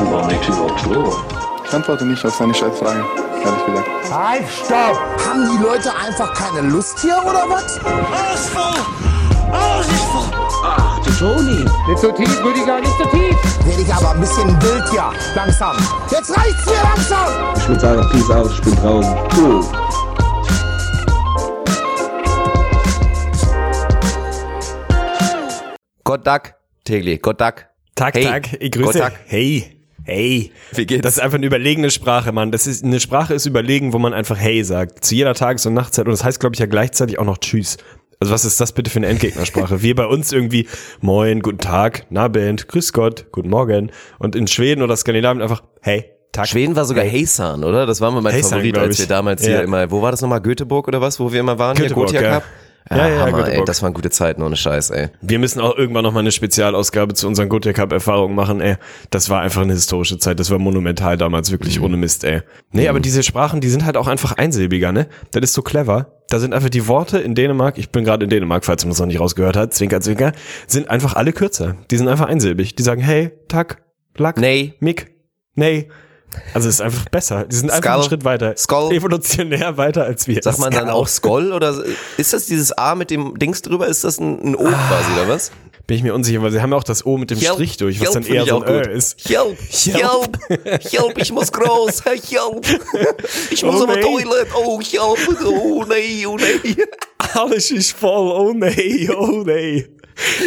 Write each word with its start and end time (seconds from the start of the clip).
Ich 0.00 1.74
antworte 1.74 2.04
nicht 2.04 2.24
auf 2.24 2.34
seine 2.34 2.54
Scheißfrage, 2.54 3.04
ehrlich 3.44 3.66
gesagt. 3.66 3.88
Halt, 4.12 4.44
stopp! 4.48 5.00
Haben 5.28 5.48
die 5.50 5.62
Leute 5.62 5.90
einfach 5.96 6.32
keine 6.34 6.68
Lust 6.68 7.00
hier 7.00 7.20
oder 7.24 7.44
was? 7.48 7.78
Ausfall! 7.78 8.78
Ausfall! 9.50 10.38
Ach, 10.64 10.98
du 11.00 11.10
Toni. 11.10 11.64
Nicht 11.88 11.98
so 11.98 12.12
tief, 12.12 12.44
Rüdiger, 12.44 12.80
nicht 12.80 12.96
so 12.96 13.04
tief! 13.06 13.36
Werde 13.66 13.82
ich 13.82 13.92
aber 13.92 14.10
ein 14.12 14.20
bisschen 14.20 14.62
wild 14.62 14.84
ja. 14.94 15.12
Langsam. 15.34 15.76
Jetzt 16.10 16.30
reicht's 16.36 16.64
mir 16.66 16.82
langsam! 16.82 17.28
Ich 17.56 17.68
würde 17.68 17.80
sagen, 17.80 18.08
peace 18.12 18.30
out, 18.30 18.50
ich 18.52 18.62
bin 18.62 18.76
draußen. 18.76 19.16
Cool. 19.36 19.64
Gott 26.04 26.26
Duck, 26.26 26.54
Tegli, 26.84 27.18
Gott 27.18 27.40
Duck. 27.40 27.66
Tag, 27.94 28.14
Hey, 28.14 28.24
Tag, 28.24 28.52
ich 28.60 28.70
grüße. 28.70 28.92
Gott, 28.92 29.12
Tag. 29.12 29.12
Hey, 29.26 29.77
hey. 30.08 30.52
Wie 30.72 30.86
geht's? 30.86 31.02
Das 31.02 31.16
ist 31.16 31.20
einfach 31.22 31.38
eine 31.38 31.46
überlegene 31.46 31.90
Sprache, 31.90 32.32
Mann. 32.32 32.50
Das 32.50 32.66
ist 32.66 32.84
eine 32.84 32.98
Sprache 33.00 33.34
ist 33.34 33.46
überlegen, 33.46 33.92
wo 33.92 33.98
man 33.98 34.14
einfach 34.14 34.36
Hey 34.36 34.64
sagt. 34.64 35.04
Zu 35.04 35.14
jeder 35.14 35.34
Tages- 35.34 35.66
und 35.66 35.74
Nachtzeit. 35.74 36.06
Und 36.06 36.12
das 36.12 36.24
heißt, 36.24 36.40
glaube 36.40 36.54
ich, 36.54 36.60
ja 36.60 36.66
gleichzeitig 36.66 37.18
auch 37.18 37.24
noch 37.24 37.38
Tschüss. 37.38 37.76
Also 38.20 38.32
was 38.32 38.44
ist 38.44 38.60
das 38.60 38.72
bitte 38.72 38.90
für 38.90 38.98
eine 38.98 39.06
Endgegnersprache? 39.06 39.82
Wir 39.82 39.94
bei 39.94 40.06
uns 40.06 40.32
irgendwie 40.32 40.66
Moin, 41.00 41.40
guten 41.40 41.58
Tag, 41.58 42.06
na 42.10 42.26
Band, 42.26 42.66
Grüß 42.66 42.92
Gott, 42.92 43.26
guten 43.30 43.48
Morgen. 43.48 43.92
Und 44.18 44.34
in 44.34 44.48
Schweden 44.48 44.82
oder 44.82 44.96
Skandinavien 44.96 45.40
einfach 45.42 45.62
Hey, 45.80 46.06
Tag. 46.32 46.48
Schweden 46.48 46.74
war 46.76 46.84
sogar 46.84 47.04
Heysan, 47.04 47.62
oder? 47.64 47.86
Das 47.86 48.00
war 48.00 48.10
mal 48.10 48.20
mein 48.20 48.32
Heysan, 48.34 48.58
Favorit, 48.58 48.76
als 48.76 48.98
wir 48.98 49.06
damals 49.06 49.42
Ja. 49.42 49.48
hier 49.48 49.62
immer, 49.62 49.90
wo 49.90 50.02
war 50.02 50.10
das 50.10 50.20
nochmal? 50.20 50.40
Göteborg 50.40 50.88
oder 50.88 51.00
was, 51.00 51.18
wo 51.20 51.32
wir 51.32 51.40
immer 51.40 51.58
waren? 51.58 51.76
Göteborg, 51.76 52.12
ja. 52.12 52.42
Ja, 52.90 53.08
ja, 53.08 53.20
Hammer, 53.26 53.48
ey, 53.48 53.64
das 53.64 53.82
waren 53.82 53.92
gute 53.92 54.10
Zeiten, 54.10 54.42
ohne 54.42 54.56
Scheiß, 54.56 54.90
ey. 54.90 55.08
Wir 55.20 55.38
müssen 55.38 55.60
auch 55.60 55.76
irgendwann 55.76 56.04
noch 56.04 56.12
mal 56.12 56.20
eine 56.20 56.32
Spezialausgabe 56.32 57.14
zu 57.14 57.26
unseren 57.26 57.48
Gotia 57.48 57.72
Cup 57.72 57.92
Erfahrungen 57.92 58.34
machen, 58.34 58.60
ey. 58.60 58.76
Das 59.10 59.28
war 59.28 59.40
einfach 59.42 59.62
eine 59.62 59.74
historische 59.74 60.18
Zeit. 60.18 60.40
Das 60.40 60.50
war 60.50 60.58
monumental 60.58 61.16
damals, 61.16 61.50
wirklich 61.50 61.80
ohne 61.80 61.96
Mist, 61.96 62.24
ey. 62.24 62.40
Nee, 62.72 62.88
aber 62.88 63.00
diese 63.00 63.22
Sprachen, 63.22 63.60
die 63.60 63.68
sind 63.68 63.84
halt 63.84 63.96
auch 63.96 64.06
einfach 64.06 64.32
einsilbiger, 64.32 64.92
ne? 64.92 65.08
Das 65.32 65.42
ist 65.42 65.54
so 65.54 65.62
clever. 65.62 66.12
Da 66.30 66.38
sind 66.38 66.52
einfach 66.54 66.68
die 66.70 66.86
Worte 66.88 67.18
in 67.18 67.34
Dänemark, 67.34 67.78
ich 67.78 67.90
bin 67.90 68.04
gerade 68.04 68.24
in 68.24 68.30
Dänemark, 68.30 68.64
falls 68.64 68.84
man 68.84 68.92
es 68.92 68.98
noch 68.98 69.06
nicht 69.06 69.20
rausgehört 69.20 69.56
hat, 69.56 69.72
Zwinker, 69.74 70.00
Zwinker, 70.00 70.32
sind 70.66 70.90
einfach 70.90 71.14
alle 71.14 71.32
kürzer. 71.32 71.76
Die 71.90 71.96
sind 71.96 72.08
einfach 72.08 72.26
einsilbig. 72.26 72.74
Die 72.74 72.82
sagen 72.82 73.00
hey, 73.00 73.30
tak, 73.48 73.82
lack, 74.16 74.38
Nee. 74.38 74.74
mick, 74.80 75.10
nee. 75.54 75.88
Also 76.54 76.68
es 76.68 76.76
ist 76.76 76.80
einfach 76.80 77.06
besser. 77.08 77.44
Die 77.44 77.56
sind 77.56 77.70
einfach 77.70 77.82
Skull. 77.90 78.00
einen 78.00 78.08
Schritt 78.08 78.24
weiter. 78.24 78.54
Skull. 78.56 78.92
Evolutionär 78.92 79.76
weiter 79.76 80.04
als 80.04 80.26
wir. 80.28 80.42
Sagt 80.42 80.58
man 80.58 80.72
dann 80.72 80.88
auch 80.90 81.08
Skoll 81.08 81.52
oder 81.52 81.74
ist 82.16 82.32
das 82.32 82.46
dieses 82.46 82.72
A 82.72 82.94
mit 82.94 83.10
dem 83.10 83.38
Dings 83.38 83.62
drüber? 83.62 83.86
Ist 83.86 84.04
das 84.04 84.18
ein, 84.18 84.40
ein 84.42 84.54
O 84.56 84.64
quasi 84.64 85.12
oder 85.14 85.28
was? 85.28 85.50
Bin 85.86 85.96
ich 85.96 86.02
mir 86.02 86.14
unsicher, 86.14 86.42
weil 86.42 86.50
sie 86.50 86.60
haben 86.60 86.70
ja 86.70 86.76
auch 86.76 86.84
das 86.84 87.06
O 87.06 87.16
mit 87.16 87.30
dem 87.30 87.38
Help. 87.38 87.54
Strich 87.54 87.78
durch, 87.78 87.98
was 88.00 88.14
Help 88.14 88.26
dann 88.26 88.34
eher 88.34 88.44
so 88.44 88.62
ein 88.62 88.68
Ö 88.70 88.80
ist. 88.82 89.26
Help, 89.26 89.56
help, 89.70 90.38
help, 90.92 91.16
ich 91.18 91.32
muss 91.32 91.50
groß, 91.50 92.04
help. 92.04 92.66
Ich 93.50 93.62
muss 93.64 93.80
Oh, 93.80 93.84
auf 93.84 93.94
nee. 93.94 94.02
Toilette, 94.02 94.50
oh, 94.54 94.80
help, 94.82 95.42
oh 95.46 95.84
nee, 95.88 96.26
oh 96.26 96.36
nee. 96.36 96.76
Alles 97.34 97.70
ist 97.70 97.92
voll, 97.92 98.30
oh 98.32 98.52
nee, 98.52 99.08
oh 99.16 99.42
nee. 99.46 99.86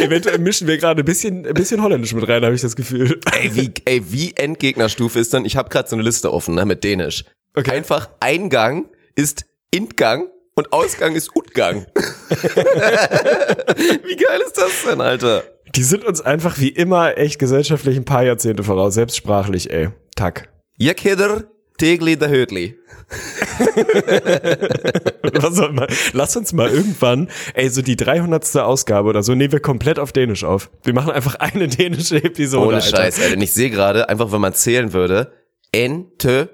Eventuell 0.00 0.38
mischen 0.38 0.66
wir 0.66 0.78
gerade 0.78 1.02
ein 1.02 1.04
bisschen, 1.04 1.46
ein 1.46 1.54
bisschen 1.54 1.82
Holländisch 1.82 2.14
mit 2.14 2.28
rein, 2.28 2.44
habe 2.44 2.54
ich 2.54 2.60
das 2.60 2.76
Gefühl. 2.76 3.20
Ey, 3.32 3.54
wie, 3.54 3.72
ey, 3.84 4.02
wie 4.10 4.32
Endgegnerstufe 4.34 5.18
ist 5.18 5.32
dann? 5.34 5.44
Ich 5.44 5.56
habe 5.56 5.68
gerade 5.68 5.88
so 5.88 5.96
eine 5.96 6.02
Liste 6.02 6.32
offen, 6.32 6.54
ne, 6.54 6.64
mit 6.66 6.84
Dänisch. 6.84 7.24
Okay. 7.54 7.70
Einfach 7.72 8.08
Eingang 8.20 8.86
ist 9.14 9.44
Intgang 9.70 10.28
und 10.54 10.72
Ausgang 10.72 11.14
ist 11.14 11.34
Utgang. 11.34 11.86
wie 12.28 14.16
geil 14.16 14.40
ist 14.44 14.58
das 14.58 14.84
denn, 14.88 15.00
Alter? 15.00 15.44
Die 15.74 15.82
sind 15.82 16.04
uns 16.04 16.20
einfach 16.20 16.58
wie 16.58 16.68
immer 16.68 17.16
echt 17.16 17.38
gesellschaftlich 17.38 17.96
ein 17.96 18.04
paar 18.04 18.24
Jahrzehnte 18.24 18.62
voraus, 18.62 18.94
selbst 18.94 19.16
sprachlich, 19.16 19.70
ey. 19.70 19.88
Tack. 20.14 20.50
Kinder, 20.78 21.44
Tegli 21.82 22.16
der 22.16 22.28
Hödli. 22.28 22.78
Was 25.40 25.56
soll 25.56 25.72
man? 25.72 25.88
Lass 26.12 26.36
uns 26.36 26.52
mal 26.52 26.70
irgendwann, 26.70 27.28
ey, 27.54 27.68
so 27.70 27.82
die 27.82 27.96
300. 27.96 28.56
Ausgabe 28.58 29.08
oder 29.08 29.24
so, 29.24 29.34
nehmen 29.34 29.50
wir 29.50 29.58
komplett 29.58 29.98
auf 29.98 30.12
Dänisch 30.12 30.44
auf. 30.44 30.70
Wir 30.84 30.94
machen 30.94 31.10
einfach 31.10 31.34
eine 31.40 31.66
dänische 31.66 32.22
Episode. 32.22 32.68
Ohne. 32.68 32.82
Scheiß, 32.82 33.18
ey. 33.18 33.30
Denn 33.30 33.40
ich 33.40 33.52
sehe 33.52 33.70
gerade, 33.70 34.08
einfach 34.08 34.30
wenn 34.30 34.40
man 34.40 34.54
zählen 34.54 34.92
würde, 34.92 35.32
en, 35.72 36.16
te, 36.18 36.50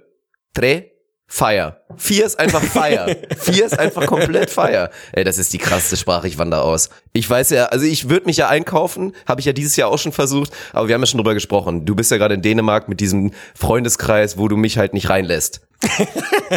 tre, 0.55 0.88
fire. 1.31 1.77
Vier 1.97 2.25
ist 2.25 2.39
einfach 2.41 2.63
fire. 2.63 3.17
Vier 3.39 3.67
ist 3.67 3.79
einfach 3.79 4.07
komplett 4.07 4.51
fire. 4.51 4.91
Ey, 5.13 5.25
das 5.25 5.39
ist 5.39 5.53
die 5.53 5.59
krasseste 5.59 5.97
Sprache, 5.99 6.27
ich 6.27 6.39
wandere 6.39 6.63
aus. 6.63 6.89
Ich 7.13 7.29
weiß 7.29 7.51
ja, 7.51 7.67
also 7.67 7.85
ich 7.85 8.09
würde 8.09 8.27
mich 8.27 8.39
ja 8.39 8.49
einkaufen, 8.49 9.15
habe 9.27 9.41
ich 9.41 9.47
ja 9.47 9.53
dieses 9.53 9.77
Jahr 9.77 9.91
auch 9.91 9.99
schon 9.99 10.13
versucht, 10.13 10.53
aber 10.73 10.89
wir 10.89 10.95
haben 10.95 11.03
ja 11.03 11.07
schon 11.07 11.19
drüber 11.19 11.35
gesprochen. 11.35 11.85
Du 11.85 11.95
bist 11.95 12.11
ja 12.11 12.17
gerade 12.17 12.35
in 12.35 12.43
Dänemark 12.43 12.89
mit 12.89 12.99
diesem 13.01 13.33
Freundeskreis, 13.55 14.39
wo 14.39 14.49
du 14.49 14.57
mich 14.57 14.79
halt 14.79 14.95
nicht 14.95 15.09
reinlässt. 15.09 15.61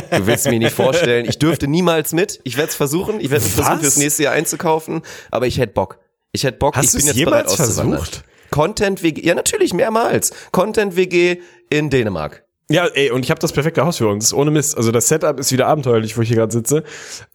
Du 0.09 0.25
willst 0.25 0.47
mir 0.49 0.57
nicht 0.57 0.71
vorstellen, 0.73 1.25
ich 1.27 1.37
dürfte 1.37 1.67
niemals 1.67 2.13
mit. 2.13 2.39
Ich 2.45 2.55
werde 2.55 2.69
es 2.69 2.75
versuchen, 2.75 3.19
ich 3.19 3.29
werde 3.29 3.43
versuchen, 3.43 3.75
Was? 3.75 3.81
fürs 3.81 3.97
nächste 3.97 4.23
Jahr 4.23 4.33
einzukaufen, 4.33 5.01
aber 5.31 5.47
ich 5.47 5.57
hätte 5.57 5.73
Bock. 5.73 5.99
Ich 6.31 6.45
hätte 6.45 6.57
Bock, 6.59 6.77
Hast 6.77 6.95
ich 6.95 7.01
bin 7.01 7.07
jetzt 7.07 7.17
jemals 7.17 7.53
bereit 7.53 7.59
auszuwandern. 7.59 7.99
versucht? 7.99 8.23
Content 8.51 9.03
WG, 9.03 9.21
ja 9.25 9.35
natürlich, 9.35 9.73
mehrmals. 9.73 10.31
Content 10.53 10.95
WG 10.95 11.41
in 11.69 11.89
Dänemark. 11.89 12.45
Ja, 12.71 12.85
ey, 12.87 13.11
und 13.11 13.23
ich 13.25 13.31
habe 13.31 13.39
das 13.39 13.51
perfekte 13.51 13.85
Haus 13.85 13.97
für 13.97 14.07
uns. 14.07 14.25
Das 14.25 14.31
ist 14.31 14.37
ohne 14.37 14.51
Mist. 14.51 14.77
Also 14.77 14.91
das 14.91 15.07
Setup 15.07 15.39
ist 15.39 15.51
wieder 15.51 15.67
abenteuerlich, 15.67 16.17
wo 16.17 16.21
ich 16.21 16.27
hier 16.29 16.37
gerade 16.37 16.51
sitze, 16.51 16.83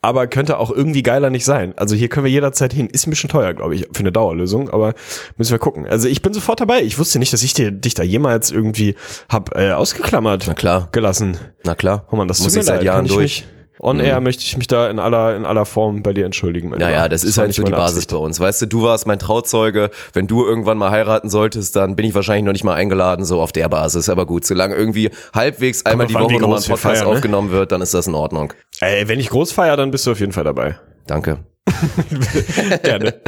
aber 0.00 0.26
könnte 0.26 0.58
auch 0.58 0.70
irgendwie 0.70 1.02
geiler 1.02 1.30
nicht 1.30 1.44
sein. 1.44 1.74
Also 1.76 1.94
hier 1.94 2.08
können 2.08 2.24
wir 2.24 2.32
jederzeit 2.32 2.72
hin. 2.72 2.88
Ist 2.88 3.06
ein 3.06 3.10
bisschen 3.10 3.30
teuer, 3.30 3.54
glaube 3.54 3.74
ich, 3.74 3.88
für 3.92 4.00
eine 4.00 4.12
Dauerlösung, 4.12 4.70
aber 4.70 4.94
müssen 5.36 5.52
wir 5.52 5.58
gucken. 5.58 5.86
Also 5.86 6.08
ich 6.08 6.22
bin 6.22 6.32
sofort 6.32 6.60
dabei. 6.60 6.82
Ich 6.82 6.98
wusste 6.98 7.18
nicht, 7.18 7.32
dass 7.32 7.42
ich 7.42 7.54
dir, 7.54 7.70
dich 7.70 7.94
da 7.94 8.02
jemals 8.02 8.50
irgendwie 8.50 8.94
hab 9.28 9.54
äh, 9.56 9.72
ausgeklammert 9.72 10.44
Na 10.46 10.54
klar. 10.54 10.88
gelassen. 10.92 11.36
Na 11.64 11.74
klar. 11.74 12.06
Oh 12.10 12.16
man, 12.16 12.28
das 12.28 12.40
muss 12.40 12.56
ich 12.56 12.64
seit. 12.64 12.86
Jahren 12.86 13.06
durch. 13.06 13.44
Mich, 13.44 13.55
on 13.80 14.00
air 14.00 14.20
möchte 14.20 14.42
ich 14.42 14.56
mich 14.56 14.66
da 14.66 14.88
in 14.88 14.98
aller 14.98 15.36
in 15.36 15.44
aller 15.44 15.64
Form 15.64 16.02
bei 16.02 16.12
dir 16.12 16.24
entschuldigen. 16.24 16.70
Naja, 16.70 16.88
Lieber. 16.88 17.08
das 17.08 17.24
ist 17.24 17.36
war 17.36 17.42
halt 17.42 17.48
nicht 17.48 17.56
so 17.56 17.62
die 17.62 17.70
meine 17.70 17.82
Basis 17.82 17.96
Absicht. 17.96 18.10
bei 18.10 18.16
uns. 18.16 18.40
Weißt 18.40 18.62
du, 18.62 18.66
du 18.66 18.82
warst 18.82 19.06
mein 19.06 19.18
Trauzeuge. 19.18 19.90
Wenn 20.12 20.26
du 20.26 20.44
irgendwann 20.44 20.78
mal 20.78 20.90
heiraten 20.90 21.30
solltest, 21.30 21.76
dann 21.76 21.96
bin 21.96 22.06
ich 22.06 22.14
wahrscheinlich 22.14 22.44
noch 22.44 22.52
nicht 22.52 22.64
mal 22.64 22.74
eingeladen, 22.74 23.24
so 23.24 23.40
auf 23.40 23.52
der 23.52 23.68
Basis. 23.68 24.08
Aber 24.08 24.26
gut, 24.26 24.44
solange 24.44 24.74
irgendwie 24.74 25.10
halbwegs 25.34 25.84
einmal 25.86 26.06
die 26.06 26.14
Woche 26.14 26.34
nochmal 26.34 26.58
ein 26.58 26.64
Podcast 26.64 26.80
feiern, 26.80 27.08
ne? 27.08 27.14
aufgenommen 27.14 27.50
wird, 27.50 27.72
dann 27.72 27.82
ist 27.82 27.94
das 27.94 28.06
in 28.06 28.14
Ordnung. 28.14 28.52
Ey, 28.80 29.08
wenn 29.08 29.20
ich 29.20 29.30
groß 29.30 29.52
feier, 29.52 29.76
dann 29.76 29.90
bist 29.90 30.06
du 30.06 30.12
auf 30.12 30.20
jeden 30.20 30.32
Fall 30.32 30.44
dabei. 30.44 30.78
Danke. 31.06 31.38
Gerne. 32.82 33.20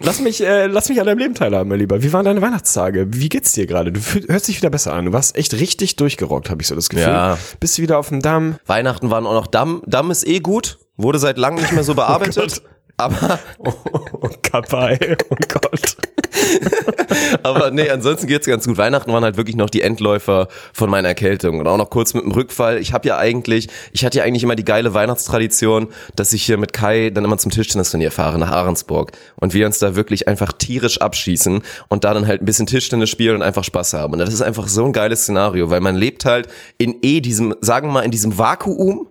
lass 0.00 0.20
mich, 0.20 0.42
äh, 0.44 0.66
lass 0.66 0.88
mich 0.88 1.00
an 1.00 1.06
deinem 1.06 1.18
Leben 1.18 1.34
teilhaben, 1.34 1.68
mein 1.68 1.78
Lieber. 1.78 2.02
Wie 2.02 2.12
waren 2.12 2.24
deine 2.24 2.40
Weihnachtstage? 2.42 3.06
Wie 3.10 3.28
geht's 3.28 3.52
dir 3.52 3.66
gerade? 3.66 3.92
Du 3.92 4.00
hörst 4.28 4.48
dich 4.48 4.56
wieder 4.58 4.70
besser 4.70 4.92
an. 4.92 5.06
Du 5.06 5.12
warst 5.12 5.36
echt 5.36 5.54
richtig 5.54 5.96
durchgerockt, 5.96 6.50
habe 6.50 6.62
ich 6.62 6.68
so 6.68 6.74
das 6.74 6.88
Gefühl. 6.88 7.08
Ja. 7.08 7.38
Bist 7.60 7.78
du 7.78 7.82
wieder 7.82 7.98
auf 7.98 8.08
dem 8.10 8.20
Damm? 8.20 8.56
Weihnachten 8.66 9.10
waren 9.10 9.26
auch 9.26 9.32
noch 9.34 9.46
Damm. 9.46 9.82
Damm 9.86 10.10
ist 10.10 10.26
eh 10.26 10.40
gut. 10.40 10.78
Wurde 10.96 11.18
seit 11.18 11.38
langem 11.38 11.60
nicht 11.62 11.72
mehr 11.72 11.84
so 11.84 11.94
bearbeitet. 11.96 12.62
aber, 12.98 13.38
Oh, 13.58 13.72
oh 14.20 14.28
Kappa, 14.42 14.90
ey. 14.90 15.16
Oh 15.30 15.36
Gott. 15.48 15.96
aber 17.46 17.70
nee, 17.70 17.88
ansonsten 17.88 18.26
geht's 18.26 18.46
ganz 18.46 18.66
gut. 18.66 18.76
Weihnachten 18.76 19.12
waren 19.12 19.24
halt 19.24 19.36
wirklich 19.36 19.56
noch 19.56 19.70
die 19.70 19.82
Endläufer 19.82 20.48
von 20.72 20.90
meiner 20.90 21.08
Erkältung. 21.08 21.58
Und 21.58 21.66
auch 21.66 21.76
noch 21.76 21.90
kurz 21.90 22.14
mit 22.14 22.24
dem 22.24 22.32
Rückfall. 22.32 22.78
Ich 22.78 22.92
habe 22.92 23.06
ja 23.08 23.18
eigentlich, 23.18 23.68
ich 23.92 24.04
hatte 24.04 24.18
ja 24.18 24.24
eigentlich 24.24 24.42
immer 24.42 24.56
die 24.56 24.64
geile 24.64 24.94
Weihnachtstradition, 24.94 25.88
dass 26.16 26.32
ich 26.32 26.42
hier 26.44 26.56
mit 26.56 26.72
Kai 26.72 27.10
dann 27.10 27.24
immer 27.24 27.38
zum 27.38 27.50
Tischtennisturnier 27.50 28.10
fahre 28.10 28.38
nach 28.38 28.50
Ahrensburg. 28.50 29.12
Und 29.36 29.54
wir 29.54 29.66
uns 29.66 29.78
da 29.78 29.96
wirklich 29.96 30.28
einfach 30.28 30.52
tierisch 30.52 31.00
abschießen 31.00 31.62
und 31.88 32.04
da 32.04 32.14
dann 32.14 32.26
halt 32.26 32.42
ein 32.42 32.46
bisschen 32.46 32.66
Tischtennis 32.66 33.10
spielen 33.10 33.36
und 33.36 33.42
einfach 33.42 33.64
Spaß 33.64 33.94
haben. 33.94 34.12
Und 34.14 34.18
das 34.18 34.32
ist 34.32 34.42
einfach 34.42 34.68
so 34.68 34.84
ein 34.84 34.92
geiles 34.92 35.22
Szenario, 35.22 35.70
weil 35.70 35.80
man 35.80 35.96
lebt 35.96 36.24
halt 36.24 36.48
in 36.78 36.96
eh 37.02 37.20
diesem, 37.20 37.54
sagen 37.60 37.88
wir 37.88 37.92
mal, 37.92 38.02
in 38.02 38.10
diesem 38.10 38.38
Vakuum 38.38 39.08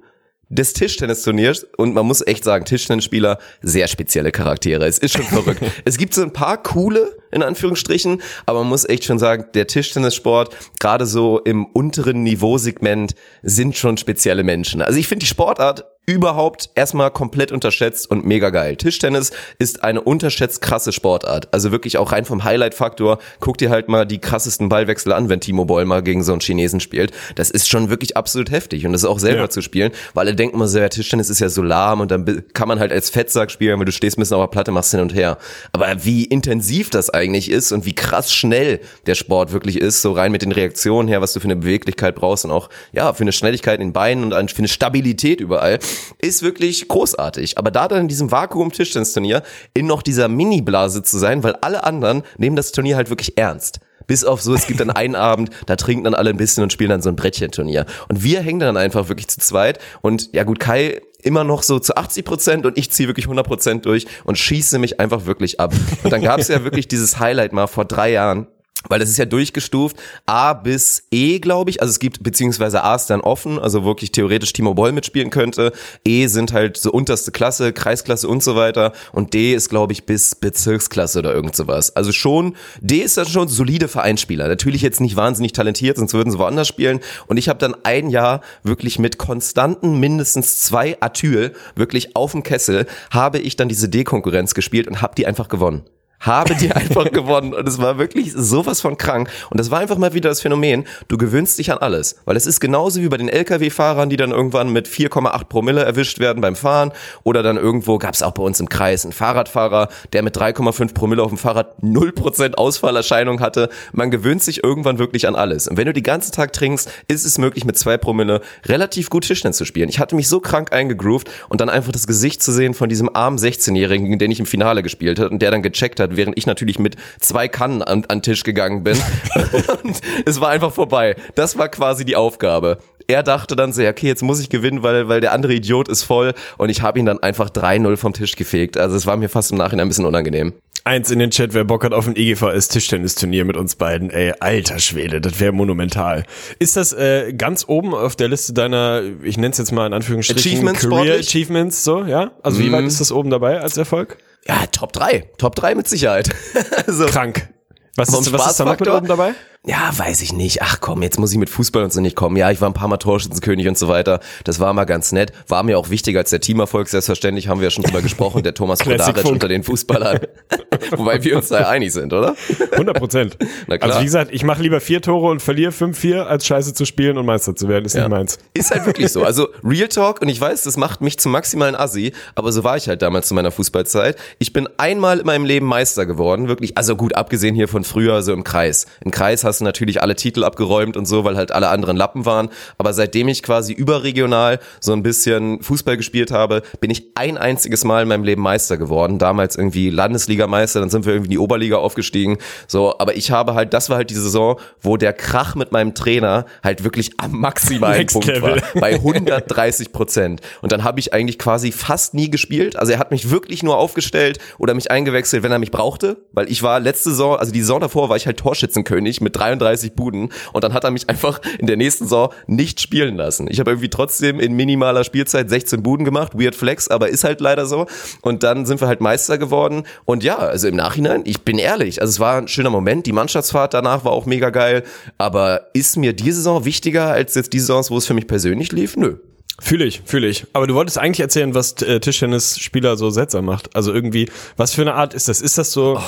des 0.51 0.73
Tischtennisturniers 0.73 1.65
und 1.77 1.93
man 1.93 2.05
muss 2.05 2.25
echt 2.25 2.43
sagen, 2.43 2.65
Tischtennisspieler, 2.65 3.39
sehr 3.61 3.87
spezielle 3.87 4.31
Charaktere. 4.31 4.85
Es 4.85 4.97
ist 4.97 5.13
schon 5.13 5.25
verrückt. 5.25 5.61
es 5.85 5.97
gibt 5.97 6.13
so 6.13 6.21
ein 6.21 6.33
paar 6.33 6.61
coole, 6.61 7.17
in 7.31 7.43
Anführungsstrichen, 7.43 8.21
aber 8.45 8.59
man 8.59 8.69
muss 8.69 8.87
echt 8.87 9.05
schon 9.05 9.19
sagen, 9.19 9.45
der 9.53 9.67
Tischtennissport, 9.67 10.55
gerade 10.79 11.05
so 11.05 11.39
im 11.39 11.65
unteren 11.65 12.23
Niveausegment, 12.23 13.15
sind 13.43 13.77
schon 13.77 13.97
spezielle 13.97 14.43
Menschen. 14.43 14.81
Also 14.81 14.99
ich 14.99 15.07
finde 15.07 15.21
die 15.23 15.27
Sportart 15.27 15.85
überhaupt 16.07 16.71
erstmal 16.73 17.11
komplett 17.11 17.51
unterschätzt 17.51 18.09
und 18.09 18.25
mega 18.25 18.49
geil. 18.49 18.75
Tischtennis 18.75 19.31
ist 19.59 19.83
eine 19.83 20.01
unterschätzt 20.01 20.59
krasse 20.61 20.91
Sportart. 20.91 21.53
Also 21.53 21.71
wirklich 21.71 21.99
auch 21.99 22.11
rein 22.11 22.25
vom 22.25 22.43
Highlight-Faktor. 22.43 23.19
Guck 23.39 23.59
dir 23.59 23.69
halt 23.69 23.87
mal 23.87 24.05
die 24.05 24.17
krassesten 24.19 24.67
Ballwechsel 24.67 25.13
an, 25.13 25.29
wenn 25.29 25.39
Timo 25.41 25.65
Boll 25.65 25.85
mal 25.85 26.01
gegen 26.01 26.23
so 26.23 26.31
einen 26.31 26.41
Chinesen 26.41 26.79
spielt. 26.79 27.11
Das 27.35 27.51
ist 27.51 27.69
schon 27.69 27.91
wirklich 27.91 28.17
absolut 28.17 28.49
heftig 28.49 28.85
und 28.85 28.93
das 28.93 29.03
ist 29.03 29.07
auch 29.07 29.19
selber 29.19 29.41
Ja. 29.43 29.49
zu 29.49 29.61
spielen, 29.61 29.91
weil 30.15 30.25
alle 30.27 30.35
denken 30.35 30.55
immer 30.55 30.67
so, 30.67 30.79
ja, 30.79 30.89
Tischtennis 30.89 31.29
ist 31.29 31.39
ja 31.39 31.49
so 31.49 31.61
lahm 31.61 32.01
und 32.01 32.09
dann 32.09 32.43
kann 32.53 32.67
man 32.67 32.79
halt 32.79 32.91
als 32.91 33.11
Fettsack 33.11 33.51
spielen, 33.51 33.77
weil 33.77 33.85
du 33.85 33.91
stehst 33.91 34.17
ein 34.17 34.21
bisschen 34.21 34.37
auf 34.37 34.43
der 34.49 34.51
Platte, 34.51 34.71
machst 34.71 34.91
hin 34.91 35.01
und 35.01 35.13
her. 35.13 35.37
Aber 35.71 36.03
wie 36.03 36.25
intensiv 36.25 36.89
das 36.89 37.11
eigentlich 37.11 37.20
ist 37.29 37.71
und 37.71 37.85
wie 37.85 37.93
krass 37.93 38.33
schnell 38.33 38.79
der 39.05 39.15
Sport 39.15 39.51
wirklich 39.51 39.79
ist, 39.79 40.01
so 40.01 40.11
rein 40.11 40.31
mit 40.31 40.41
den 40.41 40.51
Reaktionen 40.51 41.07
her, 41.07 41.21
was 41.21 41.33
du 41.33 41.39
für 41.39 41.45
eine 41.45 41.55
Beweglichkeit 41.55 42.15
brauchst 42.15 42.45
und 42.45 42.51
auch, 42.51 42.69
ja, 42.91 43.13
für 43.13 43.21
eine 43.21 43.31
Schnelligkeit 43.31 43.79
in 43.79 43.87
den 43.87 43.93
Beinen 43.93 44.33
und 44.33 44.51
für 44.51 44.59
eine 44.59 44.67
Stabilität 44.67 45.39
überall, 45.39 45.79
ist 46.19 46.41
wirklich 46.41 46.87
großartig. 46.87 47.57
Aber 47.57 47.71
da 47.71 47.87
dann 47.87 48.01
in 48.01 48.07
diesem 48.07 48.31
Vakuum-Tischtennisturnier 48.31 49.43
in 49.73 49.87
noch 49.87 50.01
dieser 50.01 50.27
Mini-Blase 50.27 51.03
zu 51.03 51.17
sein, 51.17 51.43
weil 51.43 51.55
alle 51.55 51.83
anderen 51.83 52.23
nehmen 52.37 52.55
das 52.55 52.71
Turnier 52.71 52.95
halt 52.95 53.09
wirklich 53.09 53.37
ernst. 53.37 53.79
Bis 54.07 54.23
auf 54.23 54.41
so, 54.41 54.53
es 54.53 54.67
gibt 54.67 54.79
dann 54.79 54.89
einen 54.89 55.15
Abend, 55.15 55.49
da 55.65 55.75
trinken 55.75 56.03
dann 56.03 56.15
alle 56.15 56.29
ein 56.29 56.37
bisschen 56.37 56.63
und 56.63 56.73
spielen 56.73 56.89
dann 56.89 57.01
so 57.01 57.09
ein 57.09 57.15
Brettchenturnier. 57.15 57.85
Und 58.09 58.23
wir 58.23 58.41
hängen 58.41 58.59
dann 58.59 58.77
einfach 58.77 59.09
wirklich 59.09 59.27
zu 59.27 59.39
zweit. 59.39 59.79
Und 60.01 60.33
ja 60.33 60.43
gut, 60.43 60.59
Kai 60.59 61.01
immer 61.23 61.43
noch 61.43 61.63
so 61.63 61.79
zu 61.79 61.95
80 61.95 62.25
Prozent 62.25 62.65
und 62.65 62.77
ich 62.77 62.91
ziehe 62.91 63.07
wirklich 63.07 63.25
100 63.25 63.45
Prozent 63.45 63.85
durch 63.85 64.07
und 64.23 64.37
schieße 64.37 64.79
mich 64.79 64.99
einfach 64.99 65.25
wirklich 65.25 65.59
ab. 65.59 65.73
Und 66.03 66.11
dann 66.11 66.21
gab 66.21 66.39
es 66.39 66.47
ja 66.47 66.63
wirklich 66.63 66.87
dieses 66.87 67.19
Highlight 67.19 67.53
mal 67.53 67.67
vor 67.67 67.85
drei 67.85 68.11
Jahren 68.11 68.47
weil 68.89 68.99
das 68.99 69.09
ist 69.09 69.17
ja 69.17 69.25
durchgestuft, 69.25 69.97
A 70.25 70.53
bis 70.53 71.03
E, 71.11 71.39
glaube 71.39 71.69
ich. 71.69 71.81
Also 71.81 71.91
es 71.91 71.99
gibt, 71.99 72.23
beziehungsweise 72.23 72.83
A 72.83 72.95
ist 72.95 73.07
dann 73.07 73.21
offen, 73.21 73.59
also 73.59 73.83
wirklich 73.83 74.11
theoretisch 74.11 74.53
Timo 74.53 74.73
Boll 74.73 74.91
mitspielen 74.91 75.29
könnte. 75.29 75.71
E 76.05 76.27
sind 76.27 76.53
halt 76.53 76.77
so 76.77 76.91
unterste 76.91 77.31
Klasse, 77.31 77.73
Kreisklasse 77.73 78.27
und 78.27 78.43
so 78.43 78.55
weiter. 78.55 78.93
Und 79.11 79.33
D 79.33 79.53
ist, 79.53 79.69
glaube 79.69 79.93
ich, 79.93 80.05
bis 80.05 80.35
Bezirksklasse 80.35 81.19
oder 81.19 81.33
irgend 81.33 81.55
sowas. 81.55 81.95
Also 81.95 82.11
schon, 82.11 82.55
D 82.79 82.97
ist 82.97 83.17
dann 83.17 83.27
schon 83.27 83.47
solide 83.47 83.87
Vereinsspieler. 83.87 84.47
Natürlich 84.47 84.81
jetzt 84.81 85.01
nicht 85.01 85.15
wahnsinnig 85.15 85.53
talentiert, 85.53 85.97
sonst 85.97 86.13
würden 86.13 86.31
sie 86.31 86.39
woanders 86.39 86.67
spielen. 86.67 86.99
Und 87.27 87.37
ich 87.37 87.49
habe 87.49 87.59
dann 87.59 87.75
ein 87.83 88.09
Jahr 88.09 88.41
wirklich 88.63 88.99
mit 88.99 89.17
konstanten 89.17 89.99
mindestens 89.99 90.59
zwei 90.59 90.97
Atyl, 91.01 91.53
wirklich 91.75 92.15
auf 92.15 92.31
dem 92.31 92.43
Kessel, 92.43 92.87
habe 93.11 93.39
ich 93.39 93.55
dann 93.55 93.69
diese 93.69 93.89
D-Konkurrenz 93.89 94.53
gespielt 94.53 94.87
und 94.87 95.01
habe 95.01 95.15
die 95.15 95.27
einfach 95.27 95.47
gewonnen 95.47 95.83
habe 96.21 96.55
die 96.55 96.71
einfach 96.71 97.11
gewonnen. 97.11 97.53
Und 97.53 97.67
es 97.67 97.79
war 97.79 97.97
wirklich 97.97 98.31
sowas 98.33 98.81
von 98.81 98.97
krank. 98.97 99.29
Und 99.49 99.59
das 99.59 99.71
war 99.71 99.79
einfach 99.79 99.97
mal 99.97 100.13
wieder 100.13 100.29
das 100.29 100.41
Phänomen, 100.41 100.85
du 101.07 101.17
gewöhnst 101.17 101.59
dich 101.59 101.71
an 101.71 101.79
alles, 101.79 102.15
weil 102.25 102.37
es 102.37 102.45
ist 102.45 102.59
genauso 102.59 103.01
wie 103.01 103.09
bei 103.09 103.17
den 103.17 103.29
LKW-Fahrern, 103.29 104.09
die 104.09 104.17
dann 104.17 104.31
irgendwann 104.31 104.71
mit 104.71 104.87
4,8 104.87 105.45
Promille 105.45 105.83
erwischt 105.83 106.19
werden 106.19 106.41
beim 106.41 106.55
Fahren. 106.55 106.91
Oder 107.23 107.43
dann 107.43 107.57
irgendwo 107.57 107.97
gab 107.97 108.13
es 108.13 108.23
auch 108.23 108.31
bei 108.31 108.43
uns 108.43 108.59
im 108.59 108.69
Kreis 108.69 109.03
einen 109.03 109.13
Fahrradfahrer, 109.13 109.89
der 110.13 110.23
mit 110.23 110.37
3,5 110.37 110.93
Promille 110.93 111.23
auf 111.23 111.29
dem 111.29 111.37
Fahrrad 111.37 111.79
0% 111.81 112.53
Ausfallerscheinung 112.53 113.41
hatte. 113.41 113.69
Man 113.91 114.11
gewöhnt 114.11 114.43
sich 114.43 114.63
irgendwann 114.63 114.99
wirklich 114.99 115.27
an 115.27 115.35
alles. 115.35 115.67
Und 115.67 115.77
wenn 115.77 115.85
du 115.85 115.93
die 115.93 116.03
ganzen 116.03 116.31
Tag 116.31 116.53
trinkst, 116.53 116.89
ist 117.07 117.25
es 117.25 117.37
möglich 117.37 117.65
mit 117.65 117.77
2 117.77 117.97
Promille 117.97 118.41
relativ 118.65 119.09
gut 119.09 119.25
Tischtennis 119.25 119.57
zu 119.57 119.65
spielen. 119.65 119.89
Ich 119.89 119.99
hatte 119.99 120.15
mich 120.15 120.27
so 120.27 120.39
krank 120.39 120.71
eingegroovt 120.71 121.29
und 121.49 121.61
dann 121.61 121.69
einfach 121.69 121.91
das 121.91 122.07
Gesicht 122.07 122.43
zu 122.43 122.51
sehen 122.51 122.73
von 122.73 122.89
diesem 122.89 123.13
armen 123.15 123.37
16-Jährigen, 123.37 124.19
den 124.19 124.31
ich 124.31 124.39
im 124.39 124.45
Finale 124.45 124.83
gespielt 124.83 125.19
hat 125.19 125.31
und 125.31 125.41
der 125.41 125.51
dann 125.51 125.63
gecheckt 125.63 125.99
hat, 125.99 126.10
hat, 126.11 126.17
während 126.17 126.37
ich 126.37 126.45
natürlich 126.45 126.79
mit 126.79 126.95
zwei 127.19 127.47
Kannen 127.47 127.81
an, 127.81 128.05
an 128.07 128.21
Tisch 128.21 128.43
gegangen 128.43 128.83
bin. 128.83 128.97
und 129.83 129.99
es 130.25 130.39
war 130.41 130.49
einfach 130.49 130.71
vorbei. 130.73 131.15
Das 131.35 131.57
war 131.57 131.69
quasi 131.69 132.05
die 132.05 132.15
Aufgabe. 132.15 132.77
Er 133.07 133.23
dachte 133.23 133.55
dann 133.55 133.73
so, 133.73 133.81
okay, 133.83 134.07
jetzt 134.07 134.21
muss 134.23 134.39
ich 134.39 134.49
gewinnen, 134.49 134.83
weil, 134.83 135.09
weil 135.09 135.19
der 135.21 135.33
andere 135.33 135.53
Idiot 135.53 135.89
ist 135.89 136.03
voll. 136.03 136.33
Und 136.57 136.69
ich 136.69 136.81
habe 136.81 136.99
ihn 136.99 137.05
dann 137.05 137.19
einfach 137.19 137.49
3-0 137.49 137.97
vom 137.97 138.13
Tisch 138.13 138.35
gefegt. 138.35 138.77
Also 138.77 138.95
es 138.95 139.05
war 139.05 139.17
mir 139.17 139.27
fast 139.27 139.51
im 139.51 139.57
Nachhinein 139.57 139.87
ein 139.87 139.89
bisschen 139.89 140.05
unangenehm. 140.05 140.53
Eins 140.83 141.11
in 141.11 141.19
den 141.19 141.29
Chat, 141.29 141.53
wer 141.53 141.63
Bock 141.63 141.83
hat 141.83 141.93
auf 141.93 142.07
ein 142.07 142.15
EGVS 142.15 142.69
Tischtennisturnier 142.69 143.45
mit 143.45 143.55
uns 143.55 143.75
beiden. 143.75 144.09
Ey, 144.09 144.33
alter 144.39 144.79
Schwede, 144.79 145.21
das 145.21 145.39
wäre 145.39 145.51
monumental. 145.51 146.23
Ist 146.57 146.75
das 146.75 146.91
äh, 146.93 147.33
ganz 147.33 147.65
oben 147.67 147.93
auf 147.93 148.15
der 148.15 148.29
Liste 148.29 148.53
deiner, 148.53 149.03
ich 149.21 149.37
nenne 149.37 149.51
es 149.51 149.59
jetzt 149.59 149.71
mal 149.71 149.85
in 149.85 149.93
Anführungsstrichen, 149.93 150.41
Achievements 150.53 150.81
Career 150.81 150.95
sportlich? 151.05 151.27
Achievements, 151.27 151.83
so, 151.83 152.03
ja? 152.05 152.31
Also 152.41 152.59
wie 152.59 152.69
Mhm. 152.69 152.71
weit 152.71 152.85
ist 152.85 152.99
das 152.99 153.11
oben 153.11 153.29
dabei 153.29 153.61
als 153.61 153.77
Erfolg? 153.77 154.17
Ja, 154.47 154.65
Top 154.67 154.93
3. 154.93 155.31
Top 155.37 155.55
3 155.55 155.75
mit 155.75 155.87
Sicherheit. 155.87 156.29
also, 156.87 157.05
Krank. 157.05 157.49
Was 157.95 158.09
ist, 158.09 158.31
was 158.33 158.51
ist 158.51 158.59
da 158.59 158.65
noch 158.65 158.79
mit 158.79 158.87
oben 158.87 159.07
dabei? 159.07 159.33
Ja, 159.67 159.91
weiß 159.95 160.23
ich 160.23 160.33
nicht. 160.33 160.63
Ach 160.63 160.79
komm, 160.81 161.03
jetzt 161.03 161.19
muss 161.19 161.31
ich 161.31 161.37
mit 161.37 161.47
Fußball 161.47 161.83
und 161.83 161.93
so 161.93 162.01
nicht 162.01 162.15
kommen. 162.15 162.35
Ja, 162.35 162.49
ich 162.49 162.61
war 162.61 162.69
ein 162.69 162.73
paar 162.73 162.87
Mal 162.87 162.97
Torschützenkönig 162.97 163.67
und 163.67 163.77
so 163.77 163.87
weiter. 163.87 164.19
Das 164.43 164.59
war 164.59 164.73
mal 164.73 164.85
ganz 164.85 165.11
nett. 165.11 165.31
War 165.47 165.61
mir 165.61 165.77
auch 165.77 165.91
wichtiger 165.91 166.17
als 166.19 166.31
der 166.31 166.41
Teamerfolg. 166.41 166.87
Selbstverständlich 166.89 167.47
haben 167.47 167.59
wir 167.59 167.65
ja 167.65 167.69
schon 167.69 167.83
drüber 167.83 168.01
gesprochen. 168.01 168.41
Der 168.41 168.55
Thomas 168.55 168.79
Kodaric 168.79 169.23
unter 169.23 169.47
den 169.47 169.63
Fußballern. 169.63 170.21
Wobei 170.97 171.23
wir 171.23 171.35
uns 171.37 171.49
da 171.49 171.69
einig 171.69 171.93
sind, 171.93 172.11
oder? 172.11 172.35
100 172.71 172.97
Prozent. 172.97 173.37
Also 173.79 173.99
wie 173.99 174.05
gesagt, 174.05 174.31
ich 174.33 174.43
mache 174.43 174.63
lieber 174.63 174.81
vier 174.81 174.99
Tore 174.99 175.29
und 175.29 175.43
verliere 175.43 175.71
5-4, 175.71 176.23
als 176.23 176.47
scheiße 176.47 176.73
zu 176.73 176.85
spielen 176.85 177.19
und 177.19 177.27
Meister 177.27 177.55
zu 177.55 177.67
werden. 177.67 177.85
Ist 177.85 177.93
Ja. 177.93 178.01
nicht 178.07 178.17
meins. 178.17 178.39
Ist 178.55 178.71
halt 178.71 178.87
wirklich 178.87 179.11
so. 179.11 179.23
Also 179.23 179.49
Real 179.63 179.89
Talk 179.89 180.23
und 180.23 180.29
ich 180.29 180.41
weiß, 180.41 180.63
das 180.63 180.75
macht 180.75 181.01
mich 181.01 181.19
zum 181.19 181.33
maximalen 181.33 181.75
Assi, 181.75 182.13
aber 182.33 182.51
so 182.51 182.63
war 182.63 182.77
ich 182.77 182.87
halt 182.87 183.03
damals 183.03 183.27
zu 183.27 183.35
meiner 183.35 183.51
Fußballzeit. 183.51 184.17
Ich 184.39 184.53
bin 184.53 184.67
einmal 184.77 185.19
in 185.19 185.25
meinem 185.27 185.45
Leben 185.45 185.67
Meister 185.67 186.07
geworden, 186.07 186.47
wirklich. 186.47 186.79
Also 186.79 186.95
gut, 186.95 187.15
abgesehen 187.15 187.53
hier 187.53 187.67
von 187.67 187.83
früher 187.83 188.23
so 188.23 188.33
im 188.33 188.43
Kreis. 188.43 188.87
Im 189.05 189.11
Kreis 189.11 189.43
hast 189.43 189.50
du 189.59 189.63
natürlich 189.63 190.01
alle 190.01 190.15
Titel 190.15 190.43
abgeräumt 190.43 190.97
und 190.97 191.05
so, 191.05 191.23
weil 191.23 191.37
halt 191.37 191.51
alle 191.51 191.69
anderen 191.69 191.97
Lappen 191.97 192.25
waren. 192.25 192.49
Aber 192.77 192.93
seitdem 192.93 193.27
ich 193.27 193.43
quasi 193.43 193.73
überregional 193.73 194.59
so 194.79 194.93
ein 194.93 195.03
bisschen 195.03 195.61
Fußball 195.61 195.97
gespielt 195.97 196.31
habe, 196.31 196.61
bin 196.79 196.91
ich 196.91 197.11
ein 197.15 197.37
einziges 197.37 197.83
Mal 197.83 198.03
in 198.03 198.07
meinem 198.07 198.23
Leben 198.23 198.41
Meister 198.41 198.77
geworden. 198.77 199.19
Damals 199.19 199.55
irgendwie 199.55 199.89
Landesligameister, 199.89 200.79
dann 200.79 200.89
sind 200.89 201.05
wir 201.05 201.13
irgendwie 201.13 201.27
in 201.27 201.31
die 201.31 201.39
Oberliga 201.39 201.77
aufgestiegen. 201.77 202.37
So, 202.67 202.97
aber 202.99 203.15
ich 203.15 203.31
habe 203.31 203.53
halt, 203.53 203.73
das 203.73 203.89
war 203.89 203.97
halt 203.97 204.09
die 204.09 204.15
Saison, 204.15 204.59
wo 204.81 204.97
der 204.97 205.13
Krach 205.13 205.55
mit 205.55 205.71
meinem 205.71 205.93
Trainer 205.93 206.45
halt 206.63 206.83
wirklich 206.83 207.11
am 207.17 207.39
maximalen 207.39 207.97
Next 207.97 208.13
Punkt 208.13 208.27
Level. 208.27 208.61
war 208.61 208.81
bei 208.81 208.93
130 208.93 209.91
Prozent. 209.91 210.41
Und 210.61 210.71
dann 210.71 210.83
habe 210.83 210.99
ich 210.99 211.13
eigentlich 211.13 211.39
quasi 211.39 211.71
fast 211.71 212.13
nie 212.13 212.29
gespielt. 212.29 212.75
Also 212.75 212.93
er 212.93 212.99
hat 212.99 213.11
mich 213.11 213.29
wirklich 213.29 213.63
nur 213.63 213.77
aufgestellt 213.77 214.39
oder 214.57 214.73
mich 214.73 214.91
eingewechselt, 214.91 215.43
wenn 215.43 215.51
er 215.51 215.59
mich 215.59 215.71
brauchte, 215.71 216.17
weil 216.31 216.49
ich 216.51 216.63
war 216.63 216.79
letzte 216.79 217.09
Saison, 217.09 217.37
also 217.37 217.51
die 217.51 217.61
Saison 217.61 217.79
davor 217.79 218.09
war 218.09 218.17
ich 218.17 218.25
halt 218.25 218.37
Torschützenkönig 218.37 219.21
mit 219.21 219.39
33 219.41 219.93
Buden 219.93 220.31
und 220.53 220.63
dann 220.63 220.73
hat 220.73 220.83
er 220.83 220.91
mich 220.91 221.09
einfach 221.09 221.39
in 221.57 221.67
der 221.67 221.77
nächsten 221.77 222.05
Saison 222.05 222.33
nicht 222.47 222.79
spielen 222.79 223.15
lassen. 223.15 223.47
Ich 223.49 223.59
habe 223.59 223.71
irgendwie 223.71 223.89
trotzdem 223.89 224.39
in 224.39 224.53
minimaler 224.53 225.03
Spielzeit 225.03 225.49
16 225.49 225.83
Buden 225.83 226.05
gemacht, 226.05 226.33
weird 226.37 226.55
flex, 226.55 226.87
aber 226.87 227.09
ist 227.09 227.23
halt 227.23 227.41
leider 227.41 227.65
so. 227.65 227.87
Und 228.21 228.43
dann 228.43 228.65
sind 228.65 228.81
wir 228.81 228.87
halt 228.87 229.01
Meister 229.01 229.37
geworden 229.37 229.83
und 230.05 230.23
ja, 230.23 230.37
also 230.37 230.67
im 230.67 230.75
Nachhinein, 230.75 231.23
ich 231.25 231.41
bin 231.41 231.57
ehrlich, 231.57 232.01
also 232.01 232.11
es 232.11 232.19
war 232.19 232.37
ein 232.37 232.47
schöner 232.47 232.69
Moment, 232.69 233.05
die 233.05 233.13
Mannschaftsfahrt 233.13 233.73
danach 233.73 234.05
war 234.05 234.11
auch 234.11 234.25
mega 234.25 234.49
geil, 234.49 234.83
aber 235.17 235.67
ist 235.73 235.97
mir 235.97 236.13
die 236.13 236.31
Saison 236.31 236.65
wichtiger 236.65 237.11
als 237.11 237.35
jetzt 237.35 237.53
die 237.53 237.59
Saisons, 237.59 237.91
wo 237.91 237.97
es 237.97 238.05
für 238.05 238.13
mich 238.13 238.27
persönlich 238.27 238.71
lief? 238.71 238.95
Nö. 238.95 239.17
Fühle 239.63 239.85
ich, 239.85 240.01
fühle 240.05 240.27
ich. 240.27 240.45
Aber 240.53 240.65
du 240.65 240.73
wolltest 240.73 240.97
eigentlich 240.97 241.19
erzählen, 241.19 241.53
was 241.53 241.73
äh, 241.83 241.99
Tischtennisspieler 241.99 242.97
so 242.97 243.11
seltsam 243.11 243.45
macht. 243.45 243.75
Also 243.75 243.93
irgendwie, 243.93 244.29
was 244.57 244.73
für 244.73 244.81
eine 244.81 244.95
Art 244.95 245.13
ist 245.13 245.27
das? 245.27 245.39
Ist 245.39 245.57
das 245.59 245.71
so, 245.71 246.01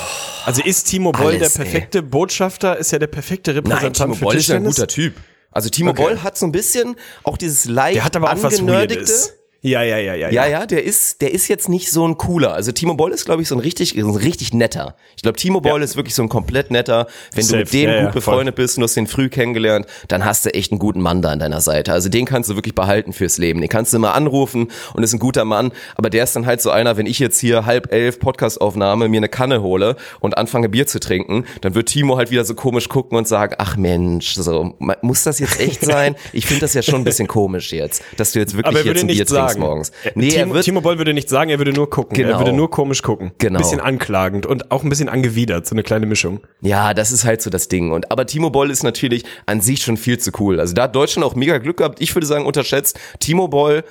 also 0.44 0.60
ist 0.62 0.84
Timo 0.84 1.12
Boll 1.12 1.38
der 1.38 1.48
perfekte 1.48 2.02
Botschafter? 2.02 2.76
Ist 2.76 2.92
er 2.92 2.98
der 2.98 3.06
perfekte 3.06 3.54
Repräsentant 3.54 3.98
Nein, 3.98 4.06
Timo 4.08 4.14
für 4.14 4.24
Boll 4.24 4.34
ist 4.34 4.48
ja 4.48 4.56
ein 4.56 4.64
Tischtennis? 4.64 4.76
guter 4.76 4.88
Typ. 4.88 5.14
Also 5.52 5.68
Timo 5.68 5.90
Okay. 5.90 6.02
Boll 6.02 6.22
hat 6.24 6.36
so 6.36 6.46
ein 6.46 6.52
bisschen 6.52 6.96
auch 7.22 7.36
dieses 7.36 7.66
leicht 7.66 7.96
Der 7.96 8.04
hat 8.04 8.16
aber 8.16 8.32
auch 8.32 8.42
was. 8.42 8.66
Weirdes. 8.66 9.34
Ja, 9.64 9.82
ja, 9.82 9.96
ja, 9.96 10.14
ja. 10.14 10.28
Ja, 10.28 10.46
ja, 10.46 10.66
der 10.66 10.84
ist, 10.84 11.22
der 11.22 11.32
ist 11.32 11.48
jetzt 11.48 11.70
nicht 11.70 11.90
so 11.90 12.06
ein 12.06 12.18
cooler. 12.18 12.52
Also 12.52 12.70
Timo 12.70 12.92
Boll 12.96 13.12
ist, 13.12 13.24
glaube 13.24 13.40
ich, 13.40 13.48
so 13.48 13.54
ein 13.54 13.60
richtig, 13.60 13.94
so 13.98 14.08
ein 14.08 14.16
richtig 14.16 14.52
netter. 14.52 14.94
Ich 15.16 15.22
glaube, 15.22 15.38
Timo 15.38 15.62
Boll 15.62 15.82
ist 15.82 15.96
wirklich 15.96 16.14
so 16.14 16.22
ein 16.22 16.28
komplett 16.28 16.70
netter. 16.70 17.06
Wenn 17.32 17.44
Safe. 17.44 17.56
du 17.56 17.64
mit 17.64 17.72
dem 17.72 17.88
Ja, 17.88 17.96
ja, 17.96 18.04
gut 18.04 18.12
befreundet 18.12 18.56
bist 18.56 18.76
und 18.76 18.82
du 18.82 18.84
hast 18.84 18.94
den 18.94 19.06
früh 19.06 19.30
kennengelernt, 19.30 19.86
dann 20.08 20.26
hast 20.26 20.44
du 20.44 20.52
echt 20.52 20.70
einen 20.70 20.78
guten 20.78 21.00
Mann 21.00 21.22
da 21.22 21.30
an 21.30 21.38
deiner 21.38 21.62
Seite. 21.62 21.94
Also 21.94 22.10
den 22.10 22.26
kannst 22.26 22.50
du 22.50 22.56
wirklich 22.56 22.74
behalten 22.74 23.14
fürs 23.14 23.38
Leben. 23.38 23.62
Den 23.62 23.70
kannst 23.70 23.94
du 23.94 23.96
immer 23.96 24.12
anrufen 24.12 24.70
und 24.92 25.02
ist 25.02 25.14
ein 25.14 25.18
guter 25.18 25.46
Mann. 25.46 25.72
Aber 25.96 26.10
der 26.10 26.24
ist 26.24 26.36
dann 26.36 26.44
halt 26.44 26.60
so 26.60 26.70
einer, 26.70 26.98
wenn 26.98 27.06
ich 27.06 27.18
jetzt 27.18 27.40
hier 27.40 27.64
halb 27.64 27.90
elf 27.90 28.18
Podcastaufnahme 28.18 29.08
mir 29.08 29.16
eine 29.16 29.30
Kanne 29.30 29.62
hole 29.62 29.96
und 30.20 30.36
anfange 30.36 30.68
Bier 30.68 30.86
zu 30.86 31.00
trinken, 31.00 31.46
dann 31.62 31.74
wird 31.74 31.88
Timo 31.88 32.18
halt 32.18 32.30
wieder 32.30 32.44
so 32.44 32.54
komisch 32.54 32.90
gucken 32.90 33.16
und 33.16 33.26
sagen, 33.26 33.54
ach 33.56 33.78
Mensch, 33.78 34.34
so, 34.34 34.74
muss 35.00 35.22
das 35.24 35.38
jetzt 35.38 35.58
echt 35.58 35.80
sein? 35.86 36.16
Ich 36.34 36.44
finde 36.44 36.60
das 36.60 36.74
ja 36.74 36.82
schon 36.82 36.96
ein 36.96 37.04
bisschen 37.04 37.28
komisch 37.28 37.72
jetzt, 37.72 38.02
dass 38.18 38.32
du 38.32 38.40
jetzt 38.40 38.54
wirklich 38.54 38.76
er 38.76 38.84
jetzt 38.84 38.86
würde 38.88 39.00
ein 39.00 39.06
Bier 39.06 39.16
nicht 39.16 39.28
trinkst 39.28 39.53
sagen. 39.54 39.64
morgens. 39.64 39.90
Äh, 40.04 40.12
Nee, 40.14 40.28
Timo, 40.28 40.40
er 40.42 40.54
wird, 40.54 40.64
Timo 40.64 40.80
Boll 40.80 40.98
würde 40.98 41.14
nicht 41.14 41.28
sagen, 41.28 41.50
er 41.50 41.58
würde 41.58 41.72
nur 41.72 41.88
gucken. 41.90 42.16
Er 42.18 42.24
Genau. 42.26 42.38
würde 42.38 42.52
nur 42.52 42.70
komisch 42.70 43.02
gucken. 43.02 43.32
Genau. 43.38 43.58
Bisschen 43.58 43.80
anklagend 43.80 44.46
und 44.46 44.70
auch 44.70 44.82
ein 44.82 44.88
bisschen 44.88 45.08
angewidert, 45.08 45.66
so 45.66 45.74
eine 45.74 45.82
kleine 45.82 46.06
Mischung. 46.06 46.40
Ja, 46.60 46.94
das 46.94 47.12
ist 47.12 47.24
halt 47.24 47.42
so 47.42 47.50
das 47.50 47.68
Ding. 47.68 47.90
Und 47.92 48.10
aber 48.10 48.26
Timo 48.26 48.50
Boll 48.50 48.70
ist 48.70 48.82
natürlich 48.82 49.24
an 49.46 49.60
sich 49.60 49.82
schon 49.82 49.96
viel 49.96 50.18
zu 50.18 50.30
cool. 50.38 50.60
Also 50.60 50.74
da 50.74 50.84
hat 50.84 50.94
Deutschland 50.94 51.24
auch 51.26 51.34
mega 51.34 51.58
Glück 51.58 51.78
gehabt. 51.78 52.00
Ich 52.00 52.14
würde 52.14 52.26
sagen, 52.26 52.46
unterschätzt. 52.46 52.98
Timo 53.20 53.48
Boll 53.48 53.84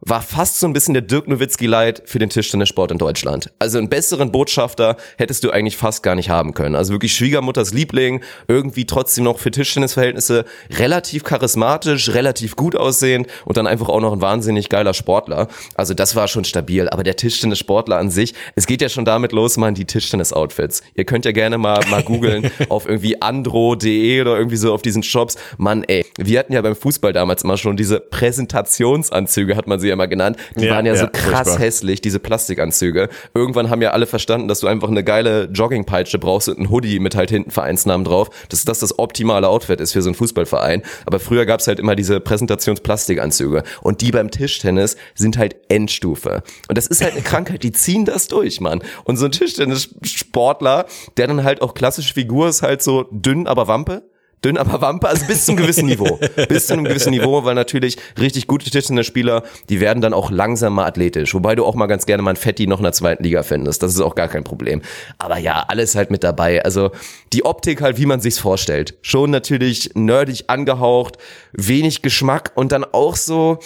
war 0.00 0.22
fast 0.22 0.58
so 0.58 0.66
ein 0.66 0.72
bisschen 0.72 0.94
der 0.94 1.02
Dirk 1.02 1.28
Nowitzki 1.28 1.66
Light 1.66 2.02
für 2.06 2.18
den 2.18 2.30
Tischtennissport 2.30 2.90
in 2.90 2.98
Deutschland. 2.98 3.52
Also 3.58 3.78
einen 3.78 3.88
besseren 3.88 4.32
Botschafter 4.32 4.96
hättest 5.18 5.44
du 5.44 5.50
eigentlich 5.50 5.76
fast 5.76 6.02
gar 6.02 6.14
nicht 6.14 6.30
haben 6.30 6.54
können. 6.54 6.74
Also 6.74 6.92
wirklich 6.92 7.14
Schwiegermutters 7.14 7.74
Liebling, 7.74 8.22
irgendwie 8.48 8.86
trotzdem 8.86 9.24
noch 9.24 9.38
für 9.38 9.50
Tischtennisverhältnisse 9.50 10.44
relativ 10.70 11.24
charismatisch, 11.24 12.10
relativ 12.10 12.56
gut 12.56 12.76
aussehend 12.76 13.26
und 13.44 13.56
dann 13.56 13.66
einfach 13.66 13.88
auch 13.88 14.00
noch 14.00 14.12
ein 14.12 14.22
wahnsinnig 14.22 14.70
geiler 14.70 14.94
Sportler. 14.94 15.48
Also 15.74 15.92
das 15.92 16.16
war 16.16 16.28
schon 16.28 16.44
stabil. 16.44 16.88
Aber 16.88 17.02
der 17.02 17.16
Tischtennissportler 17.16 17.98
an 17.98 18.10
sich, 18.10 18.34
es 18.54 18.66
geht 18.66 18.80
ja 18.80 18.88
schon 18.88 19.04
damit 19.04 19.32
los, 19.32 19.58
man, 19.58 19.74
die 19.74 19.84
Tischtennis-Outfits. 19.84 20.82
Ihr 20.94 21.04
könnt 21.04 21.26
ja 21.26 21.32
gerne 21.32 21.58
mal, 21.58 21.80
mal 21.90 22.02
googeln 22.02 22.50
auf 22.70 22.88
irgendwie 22.88 23.20
andro.de 23.20 24.20
oder 24.22 24.36
irgendwie 24.36 24.56
so 24.56 24.72
auf 24.72 24.82
diesen 24.82 25.02
Shops. 25.02 25.36
Mann, 25.58 25.84
ey, 25.84 26.06
wir 26.18 26.38
hatten 26.38 26.54
ja 26.54 26.62
beim 26.62 26.76
Fußball 26.76 27.12
damals 27.12 27.44
immer 27.44 27.58
schon 27.58 27.76
diese 27.76 28.00
Präsentationsanzüge, 28.00 29.56
hat 29.56 29.66
man 29.66 29.78
sie 29.78 29.89
sie 29.96 29.98
ja 29.98 30.06
genannt. 30.06 30.36
Die 30.56 30.64
Ja, 30.66 30.74
waren 30.74 30.86
ja, 30.86 30.94
so 30.94 31.04
ja, 31.04 31.10
krass 31.10 31.48
furchtbar. 31.48 31.58
hässlich, 31.66 32.00
diese 32.00 32.18
Plastikanzüge. 32.18 33.08
Irgendwann 33.34 33.70
haben 33.70 33.82
ja 33.82 33.90
alle 33.90 34.06
verstanden, 34.06 34.48
dass 34.48 34.60
du 34.60 34.66
einfach 34.66 34.88
eine 34.88 35.04
geile 35.04 35.44
Joggingpeitsche 35.52 36.18
brauchst 36.18 36.48
und 36.48 36.58
ein 36.58 36.70
Hoodie 36.70 36.98
mit 36.98 37.14
halt 37.14 37.30
hinten 37.30 37.50
Vereinsnamen 37.50 38.04
drauf, 38.04 38.30
dass 38.48 38.64
das 38.64 38.78
das 38.78 38.98
optimale 38.98 39.48
Outfit 39.48 39.80
ist 39.80 39.92
für 39.92 40.02
so 40.02 40.08
einen 40.08 40.14
Fußballverein. 40.14 40.82
Aber 41.06 41.20
früher 41.20 41.46
gab's 41.46 41.66
halt 41.66 41.78
immer 41.78 41.96
diese 41.96 42.20
Präsentationsplastikanzüge. 42.20 43.62
Und 43.82 44.00
die 44.00 44.10
beim 44.12 44.30
Tischtennis 44.30 44.96
sind 45.14 45.38
halt 45.38 45.56
Endstufe. 45.68 46.42
Und 46.68 46.78
das 46.78 46.86
ist 46.86 47.02
halt 47.02 47.12
eine 47.12 47.22
Krankheit, 47.22 47.62
die 47.62 47.72
ziehen 47.72 48.04
das 48.04 48.28
durch, 48.28 48.60
Mann. 48.60 48.82
Und 49.04 49.16
so 49.16 49.24
ein 49.26 49.32
Tischtennissportler, 49.32 50.86
der 51.16 51.26
dann 51.26 51.44
halt 51.44 51.62
auch 51.62 51.74
klassische 51.74 52.14
Figur 52.14 52.48
ist, 52.48 52.62
halt 52.62 52.82
so 52.82 53.06
dünn, 53.10 53.46
aber 53.46 53.68
Wampe. 53.68 54.02
Dünn, 54.44 54.56
aber 54.56 54.80
Wampe, 54.80 55.06
also 55.08 55.26
bis 55.26 55.44
zu 55.44 55.52
einem 55.52 55.60
gewissen 55.60 55.86
Niveau. 55.86 56.18
Bis 56.48 56.66
zu 56.66 56.72
einem 56.72 56.84
gewissen 56.84 57.10
Niveau, 57.10 57.44
weil 57.44 57.54
natürlich 57.54 57.98
richtig 58.18 58.46
gute 58.46 58.70
Tischtennisspieler, 58.70 59.42
die 59.68 59.80
werden 59.80 60.00
dann 60.00 60.14
auch 60.14 60.30
langsam 60.30 60.74
mal 60.74 60.86
athletisch. 60.86 61.34
Wobei 61.34 61.54
du 61.54 61.64
auch 61.66 61.74
mal 61.74 61.86
ganz 61.86 62.06
gerne 62.06 62.22
mal 62.22 62.30
ein 62.30 62.36
Fetti 62.36 62.66
noch 62.66 62.78
in 62.78 62.84
der 62.84 62.92
zweiten 62.92 63.22
Liga 63.22 63.42
findest. 63.42 63.82
Das 63.82 63.92
ist 63.92 64.00
auch 64.00 64.14
gar 64.14 64.28
kein 64.28 64.44
Problem. 64.44 64.80
Aber 65.18 65.36
ja, 65.36 65.64
alles 65.68 65.94
halt 65.94 66.10
mit 66.10 66.24
dabei. 66.24 66.64
Also 66.64 66.90
die 67.34 67.44
Optik 67.44 67.82
halt, 67.82 67.98
wie 67.98 68.06
man 68.06 68.20
sich's 68.20 68.38
vorstellt. 68.38 68.96
Schon 69.02 69.30
natürlich 69.30 69.90
nerdig 69.94 70.44
angehaucht, 70.46 71.18
wenig 71.52 72.00
Geschmack 72.00 72.52
und 72.54 72.72
dann 72.72 72.84
auch 72.84 73.16
so, 73.16 73.58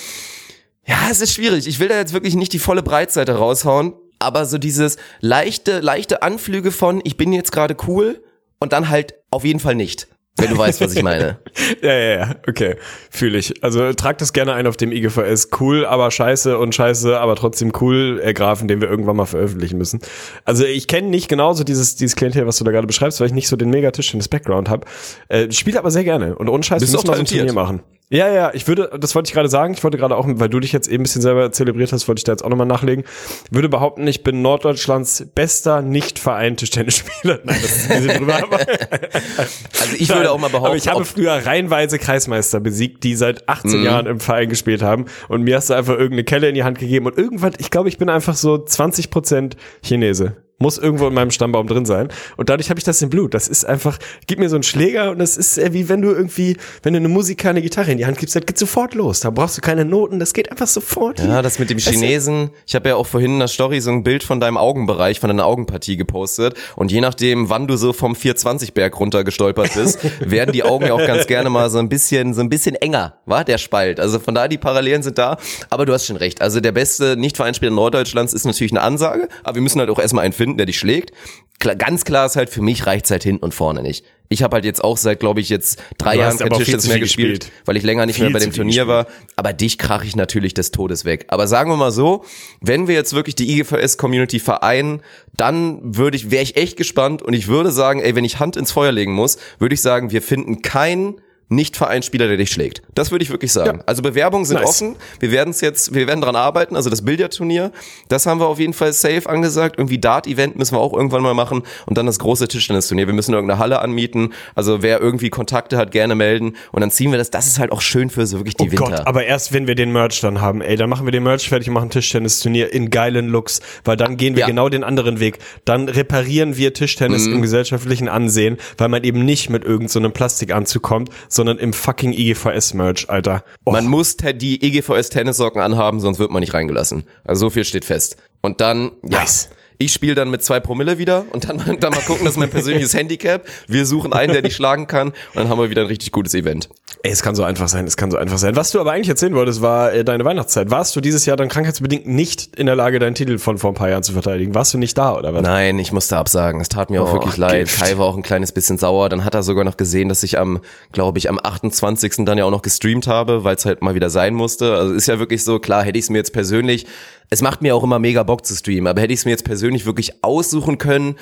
ja, 0.87 1.09
es 1.09 1.21
ist 1.21 1.35
schwierig. 1.35 1.69
Ich 1.69 1.79
will 1.79 1.89
da 1.89 1.97
jetzt 1.97 2.13
wirklich 2.13 2.35
nicht 2.35 2.53
die 2.53 2.59
volle 2.59 2.83
Breitseite 2.83 3.37
raushauen, 3.37 3.95
aber 4.19 4.45
so 4.45 4.59
dieses 4.59 4.97
leichte, 5.21 5.81
leichte 5.81 6.23
Anflüge 6.23 6.73
von, 6.73 7.01
ich 7.05 7.17
bin 7.17 7.33
jetzt 7.33 7.53
gerade 7.53 7.77
cool 7.87 8.23
und 8.59 8.73
dann 8.73 8.89
halt 8.89 9.15
auf 9.31 9.45
jeden 9.45 9.61
Fall 9.61 9.75
nicht. 9.77 10.09
Wenn 10.37 10.51
du 10.51 10.59
weißt, 10.59 10.81
was 10.81 10.95
ich 10.95 11.03
meine. 11.03 11.39
Ja, 11.83 11.93
ja, 11.93 12.19
ja, 12.19 12.35
okay, 12.49 12.77
fühle 13.11 13.39
ich. 13.39 13.63
Also 13.63 13.93
trag 13.93 14.19
das 14.19 14.33
gerne 14.33 14.55
ein 14.55 14.67
auf 14.67 14.77
dem 14.77 14.91
IGVS. 14.91 15.51
Cool, 15.61 15.87
aber 15.87 16.11
scheiße 16.11 16.59
und 16.59 16.75
scheiße, 16.75 17.19
aber 17.19 17.37
trotzdem 17.37 17.73
cool, 17.81 18.21
äh, 18.23 18.35
Graphen, 18.35 18.67
den 18.67 18.81
wir 18.81 18.89
irgendwann 18.91 19.17
mal 19.17 19.25
veröffentlichen 19.25 19.79
müssen. 19.79 20.01
Also 20.45 20.65
ich 20.65 20.89
kenne 20.89 21.09
nicht 21.09 21.29
genauso 21.29 21.63
dieses, 21.63 21.95
dieses 21.95 22.17
Klientel, 22.17 22.47
was 22.47 22.59
du 22.59 22.65
da 22.65 22.73
gerade 22.73 22.87
beschreibst, 22.87 23.21
weil 23.21 23.29
ich 23.29 23.33
nicht 23.33 23.49
so 23.49 23.57
den 23.57 23.71
Megatischtennis-Background 23.71 24.69
habe. 24.69 24.87
Äh, 25.29 25.51
spiele 25.53 25.79
aber 25.79 25.91
sehr 25.91 26.05
gerne 26.05 26.35
und 26.35 26.49
ohne 26.49 26.63
Scheiß, 26.63 26.83
wir 26.83 26.89
müssen 26.89 27.07
mal 27.07 27.15
so 27.15 27.21
ein? 27.21 27.27
Turnier 27.27 27.53
machen. 27.53 27.81
Ja, 28.11 28.29
ja, 28.29 28.51
ich 28.55 28.69
würde, 28.69 28.91
das 29.01 29.15
wollte 29.15 29.29
ich 29.29 29.33
gerade 29.35 29.49
sagen, 29.49 29.73
ich 29.73 29.83
wollte 29.83 29.97
gerade 29.97 30.15
auch, 30.17 30.27
weil 30.29 30.49
du 30.51 30.61
dich 30.61 30.73
jetzt 30.73 30.89
eben 30.89 31.01
ein 31.01 31.05
bisschen 31.05 31.23
selber 31.23 31.51
zelebriert 31.53 31.91
hast, 31.91 32.07
wollte 32.07 32.21
ich 32.21 32.25
da 32.25 32.33
jetzt 32.33 32.45
auch 32.45 32.51
nochmal 32.51 32.67
nachlegen, 32.67 33.05
würde 33.51 33.69
behaupten, 33.71 34.07
ich 34.07 34.23
bin 34.23 34.43
Norddeutschlands 34.43 35.27
bester 35.35 35.81
nicht 35.83 36.19
vereinter 36.19 36.67
Tennisspieler. 36.67 37.41
Nein, 37.45 37.59
das 37.63 37.77
ist 37.77 37.91
ein 37.91 38.03
bisschen 38.03 38.19
drüber, 38.19 38.37
aber 38.43 38.59
Also 39.81 39.97
ich 39.99 40.09
würde 40.09 40.31
auch 40.31 40.39
mal 40.39 40.49
behaupten, 40.49 40.67
aber 40.67 40.77
ich 40.77 40.87
habe 40.89 41.05
früher 41.05 41.33
reihenweise 41.33 41.99
Kreismeister 41.99 42.61
besiegt, 42.61 43.05
die 43.05 43.15
seit 43.17 43.49
18 43.49 43.81
Mhm. 43.81 43.85
Jahren 43.85 44.07
im 44.07 44.21
Verein 44.21 44.49
gespielt 44.49 44.83
haben. 44.83 45.07
Und 45.29 45.43
mir 45.43 45.57
hast 45.57 45.71
du 45.71 45.75
einfach 45.75 45.95
irgendeine 45.95 46.25
Kelle 46.25 46.49
in 46.49 46.55
die 46.55 46.63
Hand 46.65 46.79
gegeben. 46.79 47.07
Und 47.07 47.19
irgendwann, 47.19 47.55
ich 47.59 47.71
glaube, 47.71 47.89
ich 47.89 47.99
bin 47.99 48.09
einfach 48.11 48.35
so 48.37 48.55
20% 48.55 49.55
Chinese. 49.83 50.37
Muss 50.59 50.79
irgendwo 50.79 51.09
in 51.09 51.15
meinem 51.15 51.31
Stammbaum 51.31 51.67
drin 51.67 51.85
sein. 51.85 52.09
Und 52.37 52.49
dadurch 52.49 52.71
habe 52.71 52.79
ich 52.79 52.85
das 52.85 53.03
im 53.03 53.11
Blut. 53.11 53.35
Das 53.35 53.49
ist 53.49 53.65
einfach, 53.65 53.99
gib 54.27 54.39
mir 54.39 54.49
so 54.49 54.57
einen 54.57 54.63
Schläger 54.63 55.11
und 55.11 55.19
das 55.19 55.37
ist 55.37 55.59
äh, 55.59 55.73
wie 55.73 55.89
wenn 55.89 56.01
du 56.01 56.11
irgendwie, 56.11 56.57
wenn 56.83 56.93
du 56.93 56.99
eine 56.99 57.09
Musiker 57.09 57.51
eine 57.51 57.61
Gitarre 57.61 57.91
in 57.91 57.99
die 57.99 58.07
Hand 58.07 58.19
gibst, 58.19 58.37
das 58.37 58.47
geht 58.47 58.59
sofort 58.59 58.95
los. 58.95 59.21
Da 59.21 59.31
brauchst 59.31 59.57
du 59.59 59.61
keine 59.61 59.85
Noten, 59.85 60.21
das 60.21 60.33
geht 60.33 60.51
einfach 60.51 60.69
sofort. 60.69 61.19
Ja, 61.19 61.43
das 61.43 61.59
mit 61.59 61.71
dem 61.71 61.79
du? 61.79 61.83
Chinesen. 61.83 62.51
Ich 62.67 62.75
habe 62.77 62.91
ja 62.91 62.97
auch 62.97 63.07
vorhin 63.07 63.33
in 63.33 63.39
der 63.41 63.49
Story 63.49 63.81
so 63.81 63.91
ein 63.91 64.05
Bild 64.05 64.23
von 64.23 64.39
deinem 64.39 64.57
Augenbereich, 64.57 65.19
von 65.19 65.29
deiner 65.29 65.45
Augenpartie 65.45 65.97
gepostet. 65.97 66.55
Und 66.77 66.93
je 66.93 67.01
nachdem, 67.01 67.51
wann 67.51 67.67
du 67.67 67.77
so 67.77 67.93
vom 67.93 68.13
420-Berg 68.13 68.99
runtergestolpert 68.99 69.75
bist, 69.75 69.99
werden 70.21 70.53
die 70.53 70.63
Augen 70.63 70.87
ja 70.87 70.95
auch 70.95 71.07
ganz 71.07 71.27
gerne 71.27 71.51
mal 71.51 71.69
so 71.69 71.79
ein 71.79 71.89
bisschen, 71.89 72.33
so 72.33 72.41
ein 72.41 72.49
bisschen 72.49 72.77
enger, 72.77 73.19
war 73.27 73.45
der 73.45 73.59
Spalt. 73.59 73.99
Also 73.99 74.21
von 74.21 74.35
daher, 74.35 74.49
die 74.49 74.59
Parallelen 74.59 75.03
sind 75.03 75.19
da. 75.19 75.37
Aber 75.71 75.85
du 75.85 75.93
hast 75.93 76.07
schon 76.07 76.17
recht. 76.17 76.41
Also 76.41 76.61
der 76.61 76.73
beste 76.73 77.17
Nicht-Vereinsspieler 77.17 77.73
Norddeutschlands 77.73 78.33
ist 78.33 78.45
natürlich 78.45 78.73
eine 78.73 78.83
Ansage. 78.83 79.29
Aber 79.43 79.57
wir 79.57 79.63
müssen 79.63 79.81
halt 79.81 79.91
auch 79.91 79.99
erstmal 79.99 80.25
einen 80.25 80.33
finden, 80.33 80.44
der 80.47 80.67
dich 80.67 80.79
schlägt. 80.79 81.13
Klar, 81.59 81.77
ganz 81.77 82.05
klar 82.05 82.27
ist 82.27 82.37
halt, 82.37 82.51
für 82.51 82.63
mich 82.63 82.87
reicht's 82.87 83.11
halt 83.11 83.23
hinten 83.23 83.45
und 83.45 83.55
vorne 83.55 83.83
nicht. 83.83 84.05
Ich 84.29 84.43
habe 84.43 84.55
halt 84.57 84.65
jetzt 84.65 84.83
auch 84.83 84.97
seit, 84.97 85.21
glaube 85.21 85.41
ich, 85.41 85.49
jetzt 85.49 85.81
drei 85.99 86.17
Jahren 86.17 86.37
kein 86.37 86.51
Tischtennis 86.51 86.89
mehr 86.89 86.99
gespielt, 86.99 87.41
gespielt. 87.41 87.63
weil 87.67 87.77
ich 87.77 87.83
länger 87.85 88.07
nicht 88.07 88.17
Viel 88.17 88.25
mehr 88.25 88.33
bei 88.33 88.39
dem 88.41 88.53
Turnier 88.53 88.89
war. 88.89 89.07
Aber 89.37 89.53
dich 89.53 89.79
krache 89.79 90.07
ich 90.07 90.17
natürlich 90.17 90.55
des 90.55 90.73
Todes 90.73 91.05
weg. 91.05 91.27
Aber 91.29 91.47
sagen 91.47 91.71
wir 91.71 91.77
mal 91.77 91.93
so, 91.93 92.25
wenn 92.61 92.89
wir 92.89 92.95
jetzt 92.95 93.15
wirklich 93.15 93.35
die 93.35 93.51
IGVS-Community 93.53 94.41
vereinen, 94.41 95.03
dann 95.37 95.79
würde 95.97 96.17
ich, 96.17 96.31
wäre 96.31 96.43
ich 96.43 96.57
echt 96.57 96.77
gespannt 96.77 97.23
und 97.23 97.35
ich 97.35 97.49
würde 97.49 97.71
sagen, 97.71 98.01
ey, 98.01 98.15
wenn 98.15 98.25
ich 98.25 98.41
Hand 98.41 98.57
ins 98.57 98.73
Feuer 98.73 98.93
legen 98.93 99.13
muss, 99.13 99.39
würde 99.59 99.75
ich 99.75 99.81
sagen, 99.81 100.11
wir 100.11 100.23
finden 100.23 100.63
keinen 100.63 101.21
nicht-Vereinsspieler, 101.55 102.29
der 102.29 102.37
dich 102.37 102.51
schlägt. 102.51 102.83
Das 102.95 103.11
würde 103.11 103.23
ich 103.25 103.31
wirklich 103.31 103.53
sagen. 103.53 103.81
Also 103.87 104.03
Bewerbungen 104.03 104.45
sind 104.45 104.59
Nice. 104.61 104.69
offen. 104.83 104.97
Wir 105.21 105.31
werden 105.33 105.51
es 105.51 105.61
jetzt, 105.61 105.95
wir 105.95 106.07
werden 106.07 106.21
dran 106.21 106.37
arbeiten. 106.37 106.77
Also 106.77 106.91
das 106.91 107.03
Billardturnier, 107.03 107.73
das 108.09 108.27
haben 108.27 108.41
wir 108.41 108.47
auf 108.47 108.59
jeden 108.59 108.73
Fall 108.73 108.93
safe 108.93 109.29
angesagt. 109.29 109.77
Irgendwie 109.79 109.99
Dart-Event 109.99 110.57
müssen 110.57 110.75
wir 110.75 110.81
auch 110.81 110.93
irgendwann 110.93 111.23
mal 111.23 111.35
machen. 111.35 111.63
Und 111.87 111.99
dann 111.99 112.07
das 112.07 112.19
große 112.19 112.49
Tischtennisturnier. 112.49 113.07
Wir 113.07 113.15
müssen 113.15 113.33
irgendeine 113.35 113.59
Halle 113.59 113.81
anmieten. 113.81 114.33
Also 114.55 114.83
wer 114.83 115.01
irgendwie 115.01 115.31
Kontakte 115.31 115.77
hat, 115.77 115.91
gerne 115.91 116.15
melden. 116.15 116.57
Und 116.73 116.81
dann 116.81 116.91
ziehen 116.91 117.11
wir 117.11 117.19
das. 117.19 117.31
Das 117.31 117.47
ist 117.47 117.59
halt 117.59 117.73
auch 117.73 117.81
schön 117.81 118.11
für 118.11 118.27
so 118.27 118.39
wirklich 118.39 118.57
die 118.57 118.69
Oh 118.69 118.71
Winter. 118.73 118.85
Gott, 118.97 119.07
aber 119.07 119.25
erst 119.25 119.53
wenn 119.53 119.67
wir 119.67 119.75
den 119.75 119.93
Merch 119.93 120.21
dann 120.21 120.41
haben, 120.41 120.61
ey, 120.61 120.77
dann 120.77 120.89
machen 120.91 121.07
wir 121.07 121.13
den 121.13 121.23
Merch 121.23 121.49
fertig 121.49 121.69
und 121.69 121.75
machen 121.75 121.91
Tischtennisturnier 121.91 122.73
in 122.73 122.91
geilen 122.91 123.29
Looks, 123.29 123.61
weil 123.85 123.97
dann 123.97 124.17
gehen 124.17 124.35
wir 124.37 124.41
Ja. 124.41 124.47
genau 124.47 124.69
den 124.69 124.85
anderen 124.85 125.21
Weg. 125.21 125.39
Dann 125.65 125.89
reparieren 125.89 126.57
wir 126.57 126.73
Tischtennis 126.75 127.27
Mhm. 127.27 127.35
im 127.35 127.43
gesellschaftlichen 127.43 128.09
Ansehen, 128.09 128.57
weil 128.79 128.89
man 128.89 129.05
eben 129.05 129.25
nicht 129.25 129.51
mit 129.51 129.63
irgendeinem 129.65 129.85
so 129.89 129.99
einem 129.99 130.13
Plastikanzug 130.13 130.83
kommt, 130.83 131.11
sondern 131.29 131.44
im 131.47 131.73
fucking 131.73 132.13
IGVS-Merch, 132.13 133.09
Alter. 133.11 133.45
Oh, 133.65 133.73
Man 133.73 133.87
muss 133.87 134.17
die 134.17 134.63
E 134.63 134.79
EGVS 134.79 135.11
Tennissocken 135.11 135.61
anhaben, 135.61 136.01
sonst 136.01 136.19
wird 136.19 136.31
man 136.31 136.41
nicht 136.41 136.55
reingelassen. 136.55 137.05
Also 137.25 137.47
so 137.47 137.51
viel 137.51 137.65
steht 137.65 137.85
fest. 137.85 138.17
Und 138.41 138.61
dann, 138.61 138.93
ja. 139.03 139.21
Nice. 139.21 139.49
Ich 139.85 139.93
spiele 139.93 140.15
dann 140.15 140.31
mit 140.31 140.43
zwei 140.43 140.61
Promille 140.61 140.97
wieder 140.97 141.27
und 141.33 141.47
dann, 141.47 141.59
dann 141.81 141.93
mal 141.93 142.01
gucken, 142.01 142.25
das 142.25 142.35
ist 142.35 142.39
mein 142.41 142.49
persönliches 142.49 142.95
Handicap. 142.95 143.47
Wir 143.69 143.85
suchen 143.85 144.15
einen, 144.15 144.33
der 144.33 144.41
dich 144.41 144.57
schlagen 144.57 144.87
kann 144.87 145.09
und 145.09 145.15
dann 145.35 145.49
haben 145.51 145.59
wir 145.59 145.69
wieder 145.69 145.83
ein 145.83 145.89
richtig 145.89 146.11
gutes 146.11 146.33
Event. 146.35 146.71
ey, 147.03 147.13
es 147.13 147.23
kann 147.23 147.35
so 147.35 147.45
einfach 147.45 147.69
sein, 147.69 147.87
es 147.87 147.99
kann 147.99 148.11
so 148.11 148.17
einfach 148.17 148.39
sein. 148.39 148.57
Was 148.57 148.71
du 148.71 148.81
aber 148.81 148.93
eigentlich 148.93 149.11
erzählen 149.11 149.35
wolltest, 149.35 149.61
war 149.61 149.93
äh, 149.93 150.05
deine 150.05 150.25
Weihnachtszeit. 150.25 150.71
Warst 150.71 150.97
du 150.97 151.03
dieses 151.03 151.27
Jahr 151.27 151.37
dann 151.37 151.51
krankheitsbedingt 151.51 152.07
nicht 152.07 152.57
in 152.57 152.65
der 152.65 152.77
Lage, 152.77 152.99
deinen 152.99 153.15
Titel 153.15 153.37
von 153.37 153.59
vor 153.59 153.73
ein 153.73 153.75
paar 153.75 153.91
Jahren 153.91 154.03
zu 154.03 154.13
verteidigen? 154.15 154.55
Warst 154.55 154.73
du 154.73 154.79
nicht 154.79 154.97
da, 154.97 155.15
oder 155.19 155.35
was? 155.35 155.43
Nein, 155.43 155.79
ich 155.79 155.93
musste 155.93 156.17
absagen. 156.17 156.63
Es 156.63 156.71
tat 156.71 156.89
mir 156.89 157.03
auch 157.03 157.11
Oh, 157.11 157.15
wirklich 157.17 157.37
leid. 157.37 157.67
Gift. 157.67 157.79
Kai 157.81 157.99
war 157.99 158.07
auch 158.07 158.17
ein 158.17 158.23
kleines 158.23 158.53
bisschen 158.53 158.79
sauer. 158.79 159.11
Dann 159.11 159.23
hat 159.27 159.35
er 159.35 159.43
sogar 159.43 159.65
noch 159.65 159.77
gesehen, 159.77 160.09
dass 160.09 160.23
ich 160.23 160.39
am, 160.39 160.61
glaube 160.93 161.19
ich, 161.19 161.29
am 161.29 161.39
28. 161.43 162.25
dann 162.25 162.39
ja 162.39 162.47
auch 162.47 162.51
noch 162.51 162.63
gestreamt 162.63 163.07
habe, 163.07 163.45
weil 163.45 163.57
es 163.57 163.67
halt 163.67 163.83
mal 163.83 163.95
wieder 163.95 164.09
sein 164.09 164.33
musste. 164.33 164.75
Also 164.75 164.95
ist 164.95 165.07
ja 165.09 165.19
wirklich 165.19 165.45
so, 165.45 165.59
klar, 165.59 165.83
hätte 165.85 165.99
ich 165.99 166.07
es 166.07 166.11
mir 166.11 166.17
jetzt 166.19 166.33
persönlich, 166.33 166.87
es 167.31 167.43
macht 167.43 167.63
mir 167.63 167.75
auch 167.75 167.83
immer 167.83 167.99
mega 167.99 168.23
Bock 168.23 168.45
zu 168.47 168.55
streamen, 168.55 168.87
aber 168.87 169.01
hätte 169.01 169.13
ich 169.13 169.21
es 169.21 169.25
mir 169.25 169.33
jetzt 169.33 169.45
persönlich 169.45 169.87
wirklich 169.87 170.23
aussuchen 170.23 170.79
können, 170.79 171.17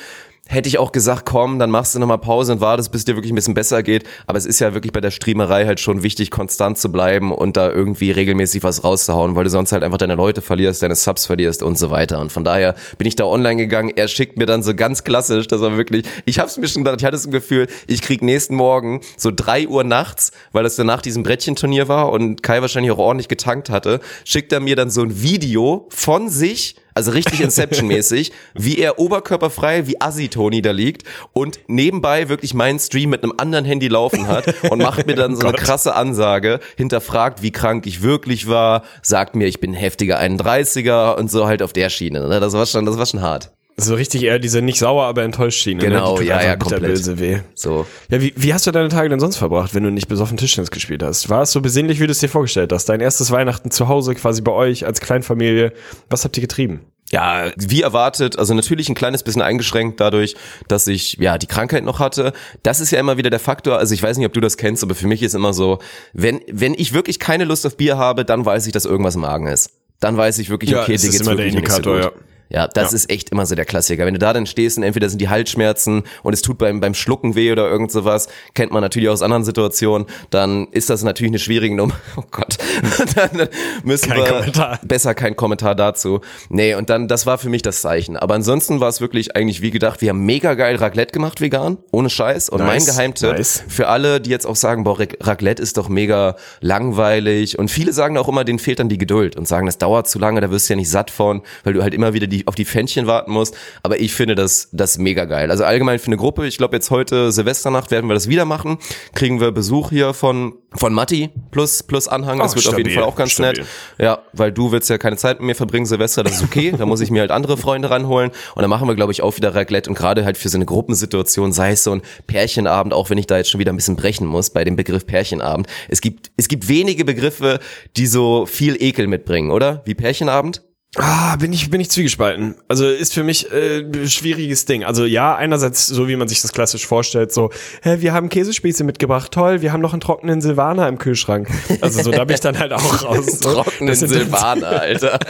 hätte 0.53 0.69
ich 0.69 0.79
auch 0.79 0.93
gesagt, 0.93 1.25
komm, 1.25 1.59
dann 1.59 1.71
machst 1.71 1.95
du 1.95 1.99
nochmal 1.99 2.19
Pause 2.19 2.53
und 2.53 2.61
wartest, 2.61 2.93
bis 2.93 3.05
dir 3.05 3.17
wirklich 3.17 3.33
ein 3.33 3.35
bisschen 3.35 3.55
besser 3.55 3.83
geht. 3.83 4.05
Aber 4.27 4.39
es 4.39 4.47
ist 4.47 4.61
ja 4.61 4.75
wirklich 4.75 4.93
bei 4.93 5.01
der 5.01 5.11
Streamerei 5.11 5.67
halt 5.67 5.81
schon 5.81 6.03
wichtig, 6.03 6.31
konstant 6.31 6.79
zu 6.79 6.93
bleiben 6.93 7.33
und 7.33 7.57
da 7.57 7.71
irgendwie 7.71 8.11
regelmäßig 8.11 8.63
was 8.63 8.85
rauszuhauen, 8.85 9.35
weil 9.35 9.45
du 9.45 9.51
sonst 9.51 9.73
halt 9.73 9.83
einfach 9.83 9.99
deine 9.99 10.15
Leute 10.15 10.43
verlierst, 10.43 10.83
deine 10.83 10.95
Subs 10.95 11.27
verlierst 11.27 11.63
und 11.63 11.79
so 11.79 11.91
weiter. 11.91 12.21
Und 12.21 12.31
von 12.31 12.45
daher 12.45 12.75
bin 12.99 13.09
ich 13.09 13.17
da 13.17 13.25
online 13.25 13.57
gegangen. 13.57 13.93
Er 13.97 14.09
schickt 14.09 14.37
mir 14.37 14.47
dann 14.47 14.63
so 14.63 14.75
ganz 14.75 15.05
klassisch, 15.05 15.47
das 15.47 15.61
war 15.61 15.77
wirklich, 15.77 16.05
ich 16.27 16.39
hab's 16.39 16.59
mir 16.59 16.69
schon 16.69 16.85
gedacht, 16.85 17.01
ich 17.01 17.05
hatte 17.05 17.17
das 17.17 17.31
Gefühl, 17.31 17.67
ich 17.87 18.03
krieg 18.03 18.23
nächsten 18.23 18.55
Morgen 18.55 19.01
so 19.17 19.31
drei 19.35 19.67
Uhr 19.67 19.85
nachts, 19.85 20.33
weil 20.53 20.65
das 20.65 20.77
dann 20.77 20.87
nach 20.87 21.01
diesem 21.01 21.23
Brettchenturnier 21.23 21.89
war 21.89 22.13
und 22.13 22.43
Kai 22.43 22.61
wahrscheinlich 22.61 22.93
auch 22.93 22.99
ordentlich 22.99 23.29
getankt 23.29 23.71
hatte, 23.71 24.01
schickt 24.25 24.53
er 24.53 24.61
mir 24.61 24.77
dann 24.77 24.91
so 24.91 25.03
ein 25.03 25.23
Video 25.23 25.87
von 25.89 26.29
sich, 26.29 26.77
also 26.95 27.11
richtig 27.11 27.41
Inception-mäßig, 27.41 28.33
wie 28.55 28.79
er 28.79 28.99
oberkörperfrei 28.99 29.87
wie 29.87 30.01
Assi-Toni 30.01 30.63
da 30.63 30.73
liegt 30.73 31.05
und 31.33 31.61
nebenbei 31.67 32.29
wirklich 32.29 32.55
meinen 32.55 32.79
Stream 32.79 33.11
mit 33.11 33.23
einem 33.23 33.35
anderen 33.37 33.65
Handy 33.65 33.89
laufen 33.89 34.27
hat 34.27 34.55
und 34.71 34.81
macht 34.81 35.07
mir 35.07 35.15
dann 35.15 35.37
so 35.41 35.47
eine 35.47 35.57
krasse 35.57 35.95
Ansage, 35.95 36.61
hinterfragt, 36.77 37.43
wie 37.43 37.53
krank 37.53 37.87
ich 37.87 38.03
wirklich 38.03 38.49
war, 38.49 38.83
sagt 39.03 39.37
mir, 39.37 39.47
ich 39.47 39.61
bin 39.61 39.73
ein 39.73 39.77
heftiger 39.77 40.21
31er 40.21 41.17
und 41.17 41.31
so 41.31 41.47
halt 41.47 41.63
auf 41.63 41.73
der 41.73 41.91
Schiene. 41.91 42.29
Ne? 42.29 42.41
Das 42.41 42.53
war 42.53 42.67
schon, 42.67 42.87
das 42.87 42.99
war 42.99 43.07
schon 43.07 43.23
hart. 43.23 43.51
So 43.83 43.95
richtig 43.95 44.23
eher 44.23 44.39
diese 44.39 44.63
nicht 44.63 44.79
sauer, 44.79 45.05
aber 45.05 45.23
enttäuscht 45.23 45.63
Schiene. 45.63 45.81
Genau, 45.81 46.13
ne? 46.13 46.13
Die 46.13 46.19
tut 46.21 46.27
ja, 46.29 46.43
ja, 46.43 46.57
komplett. 46.57 47.21
weh. 47.21 47.39
So. 47.55 47.87
Ja, 48.11 48.21
wie, 48.21 48.33
wie 48.37 48.55
hast 48.55 48.67
du 48.67 48.71
deine 48.71 48.89
Tage 48.89 49.09
denn 49.09 49.21
sonst 49.21 49.37
verbracht, 49.37 49.75
wenn 49.75 49.83
du 49.83 49.91
nicht 49.91 50.09
besoffen 50.09 50.37
Tischtennis 50.37 50.71
gespielt 50.71 51.03
hast? 51.03 51.29
War 51.29 51.43
es 51.43 51.53
so 51.53 51.61
besinnlich, 51.61 52.01
wie 52.01 52.07
du 52.07 52.13
es 52.13 52.19
dir 52.21 52.29
vorgestellt 52.29 52.73
hast? 52.73 52.89
Dein 52.89 53.01
erstes 53.01 53.31
Weihnachten 53.31 53.71
zu 53.71 53.89
Hause, 53.89 54.15
quasi 54.15 54.43
bei 54.43 54.53
euch 54.53 54.87
als 54.87 55.01
Kleinfamilie. 55.01 55.73
Was 56.09 56.25
habt 56.25 56.37
ihr 56.37 56.43
getrieben? 56.43 56.81
Ja, 57.13 57.53
wie 57.57 57.83
erwartet, 57.83 58.39
also 58.39 58.55
natürlich 58.55 58.89
ein 58.89 58.95
kleines 58.95 59.23
bisschen 59.23 59.43
eingeschränkt 59.43 60.01
dadurch, 60.01 60.35
dass 60.67 60.87
ich 60.87 61.19
ja 61.21 61.37
die 61.37 61.47
Krankheit 61.47 61.85
noch 61.85 61.99
hatte. 61.99 62.33
Das 62.63 62.81
ist 62.81 62.91
ja 62.91 62.99
immer 62.99 63.19
wieder 63.19 63.29
der 63.29 63.39
Faktor. 63.39 63.77
Also 63.77 63.93
ich 63.93 64.03
weiß 64.03 64.17
nicht, 64.17 64.27
ob 64.27 64.33
du 64.33 64.41
das 64.41 64.57
kennst, 64.57 64.83
aber 64.83 64.95
für 64.95 65.07
mich 65.07 65.23
ist 65.23 65.35
immer 65.35 65.53
so, 65.53 65.79
wenn 66.15 66.41
wenn 66.51 66.73
ich 66.73 66.95
wirklich 66.95 67.19
keine 67.19 67.45
Lust 67.45 67.67
auf 67.67 67.77
Bier 67.77 67.99
habe, 67.99 68.25
dann 68.25 68.47
weiß 68.47 68.67
ich, 68.67 68.73
dass 68.73 68.87
irgendwas 68.87 69.17
im 69.17 69.21
Magen 69.21 69.47
ist. 69.47 69.73
Dann 70.01 70.17
weiß 70.17 70.39
ich 70.39 70.49
wirklich, 70.49 70.71
Ja, 70.71 70.83
okay, 70.83 70.95
es 70.95 71.03
dir 71.03 71.09
ist 71.09 71.13
geht's 71.19 71.27
immer 71.27 71.37
der 71.37 71.45
wirklich 71.45 71.63
nicht 71.63 71.71
so 71.71 71.77
Indikator, 71.77 72.11
gut. 72.13 72.19
Ja, 72.19 72.32
das 72.53 72.91
Ja. 72.93 72.97
ist 72.97 73.11
echt 73.11 73.31
immer 73.31 73.47
so 73.47 73.55
der 73.55 73.65
Klassiker. 73.65 74.05
Wenn 74.07 74.15
du 74.15 74.19
da 74.21 74.33
dann 74.33 74.47
stehst 74.47 74.77
und 74.79 74.83
entweder 74.85 75.09
sind 75.09 75.21
die 75.21 75.29
Halsschmerzen 75.29 76.03
und 76.23 76.33
es 76.33 76.43
tut 76.43 76.59
beim, 76.59 76.81
beim 76.81 76.95
Schlucken 76.95 77.35
weh 77.35 77.51
oder 77.53 77.69
irgend 77.69 77.91
sowas, 77.91 78.29
kennt 78.55 78.73
man 78.73 78.83
natürlich 78.83 79.09
aus 79.09 79.23
anderen 79.23 79.45
Situationen, 79.45 80.07
dann 80.31 80.69
ist 80.73 80.91
das 80.91 81.03
natürlich 81.03 81.31
eine 81.31 81.39
schwierige 81.39 81.75
Nummer. 81.75 81.95
Oh 82.17 82.25
Gott. 82.31 82.59
dann 83.17 83.49
müssen 83.85 84.11
Kein 84.11 84.19
wir 84.19 84.25
Kommentar. 84.27 84.81
besser 84.85 85.15
kein 85.15 85.35
Kommentar 85.35 85.75
dazu. 85.75 86.21
Nee, 86.51 86.75
und 86.75 86.91
dann, 86.91 87.09
das 87.09 87.25
war 87.27 87.39
für 87.39 87.49
mich 87.49 87.63
das 87.63 87.81
Zeichen. 87.81 88.17
Aber 88.17 88.35
ansonsten 88.35 88.81
war 88.81 88.89
es 88.89 89.01
wirklich 89.01 89.35
eigentlich 89.35 89.63
wie 89.63 89.71
gedacht, 89.71 90.01
wir 90.03 90.11
haben 90.11 90.25
mega 90.25 90.55
geil 90.55 90.77
Raclette 90.77 91.13
gemacht, 91.13 91.41
vegan, 91.41 91.79
ohne 91.91 92.11
Scheiß. 92.11 92.49
Und 92.51 92.59
Nice, 92.61 92.69
mein 92.69 92.85
Geheimtipp 92.95 93.33
nice. 93.33 93.65
für 93.69 93.89
alle, 93.89 94.21
die 94.21 94.31
jetzt 94.31 94.47
auch 94.47 94.57
sagen, 94.57 94.85
boah, 94.85 94.99
Rac- 95.01 95.17
Raclette 95.21 95.63
ist 95.63 95.77
doch 95.79 95.89
mega 95.89 96.37
langweilig. 96.83 97.59
Und 97.59 97.71
viele 97.71 97.93
sagen 97.93 98.19
auch 98.19 98.29
immer, 98.29 98.45
denen 98.45 98.59
fehlt 98.59 98.79
dann 98.79 98.89
die 98.89 98.99
Geduld 98.99 99.37
und 99.37 99.47
sagen, 99.49 99.67
das 99.67 99.79
dauert 99.79 100.09
zu 100.09 100.19
lange, 100.19 100.41
da 100.41 100.51
wirst 100.51 100.69
du 100.69 100.73
ja 100.75 100.77
nicht 100.77 100.91
satt 100.91 101.11
von, 101.11 101.43
weil 101.65 101.73
du 101.73 101.83
halt 101.83 101.95
immer 101.95 102.13
wieder 102.13 102.27
die, 102.27 102.42
auf 102.47 102.55
die 102.55 102.65
Pfännchen 102.65 103.07
warten 103.07 103.33
musst. 103.33 103.55
Aber 103.83 103.99
ich 104.01 104.13
finde 104.15 104.35
das, 104.35 104.69
das 104.73 104.99
mega 104.99 105.25
geil. 105.25 105.51
Also 105.51 105.65
allgemein 105.65 105.99
für 105.99 106.07
eine 106.07 106.17
Gruppe, 106.17 106.47
ich 106.47 106.59
glaube 106.59 106.77
jetzt 106.77 106.91
heute 106.91 107.33
Silvesternacht 107.33 107.91
werden 107.91 108.09
wir 108.09 108.15
das 108.15 108.29
wieder 108.29 108.45
machen. 108.45 108.79
Kriegen 109.15 109.41
wir 109.41 109.53
Besuch 109.53 109.91
hier 109.91 110.15
von, 110.15 110.55
von 110.75 110.93
Matti 110.93 111.31
plus, 111.51 111.83
plus 111.83 112.09
Anhang. 112.09 112.39
Das 112.39 112.53
Oh, 112.53 112.57
wird 112.57 112.69
auf 112.69 112.77
jeden 112.79 112.91
stabil, 112.91 113.03
Fall 113.03 113.11
auch 113.11 113.17
ganz 113.17 113.33
stabil. 113.33 113.61
nett. 113.61 113.67
Ja, 113.99 114.19
weil 114.33 114.53
du 114.53 114.73
willst 114.73 114.89
ja 114.91 114.99
keine 114.99 115.17
Zeit 115.17 115.39
mit 115.41 115.47
mir 115.47 115.55
verbringen, 115.55 115.87
Silvester, 115.87 116.23
das 116.23 116.35
ist 116.37 116.43
okay. 116.45 116.73
da 116.77 116.87
muss 116.87 117.01
ich 117.01 117.11
mir 117.11 117.21
halt 117.21 117.31
andere 117.31 117.57
Freunde 117.57 117.91
ranholen. 117.91 118.31
Und 118.55 118.63
dann 118.63 118.71
machen 118.71 118.89
wir, 118.89 118.95
glaube 118.95 119.13
ich, 119.13 119.23
auch 119.23 119.37
wieder 119.37 119.55
Raclette. 119.55 119.89
Und 119.91 119.97
gerade 119.97 120.25
halt 120.25 120.37
für 120.39 120.49
so 120.49 120.57
eine 120.59 120.67
Gruppensituation, 120.67 121.53
sei 121.53 121.73
es 121.73 121.85
so 121.85 121.93
ein 121.93 122.03
Pärchenabend, 122.27 122.95
auch 122.95 123.11
wenn 123.11 123.19
ich 123.19 123.27
da 123.27 123.37
jetzt 123.37 123.51
schon 123.51 123.59
wieder 123.61 123.73
ein 123.73 123.77
bisschen 123.77 123.97
brechen 123.97 124.27
muss 124.27 124.51
bei 124.51 124.65
dem 124.65 124.77
Begriff 124.77 125.07
Pärchenabend. 125.07 125.67
Es 125.89 126.01
gibt, 126.01 126.31
es 126.37 126.49
gibt 126.49 126.69
wenige 126.69 127.05
Begriffe, 127.05 127.61
die 127.97 128.07
so 128.07 128.47
viel 128.47 128.77
Ekel 128.83 129.07
mitbringen, 129.07 129.51
oder? 129.51 129.83
Wie 129.85 129.95
Pärchenabend? 129.95 130.63
Ah, 130.97 131.37
bin 131.37 131.55
ich, 131.55 131.71
bin 131.71 131.81
ich 131.81 131.91
zwiegespalten. 131.91 132.55
Also 132.69 132.87
ist 132.87 133.15
für 133.15 133.23
mich 133.23 133.51
äh, 133.51 133.79
ein 133.79 134.09
schwieriges 134.11 134.67
Ding. 134.67 134.85
Also 134.85 135.07
ja, 135.07 135.35
einerseits 135.35 135.87
so, 135.87 136.07
wie 136.07 136.17
man 136.17 136.29
sich 136.29 136.43
das 136.43 136.53
klassisch 136.53 136.87
vorstellt, 136.87 137.33
so, 137.33 137.51
hä, 137.83 137.97
wir 138.01 138.13
haben 138.13 138.29
Käsespieße 138.29 138.85
mitgebracht, 138.85 139.33
toll, 139.33 139.63
wir 139.63 139.73
haben 139.73 139.81
noch 139.81 139.95
einen 139.95 140.03
trockenen 140.03 140.43
Silvaner 140.43 140.89
im 140.89 140.99
Kühlschrank. 140.99 141.49
Also 141.81 142.03
so, 142.03 142.11
da 142.11 142.25
bin 142.25 142.35
ich 142.35 142.41
dann 142.41 142.59
halt 142.59 142.75
auch 142.75 143.05
raus. 143.05 143.27
So. 143.41 143.55
Trockenen 143.55 143.95
Silvaner, 143.95 144.81
Alter. 144.81 145.19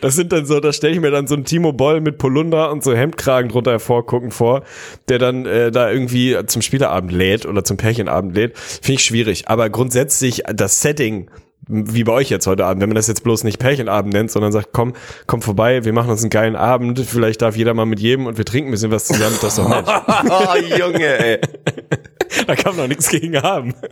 Das 0.00 0.16
sind 0.16 0.32
dann 0.32 0.46
so, 0.46 0.58
da 0.58 0.72
stelle 0.72 0.94
ich 0.94 1.00
mir 1.00 1.10
dann 1.10 1.26
so 1.26 1.34
einen 1.34 1.44
Timo 1.44 1.72
Boll 1.72 2.00
mit 2.00 2.18
Polunder 2.18 2.72
und 2.72 2.82
so 2.82 2.94
Hemdkragen 2.94 3.50
drunter 3.50 3.72
hervorgucken 3.72 4.30
vor, 4.30 4.64
der 5.08 5.18
dann 5.18 5.46
äh, 5.46 5.70
da 5.70 5.90
irgendwie 5.90 6.36
zum 6.46 6.60
Spielerabend 6.60 7.12
lädt 7.12 7.46
oder 7.46 7.62
zum 7.62 7.76
Pärchenabend 7.76 8.34
lädt. 8.34 8.58
Finde 8.58 8.94
ich 8.94 9.04
schwierig. 9.04 9.48
Aber 9.48 9.70
grundsätzlich 9.70 10.42
das 10.52 10.82
Setting, 10.82 11.30
wie 11.68 12.04
bei 12.04 12.12
euch 12.12 12.28
jetzt 12.28 12.46
heute 12.46 12.64
Abend, 12.64 12.82
wenn 12.82 12.88
man 12.88 12.96
das 12.96 13.06
jetzt 13.06 13.22
bloß 13.22 13.44
nicht 13.44 13.58
Pärchenabend 13.58 14.12
nennt, 14.12 14.30
sondern 14.30 14.52
sagt, 14.52 14.68
komm, 14.72 14.94
komm 15.26 15.42
vorbei, 15.42 15.84
wir 15.84 15.92
machen 15.92 16.10
uns 16.10 16.22
einen 16.22 16.30
geilen 16.30 16.56
Abend, 16.56 16.98
vielleicht 17.00 17.42
darf 17.42 17.56
jeder 17.56 17.72
mal 17.74 17.86
mit 17.86 18.00
jedem 18.00 18.26
und 18.26 18.36
wir 18.36 18.44
trinken 18.44 18.70
ein 18.70 18.72
bisschen 18.72 18.90
was 18.90 19.06
zusammen, 19.06 19.36
das 19.40 19.56
doch 19.56 19.68
nett. 19.68 19.84
Oh, 19.86 20.56
Junge, 20.78 21.18
ey. 21.18 21.38
Da 22.46 22.56
kann 22.56 22.74
man 22.74 22.84
doch 22.84 22.88
nichts 22.88 23.10
gegen 23.10 23.40
haben. 23.42 23.74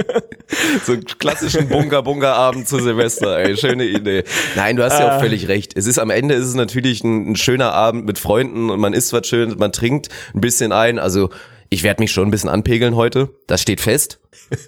So 0.84 0.92
einen 0.92 1.04
klassischen 1.04 1.68
Bunga-Bunga-Abend 1.68 2.66
zu 2.66 2.80
Silvester, 2.80 3.38
ey. 3.38 3.56
Schöne 3.56 3.84
Idee. 3.84 4.24
Nein, 4.56 4.74
du 4.74 4.82
hast 4.82 4.98
ja 4.98 5.14
auch 5.16 5.20
völlig 5.20 5.46
recht. 5.46 5.76
Es 5.76 5.86
ist 5.86 5.98
am 5.98 6.10
Ende 6.10 6.34
ist 6.34 6.46
es 6.46 6.54
natürlich 6.54 7.04
ein, 7.04 7.32
ein 7.32 7.36
schöner 7.36 7.72
Abend 7.72 8.06
mit 8.06 8.18
Freunden 8.18 8.68
und 8.70 8.80
man 8.80 8.92
isst 8.92 9.12
was 9.12 9.28
schön, 9.28 9.54
man 9.58 9.70
trinkt 9.72 10.08
ein 10.34 10.40
bisschen 10.40 10.72
ein. 10.72 10.98
Also 10.98 11.30
ich 11.72 11.84
werde 11.84 12.02
mich 12.02 12.10
schon 12.10 12.26
ein 12.26 12.30
bisschen 12.32 12.50
anpegeln 12.50 12.96
heute. 12.96 13.30
Das 13.46 13.62
steht 13.62 13.80
fest. 13.80 14.18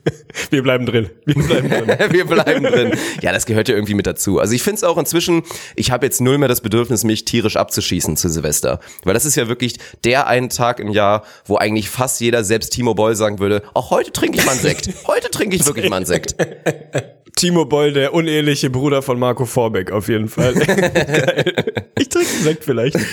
Wir 0.50 0.62
bleiben 0.62 0.86
drin. 0.86 1.10
Wir 1.24 1.34
bleiben 1.34 1.68
drin. 1.68 1.88
Wir 2.12 2.24
bleiben 2.24 2.62
drin. 2.62 2.92
Ja, 3.20 3.32
das 3.32 3.44
gehört 3.44 3.68
ja 3.68 3.74
irgendwie 3.74 3.94
mit 3.94 4.06
dazu. 4.06 4.38
Also 4.38 4.54
ich 4.54 4.62
finde 4.62 4.76
es 4.76 4.84
auch 4.84 4.96
inzwischen, 4.96 5.42
ich 5.74 5.90
habe 5.90 6.06
jetzt 6.06 6.20
null 6.20 6.38
mehr 6.38 6.46
das 6.46 6.60
Bedürfnis, 6.60 7.02
mich 7.02 7.24
tierisch 7.24 7.56
abzuschießen 7.56 8.16
zu 8.16 8.28
Silvester. 8.28 8.78
Weil 9.02 9.14
das 9.14 9.24
ist 9.24 9.34
ja 9.34 9.48
wirklich 9.48 9.78
der 10.04 10.28
einen 10.28 10.48
Tag 10.48 10.78
im 10.78 10.92
Jahr, 10.92 11.24
wo 11.44 11.56
eigentlich 11.56 11.90
fast 11.90 12.20
jeder, 12.20 12.44
selbst 12.44 12.72
Timo 12.72 12.94
Boll, 12.94 13.16
sagen 13.16 13.40
würde, 13.40 13.62
auch 13.74 13.90
heute 13.90 14.12
trinke 14.12 14.38
ich 14.38 14.46
mal 14.46 14.52
einen 14.52 14.60
Sekt. 14.60 14.88
Heute 15.08 15.28
trinke 15.28 15.56
ich 15.56 15.66
wirklich 15.66 15.90
mal 15.90 15.96
einen 15.96 16.06
Sekt. 16.06 16.36
Timo 17.36 17.64
Boll, 17.64 17.92
der 17.92 18.14
uneheliche 18.14 18.70
Bruder 18.70 19.02
von 19.02 19.18
Marco 19.18 19.46
Vorbeck, 19.46 19.90
auf 19.90 20.08
jeden 20.08 20.28
Fall. 20.28 20.54
Ich 22.02 22.08
trinke 22.08 22.28
Sekt 22.42 22.64
vielleicht. 22.64 22.96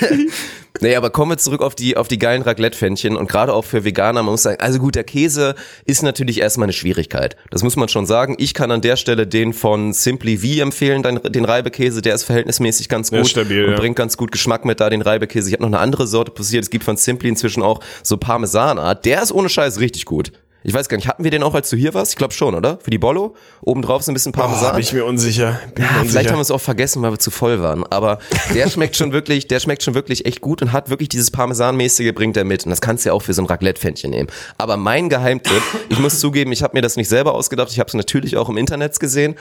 Nee, 0.81 0.95
aber 0.95 1.09
kommen 1.09 1.31
wir 1.31 1.37
zurück 1.37 1.61
auf 1.61 1.75
die, 1.75 1.97
auf 1.97 2.07
die 2.07 2.19
geilen 2.19 2.41
Raclette-Pfännchen 2.41 3.17
und 3.17 3.27
gerade 3.27 3.53
auch 3.53 3.65
für 3.65 3.83
Veganer, 3.83 4.23
man 4.23 4.31
muss 4.31 4.43
sagen, 4.43 4.61
also 4.61 4.79
gut, 4.79 4.95
der 4.95 5.03
Käse 5.03 5.55
ist 5.85 6.03
natürlich 6.03 6.39
erstmal 6.39 6.67
eine 6.67 6.73
Schwierigkeit. 6.73 7.35
Das 7.49 7.63
muss 7.63 7.75
man 7.75 7.89
schon 7.89 8.05
sagen. 8.05 8.35
Ich 8.37 8.53
kann 8.53 8.71
an 8.71 8.79
der 8.79 8.95
Stelle 8.95 9.27
den 9.27 9.51
von 9.51 9.91
Simply 9.91 10.37
V 10.37 10.61
empfehlen, 10.61 11.03
den, 11.03 11.45
Reibekäse, 11.45 12.01
der 12.01 12.15
ist 12.15 12.23
verhältnismäßig 12.23 12.87
ganz 12.87 13.09
Ja, 13.09 13.17
gut 13.17 13.27
stabil, 13.27 13.65
und 13.65 13.71
ja. 13.71 13.77
bringt 13.77 13.97
ganz 13.97 14.15
gut 14.15 14.31
Geschmack 14.31 14.63
mit 14.63 14.79
da, 14.79 14.89
den 14.89 15.01
Reibekäse. 15.01 15.49
Ich 15.49 15.53
habe 15.53 15.63
noch 15.63 15.69
eine 15.69 15.79
andere 15.79 16.07
Sorte 16.07 16.31
passiert, 16.31 16.63
es 16.63 16.69
gibt 16.69 16.85
von 16.85 16.95
Simply 16.95 17.27
inzwischen 17.27 17.61
auch 17.61 17.81
so 18.01 18.15
Parmesanart, 18.15 19.03
der 19.03 19.21
ist 19.21 19.33
ohne 19.33 19.49
Scheiß 19.49 19.81
richtig 19.81 20.05
gut. 20.05 20.31
Ich 20.61 20.73
weiß 20.73 20.89
gar 20.89 20.97
nicht, 20.97 21.07
hatten 21.07 21.23
wir 21.23 21.31
den 21.31 21.41
auch, 21.41 21.53
als 21.55 21.69
du 21.69 21.77
hier 21.77 21.93
warst? 21.93 22.11
Ich 22.11 22.17
glaube 22.17 22.33
schon, 22.33 22.53
oder? 22.53 22.79
Für 22.83 22.89
die 22.91 22.97
Bollo? 22.97 23.33
Obendrauf 23.61 24.03
so 24.03 24.11
ein 24.11 24.13
bisschen 24.13 24.33
Parmesan. 24.33 24.71
Oh, 24.71 24.73
bin 24.73 24.81
ich 24.81 24.91
mir 24.91 25.05
unsicher. 25.05 25.57
Bin 25.73 25.85
Ja, 25.85 25.91
mir 25.91 25.99
vielleicht 25.99 26.07
unsicher. 26.07 26.29
haben 26.31 26.37
wir 26.37 26.41
es 26.41 26.51
auch 26.51 26.59
vergessen, 26.59 27.01
weil 27.01 27.11
wir 27.11 27.19
zu 27.19 27.31
voll 27.31 27.61
waren. 27.61 27.85
Aber 27.89 28.19
der 28.53 28.69
schmeckt 28.69 28.97
schon 28.97 29.13
wirklich, 29.13 29.47
der 29.47 29.61
schmeckt 29.61 29.83
schon 29.83 29.93
wirklich 29.93 30.25
echt 30.25 30.41
gut 30.41 30.61
und 30.61 30.73
hat 30.73 30.89
wirklich 30.89 31.07
dieses 31.07 31.31
Parmesanmäßige 31.31 32.13
bringt 32.13 32.35
er 32.35 32.43
mit. 32.43 32.65
Und 32.65 32.71
das 32.71 32.81
kannst 32.81 33.05
du 33.05 33.09
ja 33.09 33.13
auch 33.13 33.21
für 33.21 33.33
so 33.33 33.41
ein 33.41 33.45
Raclette-Pfännchen 33.45 34.11
nehmen. 34.11 34.27
Aber 34.57 34.75
mein 34.75 35.07
Geheimtipp, 35.07 35.61
ich 35.87 35.99
muss 35.99 36.19
zugeben, 36.19 36.51
ich 36.51 36.61
habe 36.61 36.75
mir 36.75 36.81
das 36.81 36.97
nicht 36.97 37.07
selber 37.07 37.35
ausgedacht, 37.35 37.71
ich 37.71 37.79
habe 37.79 37.87
es 37.87 37.93
natürlich 37.93 38.35
auch 38.35 38.49
im 38.49 38.57
Internet 38.57 38.99
gesehen. 38.99 39.35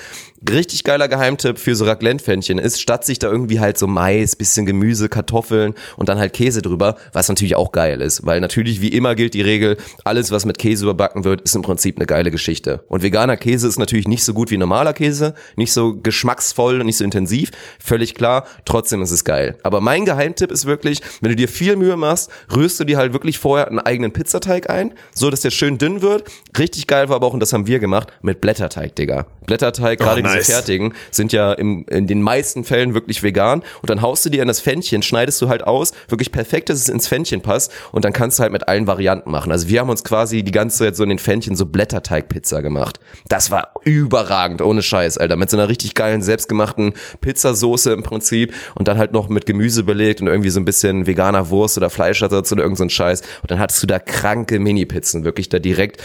Richtig 0.49 0.85
geiler 0.85 1.09
Geheimtipp 1.09 1.59
für 1.59 1.75
so 1.75 1.85
Raclette-Pfännchen 1.85 2.59
ist, 2.59 2.81
statt 2.81 3.05
sich 3.05 3.19
da 3.19 3.29
irgendwie 3.29 3.59
halt 3.59 3.77
so 3.77 3.89
Mais, 3.89 4.37
bisschen 4.37 4.67
Gemüse, 4.67 5.09
Kartoffeln 5.09 5.75
und 5.97 6.09
dann 6.09 6.19
halt 6.21 6.33
Käse 6.33 6.63
drüber, 6.63 6.95
was 7.13 7.29
natürlich 7.29 7.57
auch 7.57 7.73
geil 7.73 8.01
ist. 8.03 8.25
Weil 8.25 8.41
natürlich, 8.41 8.81
wie 8.81 8.89
immer 8.89 9.17
gilt 9.17 9.35
die 9.35 9.43
Regel, 9.43 9.79
alles, 10.05 10.31
was 10.31 10.45
mit 10.45 10.59
Käse 10.59 10.85
überbacken 10.85 11.08
wird, 11.15 11.43
ist 11.43 11.57
im 11.57 11.63
Prinzip 11.63 11.97
eine 11.97 12.07
geile 12.07 12.31
Geschichte. 12.31 12.85
Und 12.89 13.03
veganer 13.03 13.37
Käse 13.37 13.69
ist 13.69 13.79
natürlich 13.79 14.09
nicht 14.09 14.25
so 14.25 14.35
gut 14.35 14.51
wie 14.51 14.57
normaler 14.57 14.93
Käse, 14.93 15.35
nicht 15.57 15.73
so 15.73 15.97
geschmacksvoll 15.97 16.81
und 16.81 16.87
nicht 16.87 16.97
so 16.97 17.05
intensiv, 17.05 17.51
völlig 17.79 18.15
klar, 18.15 18.45
trotzdem 18.65 19.03
ist 19.03 19.11
es 19.11 19.25
geil. 19.25 19.57
Aber 19.63 19.81
mein 19.81 20.05
Geheimtipp 20.05 20.51
ist 20.51 20.67
wirklich, 20.67 21.01
wenn 21.21 21.31
du 21.31 21.37
dir 21.37 21.49
viel 21.49 21.77
Mühe 21.77 21.97
machst, 21.97 22.31
rührst 22.55 22.81
du 22.81 22.85
dir 22.85 22.97
halt 22.97 23.13
wirklich 23.13 23.39
vorher 23.39 23.69
einen 23.69 23.79
eigenen 23.79 24.13
Pizzateig 24.13 24.71
ein, 24.71 24.95
so 25.15 25.31
dass 25.31 25.41
der 25.41 25.51
schön 25.51 25.79
dünn 25.79 26.03
wird. 26.03 26.25
Richtig 26.59 26.87
geil 26.87 27.09
war 27.09 27.17
aber 27.17 27.27
auch, 27.27 27.35
und 27.35 27.41
das 27.41 27.53
haben 27.53 27.67
wir 27.67 27.79
gemacht, 27.79 28.13
mit 28.23 28.41
Blätterteig, 28.41 28.95
Digga. 28.97 29.27
Blätterteig, 29.47 29.99
gerade 29.99 30.23
nice. 30.23 30.39
diese 30.39 30.53
fertigen, 30.53 30.95
sind 31.11 31.33
ja 31.33 31.53
im, 31.53 31.85
in 31.89 32.07
den 32.07 32.23
meisten 32.23 32.65
Fällen 32.65 32.95
wirklich 32.95 33.23
vegan. 33.23 33.63
Und 33.81 33.91
dann 33.91 34.03
haust 34.03 34.25
du 34.27 34.31
dir 34.31 34.43
an 34.43 34.49
das 34.49 34.61
Pfännchen, 34.61 35.03
schneidest 35.03 35.41
du 35.43 35.49
halt 35.49 35.67
aus, 35.67 35.93
wirklich 36.09 36.33
perfekt, 36.33 36.69
dass 36.69 36.79
es 36.79 36.89
ins 36.89 37.09
Pfännchen 37.09 37.41
passt. 37.41 37.73
Und 37.93 38.05
dann 38.05 38.13
kannst 38.13 38.39
du 38.39 38.43
halt 38.43 38.53
mit 38.53 38.69
allen 38.69 38.87
Varianten 38.87 39.31
machen. 39.31 39.51
Also 39.53 39.69
wir 39.69 39.81
haben 39.81 39.91
uns 39.91 40.05
quasi 40.05 40.43
die 40.43 40.53
ganze 40.53 40.93
so 40.99 41.03
in 41.03 41.09
den 41.09 41.19
Pfännchen 41.19 41.57
so 41.57 41.65
Blätterteigpizza 41.65 42.61
gemacht. 42.61 43.01
Das 43.29 43.51
war 43.51 43.73
überragend, 43.85 44.61
ohne 44.61 44.83
Scheiß, 44.83 45.17
Alter. 45.17 45.37
Mit 45.37 45.49
so 45.49 45.57
einer 45.57 45.71
richtig 45.71 45.95
geilen, 45.95 46.21
selbstgemachten 46.21 46.93
Pizzasoße 47.23 47.93
im 47.93 48.03
Prinzip. 48.03 48.53
Und 48.75 48.89
dann 48.89 48.99
halt 48.99 49.13
noch 49.13 49.31
mit 49.31 49.47
Gemüse 49.47 49.85
belegt 49.85 50.21
und 50.21 50.27
irgendwie 50.27 50.51
so 50.51 50.61
ein 50.61 50.67
bisschen 50.67 51.07
veganer 51.07 51.49
Wurst 51.49 51.79
oder 51.79 51.89
Fleischersatz 51.89 52.53
oder 52.53 52.63
irgend 52.63 52.77
so 52.77 52.85
ein 52.85 52.91
Scheiß. 52.91 53.23
Und 53.41 53.51
dann 53.51 53.59
hattest 53.59 53.83
du 53.83 53.87
da 53.87 53.99
kranke 53.99 54.59
Mini-Pizzen, 54.59 55.25
wirklich 55.25 55.49
da 55.49 55.59
direkt 55.59 56.03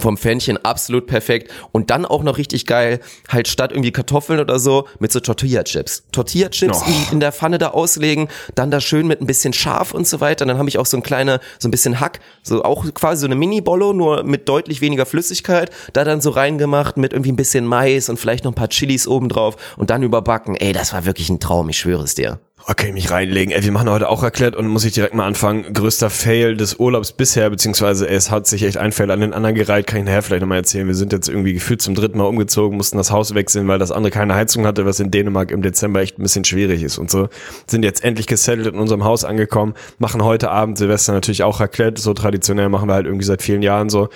vom 0.00 0.16
Pfännchen 0.16 0.64
absolut 0.64 1.06
perfekt 1.06 1.50
und 1.72 1.90
dann 1.90 2.04
auch 2.04 2.22
noch 2.22 2.38
richtig 2.38 2.66
geil, 2.66 3.00
halt 3.28 3.48
statt 3.48 3.72
irgendwie 3.72 3.92
Kartoffeln 3.92 4.40
oder 4.40 4.58
so, 4.58 4.86
mit 4.98 5.12
so 5.12 5.20
Tortilla-Chips. 5.20 6.04
Tortilla-Chips 6.12 6.82
Oh. 6.82 6.88
in, 6.88 7.12
in 7.14 7.20
der 7.20 7.32
Pfanne 7.32 7.58
da 7.58 7.68
auslegen, 7.68 8.28
dann 8.54 8.70
da 8.70 8.80
schön 8.80 9.06
mit 9.06 9.20
ein 9.20 9.26
bisschen 9.26 9.52
Schaf 9.52 9.92
und 9.94 10.06
so 10.06 10.20
weiter. 10.20 10.44
Dann 10.46 10.58
habe 10.58 10.68
ich 10.68 10.78
auch 10.78 10.86
so 10.86 10.96
ein 10.96 11.02
kleine, 11.02 11.40
so 11.58 11.68
ein 11.68 11.70
bisschen 11.70 12.00
Hack, 12.00 12.20
so 12.42 12.62
auch 12.64 12.84
quasi 12.94 13.20
so 13.20 13.26
eine 13.26 13.36
Mini-Bollo, 13.36 13.92
nur 13.92 14.22
mit 14.24 14.48
deutlich 14.48 14.80
weniger 14.80 15.06
Flüssigkeit, 15.06 15.70
da 15.92 16.04
dann 16.04 16.20
so 16.20 16.30
reingemacht 16.30 16.96
mit 16.96 17.12
irgendwie 17.12 17.32
ein 17.32 17.36
bisschen 17.36 17.64
Mais 17.66 18.08
und 18.08 18.18
vielleicht 18.18 18.44
noch 18.44 18.52
ein 18.52 18.56
paar 18.56 18.68
Chilis 18.68 19.06
obendrauf 19.08 19.56
und 19.76 19.90
dann 19.90 20.02
überbacken. 20.02 20.56
Ey, 20.56 20.72
das 20.72 20.92
war 20.92 21.04
wirklich 21.06 21.28
ein 21.30 21.40
Traum, 21.40 21.68
ich 21.68 21.78
schwöre 21.78 22.02
es 22.04 22.14
dir. 22.14 22.38
Okay, 22.64 22.90
mich 22.90 23.10
reinlegen. 23.10 23.54
Ey, 23.54 23.62
wir 23.62 23.70
machen 23.70 23.88
heute 23.90 24.08
auch 24.08 24.22
Raclette 24.22 24.56
und 24.56 24.66
muss 24.66 24.84
ich 24.84 24.94
direkt 24.94 25.14
mal 25.14 25.26
anfangen. 25.26 25.72
Größter 25.72 26.10
Fail 26.10 26.56
des 26.56 26.76
Urlaubs 26.80 27.12
bisher, 27.12 27.50
beziehungsweise 27.50 28.08
es 28.08 28.30
hat 28.30 28.46
sich 28.46 28.64
echt 28.64 28.78
ein 28.78 28.92
Fail 28.92 29.10
an 29.10 29.20
den 29.20 29.34
anderen 29.34 29.54
gereiht, 29.54 29.86
kann 29.86 30.00
ich 30.00 30.06
nachher 30.06 30.22
vielleicht 30.22 30.40
nochmal 30.40 30.58
erzählen. 30.58 30.86
Wir 30.86 30.94
sind 30.94 31.12
jetzt 31.12 31.28
irgendwie 31.28 31.52
gefühlt 31.52 31.80
zum 31.80 31.94
dritten 31.94 32.18
Mal 32.18 32.24
umgezogen, 32.24 32.76
mussten 32.76 32.96
das 32.96 33.12
Haus 33.12 33.34
wechseln, 33.34 33.68
weil 33.68 33.78
das 33.78 33.92
andere 33.92 34.10
keine 34.10 34.34
Heizung 34.34 34.66
hatte, 34.66 34.84
was 34.84 34.98
in 34.98 35.10
Dänemark 35.12 35.52
im 35.52 35.62
Dezember 35.62 36.00
echt 36.00 36.18
ein 36.18 36.22
bisschen 36.22 36.44
schwierig 36.44 36.82
ist 36.82 36.98
und 36.98 37.08
so. 37.10 37.28
Sind 37.68 37.84
jetzt 37.84 38.02
endlich 38.02 38.26
gesettelt 38.26 38.68
in 38.68 38.80
unserem 38.80 39.04
Haus 39.04 39.24
angekommen, 39.24 39.74
machen 39.98 40.24
heute 40.24 40.50
Abend 40.50 40.78
Silvester 40.78 41.12
natürlich 41.12 41.44
auch 41.44 41.60
Raclette, 41.60 42.00
so 42.00 42.14
traditionell 42.14 42.70
machen 42.70 42.88
wir 42.88 42.94
halt 42.94 43.06
irgendwie 43.06 43.26
seit 43.26 43.42
vielen 43.42 43.62
Jahren 43.62 43.90
so. 43.90 44.08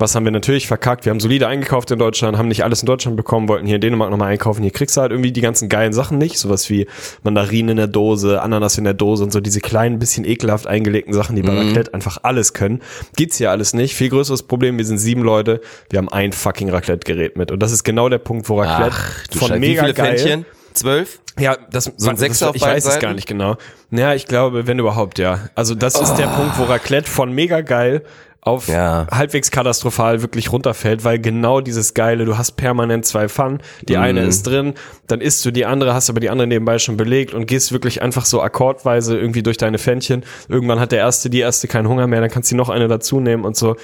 Was 0.00 0.14
haben 0.14 0.24
wir 0.24 0.30
natürlich 0.30 0.68
verkackt? 0.68 1.04
Wir 1.04 1.10
haben 1.10 1.18
solide 1.18 1.48
eingekauft 1.48 1.90
in 1.90 1.98
Deutschland, 1.98 2.38
haben 2.38 2.46
nicht 2.46 2.62
alles 2.62 2.82
in 2.82 2.86
Deutschland 2.86 3.16
bekommen, 3.16 3.48
wollten 3.48 3.66
hier 3.66 3.74
in 3.76 3.80
Dänemark 3.80 4.10
nochmal 4.10 4.30
einkaufen. 4.30 4.62
Hier 4.62 4.70
kriegst 4.70 4.96
du 4.96 5.00
halt 5.00 5.10
irgendwie 5.10 5.32
die 5.32 5.40
ganzen 5.40 5.68
geilen 5.68 5.92
Sachen 5.92 6.18
nicht. 6.18 6.38
Sowas 6.38 6.70
wie 6.70 6.86
Mandarinen 7.24 7.70
in 7.70 7.76
der 7.78 7.88
Dose, 7.88 8.40
Ananas 8.40 8.78
in 8.78 8.84
der 8.84 8.94
Dose 8.94 9.24
und 9.24 9.32
so 9.32 9.40
diese 9.40 9.60
kleinen, 9.60 9.98
bisschen 9.98 10.24
ekelhaft 10.24 10.68
eingelegten 10.68 11.12
Sachen, 11.12 11.34
die 11.34 11.42
bei 11.42 11.52
Raclette 11.52 11.94
einfach 11.94 12.18
alles 12.22 12.52
können. 12.52 12.80
Gibt's 13.16 13.38
hier 13.38 13.50
alles 13.50 13.74
nicht. 13.74 13.96
Viel 13.96 14.10
größeres 14.10 14.44
Problem, 14.44 14.78
wir 14.78 14.84
sind 14.84 14.98
sieben 14.98 15.22
Leute, 15.22 15.60
wir 15.90 15.98
haben 15.98 16.08
ein 16.08 16.32
fucking 16.32 16.70
Raclette-Gerät 16.70 17.36
mit. 17.36 17.50
Und 17.50 17.60
das 17.60 17.72
ist 17.72 17.82
genau 17.82 18.08
der 18.08 18.18
Punkt, 18.18 18.48
wo 18.48 18.60
Raclette 18.60 18.94
Ach, 18.96 19.36
von 19.36 19.48
Scheiße. 19.48 19.58
Mega 19.60 19.90
geil 19.90 20.16
Pfännchen? 20.16 20.46
Zwölf? 20.74 21.18
Ja, 21.40 21.56
das 21.70 21.90
So 21.96 22.10
ein 22.10 22.16
Sechser 22.16 22.50
auf 22.50 22.56
Ich 22.56 22.62
weiß 22.62 22.84
es 22.84 22.92
Seiten? 22.94 23.02
gar 23.02 23.14
nicht 23.14 23.26
genau. 23.26 23.56
Ja, 23.90 24.14
ich 24.14 24.26
glaube, 24.26 24.66
wenn 24.66 24.78
überhaupt, 24.78 25.18
ja. 25.18 25.48
Also 25.54 25.74
das 25.74 26.00
ist 26.00 26.14
der 26.14 26.26
Punkt, 26.26 26.58
wo 26.58 26.64
Raclette 26.64 27.08
von 27.10 27.32
mega 27.32 27.62
geil 27.62 28.02
auf 28.48 28.68
Ja. 28.68 29.06
halbwegs 29.10 29.50
katastrophal 29.50 30.22
wirklich 30.22 30.52
runterfällt, 30.52 31.04
weil 31.04 31.18
genau 31.18 31.60
dieses 31.60 31.94
Geile, 31.94 32.24
du 32.24 32.36
hast 32.38 32.52
permanent 32.52 33.06
zwei 33.06 33.28
Pfannen, 33.28 33.60
die 33.88 33.96
Mhm. 33.96 34.02
eine 34.02 34.20
ist 34.22 34.46
drin, 34.46 34.74
dann 35.06 35.20
isst 35.20 35.44
du 35.44 35.50
die 35.50 35.66
andere, 35.66 35.94
hast 35.94 36.10
aber 36.10 36.20
die 36.20 36.30
andere 36.30 36.46
nebenbei 36.48 36.78
schon 36.78 36.96
belegt 36.96 37.34
und 37.34 37.46
gehst 37.46 37.72
wirklich 37.72 38.02
einfach 38.02 38.24
so 38.24 38.42
akkordweise 38.42 39.16
irgendwie 39.18 39.42
durch 39.42 39.56
deine 39.56 39.78
Pfännchen. 39.78 40.24
Irgendwann 40.48 40.80
hat 40.80 40.92
der 40.92 40.98
erste, 40.98 41.30
die 41.30 41.40
erste 41.40 41.68
keinen 41.68 41.88
Hunger 41.88 42.06
mehr, 42.06 42.20
dann 42.20 42.30
kannst 42.30 42.50
du 42.50 42.56
noch 42.56 42.68
eine 42.68 42.88
dazu 42.88 43.20
nehmen 43.20 43.44
und 43.44 43.56
so. 43.56 43.76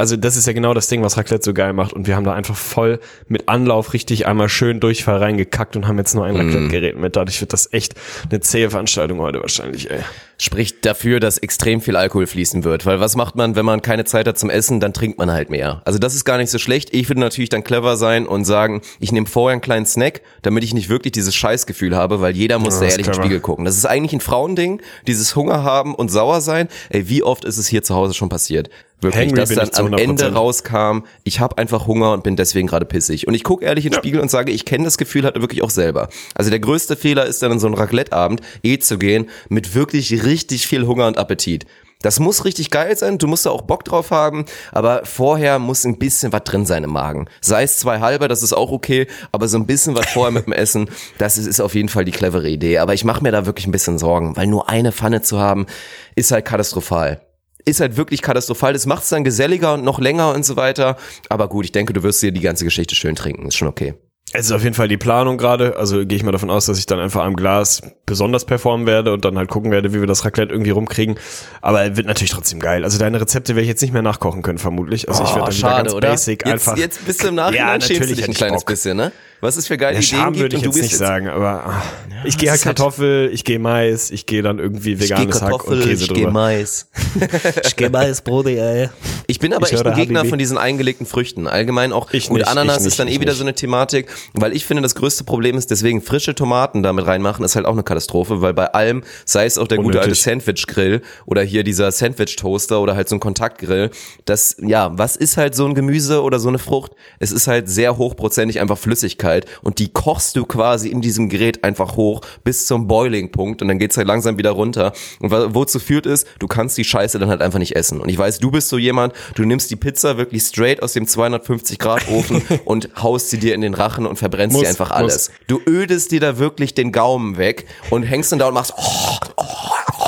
Also 0.00 0.14
das 0.16 0.36
ist 0.36 0.46
ja 0.46 0.52
genau 0.52 0.74
das 0.74 0.86
Ding, 0.86 1.02
was 1.02 1.16
Raclette 1.16 1.44
so 1.44 1.52
geil 1.52 1.72
macht 1.72 1.92
und 1.92 2.06
wir 2.06 2.14
haben 2.14 2.22
da 2.22 2.32
einfach 2.32 2.54
voll 2.54 3.00
mit 3.26 3.48
Anlauf 3.48 3.94
richtig 3.94 4.28
einmal 4.28 4.48
schön 4.48 4.78
Durchfall 4.78 5.16
reingekackt 5.16 5.74
und 5.74 5.88
haben 5.88 5.98
jetzt 5.98 6.14
nur 6.14 6.24
ein 6.24 6.34
Mhm. 6.34 6.40
Raclette-Gerät 6.40 6.96
mit. 6.96 7.16
Dadurch 7.16 7.40
wird 7.40 7.52
das 7.52 7.72
echt 7.72 7.94
eine 8.30 8.38
zähe 8.38 8.70
Veranstaltung 8.70 9.18
heute 9.18 9.40
wahrscheinlich, 9.42 9.90
ey. 9.90 9.98
Spricht 10.40 10.86
dafür, 10.86 11.18
dass 11.18 11.38
extrem 11.38 11.80
viel 11.80 11.96
Alkohol 11.96 12.28
fließen 12.28 12.62
wird. 12.62 12.86
Weil 12.86 13.00
was 13.00 13.16
macht 13.16 13.34
man, 13.34 13.56
wenn 13.56 13.64
man 13.66 13.82
keine 13.82 14.04
Zeit 14.04 14.28
hat 14.28 14.38
zum 14.38 14.50
Essen, 14.50 14.78
dann 14.78 14.92
trinkt 14.92 15.18
man 15.18 15.32
halt 15.32 15.50
mehr. 15.50 15.82
Also 15.84 15.98
das 15.98 16.14
ist 16.14 16.24
gar 16.24 16.38
nicht 16.38 16.50
so 16.50 16.58
schlecht. 16.58 16.94
Ich 16.94 17.08
würde 17.08 17.18
natürlich 17.18 17.48
dann 17.48 17.64
clever 17.64 17.96
sein 17.96 18.24
und 18.24 18.44
sagen, 18.44 18.82
ich 19.00 19.10
nehme 19.10 19.26
vorher 19.26 19.54
einen 19.54 19.62
kleinen 19.62 19.84
Snack, 19.84 20.20
damit 20.42 20.62
ich 20.62 20.74
nicht 20.74 20.88
wirklich 20.90 21.10
dieses 21.10 21.34
Scheißgefühl 21.34 21.96
habe, 21.96 22.20
weil 22.20 22.36
jeder 22.36 22.60
muss 22.60 22.74
Ja, 22.74 22.82
da 22.82 22.86
ehrlich 22.86 23.06
in 23.08 23.12
den. 23.14 23.20
Spiegel 23.20 23.40
gucken. 23.40 23.64
Das 23.64 23.76
ist 23.76 23.84
eigentlich 23.84 24.12
ein 24.12 24.20
Frauending, 24.20 24.80
dieses 25.08 25.34
Hunger 25.34 25.64
haben 25.64 25.92
und 25.96 26.08
sauer 26.08 26.40
sein. 26.40 26.68
Ey, 26.88 27.08
wie 27.08 27.24
oft 27.24 27.44
ist 27.44 27.58
es 27.58 27.66
hier 27.66 27.82
zu 27.82 27.96
Hause 27.96 28.14
schon 28.14 28.28
passiert? 28.28 28.70
Wirklich, 29.00 29.28
Hangry 29.30 29.54
dass 29.54 29.70
dann 29.70 29.86
am 29.86 29.92
Ende 29.94 30.26
100%. 30.26 30.32
rauskam, 30.32 30.98
ich 31.22 31.38
habe 31.38 31.56
einfach 31.56 31.86
Hunger 31.86 32.12
und 32.12 32.24
bin 32.24 32.34
deswegen 32.34 32.66
gerade 32.66 32.84
pissig. 32.84 33.28
Und 33.28 33.34
ich 33.34 33.44
gucke 33.44 33.64
ehrlich 33.64 33.86
in 33.86 33.92
den 33.92 33.98
Spiegel 33.98 34.20
und 34.20 34.30
sage, 34.30 34.50
ich 34.50 34.64
kenne 34.64 34.84
das 34.84 34.98
Gefühl 34.98 35.24
halt 35.24 35.40
wirklich 35.40 35.62
auch 35.62 35.70
selber. 35.70 36.08
Also 36.34 36.50
der 36.50 36.58
größte 36.58 36.96
Fehler 36.96 37.24
ist 37.26 37.42
dann 37.42 37.52
in 37.52 37.60
so 37.60 37.68
einen 37.68 37.76
Raclette-Abend 37.76 38.40
eh 38.64 38.78
zu 38.78 38.98
gehen 38.98 39.28
mit 39.48 39.76
wirklich 39.76 40.24
richtig 40.24 40.66
viel 40.66 40.86
Hunger 40.86 41.06
und 41.06 41.16
Appetit. 41.16 41.64
Das 42.00 42.20
muss 42.20 42.44
richtig 42.44 42.70
geil 42.70 42.96
sein, 42.96 43.18
du 43.18 43.26
musst 43.26 43.44
da 43.44 43.50
auch 43.50 43.62
Bock 43.62 43.84
drauf 43.84 44.12
haben, 44.12 44.44
aber 44.70 45.04
vorher 45.04 45.58
muss 45.58 45.84
ein 45.84 45.98
bisschen 45.98 46.32
was 46.32 46.44
drin 46.44 46.64
sein 46.64 46.84
im 46.84 46.90
Magen. 46.90 47.26
Sei 47.40 47.64
es 47.64 47.78
zwei 47.78 47.98
halber, 47.98 48.28
das 48.28 48.44
ist 48.44 48.52
auch 48.52 48.70
okay, 48.70 49.08
aber 49.32 49.48
so 49.48 49.58
ein 49.58 49.66
bisschen 49.66 49.96
was 49.96 50.06
vorher 50.06 50.30
mit 50.30 50.46
dem 50.46 50.52
Essen, 50.52 50.88
das 51.18 51.38
ist, 51.38 51.46
ist 51.46 51.60
auf 51.60 51.74
jeden 51.74 51.88
Fall 51.88 52.04
die 52.04 52.12
clevere 52.12 52.48
Idee. 52.48 52.78
Aber 52.78 52.94
ich 52.94 53.04
mache 53.04 53.22
mir 53.22 53.32
da 53.32 53.46
wirklich 53.46 53.66
ein 53.66 53.72
bisschen 53.72 53.98
Sorgen, 53.98 54.36
weil 54.36 54.46
nur 54.46 54.68
eine 54.68 54.92
Pfanne 54.92 55.22
zu 55.22 55.40
haben, 55.40 55.66
ist 56.14 56.30
halt 56.30 56.44
katastrophal 56.44 57.20
ist 57.68 57.80
halt 57.80 57.96
wirklich 57.96 58.22
katastrophal. 58.22 58.72
Das 58.72 58.86
macht 58.86 59.02
es 59.04 59.08
dann 59.10 59.24
geselliger 59.24 59.74
und 59.74 59.84
noch 59.84 60.00
länger 60.00 60.34
und 60.34 60.44
so 60.44 60.56
weiter. 60.56 60.96
Aber 61.28 61.48
gut, 61.48 61.64
ich 61.64 61.72
denke, 61.72 61.92
du 61.92 62.02
wirst 62.02 62.22
dir 62.22 62.32
die 62.32 62.40
ganze 62.40 62.64
Geschichte 62.64 62.94
schön 62.94 63.14
trinken. 63.14 63.46
Ist 63.48 63.56
schon 63.56 63.68
okay. 63.68 63.94
Es 64.34 64.44
ist 64.44 64.52
auf 64.52 64.62
jeden 64.62 64.74
Fall 64.74 64.88
die 64.88 64.98
Planung 64.98 65.38
gerade. 65.38 65.76
Also 65.78 66.04
gehe 66.04 66.16
ich 66.16 66.22
mal 66.22 66.32
davon 66.32 66.50
aus, 66.50 66.66
dass 66.66 66.78
ich 66.78 66.84
dann 66.84 66.98
einfach 67.00 67.24
am 67.24 67.34
Glas 67.34 67.80
besonders 68.04 68.44
performen 68.44 68.86
werde 68.86 69.14
und 69.14 69.24
dann 69.24 69.38
halt 69.38 69.48
gucken 69.48 69.70
werde, 69.70 69.94
wie 69.94 70.00
wir 70.00 70.06
das 70.06 70.22
Raclette 70.24 70.52
irgendwie 70.52 70.70
rumkriegen. 70.70 71.18
Aber 71.62 71.80
er 71.82 71.96
wird 71.96 72.06
natürlich 72.06 72.32
trotzdem 72.32 72.60
geil. 72.60 72.84
Also 72.84 72.98
deine 72.98 73.20
Rezepte 73.22 73.54
werde 73.54 73.62
ich 73.62 73.68
jetzt 73.68 73.80
nicht 73.80 73.94
mehr 73.94 74.02
nachkochen 74.02 74.42
können, 74.42 74.58
vermutlich. 74.58 75.08
Also 75.08 75.22
ich 75.24 75.34
werde 75.34 75.46
dann 75.50 75.56
wieder 75.56 75.82
ganz 75.82 75.94
basic 75.94 76.44
jetzt, 76.44 76.52
einfach. 76.52 76.76
Jetzt 76.76 77.06
bist 77.06 77.22
du 77.22 77.28
im 77.28 77.36
Nachhinein, 77.36 77.66
Ja, 77.66 77.72
schämst 77.72 77.88
du 77.88 77.94
natürlich 77.94 78.16
dich 78.16 78.28
ein 78.28 78.34
kleines 78.34 78.60
Bock. 78.60 78.66
bisschen, 78.66 78.98
ne? 78.98 79.12
Was 79.40 79.56
es 79.56 79.66
für 79.68 79.76
geile 79.76 79.94
Ja, 79.94 80.00
Ideen 80.00 80.18
Scham 80.18 80.32
gibt 80.32 80.42
würde 80.42 80.56
ich 80.56 80.66
und 80.66 80.74
jetzt 80.74 80.82
nicht 80.82 80.96
sagen, 80.96 81.28
aber 81.28 81.66
ah, 81.66 81.82
ich 82.24 82.36
gehe 82.38 82.50
halt 82.50 82.58
ist 82.60 82.66
halt- 82.66 82.76
Kartoffel, 82.76 83.30
ich 83.32 83.44
gehe 83.44 83.58
Mais, 83.60 84.10
ich 84.10 84.26
gehe 84.26 84.42
dann 84.42 84.58
irgendwie 84.58 84.94
ich 84.94 85.00
veganes 85.00 85.40
Hack 85.40 85.64
und 85.68 85.80
Käse 85.80 86.04
ich 86.04 86.08
drüber. 86.08 86.30
Mais. 86.32 86.88
Ich 87.64 87.76
gehe 87.76 87.88
Mais, 87.90 88.20
Brody, 88.22 88.56
ey. 88.58 88.88
Ich 89.28 89.38
bin 89.38 89.52
aber 89.52 89.66
Ich 89.68 89.74
echt 89.74 89.86
ein 89.86 89.94
Gegner 89.94 90.20
Habibi. 90.20 90.30
von 90.30 90.38
diesen 90.40 90.58
eingelegten 90.58 91.06
Früchten. 91.06 91.46
Allgemein 91.46 91.92
auch 91.92 92.12
Ich 92.12 92.28
gut, 92.28 92.38
nicht, 92.38 92.48
Ananas 92.48 92.78
ich 92.78 92.82
nicht, 92.82 92.86
ist 92.92 92.98
dann 92.98 93.06
eh 93.08 93.12
ich 93.12 93.20
wieder 93.20 93.30
nicht. 93.32 93.38
so 93.38 93.44
eine 93.44 93.54
Thematik, 93.54 94.08
weil 94.32 94.56
ich 94.56 94.64
finde, 94.64 94.82
das 94.82 94.94
größte 94.96 95.22
Problem 95.22 95.56
ist, 95.56 95.70
deswegen 95.70 96.02
frische 96.02 96.34
Tomaten 96.34 96.82
damit 96.82 97.06
reinmachen, 97.06 97.44
ist 97.44 97.54
halt 97.54 97.66
auch 97.66 97.72
eine 97.72 97.84
Katastrophe, 97.84 98.40
weil 98.40 98.54
bei 98.54 98.66
allem, 98.72 99.04
sei 99.24 99.44
es 99.46 99.56
auch 99.58 99.68
der 99.68 99.78
gute 99.78 99.98
alte 100.00 100.08
Unnötig. 100.10 100.22
Sandwich-Grill 100.24 101.02
oder 101.26 101.42
hier 101.42 101.62
dieser 101.62 101.92
Sandwich-Toaster 101.92 102.80
oder 102.80 102.96
halt 102.96 103.08
so 103.08 103.14
ein 103.16 103.20
Kontaktgrill, 103.20 103.90
das, 104.24 104.56
ja, 104.60 104.90
was 104.98 105.14
ist 105.14 105.36
halt 105.36 105.54
so 105.54 105.66
ein 105.66 105.74
Gemüse 105.74 106.22
oder 106.22 106.40
so 106.40 106.48
eine 106.48 106.58
Frucht? 106.58 106.92
Es 107.20 107.30
ist 107.30 107.46
halt 107.46 107.68
sehr 107.68 107.96
hochprozentig 107.98 108.60
einfach 108.60 108.78
Flüssigkeit 108.78 109.27
und 109.62 109.78
die 109.78 109.88
kochst 109.88 110.36
du 110.36 110.44
quasi 110.44 110.88
in 110.88 111.00
diesem 111.00 111.28
Gerät 111.28 111.64
einfach 111.64 111.96
hoch 111.96 112.20
bis 112.44 112.66
zum 112.66 112.86
Boiling-Punkt 112.86 113.62
und 113.62 113.68
dann 113.68 113.78
geht's 113.78 113.96
halt 113.96 114.06
langsam 114.06 114.38
wieder 114.38 114.50
runter. 114.50 114.92
Und 115.20 115.30
wozu 115.30 115.78
führt 115.78 116.06
es? 116.06 116.24
Du 116.38 116.46
kannst 116.46 116.76
die 116.78 116.84
Scheiße 116.84 117.18
dann 117.18 117.28
halt 117.28 117.42
einfach 117.42 117.58
nicht 117.58 117.76
essen. 117.76 118.00
Und 118.00 118.08
ich 118.08 118.18
weiß, 118.18 118.38
du 118.38 118.50
bist 118.50 118.68
so 118.68 118.78
jemand, 118.78 119.12
du 119.34 119.44
nimmst 119.44 119.70
die 119.70 119.76
Pizza 119.76 120.16
wirklich 120.16 120.42
straight 120.42 120.82
aus 120.82 120.92
dem 120.92 121.06
250 121.06 121.78
Grad 121.78 122.08
Ofen 122.08 122.42
und 122.64 122.90
haust 123.02 123.30
sie 123.30 123.38
dir 123.38 123.54
in 123.54 123.60
den 123.60 123.74
Rachen 123.74 124.06
und 124.06 124.16
verbrennst 124.16 124.54
Muss, 124.54 124.62
dir 124.62 124.68
einfach 124.68 124.90
alles. 124.90 125.30
Du 125.46 125.60
ödest 125.66 126.10
dir 126.12 126.20
da 126.20 126.38
wirklich 126.38 126.74
den 126.74 126.92
Gaumen 126.92 127.36
weg 127.36 127.66
und 127.90 128.02
hängst 128.02 128.32
dann 128.32 128.38
da 128.38 128.48
und 128.48 128.54
machst 128.54 128.72
oh, 128.76 129.18
oh. 129.36 129.44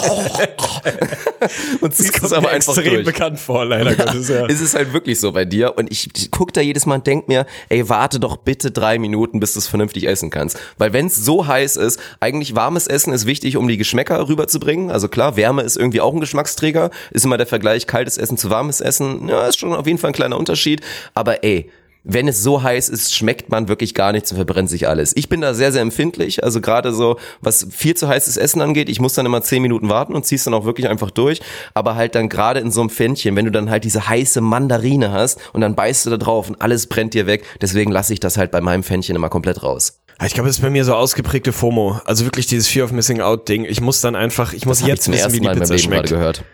und 1.81 1.95
ziehst 1.95 2.23
es 2.23 2.33
aber 2.33 2.51
einfach 2.51 2.77
extrem 2.77 2.95
durch. 2.95 3.07
bekannt 3.07 3.39
vor, 3.39 3.65
leider 3.65 3.95
Gottes, 3.97 4.29
ja. 4.29 4.47
Es 4.47 4.61
ist 4.61 4.75
halt 4.75 4.93
wirklich 4.93 5.21
so 5.21 5.33
bei 5.33 5.45
dir 5.45 5.77
und 5.77 5.91
ich, 5.91 6.09
ich 6.17 6.31
guck 6.31 6.53
da 6.53 6.61
jedes 6.61 6.87
Mal 6.87 6.97
und 6.97 7.07
denk 7.07 7.29
mir, 7.29 7.47
ey, 7.69 7.89
warte 7.89 8.21
doch 8.21 8.37
bitte 8.37 8.71
drei 8.71 8.99
Minuten, 8.99 9.41
bis 9.41 9.55
du 9.55 9.59
es 9.59 9.67
vernünftig 9.67 10.07
essen 10.07 10.31
kannst. 10.31 10.59
Weil 10.79 10.93
wenn 10.93 11.07
es 11.07 11.17
so 11.17 11.47
heiß 11.47 11.77
ist, 11.77 12.01
eigentlich 12.21 12.55
warmes 12.55 12.87
Essen 12.87 13.13
ist 13.13 13.27
wichtig, 13.27 13.57
um 13.57 13.69
die 13.69 13.77
Geschmäcker 13.77 14.29
rüberzubringen. 14.29 14.91
Also 14.91 15.09
klar, 15.09 15.37
Wärme 15.37 15.63
ist 15.63 15.77
irgendwie 15.77 16.01
auch 16.01 16.13
ein 16.13 16.21
Geschmacksträger. 16.21 16.91
Ist 17.11 17.25
immer 17.25 17.37
der 17.37 17.47
Vergleich 17.47 17.87
kaltes 17.87 18.19
Essen 18.19 18.37
zu 18.37 18.51
warmes 18.51 18.81
Essen. 18.81 19.29
Ja, 19.29 19.47
ist 19.47 19.59
schon 19.59 19.73
auf 19.73 19.87
jeden 19.87 19.99
Fall 19.99 20.11
ein 20.11 20.15
kleiner 20.15 20.37
Unterschied. 20.37 20.81
Aber 21.15 21.45
ey, 21.45 21.71
wenn 22.05 22.29
es 22.29 22.43
so 22.43 22.63
heiß 22.63 22.89
ist, 22.89 23.15
schmeckt 23.15 23.51
man 23.51 23.69
wirklich 23.69 23.95
gar 23.95 24.13
nichts 24.13 24.31
und 24.33 24.37
verbrennt 24.37 24.71
sich 24.71 24.89
alles. 24.89 25.13
Ich 25.17 25.29
bin 25.29 25.41
da 25.41 25.55
sehr, 25.55 25.73
sehr 25.73 25.83
empfindlich. 25.83 26.43
Also 26.45 26.61
gerade 26.61 26.93
so, 26.95 27.19
was 27.41 27.67
viel 27.71 27.95
zu 27.95 28.09
heißes 28.09 28.37
Essen 28.37 28.61
angeht, 28.63 28.89
ich 28.89 29.01
muss 29.01 29.15
dann 29.15 29.27
immer 29.27 29.43
zehn 29.43 29.63
Minuten 29.63 29.89
warten 29.89 30.15
und 30.15 30.25
zieh's 30.25 30.45
dann 30.45 30.55
auch 30.55 30.65
wirklich 30.65 30.89
einfach 30.89 31.11
durch. 31.11 31.41
Aber 31.75 31.97
halt 31.97 32.15
dann 32.15 32.29
gerade 32.29 32.61
in 32.61 32.71
so 32.71 32.81
einem 32.81 32.91
Pfännchen, 32.91 33.37
wenn 33.37 33.45
du 33.45 33.51
dann 33.51 33.71
halt 33.71 33.85
diese 33.85 34.09
heiße 34.09 34.41
Mandarine 34.41 35.13
hast 35.13 35.39
und 35.53 35.61
dann 35.61 35.75
beißt 35.75 36.07
du 36.07 36.11
da 36.11 36.17
drauf 36.17 36.49
und 36.49 36.61
alles 36.61 36.87
brennt 36.87 37.15
dir 37.15 37.27
weg. 37.27 37.45
Deswegen 37.61 37.91
lasse 37.91 38.13
ich 38.13 38.21
das 38.21 38.37
halt 38.37 38.51
bei 38.51 38.61
meinem 38.61 38.83
Pfännchen 38.83 39.17
immer 39.17 39.29
komplett 39.29 39.63
raus. 39.63 40.01
Ich 40.25 40.35
glaube, 40.35 40.49
das 40.49 40.57
ist 40.57 40.63
bei 40.63 40.69
mir 40.71 40.85
so 40.85 40.95
ausgeprägte 40.95 41.53
FOMO. 41.53 42.01
Also 42.05 42.25
wirklich 42.27 42.47
dieses 42.47 42.69
Fear 42.69 42.85
of 42.85 42.93
Missing 42.93 43.21
Out 43.23 43.49
Ding. 43.49 43.65
Ich 43.65 43.81
muss 43.81 44.03
dann 44.03 44.15
einfach, 44.17 44.53
ich 44.53 44.67
muss 44.67 44.81
Hab 44.81 44.89
ich 44.89 44.89
jetzt 44.95 45.05
zum 45.05 45.15
wissen, 45.15 45.23
ersten 45.23 45.37
wie 45.37 45.41
die 45.41 45.47
Mal 45.47 45.57
Pizza 45.57 45.79
schmeckt. 45.79 46.09
gehört. 46.11 46.45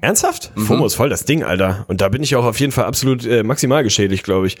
Ernsthaft? 0.00 0.52
FOMO 0.56 0.86
ist 0.86 0.94
voll 0.94 1.08
das 1.08 1.24
Ding, 1.24 1.42
Alter. 1.42 1.84
Und 1.88 2.00
da 2.00 2.08
bin 2.08 2.22
ich 2.22 2.36
auch 2.36 2.44
auf 2.44 2.60
jeden 2.60 2.72
Fall 2.72 2.84
absolut 2.84 3.26
äh, 3.26 3.42
maximal 3.42 3.82
geschädigt, 3.82 4.24
glaube 4.24 4.46
ich. 4.46 4.58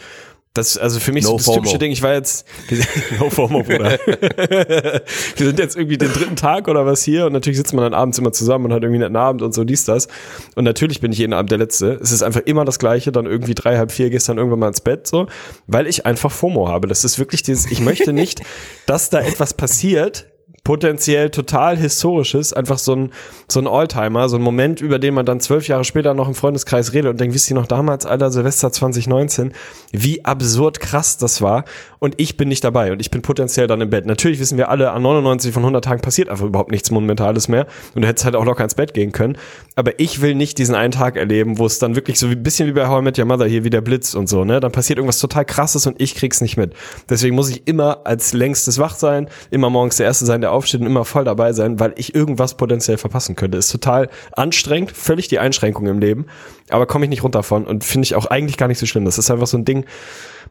Das 0.54 0.76
also 0.76 0.98
für 0.98 1.12
mich 1.12 1.24
No 1.24 1.30
so 1.30 1.36
das 1.36 1.44
FOMO. 1.44 1.58
typische 1.58 1.78
Ding. 1.78 1.92
Ich 1.92 2.02
war 2.02 2.14
jetzt 2.14 2.46
no 3.20 3.30
FOMO, 3.30 3.62
Bruder. 3.62 3.90
wir 4.06 5.46
sind 5.46 5.58
jetzt 5.58 5.76
irgendwie 5.76 5.98
den 5.98 6.12
dritten 6.12 6.36
Tag 6.36 6.66
oder 6.66 6.84
was 6.84 7.02
hier 7.04 7.26
und 7.26 7.32
natürlich 7.32 7.58
sitzt 7.58 7.74
man 7.74 7.84
dann 7.84 7.94
abends 7.94 8.18
immer 8.18 8.32
zusammen 8.32 8.64
und 8.64 8.72
hat 8.72 8.82
irgendwie 8.82 9.04
einen 9.04 9.14
Abend 9.14 9.42
und 9.42 9.54
so 9.54 9.62
dies 9.62 9.84
das. 9.84 10.08
Und 10.56 10.64
natürlich 10.64 11.00
bin 11.00 11.12
ich 11.12 11.18
jeden 11.18 11.32
Abend 11.32 11.50
der 11.52 11.58
Letzte. 11.58 11.98
Es 12.02 12.10
ist 12.10 12.22
einfach 12.22 12.40
immer 12.40 12.64
das 12.64 12.78
Gleiche. 12.78 13.12
Dann 13.12 13.26
irgendwie 13.26 13.54
drei 13.54 13.76
halb 13.76 13.92
vier 13.92 14.10
gehst 14.10 14.28
dann 14.28 14.38
irgendwann 14.38 14.58
mal 14.58 14.68
ins 14.68 14.80
Bett 14.80 15.06
so, 15.06 15.28
weil 15.66 15.86
ich 15.86 16.06
einfach 16.06 16.32
FOMO 16.32 16.68
habe. 16.68 16.88
Das 16.88 17.04
ist 17.04 17.18
wirklich 17.18 17.42
dieses. 17.42 17.70
Ich 17.70 17.80
möchte 17.80 18.12
nicht, 18.12 18.40
dass 18.86 19.10
da 19.10 19.20
etwas 19.20 19.54
passiert 19.54 20.27
potenziell 20.68 21.30
total 21.30 21.78
historisches, 21.78 22.52
einfach 22.52 22.76
so 22.76 22.94
ein, 22.94 23.12
so 23.50 23.58
ein 23.58 23.66
Alltimer, 23.66 24.28
so 24.28 24.36
ein 24.36 24.42
Moment, 24.42 24.82
über 24.82 24.98
den 24.98 25.14
man 25.14 25.24
dann 25.24 25.40
zwölf 25.40 25.66
Jahre 25.66 25.82
später 25.82 26.12
noch 26.12 26.28
im 26.28 26.34
Freundeskreis 26.34 26.92
redet. 26.92 27.10
Und 27.10 27.18
denkt, 27.18 27.34
wisst 27.34 27.48
ihr 27.48 27.54
noch 27.54 27.66
damals, 27.66 28.04
Alter, 28.04 28.30
Silvester 28.30 28.70
2019, 28.70 29.54
wie 29.92 30.26
absurd 30.26 30.78
krass 30.78 31.16
das 31.16 31.40
war. 31.40 31.64
Und 32.00 32.16
ich 32.18 32.36
bin 32.36 32.50
nicht 32.50 32.62
dabei. 32.64 32.92
Und 32.92 33.00
ich 33.00 33.10
bin 33.10 33.22
potenziell 33.22 33.66
dann 33.66 33.80
im 33.80 33.88
Bett. 33.88 34.04
Natürlich 34.04 34.40
wissen 34.40 34.58
wir 34.58 34.68
alle, 34.68 34.90
an 34.90 35.00
99 35.00 35.54
von 35.54 35.62
100 35.62 35.82
Tagen 35.82 36.02
passiert 36.02 36.28
einfach 36.28 36.44
überhaupt 36.44 36.70
nichts 36.70 36.90
Monumentales 36.90 37.48
mehr. 37.48 37.66
Und 37.94 38.02
du 38.02 38.08
hättest 38.08 38.26
halt 38.26 38.36
auch 38.36 38.44
locker 38.44 38.62
ins 38.62 38.74
Bett 38.74 38.92
gehen 38.92 39.12
können, 39.12 39.38
aber 39.74 39.98
ich 39.98 40.20
will 40.20 40.34
nicht 40.34 40.58
diesen 40.58 40.74
einen 40.74 40.92
Tag 40.92 41.16
erleben, 41.16 41.56
wo 41.56 41.64
es 41.64 41.78
dann 41.78 41.94
wirklich 41.94 42.18
so 42.18 42.26
ein 42.26 42.42
bisschen 42.42 42.68
wie 42.68 42.72
bei 42.72 42.88
How 42.88 43.00
I 43.00 43.04
Met 43.04 43.18
Your 43.18 43.24
Mother 43.24 43.46
hier 43.46 43.64
wie 43.64 43.70
der 43.70 43.80
Blitz 43.80 44.14
und 44.14 44.28
so, 44.28 44.44
ne, 44.44 44.60
dann 44.60 44.72
passiert 44.72 44.98
irgendwas 44.98 45.18
total 45.18 45.44
krasses 45.44 45.86
und 45.86 46.00
ich 46.00 46.14
krieg's 46.14 46.40
nicht 46.40 46.56
mit. 46.56 46.74
Deswegen 47.08 47.34
muss 47.34 47.48
ich 47.48 47.66
immer 47.66 48.00
als 48.04 48.32
längstes 48.32 48.78
wach 48.78 48.96
sein, 48.96 49.30
immer 49.50 49.70
morgens 49.70 49.96
der 49.96 50.06
Erste 50.06 50.26
sein, 50.26 50.40
der 50.40 50.57
aufsteht 50.58 50.80
und 50.80 50.86
immer 50.86 51.04
voll 51.04 51.24
dabei 51.24 51.52
sein, 51.52 51.78
weil 51.80 51.94
ich 51.96 52.14
irgendwas 52.14 52.56
potenziell 52.56 52.98
verpassen 52.98 53.36
könnte. 53.36 53.56
Ist 53.56 53.70
total 53.70 54.10
anstrengend, 54.32 54.90
völlig 54.90 55.28
die 55.28 55.38
Einschränkung 55.38 55.86
im 55.86 55.98
Leben, 55.98 56.26
aber 56.68 56.86
komme 56.86 57.04
ich 57.04 57.10
nicht 57.10 57.22
runter 57.22 57.42
von 57.42 57.64
und 57.64 57.84
finde 57.84 58.04
ich 58.04 58.16
auch 58.16 58.26
eigentlich 58.26 58.56
gar 58.56 58.68
nicht 58.68 58.78
so 58.78 58.86
schlimm. 58.86 59.04
Das 59.04 59.18
ist 59.18 59.30
einfach 59.30 59.46
so 59.46 59.56
ein 59.56 59.64
Ding. 59.64 59.86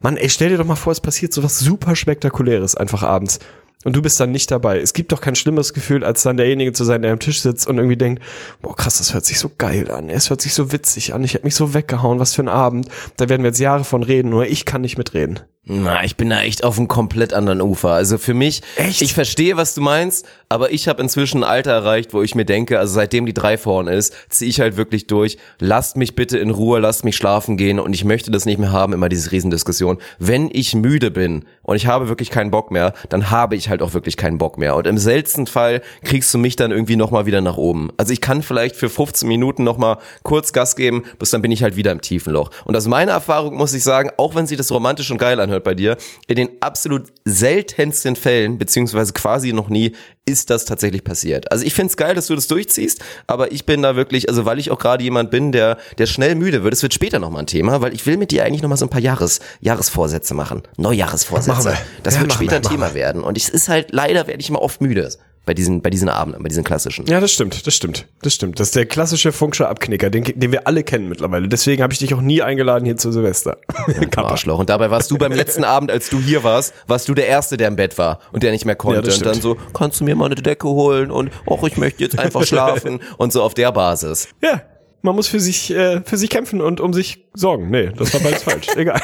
Mann, 0.01 0.17
ey, 0.17 0.29
stell 0.29 0.49
dir 0.49 0.57
doch 0.57 0.65
mal 0.65 0.75
vor, 0.75 0.91
es 0.91 1.01
passiert 1.01 1.33
so 1.33 1.43
was 1.43 1.59
super 1.59 1.95
spektakuläres 1.95 2.75
einfach 2.75 3.03
abends. 3.03 3.39
Und 3.83 3.95
du 3.95 4.01
bist 4.01 4.19
dann 4.19 4.31
nicht 4.31 4.49
dabei. 4.49 4.79
Es 4.79 4.93
gibt 4.93 5.11
doch 5.11 5.21
kein 5.21 5.35
schlimmeres 5.35 5.73
Gefühl, 5.73 6.03
als 6.03 6.23
dann 6.23 6.37
derjenige 6.37 6.73
zu 6.73 6.83
sein, 6.83 7.03
der 7.03 7.11
am 7.13 7.19
Tisch 7.19 7.41
sitzt 7.41 7.67
und 7.67 7.77
irgendwie 7.77 7.95
denkt, 7.95 8.23
boah 8.61 8.75
krass, 8.75 8.97
das 8.97 9.13
hört 9.13 9.25
sich 9.25 9.39
so 9.39 9.51
geil 9.55 9.91
an. 9.91 10.09
Es 10.09 10.29
hört 10.29 10.41
sich 10.41 10.53
so 10.53 10.71
witzig 10.71 11.13
an. 11.13 11.23
Ich 11.23 11.35
hätte 11.35 11.45
mich 11.45 11.55
so 11.55 11.73
weggehauen. 11.73 12.19
Was 12.19 12.33
für 12.33 12.41
ein 12.41 12.49
Abend. 12.49 12.89
Da 13.17 13.29
werden 13.29 13.43
wir 13.43 13.49
jetzt 13.49 13.59
Jahre 13.59 13.83
von 13.83 14.03
reden, 14.03 14.29
nur 14.29 14.45
ich 14.47 14.65
kann 14.65 14.81
nicht 14.81 14.97
mitreden. 14.97 15.39
Na, 15.69 16.05
ich 16.05 16.15
bin 16.15 16.29
da 16.29 16.39
echt 16.41 16.63
auf 16.63 16.77
einem 16.77 16.87
komplett 16.87 17.33
anderen 17.33 17.61
Ufer. 17.61 17.89
Also 17.89 18.17
für 18.17 18.33
mich, 18.33 18.61
Echt? 18.77 19.01
ich 19.01 19.13
verstehe, 19.13 19.57
was 19.57 19.75
du 19.75 19.81
meinst, 19.81 20.25
aber 20.47 20.71
ich 20.71 20.87
habe 20.87 21.01
inzwischen 21.01 21.43
ein 21.43 21.49
Alter 21.49 21.71
erreicht, 21.71 22.13
wo 22.13 22.21
ich 22.23 22.35
mir 22.35 22.45
denke, 22.45 22.79
also 22.79 22.93
seitdem 22.93 23.25
die 23.25 23.33
drei 23.33 23.57
vorne 23.57 23.93
ist, 23.93 24.13
ziehe 24.29 24.49
ich 24.49 24.61
halt 24.61 24.77
wirklich 24.77 25.07
durch. 25.07 25.37
Lasst 25.59 25.97
mich 25.97 26.15
bitte 26.15 26.37
in 26.37 26.51
Ruhe, 26.51 26.79
lasst 26.79 27.03
mich 27.03 27.17
schlafen 27.17 27.57
gehen 27.57 27.81
und 27.81 27.91
ich 27.93 28.05
möchte 28.05 28.31
das 28.31 28.45
nicht 28.45 28.59
mehr 28.59 28.71
haben, 28.71 28.93
immer 28.93 29.09
diese 29.09 29.29
Riesendiskussion. 29.33 29.97
Wenn 30.19 30.49
ich 30.53 30.73
müde 30.73 31.11
bin 31.11 31.43
und 31.63 31.75
ich 31.75 31.85
habe 31.85 32.07
wirklich 32.07 32.29
keinen 32.29 32.49
Bock 32.49 32.71
mehr, 32.71 32.93
dann 33.09 33.29
habe 33.29 33.57
ich 33.57 33.67
halt 33.67 33.81
auch 33.81 33.93
wirklich 33.93 34.15
keinen 34.15 34.37
Bock 34.37 34.57
mehr. 34.57 34.73
Und 34.77 34.87
im 34.87 34.97
seltensten 34.97 35.47
Fall 35.47 35.81
kriegst 36.01 36.33
du 36.33 36.37
mich 36.37 36.55
dann 36.55 36.71
irgendwie 36.71 36.95
nochmal 36.95 37.25
wieder 37.25 37.41
nach 37.41 37.57
oben. 37.57 37.89
Also 37.97 38.13
ich 38.13 38.21
kann 38.21 38.41
vielleicht 38.41 38.77
für 38.77 38.87
15 38.87 39.27
Minuten 39.27 39.65
nochmal 39.65 39.97
kurz 40.23 40.53
Gas 40.53 40.77
geben, 40.77 41.03
bis 41.19 41.31
dann 41.31 41.41
bin 41.41 41.51
ich 41.51 41.61
halt 41.61 41.75
wieder 41.75 41.91
im 41.91 41.99
tiefen 41.99 42.31
Loch. 42.31 42.51
Und 42.63 42.77
aus 42.77 42.87
meiner 42.87 43.11
Erfahrung 43.11 43.57
muss 43.57 43.73
ich 43.73 43.83
sagen, 43.83 44.11
auch 44.15 44.33
wenn 44.33 44.47
sich 44.47 44.57
das 44.57 44.71
romantisch 44.71 45.11
und 45.11 45.17
geil 45.17 45.41
anhört 45.41 45.56
bei 45.63 45.73
dir, 45.73 45.97
in 46.27 46.35
den 46.35 46.49
absolut 46.59 47.07
seltensten 47.25 48.15
Fällen, 48.15 48.57
beziehungsweise 48.57 49.13
quasi 49.13 49.53
noch 49.53 49.69
nie, 49.69 49.93
ist 50.25 50.49
das 50.49 50.65
tatsächlich 50.65 51.03
passiert. 51.03 51.51
Also 51.51 51.65
ich 51.65 51.73
find's 51.73 51.95
geil, 51.95 52.13
dass 52.13 52.27
du 52.27 52.35
das 52.35 52.47
durchziehst, 52.47 53.01
aber 53.27 53.51
ich 53.51 53.65
bin 53.65 53.81
da 53.81 53.95
wirklich, 53.95 54.27
also 54.27 54.45
weil 54.45 54.59
ich 54.59 54.71
auch 54.71 54.79
gerade 54.79 55.03
jemand 55.03 55.31
bin, 55.31 55.51
der, 55.51 55.77
der 55.97 56.05
schnell 56.05 56.35
müde 56.35 56.63
wird, 56.63 56.73
es 56.73 56.83
wird 56.83 56.93
später 56.93 57.19
nochmal 57.19 57.43
ein 57.43 57.47
Thema, 57.47 57.81
weil 57.81 57.93
ich 57.93 58.05
will 58.05 58.17
mit 58.17 58.31
dir 58.31 58.43
eigentlich 58.43 58.61
nochmal 58.61 58.77
so 58.77 58.85
ein 58.85 58.89
paar 58.89 59.01
Jahres, 59.01 59.39
Jahresvorsätze 59.61 60.33
machen. 60.33 60.63
Neujahresvorsätze. 60.77 61.69
Wir. 61.69 61.77
Das 62.03 62.15
Ja, 62.15 62.21
wird 62.21 62.33
später 62.33 62.51
wir, 62.51 62.57
ein 62.57 62.63
Thema 62.63 62.93
werden. 62.93 63.23
Und 63.23 63.37
es 63.37 63.47
ist 63.47 63.69
halt, 63.69 63.87
leider 63.91 64.27
werde 64.27 64.41
ich 64.41 64.49
immer 64.49 64.61
oft 64.61 64.81
müde 64.81 65.09
bei 65.47 65.53
diesen, 65.53 65.81
bei 65.81 65.89
diesen 65.89 66.09
Abenden, 66.09 66.43
bei 66.43 66.49
diesen 66.49 66.63
klassischen. 66.63 67.05
Ja, 67.07 67.19
das 67.19 67.31
stimmt, 67.31 67.65
das 67.65 67.73
stimmt, 67.73 68.05
das 68.21 68.33
stimmt. 68.33 68.59
Das 68.59 68.67
ist 68.67 68.75
der 68.75 68.85
klassische 68.85 69.31
Funksche 69.31 69.67
Abknicker, 69.67 70.09
den, 70.09 70.25
den 70.25 70.51
wir 70.51 70.67
alle 70.67 70.83
kennen 70.83 71.07
mittlerweile. 71.07 71.47
Deswegen 71.47 71.81
habe 71.81 71.93
ich 71.93 71.99
dich 71.99 72.13
auch 72.13 72.21
nie 72.21 72.41
eingeladen 72.41 72.85
hier 72.85 72.97
zu 72.97 73.11
Silvester. 73.11 73.57
Kappa. 74.11 74.29
Arschloch. 74.29 74.59
Und 74.59 74.69
dabei 74.69 74.91
warst 74.91 75.09
du 75.09 75.17
beim 75.17 75.31
letzten 75.31 75.63
Abend, 75.63 75.89
als 75.89 76.09
du 76.09 76.19
hier 76.19 76.43
warst, 76.43 76.73
warst 76.85 77.07
du 77.07 77.13
der 77.15 77.27
Erste, 77.27 77.55
der 77.57 77.69
im 77.69 77.77
Bett 77.77 77.97
war 77.97 78.19
und 78.33 78.43
der 78.43 78.51
nicht 78.51 78.65
mehr 78.65 78.73
Ja, 78.73 78.77
konnte. 78.77 79.01
das 79.01 79.17
und 79.17 79.25
dann 79.25 79.41
so, 79.41 79.57
kannst 79.73 80.01
du 80.01 80.03
mir 80.03 80.15
mal 80.15 80.25
eine 80.25 80.35
Decke 80.35 80.67
holen 80.67 81.09
und 81.09 81.31
och, 81.47 81.65
ich 81.65 81.77
möchte 81.77 82.03
jetzt 82.03 82.19
einfach 82.19 82.43
schlafen 82.43 82.99
und 83.17 83.31
so 83.31 83.41
auf 83.41 83.53
der 83.53 83.71
Basis. 83.71 84.27
Ja, 84.43 84.61
man 85.07 85.15
muss 85.15 85.27
für 85.29 85.39
sich, 85.39 85.71
äh, 85.71 86.01
für 86.03 86.17
sich 86.17 86.29
kämpfen 86.29 86.59
und 86.59 86.81
um 86.81 86.93
sich 86.93 87.25
sorgen. 87.33 87.69
Nee, 87.71 87.91
das 87.97 88.13
war 88.13 88.19
beides 88.19 88.43
falsch. 88.43 88.67
Egal. 88.75 89.01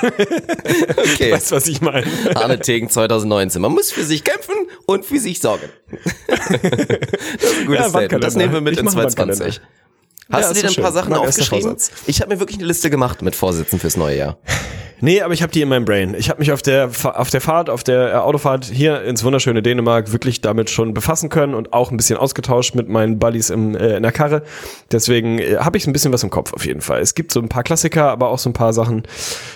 Okay. 0.98 1.32
Weißt 1.32 1.54
was 1.54 1.66
ich 1.68 1.80
meine? 1.80 2.06
Arne 2.36 2.60
Tegen 2.60 2.90
2019. 2.90 3.62
Man 3.62 3.72
muss 3.72 3.90
für 3.92 4.04
sich 4.04 4.24
kämpfen 4.26 4.54
und 4.86 5.06
für 5.06 5.18
sich 5.20 5.40
sorgen. 5.40 5.70
das 6.28 6.40
ist 6.40 7.60
ein 7.60 7.66
gutes 7.68 7.84
Ja, 7.84 7.90
Statement. 7.90 8.24
Das 8.24 8.36
nehmen 8.36 8.52
wir 8.54 8.60
mit 8.62 8.74
Ich 8.74 8.80
in 8.80 8.86
mach 8.86 8.96
einen 8.96 9.10
2020. 9.10 9.62
Hast 10.30 10.42
Ja, 10.42 10.48
du 10.50 10.54
dir 10.54 10.62
denn 10.62 10.70
ein 10.70 10.76
paar 10.76 10.86
schön. 10.86 10.94
Sachen 10.94 11.12
erster 11.14 11.28
aufgeschrieben? 11.30 11.78
Ich 12.06 12.22
habe 12.22 12.34
mir 12.34 12.40
wirklich 12.40 12.58
eine 12.60 12.68
Liste 12.68 12.90
gemacht 12.90 13.22
mit 13.22 13.36
Vorsätzen 13.36 13.80
fürs 13.80 13.96
neue 13.96 14.18
Jahr. 14.18 14.38
Nee, 15.04 15.20
aber 15.20 15.34
ich 15.34 15.42
habe 15.42 15.52
die 15.52 15.62
in 15.62 15.68
meinem 15.68 15.84
Brain. 15.84 16.16
Ich 16.18 16.30
habe 16.30 16.40
mich 16.40 16.54
auf 16.54 16.62
der 16.62 16.90
auf 17.04 17.30
der 17.30 17.42
Fahrt, 17.42 17.70
auf 17.70 17.84
der 17.84 18.14
äh, 18.14 18.16
Autofahrt 18.16 18.64
hier 18.64 19.04
ins 19.04 19.22
wunderschöne 19.26 19.62
Dänemark 19.62 20.14
wirklich 20.14 20.40
damit 20.40 20.70
schon 20.70 20.94
befassen 20.94 21.28
können 21.28 21.56
und 21.56 21.74
auch 21.74 21.92
ein 21.92 21.98
bisschen 21.98 22.18
ausgetauscht 22.18 22.74
mit 22.74 22.88
meinen 22.88 23.20
Buddies 23.20 23.50
im, 23.50 23.76
äh, 23.76 23.98
in 23.98 24.04
der 24.04 24.14
Karre. 24.14 24.44
Deswegen 24.94 25.40
äh, 25.40 25.58
habe 25.58 25.78
ich 25.78 25.86
ein 25.88 25.92
bisschen 25.92 26.14
was 26.14 26.24
im 26.24 26.30
Kopf 26.30 26.54
auf 26.54 26.66
jeden 26.66 26.80
Fall. 26.80 27.02
Es 27.02 27.16
gibt 27.16 27.34
so 27.34 27.42
ein 27.42 27.50
paar 27.50 27.64
Klassiker, 27.64 28.12
aber 28.12 28.30
auch 28.30 28.40
so 28.40 28.50
ein 28.50 28.54
paar 28.54 28.72
Sachen, 28.72 29.04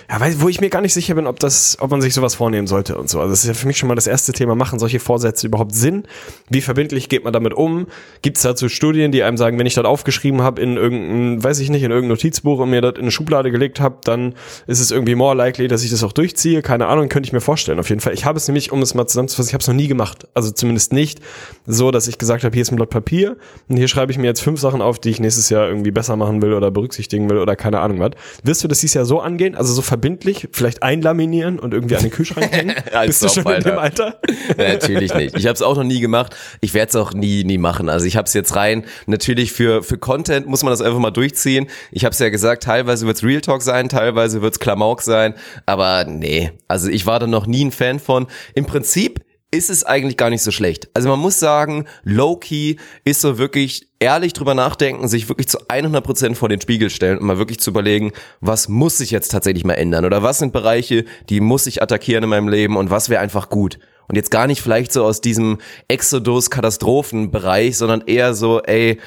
ja, 0.09 0.19
weil, 0.19 0.41
wo 0.41 0.49
ich 0.49 0.59
mir 0.59 0.69
gar 0.69 0.81
nicht 0.81 0.93
sicher 0.93 1.15
bin, 1.15 1.25
ob 1.25 1.39
das, 1.39 1.77
ob 1.79 1.91
man 1.91 2.01
sich 2.01 2.13
sowas 2.13 2.35
vornehmen 2.35 2.67
sollte 2.67 2.97
und 2.97 3.09
so. 3.09 3.21
Also 3.21 3.31
das 3.31 3.43
ist 3.43 3.47
ja 3.47 3.53
für 3.53 3.67
mich 3.67 3.77
schon 3.77 3.87
mal 3.87 3.95
das 3.95 4.07
erste 4.07 4.33
Thema. 4.33 4.53
Machen 4.53 4.79
solche 4.79 4.99
Vorsätze 4.99 5.47
überhaupt 5.47 5.73
Sinn? 5.73 6.03
Wie 6.49 6.59
verbindlich 6.59 7.07
geht 7.07 7.23
man 7.23 7.31
damit 7.31 7.53
um? 7.53 7.87
Gibt 8.21 8.35
es 8.35 8.43
dazu 8.43 8.67
Studien, 8.67 9.13
die 9.13 9.23
einem 9.23 9.37
sagen, 9.37 9.57
wenn 9.57 9.65
ich 9.65 9.75
das 9.75 9.85
aufgeschrieben 9.85 10.41
habe 10.41 10.61
in 10.61 10.75
irgendein, 10.75 11.41
weiß 11.41 11.59
ich 11.59 11.69
nicht, 11.69 11.83
in 11.83 11.91
irgendein 11.91 12.17
Notizbuch 12.17 12.59
und 12.59 12.69
mir 12.69 12.81
das 12.81 12.95
in 12.95 13.03
eine 13.03 13.11
Schublade 13.11 13.49
gelegt 13.49 13.79
habe, 13.79 13.99
dann 14.03 14.35
ist 14.65 14.81
es 14.81 14.91
irgendwie 14.91 15.15
more 15.15 15.36
likely, 15.37 15.67
dass 15.67 15.83
ich 15.83 15.91
das 15.91 16.03
auch 16.03 16.11
durchziehe. 16.11 16.61
Keine 16.61 16.87
Ahnung, 16.87 17.07
könnte 17.09 17.27
ich 17.27 17.33
mir 17.33 17.41
vorstellen. 17.41 17.79
Auf 17.79 17.89
jeden 17.89 18.01
Fall. 18.01 18.13
Ich 18.13 18.25
habe 18.25 18.37
es 18.37 18.47
nämlich, 18.47 18.71
um 18.71 18.81
es 18.81 18.93
mal 18.93 19.07
zusammenzufassen, 19.07 19.49
ich 19.49 19.53
habe 19.53 19.61
es 19.61 19.67
noch 19.67 19.75
nie 19.75 19.87
gemacht. 19.87 20.27
Also 20.33 20.51
zumindest 20.51 20.91
nicht 20.91 21.19
so, 21.65 21.91
dass 21.91 22.07
ich 22.07 22.17
gesagt 22.17 22.43
habe, 22.43 22.53
hier 22.53 22.63
ist 22.63 22.71
ein 22.71 22.75
Blatt 22.75 22.89
Papier 22.89 23.37
und 23.69 23.77
hier 23.77 23.87
schreibe 23.87 24.11
ich 24.11 24.17
mir 24.17 24.25
jetzt 24.25 24.41
fünf 24.41 24.59
Sachen 24.59 24.81
auf, 24.81 24.99
die 24.99 25.09
ich 25.09 25.19
nächstes 25.19 25.49
Jahr 25.49 25.67
irgendwie 25.67 25.91
besser 25.91 26.15
machen 26.15 26.41
will 26.41 26.53
oder 26.53 26.71
berücksichtigen 26.71 27.29
will 27.29 27.37
oder 27.37 27.55
keine 27.55 27.79
Ahnung 27.79 27.99
was. 27.99 28.11
Wirst 28.43 28.63
du 28.63 28.67
das 28.67 28.79
dieses 28.79 28.95
Jahr 28.95 29.05
so 29.05 29.19
angehen? 29.21 29.55
Also 29.55 29.73
so 29.73 29.81
verbindlich, 29.81 30.49
vielleicht 30.51 30.83
einlaminieren 30.83 31.59
und 31.59 31.73
irgendwie 31.73 31.95
an 31.95 32.01
den 32.01 32.11
Kühlschrank 32.11 32.51
hängen? 32.51 32.75
Bist 33.05 33.23
du 33.23 33.29
schon 33.29 33.43
in 33.43 33.49
Alter. 33.49 33.69
dem 33.69 33.79
Alter? 33.79 34.21
Natürlich 34.57 35.13
nicht. 35.13 35.37
Ich 35.37 35.45
habe 35.45 35.53
es 35.53 35.61
auch 35.61 35.75
noch 35.75 35.83
nie 35.83 35.99
gemacht. 35.99 36.35
Ich 36.61 36.73
werde 36.73 36.89
es 36.89 36.95
auch 36.95 37.13
nie, 37.13 37.43
nie 37.43 37.57
machen. 37.57 37.89
Also 37.89 38.05
ich 38.05 38.17
habe 38.17 38.25
es 38.25 38.33
jetzt 38.33 38.55
rein. 38.55 38.85
Natürlich 39.05 39.51
für 39.53 39.83
für 39.83 39.97
Content 39.97 40.47
muss 40.47 40.63
man 40.63 40.71
das 40.71 40.81
einfach 40.81 40.99
mal 40.99 41.11
durchziehen. 41.11 41.67
Ich 41.91 42.05
habe 42.05 42.13
es 42.13 42.19
ja 42.19 42.29
gesagt, 42.29 42.63
teilweise 42.63 43.05
wird's 43.07 43.23
Real 43.23 43.41
Talk 43.41 43.61
sein, 43.61 43.89
teilweise 43.89 44.41
wird's 44.41 44.59
Klamauk 44.59 45.01
sein. 45.01 45.26
Aber 45.65 46.05
nee, 46.05 46.51
also 46.67 46.89
ich 46.89 47.05
war 47.05 47.19
da 47.19 47.27
noch 47.27 47.47
nie 47.47 47.65
ein 47.65 47.71
Fan 47.71 47.99
von. 47.99 48.27
Im 48.53 48.65
Prinzip 48.65 49.21
ist 49.49 49.69
es 49.69 49.85
eigentlich 49.85 50.17
gar 50.17 50.29
nicht 50.29 50.43
so 50.43 50.51
schlecht. 50.51 50.89
Also 50.93 51.07
man 51.07 51.19
muss 51.19 51.39
sagen, 51.39 51.85
Low-Key 52.03 52.75
ist 53.05 53.21
so 53.21 53.37
wirklich 53.37 53.87
ehrlich 53.99 54.33
drüber 54.33 54.53
nachdenken, 54.53 55.07
sich 55.07 55.29
wirklich 55.29 55.47
zu 55.47 55.59
100% 55.67 56.35
vor 56.35 56.49
den 56.49 56.59
Spiegel 56.59 56.89
stellen 56.89 57.17
und 57.17 57.25
mal 57.25 57.37
wirklich 57.37 57.59
zu 57.59 57.69
überlegen, 57.69 58.11
was 58.41 58.67
muss 58.67 58.97
sich 58.97 59.09
jetzt 59.09 59.31
tatsächlich 59.31 59.63
mal 59.63 59.75
ändern 59.75 60.03
oder 60.03 60.21
was 60.21 60.39
sind 60.39 60.51
Bereiche, 60.51 61.05
die 61.29 61.39
muss 61.39 61.65
ich 61.65 61.81
attackieren 61.81 62.25
in 62.25 62.29
meinem 62.29 62.49
Leben 62.49 62.75
und 62.75 62.89
was 62.89 63.09
wäre 63.09 63.21
einfach 63.21 63.49
gut. 63.49 63.79
Und 64.09 64.15
jetzt 64.15 64.31
gar 64.31 64.47
nicht 64.47 64.61
vielleicht 64.61 64.91
so 64.91 65.03
aus 65.05 65.21
diesem 65.21 65.59
Exodus-Katastrophenbereich, 65.87 67.77
sondern 67.77 68.03
eher 68.05 68.33
so, 68.33 68.61
ey, 68.63 68.99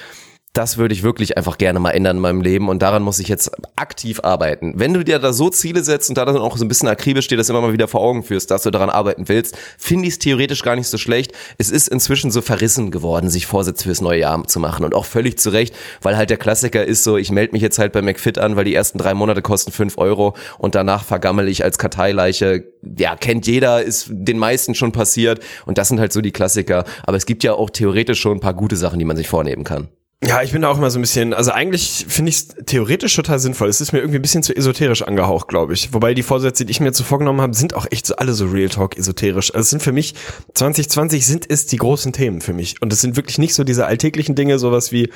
das 0.53 0.79
würde 0.79 0.95
ich 0.95 1.05
wirklich 1.05 1.37
einfach 1.37 1.59
gerne 1.59 1.79
mal 1.79 1.93
ändern 1.93 2.17
in 2.17 2.23
meinem 2.23 2.41
Leben 2.41 2.69
und 2.69 2.83
daran 2.83 3.05
muss 3.05 3.21
ich 3.21 3.29
jetzt 3.29 3.53
aktiv 3.77 4.21
arbeiten. 4.25 4.73
Wenn 4.77 4.93
du 4.93 5.05
dir 5.05 5.21
da 5.21 5.33
so 5.33 5.49
Ziele 5.49 5.85
setzt 5.85 6.09
und 6.09 6.19
da 6.19 6.25
dann 6.25 6.39
auch 6.39 6.57
so 6.57 6.65
ein 6.65 6.69
bisschen 6.69 6.89
akribisch 6.89 7.29
dir 7.29 7.37
das 7.37 7.49
immer 7.49 7.61
mal 7.61 7.73
wieder 7.73 7.87
vor 7.87 8.01
Augen 8.01 8.25
führst, 8.25 8.51
dass 8.51 8.65
du 8.65 8.73
daran 8.73 8.91
arbeiten 8.91 9.29
willst, 9.29 9.57
finde 9.79 10.09
ich 10.09 10.15
es 10.15 10.19
theoretisch 10.19 10.63
gar 10.63 10.75
nicht 10.75 10.89
so 10.89 10.99
schlecht. 10.99 11.33
Es 11.59 11.71
ist 11.71 11.87
inzwischen 11.87 12.33
so 12.33 12.43
verrissen 12.43 12.91
geworden, 12.91 13.31
sich 13.31 13.47
Vorsätze 13.47 13.85
fürs 13.85 14.01
neue 14.01 14.21
Jahr 14.21 14.45
zu 14.49 14.59
machen 14.59 14.85
und 14.85 14.93
auch 14.95 15.05
völlig 15.05 15.39
zu 15.39 15.51
Recht, 15.51 15.73
weil 16.03 16.17
halt 16.17 16.31
der 16.31 16.37
Klassiker 16.37 16.85
ist 16.85 17.05
so, 17.05 17.17
ich 17.17 17.31
melde 17.31 17.53
mich 17.53 17.63
jetzt 17.63 17.79
halt 17.79 17.93
bei 17.93 18.03
McFit 18.03 18.39
an, 18.39 18.57
weil 18.57 18.65
die 18.65 18.75
ersten 18.75 18.99
drei 18.99 19.15
Monate 19.15 19.43
kosten 19.43 19.71
fünf 19.71 19.99
Euro 19.99 20.35
und 20.59 20.75
danach 20.75 21.05
vergammel 21.05 21.49
ich 21.49 21.63
als 21.63 21.79
Karteileiche. 21.79 22.65
Ja, 22.99 23.15
kennt 23.15 23.47
jeder, 23.47 23.85
ist 23.85 24.09
den 24.11 24.39
meisten 24.39 24.75
schon 24.75 24.91
passiert 24.91 25.39
und 25.67 25.79
das 25.79 25.89
sind 25.89 26.01
halt 26.01 26.13
so 26.13 26.21
die 26.21 26.33
Klassiker. 26.33 26.85
Aber 27.05 27.17
es 27.17 27.27
gibt 27.27 27.45
ja 27.45 27.53
auch 27.53 27.71
theoretisch 27.71 28.21
schon 28.21 28.39
ein 28.39 28.41
paar 28.41 28.55
gute 28.55 28.75
Sachen, 28.75 28.99
die 28.99 29.05
man 29.05 29.17
sich 29.17 29.29
vornehmen 29.29 29.63
kann. 29.63 29.89
Ja, 30.23 30.43
ich 30.43 30.53
bin 30.53 30.61
da 30.61 30.69
auch 30.69 30.77
immer 30.77 30.91
so 30.91 30.99
ein 30.99 31.01
bisschen, 31.01 31.33
also 31.33 31.51
eigentlich 31.51 32.05
finde 32.07 32.29
ich 32.29 32.37
es 32.37 32.49
theoretisch 32.67 33.17
total 33.17 33.39
sinnvoll. 33.39 33.69
Es 33.71 33.81
ist 33.81 33.93
mir 33.93 34.01
irgendwie 34.01 34.19
ein 34.19 34.23
bisschen 34.23 34.43
zu 34.43 34.55
esoterisch 34.55 35.01
angehaucht, 35.01 35.49
glaube 35.49 35.73
ich. 35.73 35.95
Wobei 35.95 36.13
die 36.13 36.23
Vorsätze, 36.23 36.67
die 36.67 36.73
ich 36.73 36.81
mir 36.81 36.93
zu 36.93 37.05
vorgenommen 37.05 37.41
habe, 37.41 37.55
sind 37.55 37.73
auch 37.75 37.87
echt 37.91 38.05
so 38.05 38.17
alle 38.17 38.35
so 38.35 38.45
Real 38.45 38.69
Talk 38.69 38.99
esoterisch. 38.99 39.55
Also 39.55 39.63
es 39.63 39.71
sind 39.71 39.83
für 39.83 39.93
mich, 39.93 40.15
2020 40.53 41.25
sind 41.25 41.51
es 41.51 41.65
die 41.65 41.79
großen 41.79 42.13
Themen 42.13 42.43
für 42.43 42.53
mich. 42.53 42.83
Und 42.83 42.93
es 42.93 43.01
sind 43.01 43.17
wirklich 43.17 43.39
nicht 43.39 43.55
so 43.55 43.65
diese 43.65 43.87
alltäglichen 43.87 44.35
Dinge, 44.35 44.59
sowas 44.59 44.93
wie, 44.93 45.09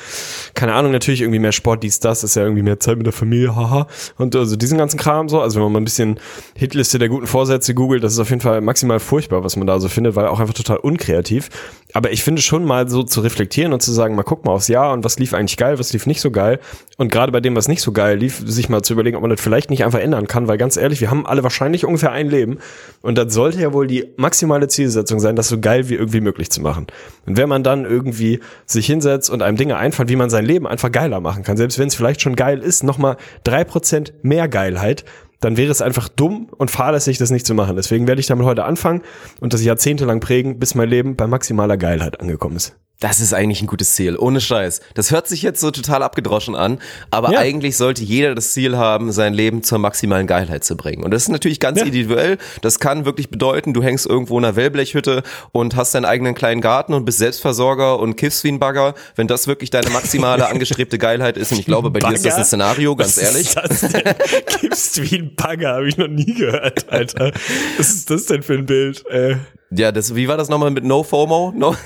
keine 0.54 0.72
Ahnung, 0.72 0.92
natürlich 0.92 1.20
irgendwie 1.20 1.38
mehr 1.38 1.52
Sport, 1.52 1.82
dies, 1.82 2.00
das, 2.00 2.24
ist 2.24 2.36
ja 2.36 2.42
irgendwie 2.42 2.62
mehr 2.62 2.80
Zeit 2.80 2.96
mit 2.96 3.04
der 3.04 3.12
Familie, 3.12 3.54
haha. 3.54 3.88
Und 4.16 4.34
also 4.34 4.56
diesen 4.56 4.78
ganzen 4.78 4.98
Kram 4.98 5.28
so. 5.28 5.42
Also 5.42 5.56
wenn 5.56 5.64
man 5.64 5.72
mal 5.72 5.80
ein 5.80 5.84
bisschen 5.84 6.18
Hitliste 6.56 6.98
der 6.98 7.10
guten 7.10 7.26
Vorsätze 7.26 7.74
googelt, 7.74 8.02
das 8.02 8.14
ist 8.14 8.20
auf 8.20 8.30
jeden 8.30 8.40
Fall 8.40 8.62
maximal 8.62 9.00
furchtbar, 9.00 9.44
was 9.44 9.56
man 9.56 9.66
da 9.66 9.78
so 9.80 9.90
findet, 9.90 10.16
weil 10.16 10.28
auch 10.28 10.40
einfach 10.40 10.54
total 10.54 10.78
unkreativ. 10.78 11.50
Aber 11.94 12.10
ich 12.10 12.24
finde 12.24 12.42
schon 12.42 12.64
mal 12.64 12.88
so 12.88 13.04
zu 13.04 13.20
reflektieren 13.20 13.72
und 13.72 13.80
zu 13.80 13.92
sagen, 13.92 14.16
mal 14.16 14.24
guck 14.24 14.44
mal 14.44 14.50
aufs 14.50 14.66
Jahr 14.66 14.92
und 14.92 15.04
was 15.04 15.16
lief 15.20 15.32
eigentlich 15.32 15.56
geil, 15.56 15.78
was 15.78 15.92
lief 15.92 16.06
nicht 16.06 16.20
so 16.20 16.32
geil. 16.32 16.58
Und 16.96 17.10
gerade 17.10 17.30
bei 17.30 17.40
dem, 17.40 17.54
was 17.54 17.68
nicht 17.68 17.82
so 17.82 17.92
geil 17.92 18.18
lief, 18.18 18.42
sich 18.44 18.68
mal 18.68 18.82
zu 18.82 18.94
überlegen, 18.94 19.16
ob 19.16 19.22
man 19.22 19.30
das 19.30 19.40
vielleicht 19.40 19.70
nicht 19.70 19.84
einfach 19.84 20.00
ändern 20.00 20.26
kann, 20.26 20.48
weil 20.48 20.58
ganz 20.58 20.76
ehrlich, 20.76 21.00
wir 21.00 21.10
haben 21.10 21.24
alle 21.24 21.44
wahrscheinlich 21.44 21.84
ungefähr 21.84 22.10
ein 22.10 22.28
Leben. 22.28 22.58
Und 23.00 23.16
das 23.16 23.32
sollte 23.32 23.60
ja 23.60 23.72
wohl 23.72 23.86
die 23.86 24.06
maximale 24.16 24.66
Zielsetzung 24.66 25.20
sein, 25.20 25.36
das 25.36 25.46
so 25.46 25.60
geil 25.60 25.88
wie 25.88 25.94
irgendwie 25.94 26.20
möglich 26.20 26.50
zu 26.50 26.60
machen. 26.60 26.88
Und 27.26 27.36
wenn 27.36 27.48
man 27.48 27.62
dann 27.62 27.84
irgendwie 27.84 28.40
sich 28.66 28.86
hinsetzt 28.86 29.30
und 29.30 29.42
einem 29.42 29.56
Dinge 29.56 29.76
einfallen, 29.76 30.08
wie 30.08 30.16
man 30.16 30.30
sein 30.30 30.44
Leben 30.44 30.66
einfach 30.66 30.90
geiler 30.90 31.20
machen 31.20 31.44
kann, 31.44 31.56
selbst 31.56 31.78
wenn 31.78 31.86
es 31.86 31.94
vielleicht 31.94 32.20
schon 32.20 32.34
geil 32.34 32.58
ist, 32.58 32.82
nochmal 32.82 33.16
drei 33.44 33.62
Prozent 33.62 34.12
mehr 34.22 34.48
Geilheit, 34.48 35.04
dann 35.44 35.56
wäre 35.56 35.70
es 35.70 35.82
einfach 35.82 36.08
dumm 36.08 36.48
und 36.56 36.70
fahrlässig, 36.70 37.18
das 37.18 37.30
nicht 37.30 37.46
zu 37.46 37.54
machen. 37.54 37.76
Deswegen 37.76 38.06
werde 38.06 38.20
ich 38.20 38.26
damit 38.26 38.46
heute 38.46 38.64
anfangen 38.64 39.02
und 39.40 39.52
das 39.52 39.62
jahrzehntelang 39.62 40.20
prägen, 40.20 40.58
bis 40.58 40.74
mein 40.74 40.88
Leben 40.88 41.16
bei 41.16 41.26
maximaler 41.26 41.76
Geilheit 41.76 42.20
angekommen 42.20 42.56
ist. 42.56 42.76
Das 43.00 43.20
ist 43.20 43.34
eigentlich 43.34 43.60
ein 43.60 43.66
gutes 43.66 43.94
Ziel, 43.94 44.16
ohne 44.16 44.40
Scheiß. 44.40 44.80
Das 44.94 45.10
hört 45.10 45.26
sich 45.28 45.42
jetzt 45.42 45.60
so 45.60 45.70
total 45.72 46.02
abgedroschen 46.02 46.54
an, 46.54 46.78
aber 47.10 47.32
Ja. 47.32 47.40
eigentlich 47.40 47.76
sollte 47.76 48.02
jeder 48.04 48.34
das 48.34 48.52
Ziel 48.52 48.76
haben, 48.78 49.10
sein 49.12 49.34
Leben 49.34 49.62
zur 49.62 49.78
maximalen 49.78 50.26
Geilheit 50.26 50.64
zu 50.64 50.76
bringen. 50.76 51.02
Und 51.02 51.10
das 51.10 51.24
ist 51.24 51.28
natürlich 51.28 51.60
ganz 51.60 51.80
Ja. 51.80 51.86
individuell. 51.86 52.38
Das 52.62 52.78
kann 52.78 53.04
wirklich 53.04 53.30
bedeuten, 53.30 53.74
du 53.74 53.82
hängst 53.82 54.06
irgendwo 54.06 54.38
in 54.38 54.44
einer 54.44 54.56
Wellblechhütte 54.56 55.22
und 55.52 55.74
hast 55.76 55.94
deinen 55.94 56.04
eigenen 56.04 56.34
kleinen 56.34 56.60
Garten 56.60 56.94
und 56.94 57.04
bist 57.04 57.18
Selbstversorger 57.18 57.98
und 57.98 58.16
kiffst 58.16 58.44
wie 58.44 58.48
ein 58.52 58.60
Bagger. 58.60 58.94
Wenn 59.16 59.26
das 59.26 59.48
wirklich 59.48 59.70
deine 59.70 59.90
maximale 59.90 60.46
angestrebte 60.48 60.96
Geilheit 60.96 61.36
ist, 61.36 61.52
und 61.52 61.58
ich 61.58 61.66
glaube, 61.66 61.90
bei 61.90 61.98
dir 61.98 62.12
ist 62.12 62.24
das 62.24 62.32
ein 62.32 62.36
Bagger? 62.36 62.44
Szenario, 62.46 62.96
ganz 62.96 63.16
Was 63.18 63.22
ehrlich. 63.24 63.48
ist 63.48 63.56
das 63.56 63.80
denn? 63.92 64.14
Gibst 64.60 65.10
wie 65.10 65.16
ein 65.18 65.34
Bagger, 65.34 65.74
habe 65.74 65.88
ich 65.88 65.96
noch 65.98 66.08
nie 66.08 66.32
gehört, 66.32 66.88
Alter. 66.90 67.32
Was 67.76 67.90
ist 67.92 68.08
das 68.08 68.26
denn 68.26 68.42
für 68.42 68.54
ein 68.54 68.66
Bild? 68.66 69.04
Äh, 69.10 69.36
Ja, 69.76 69.92
das, 69.92 70.14
wie 70.14 70.28
war 70.28 70.36
das 70.36 70.48
nochmal 70.48 70.70
mit 70.70 70.84
No 70.84 71.02
FOMO? 71.02 71.52
No? 71.54 71.76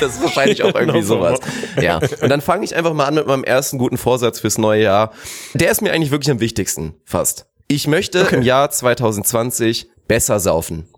Das 0.00 0.14
ist 0.14 0.22
wahrscheinlich 0.22 0.62
auch 0.62 0.74
irgendwie 0.74 1.00
No 1.00 1.04
sowas. 1.06 1.40
Ja. 1.80 1.98
Und 1.98 2.28
dann 2.28 2.40
fange 2.40 2.64
ich 2.64 2.74
einfach 2.74 2.92
mal 2.92 3.04
an 3.04 3.14
mit 3.14 3.26
meinem 3.26 3.44
ersten 3.44 3.78
guten 3.78 3.98
Vorsatz 3.98 4.40
fürs 4.40 4.58
neue 4.58 4.82
Jahr. 4.82 5.12
Der 5.54 5.70
ist 5.70 5.80
mir 5.82 5.92
eigentlich 5.92 6.10
wirklich 6.10 6.30
am 6.30 6.40
wichtigsten, 6.40 6.94
fast. 7.04 7.46
Ich 7.68 7.86
möchte 7.86 8.20
im 8.30 8.42
Jahr 8.42 8.70
2020 8.70 9.90
besser 10.08 10.40
saufen. 10.40 10.88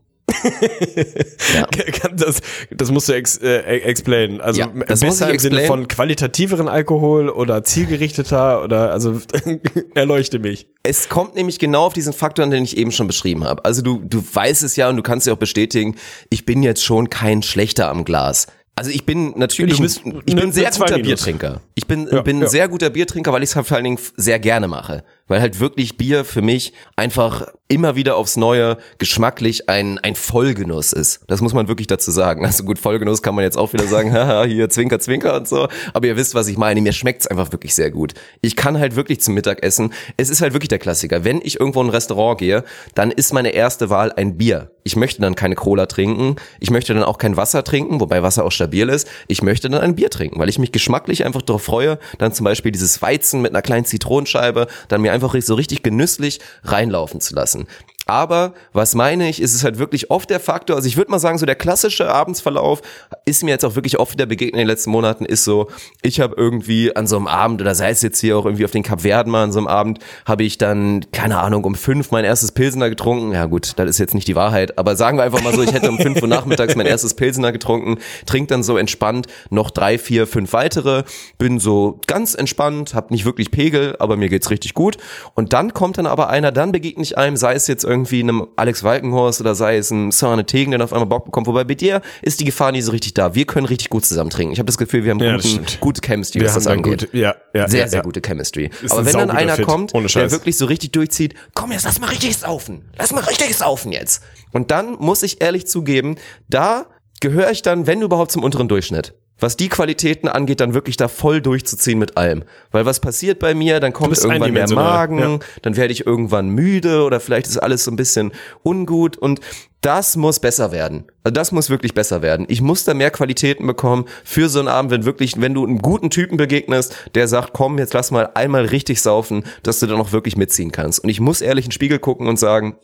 Ja. 1.55 1.67
Das, 2.15 2.41
das 2.71 2.91
musst 2.91 3.09
du 3.09 3.13
ex, 3.13 3.39
äh, 3.39 3.59
explainen. 3.61 4.41
Also 4.41 4.61
Ja, 4.61 4.67
besser 4.67 5.31
im 5.31 5.39
Sinne 5.39 5.67
von 5.67 5.89
qualitativeren 5.89 6.69
Alkohol 6.69 7.29
oder 7.29 7.65
zielgerichteter 7.65 8.63
oder 8.63 8.93
also 8.93 9.21
erleuchte 9.95 10.39
mich. 10.39 10.67
Es 10.83 11.09
kommt 11.09 11.35
nämlich 11.35 11.59
genau 11.59 11.87
auf 11.87 11.93
diesen 11.93 12.13
Faktor 12.13 12.47
den 12.47 12.65
ich 12.65 12.77
eben 12.77 12.93
schon 12.93 13.07
beschrieben 13.07 13.45
habe. 13.45 13.65
Also 13.65 13.83
du, 13.83 14.03
du 14.05 14.23
weißt 14.33 14.63
es 14.63 14.77
ja 14.77 14.89
und 14.89 14.97
du 14.97 15.03
kannst 15.03 15.27
ja 15.27 15.33
auch 15.33 15.39
bestätigen, 15.39 15.97
ich 16.31 16.45
bin 16.45 16.63
jetzt 16.63 16.85
schon 16.85 17.11
kein 17.11 17.43
Schlechter 17.43 17.89
am 17.89 18.05
Glas. 18.05 18.47
Also 18.77 18.91
ich 18.91 19.07
bin 19.07 19.35
natürlich, 19.37 19.81
bist 19.81 20.05
ein, 20.05 20.21
ich 20.27 20.35
bin 20.35 20.51
sehr 20.51 20.71
guter. 20.73 20.99
Biertrinker. 20.99 21.61
Ich 21.77 21.87
bin, 21.87 22.09
Ja, 22.11 22.23
bin 22.23 22.39
ein 22.39 22.43
ja. 22.43 22.49
sehr 22.49 22.69
guter 22.69 22.91
Biertrinker, 22.91 23.33
weil 23.33 23.45
ich 23.45 23.51
es 23.51 23.57
halt 23.57 23.67
vor 23.67 23.77
allen 23.77 23.85
Dingen 23.85 23.99
sehr 24.17 24.41
gerne 24.41 24.67
mache. 24.67 25.05
Weil 25.27 25.41
halt 25.41 25.61
wirklich 25.61 25.97
Bier 25.97 26.25
für 26.25 26.43
mich 26.43 26.73
einfach 26.97 27.47
immer 27.67 27.97
wieder 27.97 28.17
aufs 28.17 28.37
Neue 28.37 28.77
geschmacklich 28.99 29.69
ein, 29.69 29.99
ein 29.99 30.15
Vollgenuss 30.15 30.93
ist. 30.93 31.23
Das 31.29 31.41
muss 31.41 31.55
man 31.55 31.67
wirklich 31.67 31.87
dazu 31.87 32.11
sagen. 32.11 32.45
Also 32.45 32.65
gut, 32.65 32.79
Vollgenuss 32.79 33.23
kann 33.23 33.35
man 33.35 33.43
jetzt 33.43 33.57
auch 33.57 33.73
wieder 33.73 33.87
sagen, 33.87 34.13
haha, 34.13 34.45
hier 34.45 34.69
Zwinker, 34.69 35.01
Zwinker 35.01 35.35
und 35.37 35.49
so. 35.49 35.69
Aber 35.95 36.07
ihr 36.07 36.17
wisst, 36.17 36.35
was 36.35 36.49
ich 36.49 36.59
meine. 36.59 36.81
Mir 36.83 36.93
schmeckt's 36.93 37.27
einfach 37.27 37.53
wirklich 37.53 37.75
sehr 37.75 37.91
gut. 37.91 38.13
Ich 38.43 38.55
kann 38.55 38.79
halt 38.79 38.97
wirklich 38.97 39.21
zum 39.21 39.35
Mittagessen, 39.35 39.93
es 40.17 40.29
ist 40.29 40.43
halt 40.43 40.53
wirklich 40.53 40.69
der 40.69 40.79
Klassiker. 40.79 41.25
Wenn 41.25 41.41
ich 41.43 41.59
irgendwo 41.59 41.81
in 41.81 41.87
ein 41.87 41.91
Restaurant 41.91 42.39
gehe, 42.39 42.65
dann 42.95 43.11
ist 43.11 43.33
meine 43.33 43.51
erste 43.51 43.89
Wahl 43.89 44.13
ein 44.13 44.37
Bier. 44.37 44.71
Ich 44.85 44.97
möchte 44.97 45.23
dann 45.23 45.35
keine 45.35 45.55
Cola 45.55 45.87
trinken. 45.87 46.37
Ich 46.61 46.71
möchte 46.71 46.93
dann 46.93 47.03
auch 47.03 47.17
kein 47.17 47.39
Wasser 47.39 47.65
trinken, 47.65 48.01
wobei 48.01 48.23
Wasser 48.23 48.45
auch 48.45 48.53
stabil 48.53 48.91
ist. 48.91 49.09
Ich 49.29 49.43
möchte 49.43 49.71
dann 49.71 49.81
ein 49.81 49.97
Bier 49.97 50.11
trinken, 50.11 50.39
weil 50.39 50.51
ich 50.51 50.59
mich 50.59 50.73
geschmacklich 50.73 51.25
einfach 51.25 51.41
darauf 51.41 51.63
freue, 51.63 51.99
dann 52.19 52.35
zum 52.35 52.45
Beispiel 52.45 52.71
dieses 52.71 53.01
Weizen 53.01 53.41
mit 53.41 53.53
einer 53.53 53.63
kleinen 53.63 53.87
Zitronenscheibe 53.87 54.67
dann 54.89 55.01
mir 55.01 55.14
einfach 55.15 55.35
so 55.41 55.55
richtig 55.55 55.83
genüsslich 55.83 56.41
reinlaufen 56.65 57.21
zu 57.21 57.35
lassen. 57.35 57.67
Aber 58.07 58.53
was 58.73 58.95
meine 58.95 59.29
ich, 59.29 59.41
ist 59.41 59.55
es 59.55 59.65
halt 59.65 59.79
wirklich 59.79 60.11
oft 60.11 60.29
der 60.31 60.41
Faktor, 60.41 60.77
also 60.77 60.87
ich 60.89 60.97
würde 60.97 61.11
mal 61.11 61.19
sagen, 61.19 61.39
so 61.39 61.47
der 61.47 61.55
klassische 61.55 62.13
Abendsverlauf 62.13 62.83
ist 63.25 63.43
mir 63.43 63.51
jetzt 63.51 63.65
auch 63.65 63.75
wirklich 63.75 63.99
oft 63.99 64.13
wieder 64.13 64.27
begegnet 64.27 64.55
in 64.55 64.59
den 64.61 64.69
letzten 64.69 64.91
Monaten, 64.91 65.25
ist 65.25 65.45
so, 65.45 65.69
ich 66.03 66.21
habe 66.21 66.35
irgendwie 66.37 66.95
an 66.95 67.07
so 67.07 67.17
einem 67.17 67.27
Abend, 67.27 67.61
oder 67.61 67.75
sei 67.75 67.91
es 67.91 68.03
jetzt 68.03 68.21
hier 68.21 68.37
auch 68.37 68.45
irgendwie 68.45 68.65
auf 68.65 68.71
den 68.71 68.83
Kapverden 68.83 69.33
mal 69.33 69.45
an 69.45 69.53
so 69.53 69.59
einem 69.59 69.69
Abend, 69.69 70.01
habe 70.27 70.43
ich 70.45 70.59
dann, 70.59 71.07
keine 71.13 71.39
Ahnung, 71.39 71.65
um 71.65 71.75
fünf 71.75 72.11
mein 72.11 72.25
erstes 72.25 72.53
Pilsener 72.53 72.91
getrunken. 72.91 73.33
Ja 73.33 73.47
gut, 73.47 73.73
das 73.77 73.89
ist 73.89 73.99
jetzt 73.99 74.15
nicht 74.15 74.29
die 74.29 74.37
Wahrheit, 74.37 74.79
aber 74.79 74.97
sagen 74.97 75.19
wir 75.19 75.25
einfach 75.25 75.43
mal 75.43 75.55
so, 75.55 75.63
ich 75.63 75.73
hätte 75.73 75.89
um 75.89 75.99
fünf 75.99 76.21
Uhr 76.21 76.29
nachmittags 76.29 76.77
mein 76.77 76.87
erstes 76.87 77.15
Pilsener 77.15 77.53
getrunken, 77.53 77.99
trink 78.27 78.49
dann 78.49 78.63
so 78.63 78.77
entspannt 78.77 79.27
noch 79.51 79.71
drei, 79.71 79.99
vier, 79.99 80.27
fünf 80.27 80.53
weitere, 80.53 81.05
bin 81.39 81.59
so 81.59 82.01
ganz 82.07 82.35
entspannt, 82.35 82.95
hab 82.95 83.11
nicht 83.11 83.25
wirklich 83.25 83.51
Pegel, 83.51 83.97
aber 83.99 84.17
mir 84.17 84.29
geht's 84.29 84.51
richtig 84.51 84.75
gut. 84.75 84.97
Und 85.35 85.53
dann 85.53 85.73
kommt 85.73 85.99
dann 85.99 86.07
aber 86.07 86.29
einer, 86.29 86.53
dann 86.53 86.73
begegne 86.73 87.03
ich 87.03 87.17
einem, 87.17 87.37
sei 87.37 87.55
es 87.55 87.67
jetzt 87.67 87.85
irgendwie 87.95 88.21
einem 88.21 88.47
Alex 88.57 88.83
Walkenhorst 88.83 89.41
oder 89.41 89.55
sei 89.55 89.77
es 89.79 89.91
ein 89.91 90.11
Sarne 90.11 90.45
Tegen, 90.47 90.71
der 90.73 90.83
auf 90.85 90.93
einmal 90.93 91.07
Bock 91.09 91.25
bekommt. 91.25 91.47
Wobei 91.47 91.65
bei 91.65 91.75
dir 91.75 92.03
ist 92.23 92.41
die 92.41 92.45
Gefahr 92.45 92.73
nicht 92.73 92.85
so 92.85 92.93
richtig 92.93 93.15
da. 93.15 93.35
Wir 93.35 93.47
können 93.47 93.67
richtig 93.67 93.89
gut 93.91 94.05
zusammen 94.05 94.31
trinken. 94.31 94.53
Ich 94.53 94.59
habe 94.59 94.67
das 94.67 94.77
Gefühl, 94.79 95.05
wir 95.05 95.13
haben 95.13 95.21
Ja, 95.21 95.37
guten, 95.37 95.65
gute 95.81 96.01
Chemistry, 96.01 96.41
Wir 96.41 96.49
was 96.49 96.55
das 96.55 96.67
angeht. 96.67 97.03
gute- 97.11 97.17
ja, 97.17 97.35
ja, 97.55 97.69
sehr, 97.69 97.81
ja, 97.81 97.89
sehr 97.89 98.03
gute 98.03 98.21
Chemistry. 98.21 98.71
Ist 98.83 98.93
Aber 98.93 99.07
wenn 99.07 99.13
dann 99.13 99.31
einer 99.31 99.57
Fit, 99.57 99.65
kommt, 99.65 99.93
der 99.95 100.31
wirklich 100.31 100.57
so 100.59 100.67
richtig 100.67 100.93
durchzieht, 100.93 101.35
komm 101.55 101.73
jetzt, 101.73 101.85
lass 101.85 102.01
mal 102.01 102.11
richtig 102.11 102.37
saufen. 102.37 102.85
Lass 102.99 103.13
mal 103.13 103.23
richtig 103.25 103.57
saufen 103.57 103.93
jetzt. 103.93 104.23
Und 104.53 104.71
dann 104.71 104.97
muss 104.99 105.23
ich 105.23 105.41
ehrlich 105.41 105.67
zugeben, 105.67 106.17
da 106.49 106.87
gehöre 107.21 107.51
ich 107.51 107.63
dann, 107.63 107.87
wenn 107.87 108.03
überhaupt, 108.03 108.33
zum 108.33 108.43
unteren 108.43 108.69
Durchschnitt. 108.69 109.15
Was 109.41 109.57
die 109.57 109.69
Qualitäten 109.69 110.29
angeht, 110.29 110.61
dann 110.61 110.75
wirklich 110.75 110.97
da 110.97 111.09
voll 111.09 111.41
durchzuziehen 111.41 111.99
mit 111.99 112.17
allem. 112.17 112.45
Weil 112.71 112.87
was 112.87 113.01
passiert 113.01 113.41
bei 113.41 113.55
mir, 113.55 113.81
dann 113.81 113.93
kommt 113.93 114.17
irgendwann 114.17 114.53
mehr 114.53 114.71
Magen, 114.71 115.19
ja. 115.19 115.39
dann 115.63 115.77
werde 115.77 115.93
ich 115.93 116.07
irgendwann 116.07 116.49
müde 116.51 117.03
oder 117.03 117.19
vielleicht 117.19 117.49
ist 117.49 117.59
alles 117.59 117.85
so 117.85 117.91
ein 117.91 117.97
bisschen 117.97 118.33
ungut 118.63 119.17
und 119.17 119.41
das 119.81 120.17
muss 120.17 120.41
besser 120.41 120.73
werden. 120.73 121.05
Also 121.25 121.35
das 121.35 121.53
muss 121.53 121.69
wirklich 121.69 121.93
besser 121.93 122.23
werden. 122.23 122.47
Ich 122.49 122.63
muss 122.63 122.85
da 122.85 122.95
mehr 122.95 123.11
Qualitäten 123.11 123.67
bekommen 123.67 124.07
für 124.25 124.49
so 124.49 124.61
einen 124.61 124.69
Abend, 124.69 124.91
wenn 124.91 125.05
wirklich, 125.05 125.39
wenn 125.39 125.53
du 125.53 125.65
einem 125.67 125.79
guten 125.79 126.09
Typen 126.09 126.39
begegnest, 126.39 126.95
der 127.15 127.29
sagt, 127.29 127.53
komm, 127.53 127.79
jetzt 127.79 127.93
lass 127.93 128.11
mal 128.11 128.31
einmal 128.35 128.65
richtig 128.65 129.03
saufen, 129.03 129.45
dass 129.63 129.81
du 129.81 129.87
dann 129.87 130.01
auch 130.01 130.13
wirklich 130.13 130.37
mitziehen 130.37 130.73
kannst. 130.73 131.01
Und 131.01 131.11
ich 131.11 131.21
muss 131.21 131.43
ehrlich 131.43 131.67
in 131.67 131.69
den 131.69 131.75
Spiegel 131.75 131.99
gucken 131.99 132.29
und 132.29 132.39
sagen, 132.39 132.79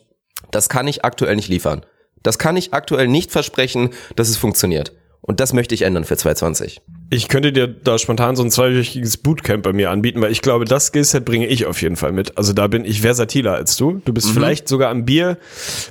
das 0.51 0.69
kann 0.69 0.87
ich 0.87 1.03
aktuell 1.03 1.35
nicht 1.35 1.47
liefern. 1.47 1.85
Das 2.21 2.37
kann 2.37 2.55
ich 2.55 2.73
aktuell 2.73 3.07
nicht 3.07 3.31
versprechen, 3.31 3.89
dass 4.15 4.29
es 4.29 4.37
funktioniert. 4.37 4.93
Und 5.21 5.39
das 5.39 5.53
möchte 5.53 5.75
ich 5.75 5.83
ändern 5.83 6.03
für 6.03 6.17
2020. 6.17 6.81
Ich 7.13 7.27
könnte 7.27 7.51
dir 7.51 7.67
da 7.67 7.97
spontan 7.99 8.37
so 8.37 8.43
ein 8.43 8.49
zweiwöchiges 8.51 9.17
Bootcamp 9.17 9.63
bei 9.63 9.73
mir 9.73 9.91
anbieten, 9.91 10.21
weil 10.21 10.31
ich 10.31 10.41
glaube, 10.41 10.63
das 10.63 10.87
Skillset 10.87 11.25
bringe 11.25 11.45
ich 11.45 11.65
auf 11.65 11.81
jeden 11.81 11.97
Fall 11.97 12.13
mit. 12.13 12.37
Also 12.37 12.53
da 12.53 12.67
bin 12.67 12.85
ich 12.85 13.01
versatiler 13.01 13.53
als 13.53 13.75
du. 13.75 14.01
Du 14.05 14.13
bist 14.13 14.29
Mhm. 14.29 14.33
vielleicht 14.33 14.69
sogar 14.69 14.89
am 14.89 15.03
Bier, 15.03 15.37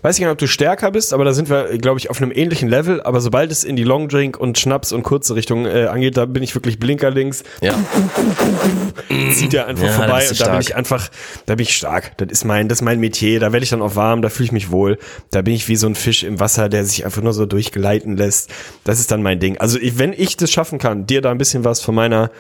weiß 0.01 0.17
ich 0.17 0.21
nicht, 0.25 0.31
ob 0.33 0.39
du 0.39 0.49
stärker 0.49 0.91
bist, 0.91 1.13
aber 1.13 1.27
da 1.27 1.35
sind 1.35 1.51
wir, 1.51 1.77
glaube 1.77 1.99
ich, 1.99 2.09
auf 2.09 2.23
einem 2.23 2.33
ähnlichen 2.35 2.71
Level. 2.71 3.03
Aber 3.03 3.21
sobald 3.21 3.53
es 3.53 3.65
in 3.65 3.77
die 3.77 3.85
Longdrink 3.85 4.39
und 4.41 4.59
Schnaps 4.59 4.93
und 4.93 5.03
kurze 5.03 5.35
Richtung 5.35 5.67
äh, 5.67 5.89
angeht, 5.91 6.17
da 6.17 6.25
bin 6.25 6.43
ich 6.43 6.55
wirklich 6.55 6.79
blinkerlinks. 6.79 7.45
Ja. 7.61 7.75
Zieht 9.35 9.53
ja 9.53 9.67
einfach 9.67 9.85
Ja, 9.89 9.93
vorbei 9.93 10.27
und 10.27 10.41
da 10.41 10.49
bin 10.53 10.61
ich 10.63 10.75
einfach, 10.75 11.11
da 11.45 11.55
bin 11.55 11.65
ich 11.65 11.77
stark. 11.77 12.17
Das 12.17 12.29
ist 12.31 12.45
mein, 12.47 12.69
das 12.69 12.79
ist 12.79 12.83
mein 12.83 12.99
Metier. 12.99 13.41
Da 13.41 13.53
werde 13.53 13.65
ich 13.65 13.71
dann 13.71 13.83
auch 13.83 13.95
warm, 13.95 14.23
da 14.23 14.31
fühle 14.31 14.47
ich 14.47 14.53
mich 14.53 14.71
wohl. 14.71 14.97
Da 15.31 15.43
bin 15.43 15.53
ich 15.53 15.69
wie 15.69 15.77
so 15.77 15.87
ein 15.87 15.95
Fisch 15.97 16.23
im 16.25 16.41
Wasser, 16.41 16.71
der 16.71 16.87
sich 16.87 17.05
einfach 17.05 17.21
nur 17.21 17.35
so 17.35 17.45
durchgeleiten 17.45 18.17
lässt. 18.17 18.51
Das 18.85 19.01
ist 19.01 19.11
dann 19.11 19.23
mein 19.23 19.39
Ding. 19.39 19.59
Also 19.59 19.79
wenn 19.83 20.15
ich 20.15 20.39
das 20.39 20.51
schaffen 20.51 20.79
kann, 20.79 21.07
dir 21.11 21.21
da 21.21 21.31
ein 21.31 21.39
bisschen 21.39 21.65
was 21.65 21.81
von 21.81 21.95
meiner, 21.95 22.31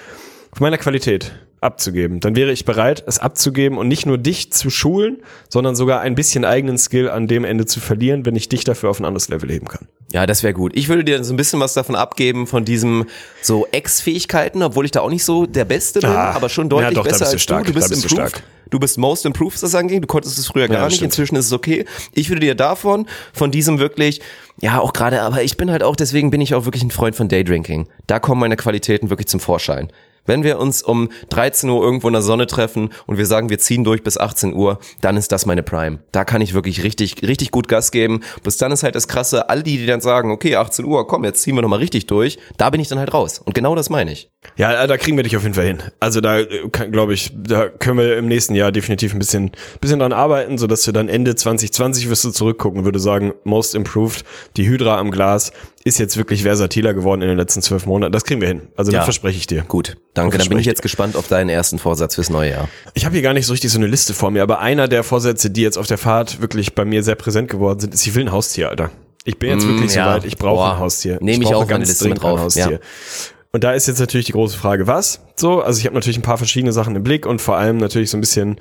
von 0.52 0.64
meiner 0.64 0.78
Qualität 0.78 1.32
abzugeben, 1.60 2.20
dann 2.20 2.36
wäre 2.36 2.52
ich 2.52 2.64
bereit, 2.64 3.04
es 3.06 3.18
abzugeben 3.18 3.76
und 3.78 3.86
nicht 3.88 4.06
nur 4.06 4.16
dich 4.18 4.52
zu 4.52 4.70
schulen, 4.70 5.18
sondern 5.48 5.76
sogar 5.76 6.00
ein 6.00 6.14
bisschen 6.14 6.44
eigenen 6.44 6.78
Skill 6.78 7.10
an 7.10 7.26
dem 7.28 7.44
Ende 7.44 7.66
zu 7.66 7.80
verlieren, 7.80 8.24
wenn 8.24 8.34
ich 8.36 8.48
dich 8.48 8.64
dafür 8.64 8.88
auf 8.90 8.98
ein 8.98 9.04
anderes 9.04 9.28
Level 9.28 9.50
heben 9.50 9.68
kann. 9.68 9.86
Ja, 10.12 10.26
das 10.26 10.42
wäre 10.42 10.54
gut. 10.54 10.72
Ich 10.74 10.88
würde 10.88 11.04
dir 11.04 11.22
so 11.22 11.32
ein 11.32 11.36
bisschen 11.36 11.60
was 11.60 11.74
davon 11.74 11.94
abgeben, 11.94 12.46
von 12.46 12.64
diesem 12.64 13.06
so 13.42 13.66
Ex-Fähigkeiten, 13.70 14.62
obwohl 14.62 14.84
ich 14.84 14.90
da 14.90 15.00
auch 15.02 15.10
nicht 15.10 15.24
so 15.24 15.46
der 15.46 15.64
Beste 15.64 16.00
bin, 16.00 16.10
Ah, 16.10 16.32
aber 16.32 16.48
schon 16.48 16.64
ja, 16.66 16.68
deutlich 16.70 16.94
doch, 16.94 17.04
da 17.04 17.10
besser 17.10 17.18
bist 17.26 17.30
du 17.32 17.34
als 17.34 17.42
stark, 17.42 17.64
du. 17.66 17.72
Du 17.72 17.72
da 17.72 17.78
bist 17.86 17.90
bist 17.90 18.04
du 18.04 18.14
improved. 18.16 18.30
stark. 18.32 18.44
Du 18.70 18.78
bist 18.78 18.98
most 18.98 19.26
improved, 19.26 19.54
was 19.54 19.60
das 19.60 19.74
angeht. 19.74 20.02
Du 20.02 20.06
konntest 20.06 20.38
es 20.38 20.46
früher 20.46 20.68
gar 20.68 20.78
Ja, 20.78 20.84
nicht. 20.86 20.96
stimmt. 20.96 21.12
Inzwischen 21.12 21.36
ist 21.36 21.46
es 21.46 21.52
okay. 21.52 21.84
Ich 22.14 22.28
würde 22.28 22.40
dir 22.40 22.54
davon, 22.54 23.06
von 23.32 23.50
diesem 23.50 23.78
wirklich, 23.78 24.20
ja, 24.60 24.78
auch 24.80 24.92
gerade, 24.92 25.22
aber 25.22 25.42
ich 25.42 25.56
bin 25.56 25.70
halt 25.70 25.82
auch, 25.82 25.96
deswegen 25.96 26.30
bin 26.30 26.40
ich 26.40 26.54
auch 26.54 26.64
wirklich 26.64 26.82
ein 26.82 26.90
Freund 26.90 27.14
von 27.16 27.28
Daydrinking. 27.28 27.88
Da 28.06 28.18
kommen 28.18 28.40
meine 28.40 28.56
Qualitäten 28.56 29.10
wirklich 29.10 29.26
zum 29.28 29.40
Vorschein. 29.40 29.90
Wenn 30.30 30.44
wir 30.44 30.60
uns 30.60 30.80
um 30.80 31.08
13 31.30 31.68
Uhr 31.68 31.82
irgendwo 31.82 32.06
in 32.06 32.12
der 32.12 32.22
Sonne 32.22 32.46
treffen 32.46 32.90
und 33.08 33.18
wir 33.18 33.26
sagen, 33.26 33.50
wir 33.50 33.58
ziehen 33.58 33.82
durch 33.82 34.04
bis 34.04 34.16
18 34.16 34.54
Uhr, 34.54 34.78
dann 35.00 35.16
ist 35.16 35.32
das 35.32 35.44
meine 35.44 35.64
Prime. 35.64 35.98
Da 36.12 36.24
kann 36.24 36.40
ich 36.40 36.54
wirklich 36.54 36.84
richtig, 36.84 37.16
richtig 37.22 37.50
gut 37.50 37.66
Gas 37.66 37.90
geben. 37.90 38.20
Bis 38.44 38.56
dann 38.56 38.70
ist 38.70 38.84
halt 38.84 38.94
das 38.94 39.08
Krasse, 39.08 39.48
all 39.48 39.64
die, 39.64 39.78
die 39.78 39.86
dann 39.86 40.00
sagen, 40.00 40.30
okay, 40.30 40.54
18 40.54 40.84
Uhr, 40.84 41.04
komm, 41.08 41.24
jetzt 41.24 41.42
ziehen 41.42 41.56
wir 41.56 41.62
nochmal 41.62 41.80
richtig 41.80 42.06
durch, 42.06 42.38
da 42.58 42.70
bin 42.70 42.80
ich 42.80 42.86
dann 42.86 43.00
halt 43.00 43.12
raus. 43.12 43.40
Und 43.44 43.56
genau 43.56 43.74
das 43.74 43.90
meine 43.90 44.12
ich. 44.12 44.30
Ja, 44.56 44.86
da 44.86 44.96
kriegen 44.98 45.16
wir 45.16 45.24
dich 45.24 45.36
auf 45.36 45.42
jeden 45.42 45.56
Fall 45.56 45.66
hin. 45.66 45.82
Also 45.98 46.20
da 46.20 46.44
glaube 46.44 47.12
ich, 47.12 47.32
da 47.34 47.68
können 47.68 47.98
wir 47.98 48.16
im 48.16 48.28
nächsten 48.28 48.54
Jahr 48.54 48.70
definitiv 48.70 49.12
ein 49.12 49.18
bisschen, 49.18 49.50
bisschen 49.80 49.98
dran 49.98 50.12
arbeiten, 50.12 50.58
so 50.58 50.68
dass 50.68 50.86
wir 50.86 50.92
dann 50.92 51.08
Ende 51.08 51.34
2020 51.34 52.08
wirst 52.08 52.22
du 52.22 52.30
zurückgucken, 52.30 52.84
würde 52.84 53.00
sagen, 53.00 53.34
most 53.42 53.74
improved, 53.74 54.24
die 54.56 54.68
Hydra 54.68 54.98
am 54.98 55.10
Glas 55.10 55.52
ist 55.82 55.98
jetzt 55.98 56.16
wirklich 56.16 56.42
versatiler 56.42 56.92
geworden 56.92 57.22
in 57.22 57.28
den 57.28 57.38
letzten 57.38 57.62
zwölf 57.62 57.86
Monaten. 57.86 58.12
Das 58.12 58.24
kriegen 58.24 58.40
wir 58.40 58.48
hin. 58.48 58.62
Also 58.76 58.92
Ja. 58.92 58.98
das 58.98 59.06
verspreche 59.06 59.38
ich 59.38 59.46
dir. 59.46 59.62
Gut, 59.62 59.96
danke. 60.14 60.36
Dann 60.36 60.48
bin 60.48 60.58
ich 60.58 60.66
jetzt 60.66 60.82
gespannt 60.82 61.16
auf 61.16 61.28
deinen 61.28 61.48
ersten 61.48 61.78
Vorsatz 61.78 62.16
fürs 62.16 62.28
neue 62.28 62.50
Jahr. 62.50 62.68
Ich 62.94 63.04
habe 63.06 63.14
hier 63.14 63.22
gar 63.22 63.32
nicht 63.32 63.46
so 63.46 63.52
richtig 63.52 63.70
so 63.72 63.78
eine 63.78 63.86
Liste 63.86 64.12
vor 64.12 64.30
mir, 64.30 64.42
aber 64.42 64.60
einer 64.60 64.88
der 64.88 65.02
Vorsätze, 65.04 65.50
die 65.50 65.62
jetzt 65.62 65.78
auf 65.78 65.86
der 65.86 65.98
Fahrt 65.98 66.42
wirklich 66.42 66.74
bei 66.74 66.84
mir 66.84 67.02
sehr 67.02 67.14
präsent 67.14 67.48
geworden 67.48 67.80
sind, 67.80 67.94
ist, 67.94 68.06
ich 68.06 68.14
will 68.14 68.24
ein 68.24 68.32
Haustier, 68.32 68.68
Alter. 68.68 68.90
Ich 69.24 69.38
bin 69.38 69.50
jetzt 69.50 69.64
Mm, 69.64 69.68
wirklich 69.68 69.94
ja. 69.94 70.04
so 70.04 70.10
weit, 70.10 70.24
ich 70.24 70.36
brauche 70.36 70.72
ein 70.74 70.78
Haustier. 70.78 71.18
Nehme 71.20 71.42
ich 71.44 71.50
brauche 71.50 71.64
auch 71.64 71.68
meine 71.68 71.84
Liste 71.84 72.08
mit 72.08 72.22
dringend 72.22 72.24
ein 72.24 72.36
drauf, 72.42 72.54
ja. 72.56 72.78
Und 73.52 73.64
da 73.64 73.72
ist 73.72 73.88
jetzt 73.88 73.98
natürlich 73.98 74.26
die 74.26 74.32
große 74.32 74.56
Frage, 74.56 74.86
was? 74.86 75.20
So, 75.34 75.60
also 75.60 75.78
ich 75.80 75.84
habe 75.86 75.94
natürlich 75.96 76.18
ein 76.18 76.22
paar 76.22 76.38
verschiedene 76.38 76.72
Sachen 76.72 76.94
im 76.94 77.02
Blick 77.02 77.26
und 77.26 77.40
vor 77.40 77.56
allem 77.56 77.78
natürlich 77.78 78.08
so 78.10 78.16
ein 78.16 78.20
bisschen 78.20 78.60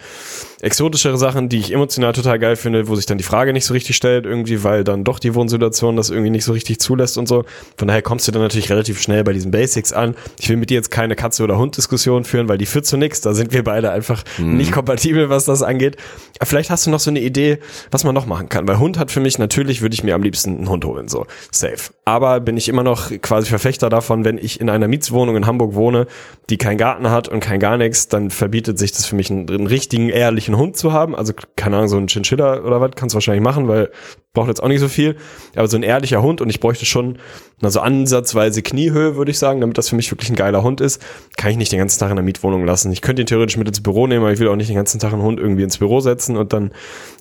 exotischere 0.62 1.18
Sachen, 1.18 1.50
die 1.50 1.60
ich 1.60 1.74
emotional 1.74 2.14
total 2.14 2.40
geil 2.40 2.56
finde, 2.56 2.88
wo 2.88 2.96
sich 2.96 3.06
dann 3.06 3.18
die 3.18 3.24
Frage 3.24 3.54
nicht 3.54 3.66
so 3.66 3.74
richtig 3.74 3.96
stellt, 3.96 4.26
irgendwie, 4.26 4.64
weil 4.64 4.84
dann 4.84 5.04
doch 5.04 5.20
die 5.20 5.34
Wohnsituation 5.36 5.96
das 5.96 6.10
irgendwie 6.10 6.30
nicht 6.30 6.46
so 6.46 6.54
richtig 6.54 6.80
zulässt 6.80 7.18
und 7.18 7.28
so. 7.28 7.46
Von 7.78 7.88
daher 7.88 8.02
kommst 8.02 8.28
du 8.28 8.32
dann 8.32 8.42
natürlich 8.42 8.70
relativ 8.70 9.02
schnell 9.02 9.24
bei 9.24 9.34
diesen 9.34 9.52
Basics 9.52 9.94
an. 9.94 10.16
Ich 10.40 10.50
will 10.50 10.58
mit 10.58 10.70
dir 10.70 10.76
jetzt 10.76 10.92
keine 10.92 11.16
Katze- 11.16 11.44
oder 11.44 11.58
Hund-Diskussion 11.58 12.26
führen, 12.26 12.50
weil 12.50 12.58
die 12.58 12.66
führt 12.66 12.86
zu 12.86 12.98
nichts. 12.98 13.22
Da 13.22 13.34
sind 13.34 13.54
wir 13.54 13.64
beide 13.64 13.92
einfach 13.92 14.24
nicht 14.38 14.72
kompatibel, 14.72 15.30
was 15.30 15.46
das 15.46 15.62
angeht. 15.62 15.98
Aber 16.40 16.46
vielleicht 16.46 16.70
hast 16.70 16.86
du 16.86 16.90
noch 16.90 17.00
so 17.00 17.10
eine 17.10 17.22
Idee, 17.22 17.60
was 17.92 18.04
man 18.04 18.14
noch 18.14 18.26
machen 18.26 18.50
kann. 18.50 18.68
Weil 18.68 18.80
Hund 18.80 18.98
hat 18.98 19.12
für 19.12 19.20
mich 19.20 19.40
natürlich, 19.40 19.82
würde 19.82 19.94
ich 19.94 20.04
mir 20.04 20.16
am 20.16 20.24
liebsten 20.24 20.58
einen 20.58 20.70
Hund 20.70 20.86
holen, 20.86 21.08
so 21.08 21.26
safe. 21.52 21.92
Aber 22.06 22.40
bin 22.40 22.58
ich 22.58 22.70
immer 22.70 22.84
noch 22.84 23.12
quasi 23.22 23.48
Verfechter 23.48 23.90
davon, 23.90 24.26
wenn 24.26 24.38
ich 24.38 24.60
in 24.60 24.70
einer 24.70 24.88
Mietswohnung 24.88 25.36
in 25.36 25.46
Hamburg 25.46 25.76
wohne, 25.76 26.08
die 26.50 26.58
keinen 26.58 26.78
Garten 26.78 27.12
hat 27.12 27.28
und 27.28 27.40
kein 27.40 27.60
gar 27.60 27.78
nichts, 27.78 28.08
dann 28.08 28.30
verbietet 28.30 28.80
sich 28.80 28.92
das 28.92 29.06
für 29.06 29.16
mich 29.16 29.30
einen, 29.30 29.48
einen 29.50 29.68
richtigen, 29.68 30.10
ehrlichen 30.10 30.49
einen 30.50 30.60
Hund 30.60 30.78
zu 30.78 30.94
haben. 30.94 31.16
Also, 31.16 31.34
keine 31.56 31.78
Ahnung, 31.78 31.88
so 31.88 31.98
ein 31.98 32.08
Chinchilla 32.08 32.62
oder 32.62 32.82
was, 32.82 32.92
kannst 32.96 33.14
du 33.14 33.18
wahrscheinlich 33.18 33.44
machen, 33.44 33.68
weil 33.68 33.90
braucht 34.34 34.48
jetzt 34.48 34.62
auch 34.62 34.68
nicht 34.68 34.80
so 34.80 34.88
viel. 34.88 35.16
Aber 35.56 35.68
so 35.68 35.78
ein 35.78 35.84
ehrlicher 35.84 36.22
Hund 36.22 36.42
und 36.42 36.50
ich 36.50 36.60
bräuchte 36.60 36.86
schon, 36.86 37.18
also 37.62 37.80
ansatzweise 37.80 38.62
Kniehöhe, 38.62 39.16
würde 39.16 39.32
ich 39.32 39.40
sagen, 39.40 39.60
damit 39.60 39.78
das 39.78 39.90
für 39.90 39.96
mich 39.96 40.12
wirklich 40.12 40.30
ein 40.30 40.36
geiler 40.36 40.64
Hund 40.64 40.82
ist, 40.82 41.02
kann 41.36 41.52
ich 41.52 41.58
nicht 41.58 41.72
den 41.72 41.80
ganzen 41.80 42.00
Tag 42.00 42.10
in 42.10 42.16
der 42.16 42.24
Mietwohnung 42.24 42.66
lassen. 42.66 42.92
Ich 42.92 43.02
könnte 43.02 43.22
ihn 43.22 43.26
theoretisch 43.26 43.58
mit 43.58 43.68
ins 43.68 43.82
Büro 43.82 44.08
nehmen, 44.08 44.24
aber 44.24 44.32
ich 44.32 44.40
will 44.40 44.48
auch 44.48 44.56
nicht 44.56 44.70
den 44.70 44.76
ganzen 44.76 45.00
Tag 45.00 45.14
einen 45.14 45.24
Hund 45.24 45.40
irgendwie 45.40 45.64
ins 45.64 45.78
Büro 45.78 46.00
setzen 46.00 46.38
und 46.38 46.54
dann 46.54 46.72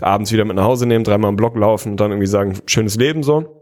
abends 0.01 0.33
wieder 0.33 0.45
mit 0.45 0.57
nach 0.57 0.65
Hause 0.65 0.87
nehmen, 0.87 1.05
dreimal 1.05 1.31
im 1.31 1.37
Block 1.37 1.57
laufen 1.57 1.93
und 1.93 2.01
dann 2.01 2.11
irgendwie 2.11 2.27
sagen, 2.27 2.59
schönes 2.67 2.97
Leben 2.97 3.23
so. 3.23 3.58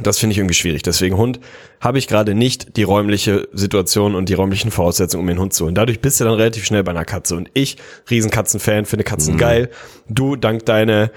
Das 0.00 0.18
finde 0.18 0.32
ich 0.32 0.38
irgendwie 0.38 0.54
schwierig. 0.54 0.82
Deswegen 0.84 1.16
Hund 1.16 1.40
habe 1.80 1.98
ich 1.98 2.06
gerade 2.06 2.34
nicht 2.34 2.76
die 2.76 2.84
räumliche 2.84 3.48
Situation 3.52 4.14
und 4.14 4.28
die 4.28 4.34
räumlichen 4.34 4.70
Voraussetzungen, 4.70 5.24
um 5.24 5.28
einen 5.28 5.40
Hund 5.40 5.52
zu 5.52 5.64
holen. 5.64 5.74
Dadurch 5.74 6.00
bist 6.00 6.20
du 6.20 6.24
dann 6.24 6.34
relativ 6.34 6.64
schnell 6.64 6.84
bei 6.84 6.92
einer 6.92 7.04
Katze. 7.04 7.34
Und 7.34 7.50
ich, 7.54 7.76
Riesenkatzen-Fan, 8.08 8.84
finde 8.84 9.02
Katzen 9.02 9.34
mhm. 9.34 9.38
geil. 9.38 9.70
Du, 10.08 10.36
dank 10.36 10.64
deiner, 10.66 11.10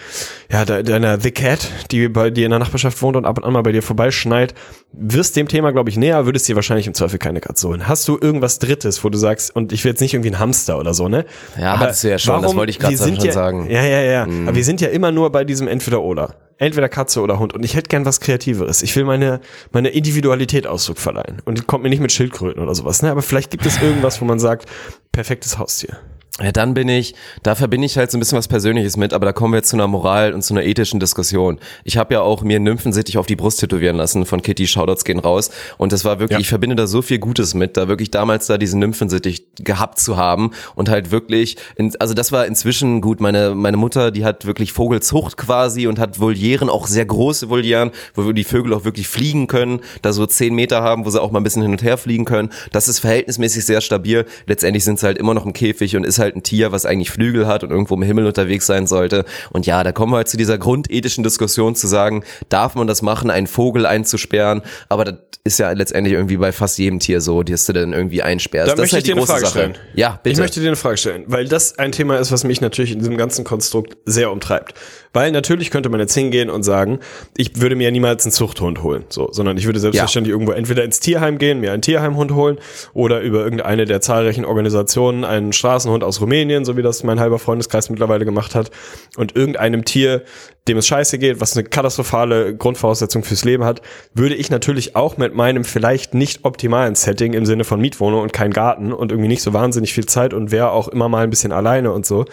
ja, 0.52 0.66
deiner 0.66 1.20
The 1.20 1.30
Cat, 1.30 1.70
die 1.92 2.08
bei 2.08 2.32
dir 2.32 2.46
in 2.46 2.50
der 2.50 2.58
Nachbarschaft 2.58 3.00
wohnt 3.04 3.16
und 3.16 3.26
ab 3.26 3.38
und 3.38 3.44
an 3.44 3.54
mal 3.54 3.62
bei 3.62 3.74
dir 3.74 3.84
vorbeischneit, 3.84 4.56
wirst 4.92 5.36
dem 5.36 5.48
Thema, 5.48 5.72
glaube 5.72 5.92
ich, 5.92 5.98
näher, 5.98 6.26
würdest 6.26 6.48
dir 6.48 6.56
wahrscheinlich 6.56 6.88
im 6.88 6.96
Zweifel 6.96 7.20
keine 7.20 7.42
Katze 7.42 7.68
holen. 7.68 7.88
Hast 7.88 8.08
du 8.08 8.18
irgendwas 8.20 8.58
Drittes, 8.58 9.04
wo 9.04 9.10
du 9.10 9.20
sagst, 9.20 9.56
und 9.56 9.72
ich 9.72 9.84
will 9.84 9.92
jetzt 9.92 10.02
nicht 10.02 10.16
irgendwie 10.16 10.32
ein 10.32 10.40
Hamster 10.40 10.80
oder 10.80 10.96
so, 10.96 11.08
ne? 11.10 11.26
Ja, 11.60 11.74
Aber 11.74 11.80
hattest 11.82 12.06
du 12.06 12.10
ja 12.10 12.18
schon, 12.18 12.32
warum, 12.32 12.46
das 12.46 12.56
wollte 12.56 12.72
ich 12.72 12.80
gerade 12.80 12.98
schon 12.98 13.16
ja, 13.18 13.32
sagen. 13.32 13.70
Ja, 13.70 13.84
ja, 13.84 14.02
ja. 14.02 14.26
Mhm. 14.26 14.48
Aber 14.48 14.58
wir 14.58 14.64
sind 14.64 14.82
ja 14.82 14.88
immer 14.90 15.12
nur 15.12 15.32
bei 15.32 15.44
diesem 15.44 15.68
Entweder-Oder 15.68 16.36
entweder 16.64 16.90
Katze 16.90 17.22
oder 17.22 17.40
Hund. 17.40 17.54
Und 17.54 17.64
ich 17.64 17.76
hätte 17.76 17.90
gern 17.90 18.06
was 18.06 18.20
Kreativeres. 18.20 18.82
Ich 18.82 18.96
will 18.96 19.06
meine, 19.06 19.42
meine 19.72 19.90
Individualität 19.90 20.68
Ausdruck 20.68 20.98
verleihen. 20.98 21.42
Und 21.46 21.68
kommt 21.68 21.84
mir 21.84 21.90
nicht 21.90 22.02
mit 22.02 22.12
Schildkröten 22.12 22.62
oder 22.62 22.74
sowas. 22.76 23.02
Ne? 23.02 23.12
Aber 23.12 23.22
vielleicht 23.22 23.52
gibt 23.52 23.66
es 23.66 23.82
irgendwas, 23.82 24.22
wo 24.22 24.26
man 24.26 24.40
sagt, 24.40 24.68
perfektes 25.12 25.58
Haustier. 25.58 25.98
Ja, 26.42 26.52
dann 26.52 26.74
bin 26.74 26.90
ich, 26.90 27.14
da 27.44 27.54
verbinde 27.54 27.86
ich 27.86 27.96
halt 27.96 28.10
so 28.10 28.18
ein 28.18 28.20
bisschen 28.20 28.40
was 28.40 28.48
Persönliches 28.48 28.98
mit, 28.98 29.14
aber 29.14 29.28
da 29.28 29.34
kommen 29.34 29.54
wir 29.54 29.58
jetzt 29.58 29.70
zu 29.70 29.76
einer 29.76 29.86
Moral 29.86 30.34
und 30.34 30.42
zu 30.42 30.56
einer 30.56 30.64
ethischen 30.64 31.00
Diskussion. 31.00 31.60
Ich 31.84 31.96
habe 31.96 32.16
ja 32.16 32.22
auch 32.22 32.42
mir 32.42 32.60
Nymphensittich 32.60 33.20
auf 33.20 33.28
die 33.28 33.36
Brust 33.36 33.60
tätowieren 33.60 33.98
lassen 33.98 34.26
von 34.26 34.42
Kitty, 34.42 34.66
Shoutouts 34.66 35.06
gehen 35.06 35.20
raus. 35.20 35.52
Und 35.78 35.92
das 35.92 36.06
war 36.06 36.20
wirklich, 36.20 36.40
ja. 36.40 36.42
ich 36.42 36.50
verbinde 36.50 36.76
da 36.76 36.88
so 36.88 37.04
viel 37.04 37.20
Gutes 37.20 37.54
mit, 37.54 37.78
da 37.78 37.88
wirklich 37.88 38.10
damals 38.10 38.48
da 38.48 38.58
diesen 38.58 38.80
Nymphensittich 38.80 39.46
gehabt 39.58 40.00
zu 40.00 40.18
haben 40.18 40.50
und 40.74 40.90
halt 40.90 41.12
wirklich, 41.12 41.58
in, 41.76 41.96
also 42.00 42.16
das 42.16 42.32
war 42.32 42.48
inzwischen 42.48 43.02
gut, 43.02 43.22
meine, 43.22 43.54
meine 43.54 43.78
Mutter, 43.78 44.10
die 44.10 44.26
hat 44.26 44.48
wirklich 44.48 44.74
Vogelzucht 44.74 45.38
quasi 45.38 45.86
und 45.86 46.00
hat 46.00 46.20
Volieren, 46.20 46.68
auch 46.68 46.88
sehr 46.88 47.06
große 47.06 47.52
Volieren, 47.52 47.92
wo 48.16 48.32
die 48.32 48.44
Vögel 48.44 48.74
auch 48.74 48.86
wirklich 48.86 49.08
fliegen 49.08 49.46
können, 49.46 49.82
da 50.02 50.12
so 50.12 50.26
zehn 50.26 50.56
Meter 50.56 50.82
haben, 50.82 51.06
wo 51.06 51.12
sie 51.12 51.22
auch 51.22 51.30
mal 51.30 51.42
ein 51.42 51.44
bisschen 51.44 51.62
hin 51.62 51.72
und 51.74 51.84
her 51.84 52.00
fliegen 52.00 52.26
können. 52.26 52.50
Das 52.72 52.88
ist 52.88 52.98
verhältnismäßig 52.98 53.68
sehr 53.68 53.82
stabil. 53.82 54.26
Letztendlich 54.48 54.84
sind 54.84 55.00
sie 55.00 55.06
halt 55.06 55.20
immer 55.20 55.36
noch 55.36 55.46
im 55.46 55.54
Käfig 55.54 55.96
und 55.96 56.04
ist 56.04 56.18
halt 56.18 56.23
ein 56.24 56.44
Tier, 56.44 56.72
was 56.72 56.86
eigentlich 56.86 57.12
Flügel 57.12 57.48
hat 57.48 57.64
und 57.64 57.72
irgendwo 57.72 57.96
im 57.96 58.02
Himmel 58.02 58.26
unterwegs 58.26 58.66
sein 58.66 58.88
sollte. 58.88 59.26
Und 59.52 59.66
ja, 59.66 59.84
da 59.84 59.92
kommen 59.92 60.14
wir 60.14 60.18
halt 60.18 60.28
zu 60.28 60.38
dieser 60.38 60.58
grundethischen 60.58 61.24
Diskussion 61.24 61.76
zu 61.76 61.88
sagen, 61.88 62.24
darf 62.50 62.76
man 62.76 62.88
das 62.88 63.02
machen, 63.02 63.30
einen 63.30 63.48
Vogel 63.48 63.86
einzusperren? 63.86 64.62
Aber 64.90 65.06
das 65.06 65.18
ist 65.44 65.60
ja 65.60 65.72
letztendlich 65.72 66.14
irgendwie 66.14 66.38
bei 66.38 66.52
fast 66.54 66.78
jedem 66.78 67.00
Tier 67.00 67.20
so, 67.20 67.44
dass 67.44 67.66
du 67.66 67.74
dann 67.74 67.92
irgendwie 67.92 68.24
einsperrst. 68.24 68.72
Da 68.72 68.76
das 68.76 68.92
möchte 68.92 68.98
ist 68.98 69.04
halt 69.04 69.04
ich 69.04 69.14
dir 69.14 69.18
eine 69.18 69.28
Frage 69.28 69.42
Sache. 69.42 69.52
stellen. 69.52 69.78
Ja, 69.94 70.20
bitte. 70.24 70.34
Ich 70.34 70.40
möchte 70.40 70.60
dir 70.62 70.68
eine 70.68 70.76
Frage 70.78 70.98
stellen, 70.98 71.24
weil 71.28 71.48
das 71.48 71.78
ein 71.78 71.92
Thema 71.92 72.18
ist, 72.18 72.32
was 72.32 72.46
mich 72.46 72.62
natürlich 72.62 72.94
in 72.94 73.00
diesem 73.00 73.18
ganzen 73.18 73.44
Konstrukt 73.44 73.98
sehr 74.06 74.32
umtreibt. 74.32 74.74
Weil 75.12 75.32
natürlich 75.32 75.70
könnte 75.70 75.90
man 75.90 76.00
jetzt 76.00 76.16
hingehen 76.16 76.50
und 76.50 76.64
sagen, 76.64 77.00
ich 77.38 77.62
würde 77.62 77.76
mir 77.76 77.84
ja 77.84 77.92
niemals 77.92 78.26
einen 78.26 78.32
Zuchthund 78.32 78.82
holen, 78.82 79.04
so, 79.10 79.30
sondern 79.32 79.58
ich 79.58 79.66
würde 79.66 79.80
selbstverständlich 79.80 80.32
ja. 80.32 80.36
irgendwo 80.36 80.54
entweder 80.54 80.84
ins 80.84 81.00
Tierheim 81.00 81.38
gehen, 81.38 81.60
mir 81.60 81.72
einen 81.72 81.84
Tierheimhund 81.84 82.32
holen 82.32 82.58
oder 82.94 83.22
über 83.22 83.44
irgendeine 83.44 83.86
der 83.86 84.02
zahlreichen 84.02 84.44
Organisationen 84.44 85.24
einen 85.24 85.54
Straßenhund 85.54 86.04
aus 86.04 86.13
Rumänien, 86.22 86.66
so 86.66 86.78
wie 86.78 86.82
das 86.82 87.04
mein 87.04 87.20
halber 87.20 87.40
Freundeskreis 87.40 87.90
mittlerweile 87.90 88.26
gemacht 88.26 88.56
hat, 88.56 88.72
und 89.18 89.36
irgendeinem 89.36 89.86
Tier 89.86 90.24
dem 90.68 90.78
es 90.78 90.88
scheiße 90.88 91.18
geht, 91.20 91.42
was 91.42 91.58
eine 91.58 91.68
katastrophale 91.68 92.56
Grundvoraussetzung 92.56 93.24
fürs 93.24 93.44
Leben 93.44 93.66
hat, 93.66 93.82
würde 94.14 94.36
ich 94.36 94.50
natürlich 94.50 94.96
auch 94.96 95.18
mit 95.18 95.36
meinem 95.36 95.66
vielleicht 95.66 96.14
nicht 96.14 96.46
optimalen 96.46 96.96
Setting 96.96 97.34
im 97.34 97.46
Sinne 97.46 97.66
von 97.66 97.82
Mietwohnung 97.82 98.22
und 98.22 98.32
kein 98.32 98.52
Garten 98.52 98.94
und 98.94 99.12
irgendwie 99.12 99.28
nicht 99.28 99.42
so 99.42 99.52
wahnsinnig 99.52 99.94
viel 99.94 100.06
Zeit 100.06 100.34
und 100.34 100.52
wäre 100.52 100.72
auch 100.72 100.88
immer 100.88 101.10
mal 101.10 101.24
ein 101.24 101.30
bisschen 101.30 101.52
alleine 101.52 101.92
und 101.92 102.06
so, 102.06 102.26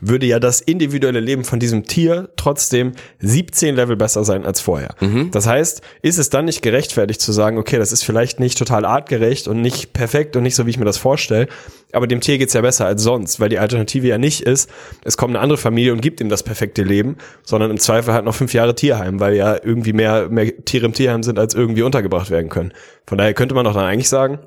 würde 0.00 0.26
ja 0.26 0.38
das 0.38 0.60
individuelle 0.60 1.20
Leben 1.20 1.44
von 1.44 1.58
diesem 1.58 1.84
Tier 1.84 2.28
trotzdem 2.36 2.92
17 3.20 3.74
Level 3.74 3.96
besser 3.96 4.24
sein 4.24 4.44
als 4.44 4.60
vorher. 4.60 4.94
Mhm. 5.00 5.30
Das 5.30 5.46
heißt, 5.46 5.80
ist 6.02 6.18
es 6.18 6.28
dann 6.28 6.44
nicht 6.44 6.62
gerechtfertigt 6.62 7.20
zu 7.20 7.32
sagen, 7.32 7.56
okay, 7.56 7.78
das 7.78 7.92
ist 7.92 8.02
vielleicht 8.02 8.38
nicht 8.38 8.58
total 8.58 8.84
artgerecht 8.84 9.48
und 9.48 9.62
nicht 9.62 9.94
perfekt 9.94 10.36
und 10.36 10.42
nicht 10.42 10.54
so, 10.54 10.66
wie 10.66 10.70
ich 10.70 10.78
mir 10.78 10.84
das 10.84 10.98
vorstelle, 10.98 11.48
aber 11.92 12.06
dem 12.06 12.20
Tier 12.20 12.36
geht's 12.36 12.52
ja 12.52 12.60
besser 12.60 12.84
als 12.84 13.02
sonst, 13.02 13.40
weil 13.40 13.48
die 13.48 13.58
Alternative 13.58 14.06
ja 14.06 14.18
nicht 14.18 14.42
ist, 14.42 14.68
es 15.04 15.16
kommt 15.16 15.34
eine 15.34 15.40
andere 15.40 15.58
Familie 15.58 15.92
und 15.92 16.02
gibt 16.02 16.20
ihm 16.20 16.28
das 16.28 16.42
perfekte 16.42 16.82
Leben, 16.82 17.16
sondern 17.42 17.70
im 17.70 17.78
Zweifel 17.78 18.12
halt 18.12 18.24
noch 18.24 18.34
fünf 18.34 18.52
Jahre 18.52 18.74
Tierheim, 18.74 19.18
weil 19.18 19.34
ja 19.34 19.56
irgendwie 19.62 19.94
mehr, 19.94 20.28
mehr 20.28 20.52
Tiere 20.64 20.86
im 20.86 20.92
Tierheim 20.92 21.22
sind, 21.22 21.38
als 21.38 21.54
irgendwie 21.54 21.82
untergebracht 21.82 22.30
werden 22.30 22.50
können. 22.50 22.72
Von 23.06 23.16
daher 23.16 23.32
könnte 23.32 23.54
man 23.54 23.64
doch 23.64 23.74
dann 23.74 23.84
eigentlich 23.84 24.10
sagen, 24.10 24.40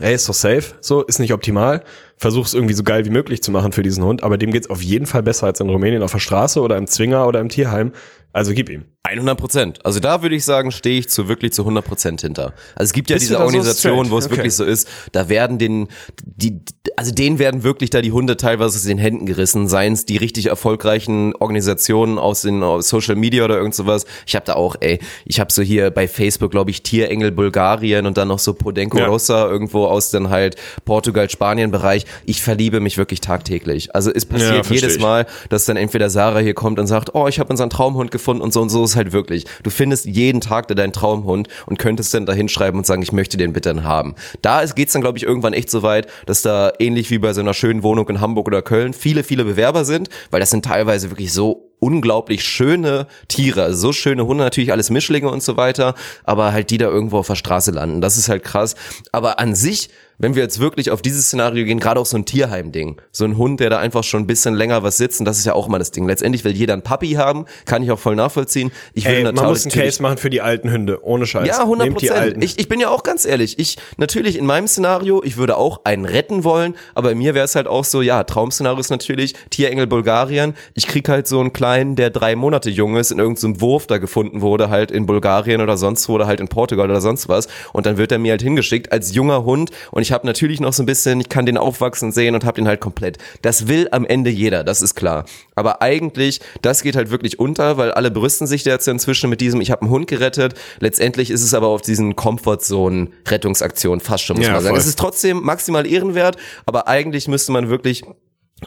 ey, 0.00 0.14
ist 0.14 0.28
doch 0.28 0.34
safe, 0.34 0.74
so, 0.80 1.02
ist 1.02 1.18
nicht 1.18 1.32
optimal, 1.32 1.84
versuch's 2.20 2.52
irgendwie 2.52 2.74
so 2.74 2.82
geil 2.82 3.06
wie 3.06 3.10
möglich 3.10 3.42
zu 3.42 3.50
machen 3.50 3.72
für 3.72 3.82
diesen 3.82 4.04
Hund, 4.04 4.22
aber 4.22 4.36
dem 4.36 4.52
geht's 4.52 4.68
auf 4.68 4.82
jeden 4.82 5.06
Fall 5.06 5.22
besser 5.22 5.46
als 5.46 5.58
in 5.58 5.70
Rumänien 5.70 6.02
auf 6.02 6.12
der 6.12 6.18
Straße 6.18 6.60
oder 6.60 6.76
im 6.76 6.86
Zwinger 6.86 7.26
oder 7.26 7.40
im 7.40 7.48
Tierheim. 7.48 7.92
Also 8.32 8.52
gib 8.52 8.68
ihm. 8.68 8.84
100 9.02 9.38
Prozent. 9.38 9.84
Also 9.84 9.98
da 9.98 10.22
würde 10.22 10.36
ich 10.36 10.44
sagen, 10.44 10.70
stehe 10.70 10.98
ich 10.98 11.08
zu 11.08 11.26
wirklich 11.26 11.52
zu 11.52 11.62
100 11.62 11.84
Prozent 11.84 12.20
hinter. 12.20 12.52
Also 12.74 12.90
es 12.90 12.92
gibt 12.92 13.08
ja 13.08 13.16
Bist 13.16 13.30
diese 13.30 13.40
Organisation, 13.40 14.04
so 14.04 14.10
wo 14.12 14.18
es 14.18 14.26
okay. 14.26 14.36
wirklich 14.36 14.54
so 14.54 14.62
ist, 14.62 14.88
da 15.12 15.28
werden 15.28 15.58
den, 15.58 15.88
die, 16.22 16.60
also 16.96 17.12
denen 17.12 17.38
werden 17.38 17.64
wirklich 17.64 17.90
da 17.90 18.02
die 18.02 18.12
Hunde 18.12 18.36
teilweise 18.36 18.76
aus 18.76 18.84
den 18.84 18.98
Händen 18.98 19.24
gerissen, 19.24 19.68
seien 19.68 19.94
es 19.94 20.04
die 20.04 20.18
richtig 20.18 20.46
erfolgreichen 20.46 21.34
Organisationen 21.34 22.18
aus 22.18 22.42
den 22.42 22.62
aus 22.62 22.88
Social 22.90 23.16
Media 23.16 23.44
oder 23.44 23.56
irgend 23.56 23.74
sowas. 23.74 24.04
Ich 24.26 24.36
habe 24.36 24.44
da 24.44 24.54
auch, 24.54 24.76
ey, 24.80 25.00
ich 25.24 25.40
habe 25.40 25.50
so 25.50 25.62
hier 25.62 25.90
bei 25.90 26.06
Facebook, 26.06 26.50
glaube 26.50 26.70
ich, 26.70 26.82
Tierengel 26.82 27.32
Bulgarien 27.32 28.06
und 28.06 28.18
dann 28.18 28.28
noch 28.28 28.38
so 28.38 28.52
Podenco 28.52 28.98
ja. 28.98 29.06
Rosa 29.06 29.48
irgendwo 29.48 29.86
aus 29.86 30.10
den 30.10 30.28
halt 30.28 30.56
Portugal, 30.84 31.28
Spanien 31.30 31.70
Bereich. 31.70 32.04
Ich 32.26 32.42
verliebe 32.42 32.80
mich 32.80 32.98
wirklich 32.98 33.20
tagtäglich. 33.20 33.94
Also 33.94 34.10
es 34.12 34.26
passiert 34.26 34.66
ja, 34.66 34.74
jedes 34.74 34.98
Mal, 34.98 35.26
dass 35.48 35.64
dann 35.64 35.76
entweder 35.76 36.10
Sarah 36.10 36.40
hier 36.40 36.54
kommt 36.54 36.78
und 36.78 36.86
sagt, 36.86 37.14
oh, 37.14 37.26
ich 37.28 37.40
habe 37.40 37.50
unseren 37.50 37.70
Traumhund 37.70 38.10
gefunden 38.10 38.42
und 38.42 38.52
so 38.52 38.60
und 38.60 38.68
so 38.68 38.84
ist 38.84 38.96
halt 38.96 39.12
wirklich. 39.12 39.46
Du 39.62 39.70
findest 39.70 40.04
jeden 40.04 40.40
Tag 40.40 40.68
deinen 40.68 40.92
Traumhund 40.92 41.48
und 41.66 41.78
könntest 41.78 42.14
dann 42.14 42.26
da 42.26 42.32
hinschreiben 42.32 42.78
und 42.78 42.86
sagen, 42.86 43.02
ich 43.02 43.12
möchte 43.12 43.36
den 43.36 43.52
bitte 43.52 43.70
dann 43.70 43.84
haben. 43.84 44.14
Da 44.42 44.64
geht's 44.64 44.92
dann, 44.92 45.02
glaube 45.02 45.18
ich, 45.18 45.24
irgendwann 45.24 45.52
echt 45.52 45.70
so 45.70 45.82
weit, 45.82 46.06
dass 46.26 46.42
da 46.42 46.72
ähnlich 46.78 47.10
wie 47.10 47.18
bei 47.18 47.32
so 47.32 47.40
einer 47.40 47.54
schönen 47.54 47.82
Wohnung 47.82 48.08
in 48.08 48.20
Hamburg 48.20 48.46
oder 48.46 48.62
Köln 48.62 48.92
viele, 48.92 49.24
viele 49.24 49.44
Bewerber 49.44 49.84
sind, 49.84 50.08
weil 50.30 50.40
das 50.40 50.50
sind 50.50 50.64
teilweise 50.64 51.10
wirklich 51.10 51.32
so 51.32 51.69
unglaublich 51.80 52.44
schöne 52.44 53.06
Tiere, 53.28 53.64
also 53.64 53.78
so 53.78 53.92
schöne 53.92 54.26
Hunde, 54.26 54.44
natürlich 54.44 54.72
alles 54.72 54.90
Mischlinge 54.90 55.28
und 55.28 55.42
so 55.42 55.56
weiter, 55.56 55.94
aber 56.24 56.52
halt 56.52 56.70
die 56.70 56.78
da 56.78 56.86
irgendwo 56.86 57.18
auf 57.18 57.26
der 57.26 57.34
Straße 57.34 57.72
landen. 57.72 58.00
Das 58.00 58.16
ist 58.16 58.28
halt 58.28 58.44
krass. 58.44 58.76
Aber 59.12 59.40
an 59.40 59.54
sich 59.54 59.90
wenn 60.20 60.34
wir 60.34 60.42
jetzt 60.42 60.60
wirklich 60.60 60.90
auf 60.90 61.00
dieses 61.00 61.26
Szenario 61.26 61.64
gehen, 61.64 61.80
gerade 61.80 61.98
auch 61.98 62.06
so 62.06 62.16
ein 62.16 62.26
Tierheim-Ding, 62.26 63.00
so 63.10 63.24
ein 63.24 63.38
Hund, 63.38 63.58
der 63.58 63.70
da 63.70 63.78
einfach 63.78 64.04
schon 64.04 64.22
ein 64.22 64.26
bisschen 64.26 64.54
länger 64.54 64.82
was 64.82 64.98
sitzt, 64.98 65.18
und 65.18 65.24
das 65.24 65.38
ist 65.38 65.46
ja 65.46 65.54
auch 65.54 65.66
mal 65.66 65.78
das 65.78 65.92
Ding. 65.92 66.06
Letztendlich 66.06 66.44
will 66.44 66.52
jeder 66.52 66.74
ein 66.74 66.82
Puppy 66.82 67.12
haben, 67.12 67.46
kann 67.64 67.82
ich 67.82 67.90
auch 67.90 67.98
voll 67.98 68.16
nachvollziehen. 68.16 68.70
Ich 68.92 69.06
will 69.06 69.14
Ey, 69.14 69.22
natürlich, 69.22 69.40
man 69.40 69.50
muss 69.50 69.64
einen 69.64 69.72
Case 69.72 70.02
machen 70.02 70.18
für 70.18 70.28
die 70.28 70.42
alten 70.42 70.70
Hunde, 70.70 71.02
ohne 71.02 71.26
Scheiß. 71.26 71.48
Ja, 71.48 71.62
100 71.62 71.90
Prozent. 71.90 72.44
Ich, 72.44 72.58
ich 72.58 72.68
bin 72.68 72.80
ja 72.80 72.90
auch 72.90 73.02
ganz 73.02 73.24
ehrlich, 73.24 73.58
ich, 73.58 73.78
natürlich 73.96 74.36
in 74.36 74.44
meinem 74.44 74.68
Szenario, 74.68 75.22
ich 75.24 75.38
würde 75.38 75.56
auch 75.56 75.80
einen 75.84 76.04
retten 76.04 76.44
wollen, 76.44 76.74
aber 76.94 77.14
mir 77.14 77.34
wäre 77.34 77.46
es 77.46 77.54
halt 77.54 77.66
auch 77.66 77.84
so, 77.84 78.02
ja, 78.02 78.22
Traumszenario 78.22 78.78
ist 78.78 78.90
natürlich 78.90 79.34
Tierengel 79.48 79.86
Bulgarien. 79.86 80.54
Ich 80.74 80.86
krieg 80.86 81.08
halt 81.08 81.28
so 81.28 81.40
einen 81.40 81.54
kleinen, 81.54 81.69
der 81.76 82.10
drei 82.10 82.36
Monate 82.36 82.70
jung 82.70 82.96
ist, 82.96 83.10
in 83.10 83.18
irgendeinem 83.18 83.54
so 83.54 83.60
Wurf 83.60 83.86
da 83.86 83.98
gefunden 83.98 84.40
wurde, 84.40 84.68
halt 84.68 84.90
in 84.90 85.06
Bulgarien 85.06 85.60
oder 85.60 85.76
sonst 85.76 86.08
wo, 86.08 86.14
oder 86.14 86.26
halt 86.26 86.40
in 86.40 86.48
Portugal 86.48 86.90
oder 86.90 87.00
sonst 87.00 87.28
was. 87.28 87.48
Und 87.72 87.86
dann 87.86 87.96
wird 87.96 88.12
er 88.12 88.18
mir 88.18 88.32
halt 88.32 88.42
hingeschickt 88.42 88.92
als 88.92 89.14
junger 89.14 89.44
Hund 89.44 89.70
und 89.90 90.02
ich 90.02 90.12
habe 90.12 90.26
natürlich 90.26 90.60
noch 90.60 90.72
so 90.72 90.82
ein 90.82 90.86
bisschen, 90.86 91.20
ich 91.20 91.28
kann 91.28 91.46
den 91.46 91.56
aufwachsen 91.56 92.12
sehen 92.12 92.34
und 92.34 92.44
habe 92.44 92.56
den 92.56 92.68
halt 92.68 92.80
komplett. 92.80 93.18
Das 93.42 93.68
will 93.68 93.88
am 93.90 94.04
Ende 94.04 94.30
jeder, 94.30 94.64
das 94.64 94.82
ist 94.82 94.94
klar. 94.94 95.24
Aber 95.54 95.82
eigentlich, 95.82 96.40
das 96.62 96.82
geht 96.82 96.96
halt 96.96 97.10
wirklich 97.10 97.38
unter, 97.38 97.76
weil 97.76 97.92
alle 97.92 98.10
brüsten 98.10 98.46
sich 98.46 98.64
jetzt 98.64 98.88
inzwischen 98.88 99.30
mit 99.30 99.40
diesem, 99.40 99.60
ich 99.60 99.70
habe 99.70 99.82
einen 99.82 99.90
Hund 99.90 100.06
gerettet. 100.06 100.54
Letztendlich 100.78 101.30
ist 101.30 101.42
es 101.42 101.54
aber 101.54 101.68
auf 101.68 101.82
diesen 101.82 102.16
Comfortzone-Rettungsaktion 102.16 104.00
fast 104.00 104.24
schon, 104.24 104.36
muss 104.36 104.46
ja, 104.46 104.52
man 104.52 104.62
sagen. 104.62 104.74
Voll. 104.74 104.80
Es 104.80 104.86
ist 104.86 104.98
trotzdem 104.98 105.42
maximal 105.42 105.86
ehrenwert, 105.86 106.36
aber 106.66 106.88
eigentlich 106.88 107.28
müsste 107.28 107.52
man 107.52 107.68
wirklich 107.68 108.04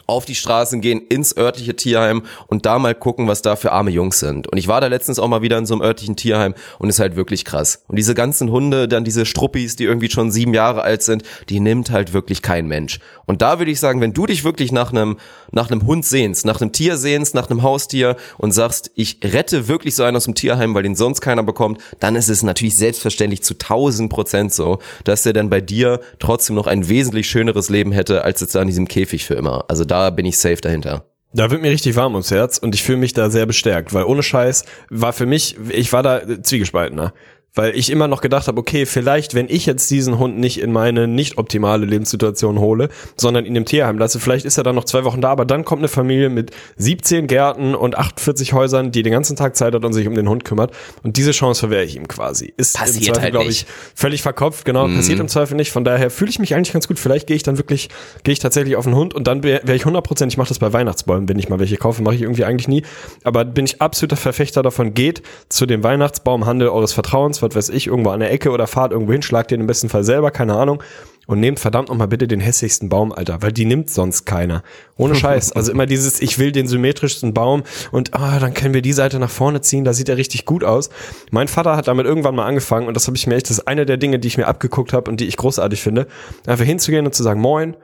auf 0.06 0.24
die 0.24 0.34
Straßen 0.34 0.80
gehen, 0.80 1.00
ins 1.08 1.36
örtliche 1.36 1.76
Tierheim 1.76 2.22
und 2.46 2.66
da 2.66 2.78
mal 2.78 2.94
gucken, 2.94 3.28
was 3.28 3.42
da 3.42 3.56
für 3.56 3.72
arme 3.72 3.90
Jungs 3.90 4.20
sind. 4.20 4.48
Und 4.48 4.58
ich 4.58 4.68
war 4.68 4.80
da 4.80 4.88
letztens 4.88 5.18
auch 5.18 5.28
mal 5.28 5.42
wieder 5.42 5.58
in 5.58 5.66
so 5.66 5.74
einem 5.74 5.82
örtlichen 5.82 6.16
Tierheim 6.16 6.54
und 6.78 6.88
ist 6.88 7.00
halt 7.00 7.16
wirklich 7.16 7.44
krass. 7.44 7.82
Und 7.88 7.96
diese 7.96 8.14
ganzen 8.14 8.50
Hunde, 8.50 8.88
dann 8.88 9.04
diese 9.04 9.26
Struppis, 9.26 9.76
die 9.76 9.84
irgendwie 9.84 10.10
schon 10.10 10.30
sieben 10.30 10.54
Jahre 10.54 10.82
alt 10.82 11.02
sind, 11.02 11.22
die 11.48 11.60
nimmt 11.60 11.90
halt 11.90 12.12
wirklich 12.12 12.42
kein 12.42 12.66
Mensch. 12.66 12.98
Und 13.26 13.42
da 13.42 13.58
würde 13.58 13.70
ich 13.70 13.80
sagen, 13.80 14.00
wenn 14.00 14.12
du 14.12 14.26
dich 14.26 14.44
wirklich 14.44 14.72
nach 14.72 14.92
einem, 14.92 15.16
nach 15.50 15.70
einem 15.70 15.86
Hund 15.86 16.04
sehnst, 16.04 16.44
nach 16.44 16.60
einem 16.60 16.72
Tier 16.72 16.96
sehnst, 16.96 17.34
nach 17.34 17.48
einem 17.48 17.62
Haustier 17.62 18.16
und 18.38 18.52
sagst, 18.52 18.90
ich 18.94 19.18
rette 19.22 19.68
wirklich 19.68 19.94
so 19.94 20.02
einen 20.02 20.16
aus 20.16 20.24
dem 20.24 20.34
Tierheim, 20.34 20.74
weil 20.74 20.82
den 20.82 20.94
sonst 20.94 21.20
keiner 21.20 21.42
bekommt, 21.42 21.80
dann 22.00 22.16
ist 22.16 22.28
es 22.28 22.42
natürlich 22.42 22.76
selbstverständlich 22.76 23.42
zu 23.42 23.54
tausend 23.54 24.10
Prozent 24.10 24.52
so, 24.52 24.78
dass 25.04 25.24
er 25.24 25.32
dann 25.32 25.50
bei 25.50 25.60
dir 25.60 26.00
trotzdem 26.18 26.56
noch 26.56 26.66
ein 26.66 26.88
wesentlich 26.88 27.26
schöneres 27.28 27.70
Leben 27.70 27.92
hätte, 27.92 28.24
als 28.24 28.40
jetzt 28.40 28.54
da 28.54 28.60
in 28.60 28.68
diesem 28.68 28.88
Käfig 28.88 29.24
für 29.24 29.34
immer. 29.34 29.64
Also 29.68 29.83
da 29.84 30.10
bin 30.10 30.26
ich 30.26 30.38
safe 30.38 30.60
dahinter. 30.60 31.04
Da 31.36 31.50
wird 31.50 31.62
mir 31.62 31.70
richtig 31.70 31.96
warm 31.96 32.14
ums 32.14 32.30
Herz 32.30 32.58
und 32.58 32.76
ich 32.76 32.84
fühle 32.84 32.98
mich 32.98 33.12
da 33.12 33.28
sehr 33.28 33.44
bestärkt, 33.44 33.92
weil 33.92 34.04
ohne 34.04 34.22
Scheiß 34.22 34.64
war 34.88 35.12
für 35.12 35.26
mich, 35.26 35.56
ich 35.70 35.92
war 35.92 36.04
da 36.04 36.22
zwiegespaltener. 36.42 37.12
Weil 37.54 37.76
ich 37.76 37.90
immer 37.90 38.08
noch 38.08 38.20
gedacht 38.20 38.48
habe, 38.48 38.58
okay, 38.58 38.84
vielleicht, 38.84 39.34
wenn 39.34 39.48
ich 39.48 39.64
jetzt 39.66 39.88
diesen 39.90 40.18
Hund 40.18 40.38
nicht 40.38 40.60
in 40.60 40.72
meine 40.72 41.06
nicht 41.06 41.38
optimale 41.38 41.86
Lebenssituation 41.86 42.58
hole, 42.58 42.88
sondern 43.16 43.44
in 43.44 43.54
dem 43.54 43.64
Tierheim 43.64 43.96
lasse, 43.96 44.18
vielleicht 44.18 44.44
ist 44.44 44.58
er 44.58 44.64
dann 44.64 44.74
noch 44.74 44.84
zwei 44.84 45.04
Wochen 45.04 45.20
da, 45.20 45.30
aber 45.30 45.44
dann 45.44 45.64
kommt 45.64 45.80
eine 45.80 45.88
Familie 45.88 46.30
mit 46.30 46.50
17 46.76 47.28
Gärten 47.28 47.76
und 47.76 47.96
48 47.96 48.52
Häusern, 48.52 48.90
die 48.90 49.04
den 49.04 49.12
ganzen 49.12 49.36
Tag 49.36 49.56
Zeit 49.56 49.74
hat 49.74 49.84
und 49.84 49.92
sich 49.92 50.08
um 50.08 50.14
den 50.14 50.28
Hund 50.28 50.44
kümmert. 50.44 50.72
Und 51.04 51.16
diese 51.16 51.30
Chance 51.30 51.60
verwehre 51.60 51.84
ich 51.84 51.94
ihm 51.94 52.08
quasi. 52.08 52.52
Ist 52.56 52.76
Passiert 52.76 52.96
im 52.96 53.02
Zweifel, 53.06 53.22
halt 53.22 53.32
glaube 53.32 53.50
ich, 53.50 53.66
völlig 53.94 54.22
verkopft, 54.22 54.64
genau, 54.64 54.88
passiert 54.88 55.20
im 55.20 55.28
Zweifel 55.28 55.54
nicht. 55.56 55.70
Von 55.70 55.84
daher 55.84 56.10
fühle 56.10 56.30
ich 56.30 56.40
mich 56.40 56.54
eigentlich 56.56 56.72
ganz 56.72 56.88
gut. 56.88 56.98
Vielleicht 56.98 57.28
gehe 57.28 57.36
ich 57.36 57.44
dann 57.44 57.56
wirklich, 57.56 57.88
gehe 58.24 58.32
ich 58.32 58.40
tatsächlich 58.40 58.74
auf 58.74 58.84
den 58.84 58.96
Hund 58.96 59.14
und 59.14 59.28
dann 59.28 59.44
wäre 59.44 59.60
wär 59.64 59.76
ich 59.76 59.84
100%, 59.84 60.26
ich 60.26 60.36
mache 60.36 60.48
das 60.48 60.58
bei 60.58 60.72
Weihnachtsbäumen, 60.72 61.28
wenn 61.28 61.38
ich 61.38 61.48
mal 61.48 61.60
welche 61.60 61.76
kaufe, 61.76 62.02
mache 62.02 62.16
ich 62.16 62.22
irgendwie 62.22 62.44
eigentlich 62.44 62.66
nie. 62.66 62.82
Aber 63.22 63.44
bin 63.44 63.64
ich 63.64 63.80
absoluter 63.80 64.16
Verfechter 64.16 64.62
davon, 64.62 64.94
geht 64.94 65.22
zu 65.48 65.66
dem 65.66 65.84
Weihnachtsbaumhandel 65.84 66.68
eures 66.68 66.92
Vertrauens, 66.92 67.43
was 67.44 67.54
weiß 67.54 67.68
ich, 67.70 67.86
irgendwo 67.86 68.10
an 68.10 68.20
der 68.20 68.32
Ecke 68.32 68.50
oder 68.50 68.66
fahrt 68.66 68.92
irgendwo 68.92 69.12
hin, 69.12 69.22
schlagt 69.22 69.50
den 69.50 69.60
im 69.60 69.66
besten 69.66 69.88
Fall 69.88 70.04
selber, 70.04 70.30
keine 70.30 70.54
Ahnung. 70.54 70.82
Und 71.26 71.40
nehmt 71.40 71.58
verdammt 71.58 71.88
nochmal 71.88 72.08
bitte 72.08 72.28
den 72.28 72.40
hässlichsten 72.40 72.90
Baum, 72.90 73.10
Alter, 73.10 73.40
weil 73.40 73.50
die 73.50 73.64
nimmt 73.64 73.88
sonst 73.88 74.26
keiner. 74.26 74.62
Ohne 74.98 75.14
Scheiß. 75.14 75.52
Also 75.52 75.72
immer 75.72 75.86
dieses, 75.86 76.20
ich 76.20 76.38
will 76.38 76.52
den 76.52 76.68
symmetrischsten 76.68 77.32
Baum 77.32 77.62
und 77.92 78.12
ah, 78.12 78.38
dann 78.38 78.52
können 78.52 78.74
wir 78.74 78.82
die 78.82 78.92
Seite 78.92 79.18
nach 79.18 79.30
vorne 79.30 79.62
ziehen, 79.62 79.84
da 79.84 79.94
sieht 79.94 80.10
er 80.10 80.18
richtig 80.18 80.44
gut 80.44 80.64
aus. 80.64 80.90
Mein 81.30 81.48
Vater 81.48 81.76
hat 81.76 81.88
damit 81.88 82.04
irgendwann 82.04 82.34
mal 82.34 82.44
angefangen 82.44 82.88
und 82.88 82.94
das 82.94 83.06
habe 83.06 83.16
ich 83.16 83.26
mir 83.26 83.36
echt, 83.36 83.48
das 83.48 83.58
ist 83.58 83.68
eine 83.68 83.86
der 83.86 83.96
Dinge, 83.96 84.18
die 84.18 84.28
ich 84.28 84.36
mir 84.36 84.46
abgeguckt 84.46 84.92
habe 84.92 85.10
und 85.10 85.18
die 85.18 85.26
ich 85.26 85.38
großartig 85.38 85.80
finde, 85.80 86.08
einfach 86.46 86.66
hinzugehen 86.66 87.06
und 87.06 87.14
zu 87.14 87.22
sagen, 87.22 87.40
moin, 87.40 87.74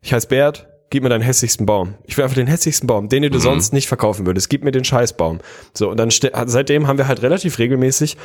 ich 0.00 0.12
heiße 0.12 0.26
Bert, 0.26 0.66
gib 0.90 1.04
mir 1.04 1.08
deinen 1.08 1.22
hässlichsten 1.22 1.66
Baum. 1.66 1.94
Ich 2.04 2.16
will 2.16 2.24
einfach 2.24 2.34
den 2.34 2.48
hässlichsten 2.48 2.86
Baum, 2.86 3.08
den 3.08 3.22
du 3.30 3.38
sonst 3.38 3.72
nicht 3.72 3.86
verkaufen 3.86 4.26
würdest. 4.26 4.50
Gib 4.50 4.64
mir 4.64 4.72
den 4.72 4.84
Scheißbaum. 4.84 5.38
So, 5.72 5.90
und 5.90 5.96
dann 5.96 6.10
seitdem 6.10 6.88
haben 6.88 6.98
wir 6.98 7.06
halt 7.06 7.22
relativ 7.22 7.58
regelmäßig 7.58 8.16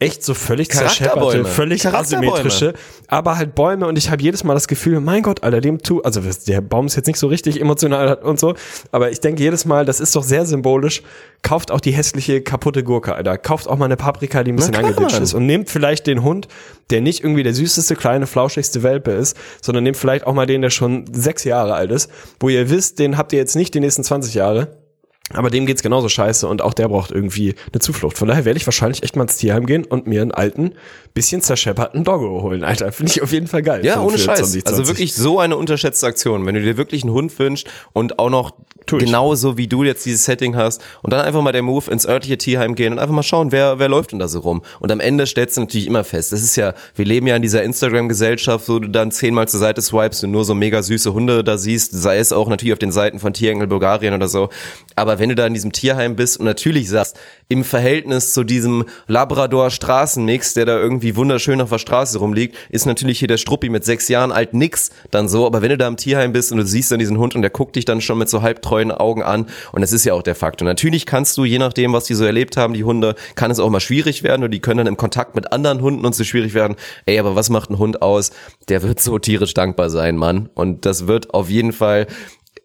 echt 0.00 0.24
so 0.24 0.34
völlig 0.34 0.70
zerschepperte, 0.70 1.44
völlig 1.44 1.86
asymmetrische, 1.86 2.74
aber 3.06 3.36
halt 3.36 3.54
Bäume 3.54 3.86
und 3.86 3.96
ich 3.96 4.10
habe 4.10 4.22
jedes 4.22 4.42
Mal 4.42 4.54
das 4.54 4.66
Gefühl, 4.66 5.00
mein 5.00 5.22
Gott, 5.22 5.42
Alter, 5.42 5.60
dem 5.60 5.78
tu, 5.78 6.00
also 6.02 6.20
der 6.46 6.60
Baum 6.60 6.86
ist 6.86 6.96
jetzt 6.96 7.06
nicht 7.06 7.18
so 7.18 7.28
richtig 7.28 7.60
emotional 7.60 8.14
und 8.14 8.40
so, 8.40 8.54
aber 8.90 9.10
ich 9.10 9.20
denke 9.20 9.42
jedes 9.42 9.64
Mal, 9.64 9.84
das 9.84 10.00
ist 10.00 10.16
doch 10.16 10.24
sehr 10.24 10.46
symbolisch, 10.46 11.02
kauft 11.42 11.70
auch 11.70 11.80
die 11.80 11.92
hässliche 11.92 12.42
kaputte 12.42 12.82
Gurke, 12.82 13.14
Alter, 13.14 13.38
kauft 13.38 13.68
auch 13.68 13.78
mal 13.78 13.84
eine 13.84 13.96
Paprika, 13.96 14.42
die 14.42 14.52
ein 14.52 14.56
bisschen 14.56 14.74
Mann. 15.12 15.22
ist. 15.22 15.34
Und 15.34 15.46
nehmt 15.46 15.70
vielleicht 15.70 16.06
den 16.08 16.22
Hund, 16.22 16.48
der 16.90 17.00
nicht 17.00 17.22
irgendwie 17.22 17.44
der 17.44 17.54
süßeste, 17.54 17.94
kleine, 17.94 18.26
flauschigste 18.26 18.82
Welpe 18.82 19.12
ist, 19.12 19.36
sondern 19.62 19.84
nehmt 19.84 19.96
vielleicht 19.96 20.26
auch 20.26 20.34
mal 20.34 20.46
den, 20.46 20.60
der 20.60 20.70
schon 20.70 21.06
sechs 21.12 21.44
Jahre 21.44 21.74
alt 21.74 21.92
ist, 21.92 22.10
wo 22.40 22.48
ihr 22.48 22.68
wisst, 22.68 22.98
den 22.98 23.16
habt 23.16 23.32
ihr 23.32 23.38
jetzt 23.38 23.54
nicht 23.54 23.72
die 23.74 23.80
nächsten 23.80 24.02
20 24.02 24.34
Jahre, 24.34 24.83
aber 25.32 25.48
dem 25.48 25.64
geht's 25.64 25.82
genauso 25.82 26.08
scheiße 26.08 26.46
und 26.46 26.60
auch 26.60 26.74
der 26.74 26.88
braucht 26.88 27.10
irgendwie 27.10 27.54
eine 27.72 27.80
Zuflucht. 27.80 28.18
Von 28.18 28.28
daher 28.28 28.44
werde 28.44 28.58
ich 28.58 28.66
wahrscheinlich 28.66 29.02
echt 29.02 29.16
mal 29.16 29.22
ins 29.22 29.36
Tierheim 29.38 29.64
gehen 29.64 29.84
und 29.84 30.06
mir 30.06 30.20
einen 30.20 30.32
alten, 30.32 30.74
bisschen 31.14 31.40
zerschepperten 31.40 32.04
Doggo 32.04 32.42
holen, 32.42 32.62
Alter. 32.62 32.92
Finde 32.92 33.12
ich 33.12 33.22
auf 33.22 33.32
jeden 33.32 33.46
Fall 33.46 33.62
geil. 33.62 33.84
Ja, 33.84 34.02
ohne 34.02 34.18
Scheiß. 34.18 34.38
2020. 34.40 34.66
Also 34.66 34.86
wirklich 34.86 35.14
so 35.14 35.38
eine 35.38 35.56
unterschätzte 35.56 36.06
Aktion. 36.06 36.44
Wenn 36.44 36.54
du 36.54 36.60
dir 36.60 36.76
wirklich 36.76 37.04
einen 37.04 37.12
Hund 37.12 37.38
wünschst 37.38 37.66
und 37.94 38.18
auch 38.18 38.28
noch 38.28 38.52
Tu 38.86 38.98
ich. 38.98 39.04
genauso 39.04 39.56
wie 39.56 39.66
du 39.66 39.84
jetzt 39.84 40.04
dieses 40.04 40.24
Setting 40.24 40.56
hast 40.56 40.82
und 41.02 41.12
dann 41.12 41.20
einfach 41.20 41.42
mal 41.42 41.52
der 41.52 41.62
Move 41.62 41.90
ins 41.90 42.06
örtliche 42.06 42.38
Tierheim 42.38 42.74
gehen 42.74 42.92
und 42.92 42.98
einfach 42.98 43.14
mal 43.14 43.22
schauen, 43.22 43.52
wer, 43.52 43.78
wer 43.78 43.88
läuft 43.88 44.12
denn 44.12 44.18
da 44.18 44.28
so 44.28 44.40
rum. 44.40 44.62
Und 44.80 44.92
am 44.92 45.00
Ende 45.00 45.26
stellst 45.26 45.56
du 45.56 45.62
natürlich 45.62 45.86
immer 45.86 46.04
fest, 46.04 46.32
das 46.32 46.42
ist 46.42 46.56
ja, 46.56 46.74
wir 46.94 47.04
leben 47.04 47.26
ja 47.26 47.36
in 47.36 47.42
dieser 47.42 47.62
Instagram-Gesellschaft, 47.62 48.68
wo 48.68 48.78
du 48.78 48.88
dann 48.88 49.10
zehnmal 49.10 49.48
zur 49.48 49.60
Seite 49.60 49.80
swipest 49.80 50.24
und 50.24 50.30
nur 50.30 50.44
so 50.44 50.54
mega 50.54 50.82
süße 50.82 51.12
Hunde 51.12 51.44
da 51.44 51.58
siehst, 51.58 51.92
sei 51.92 52.18
es 52.18 52.32
auch 52.32 52.48
natürlich 52.48 52.72
auf 52.72 52.78
den 52.78 52.92
Seiten 52.92 53.18
von 53.18 53.32
Tierengel 53.32 53.66
Bulgarien 53.66 54.14
oder 54.14 54.28
so. 54.28 54.50
Aber 54.96 55.18
wenn 55.18 55.28
du 55.28 55.34
da 55.34 55.46
in 55.46 55.54
diesem 55.54 55.72
Tierheim 55.72 56.16
bist 56.16 56.38
und 56.38 56.44
natürlich 56.44 56.88
sagst, 56.88 57.18
im 57.48 57.64
Verhältnis 57.64 58.32
zu 58.32 58.44
diesem 58.44 58.84
Labrador 59.06 59.70
Straßenmix, 59.70 60.54
der 60.54 60.66
da 60.66 60.78
irgendwie 60.78 61.16
wunderschön 61.16 61.60
auf 61.60 61.70
der 61.70 61.78
Straße 61.78 62.18
rumliegt, 62.18 62.56
ist 62.70 62.86
natürlich 62.86 63.18
hier 63.18 63.28
der 63.28 63.36
Struppi 63.36 63.68
mit 63.68 63.84
sechs 63.84 64.08
Jahren 64.08 64.32
alt 64.32 64.54
nix 64.54 64.90
dann 65.10 65.28
so. 65.28 65.46
Aber 65.46 65.62
wenn 65.62 65.70
du 65.70 65.78
da 65.78 65.86
im 65.86 65.96
Tierheim 65.96 66.32
bist 66.32 66.52
und 66.52 66.58
du 66.58 66.66
siehst 66.66 66.90
dann 66.90 66.98
diesen 66.98 67.18
Hund 67.18 67.34
und 67.34 67.42
der 67.42 67.50
guckt 67.50 67.76
dich 67.76 67.84
dann 67.84 68.00
schon 68.00 68.18
mit 68.18 68.28
so 68.28 68.42
halbtreuen 68.42 68.90
Augen 68.90 69.22
an 69.22 69.46
und 69.72 69.80
das 69.80 69.92
ist 69.92 70.04
ja 70.04 70.14
auch 70.14 70.22
der 70.22 70.34
Faktor. 70.34 70.66
Natürlich 70.66 71.06
kannst 71.06 71.36
du, 71.36 71.44
je 71.44 71.58
nachdem, 71.58 71.92
was 71.92 72.04
die 72.04 72.14
so 72.14 72.24
erlebt 72.24 72.56
haben, 72.56 72.74
die 72.74 72.84
Hunde, 72.84 73.14
kann 73.34 73.50
es 73.50 73.58
auch 73.58 73.70
mal 73.70 73.80
schwierig 73.80 74.22
werden 74.22 74.42
und 74.44 74.50
die 74.50 74.60
können 74.60 74.78
dann 74.78 74.86
im 74.86 74.96
Kontakt 74.96 75.34
mit 75.34 75.52
anderen 75.52 75.80
Hunden 75.80 76.04
und 76.04 76.14
so 76.14 76.24
schwierig 76.24 76.54
werden. 76.54 76.76
Ey, 77.06 77.18
aber 77.18 77.36
was 77.36 77.50
macht 77.50 77.70
ein 77.70 77.78
Hund 77.78 78.02
aus? 78.02 78.30
Der 78.68 78.82
wird 78.82 79.00
so 79.00 79.18
tierisch 79.18 79.54
dankbar 79.54 79.90
sein, 79.90 80.16
Mann. 80.16 80.48
Und 80.54 80.86
das 80.86 81.06
wird 81.06 81.34
auf 81.34 81.50
jeden 81.50 81.72
Fall 81.72 82.06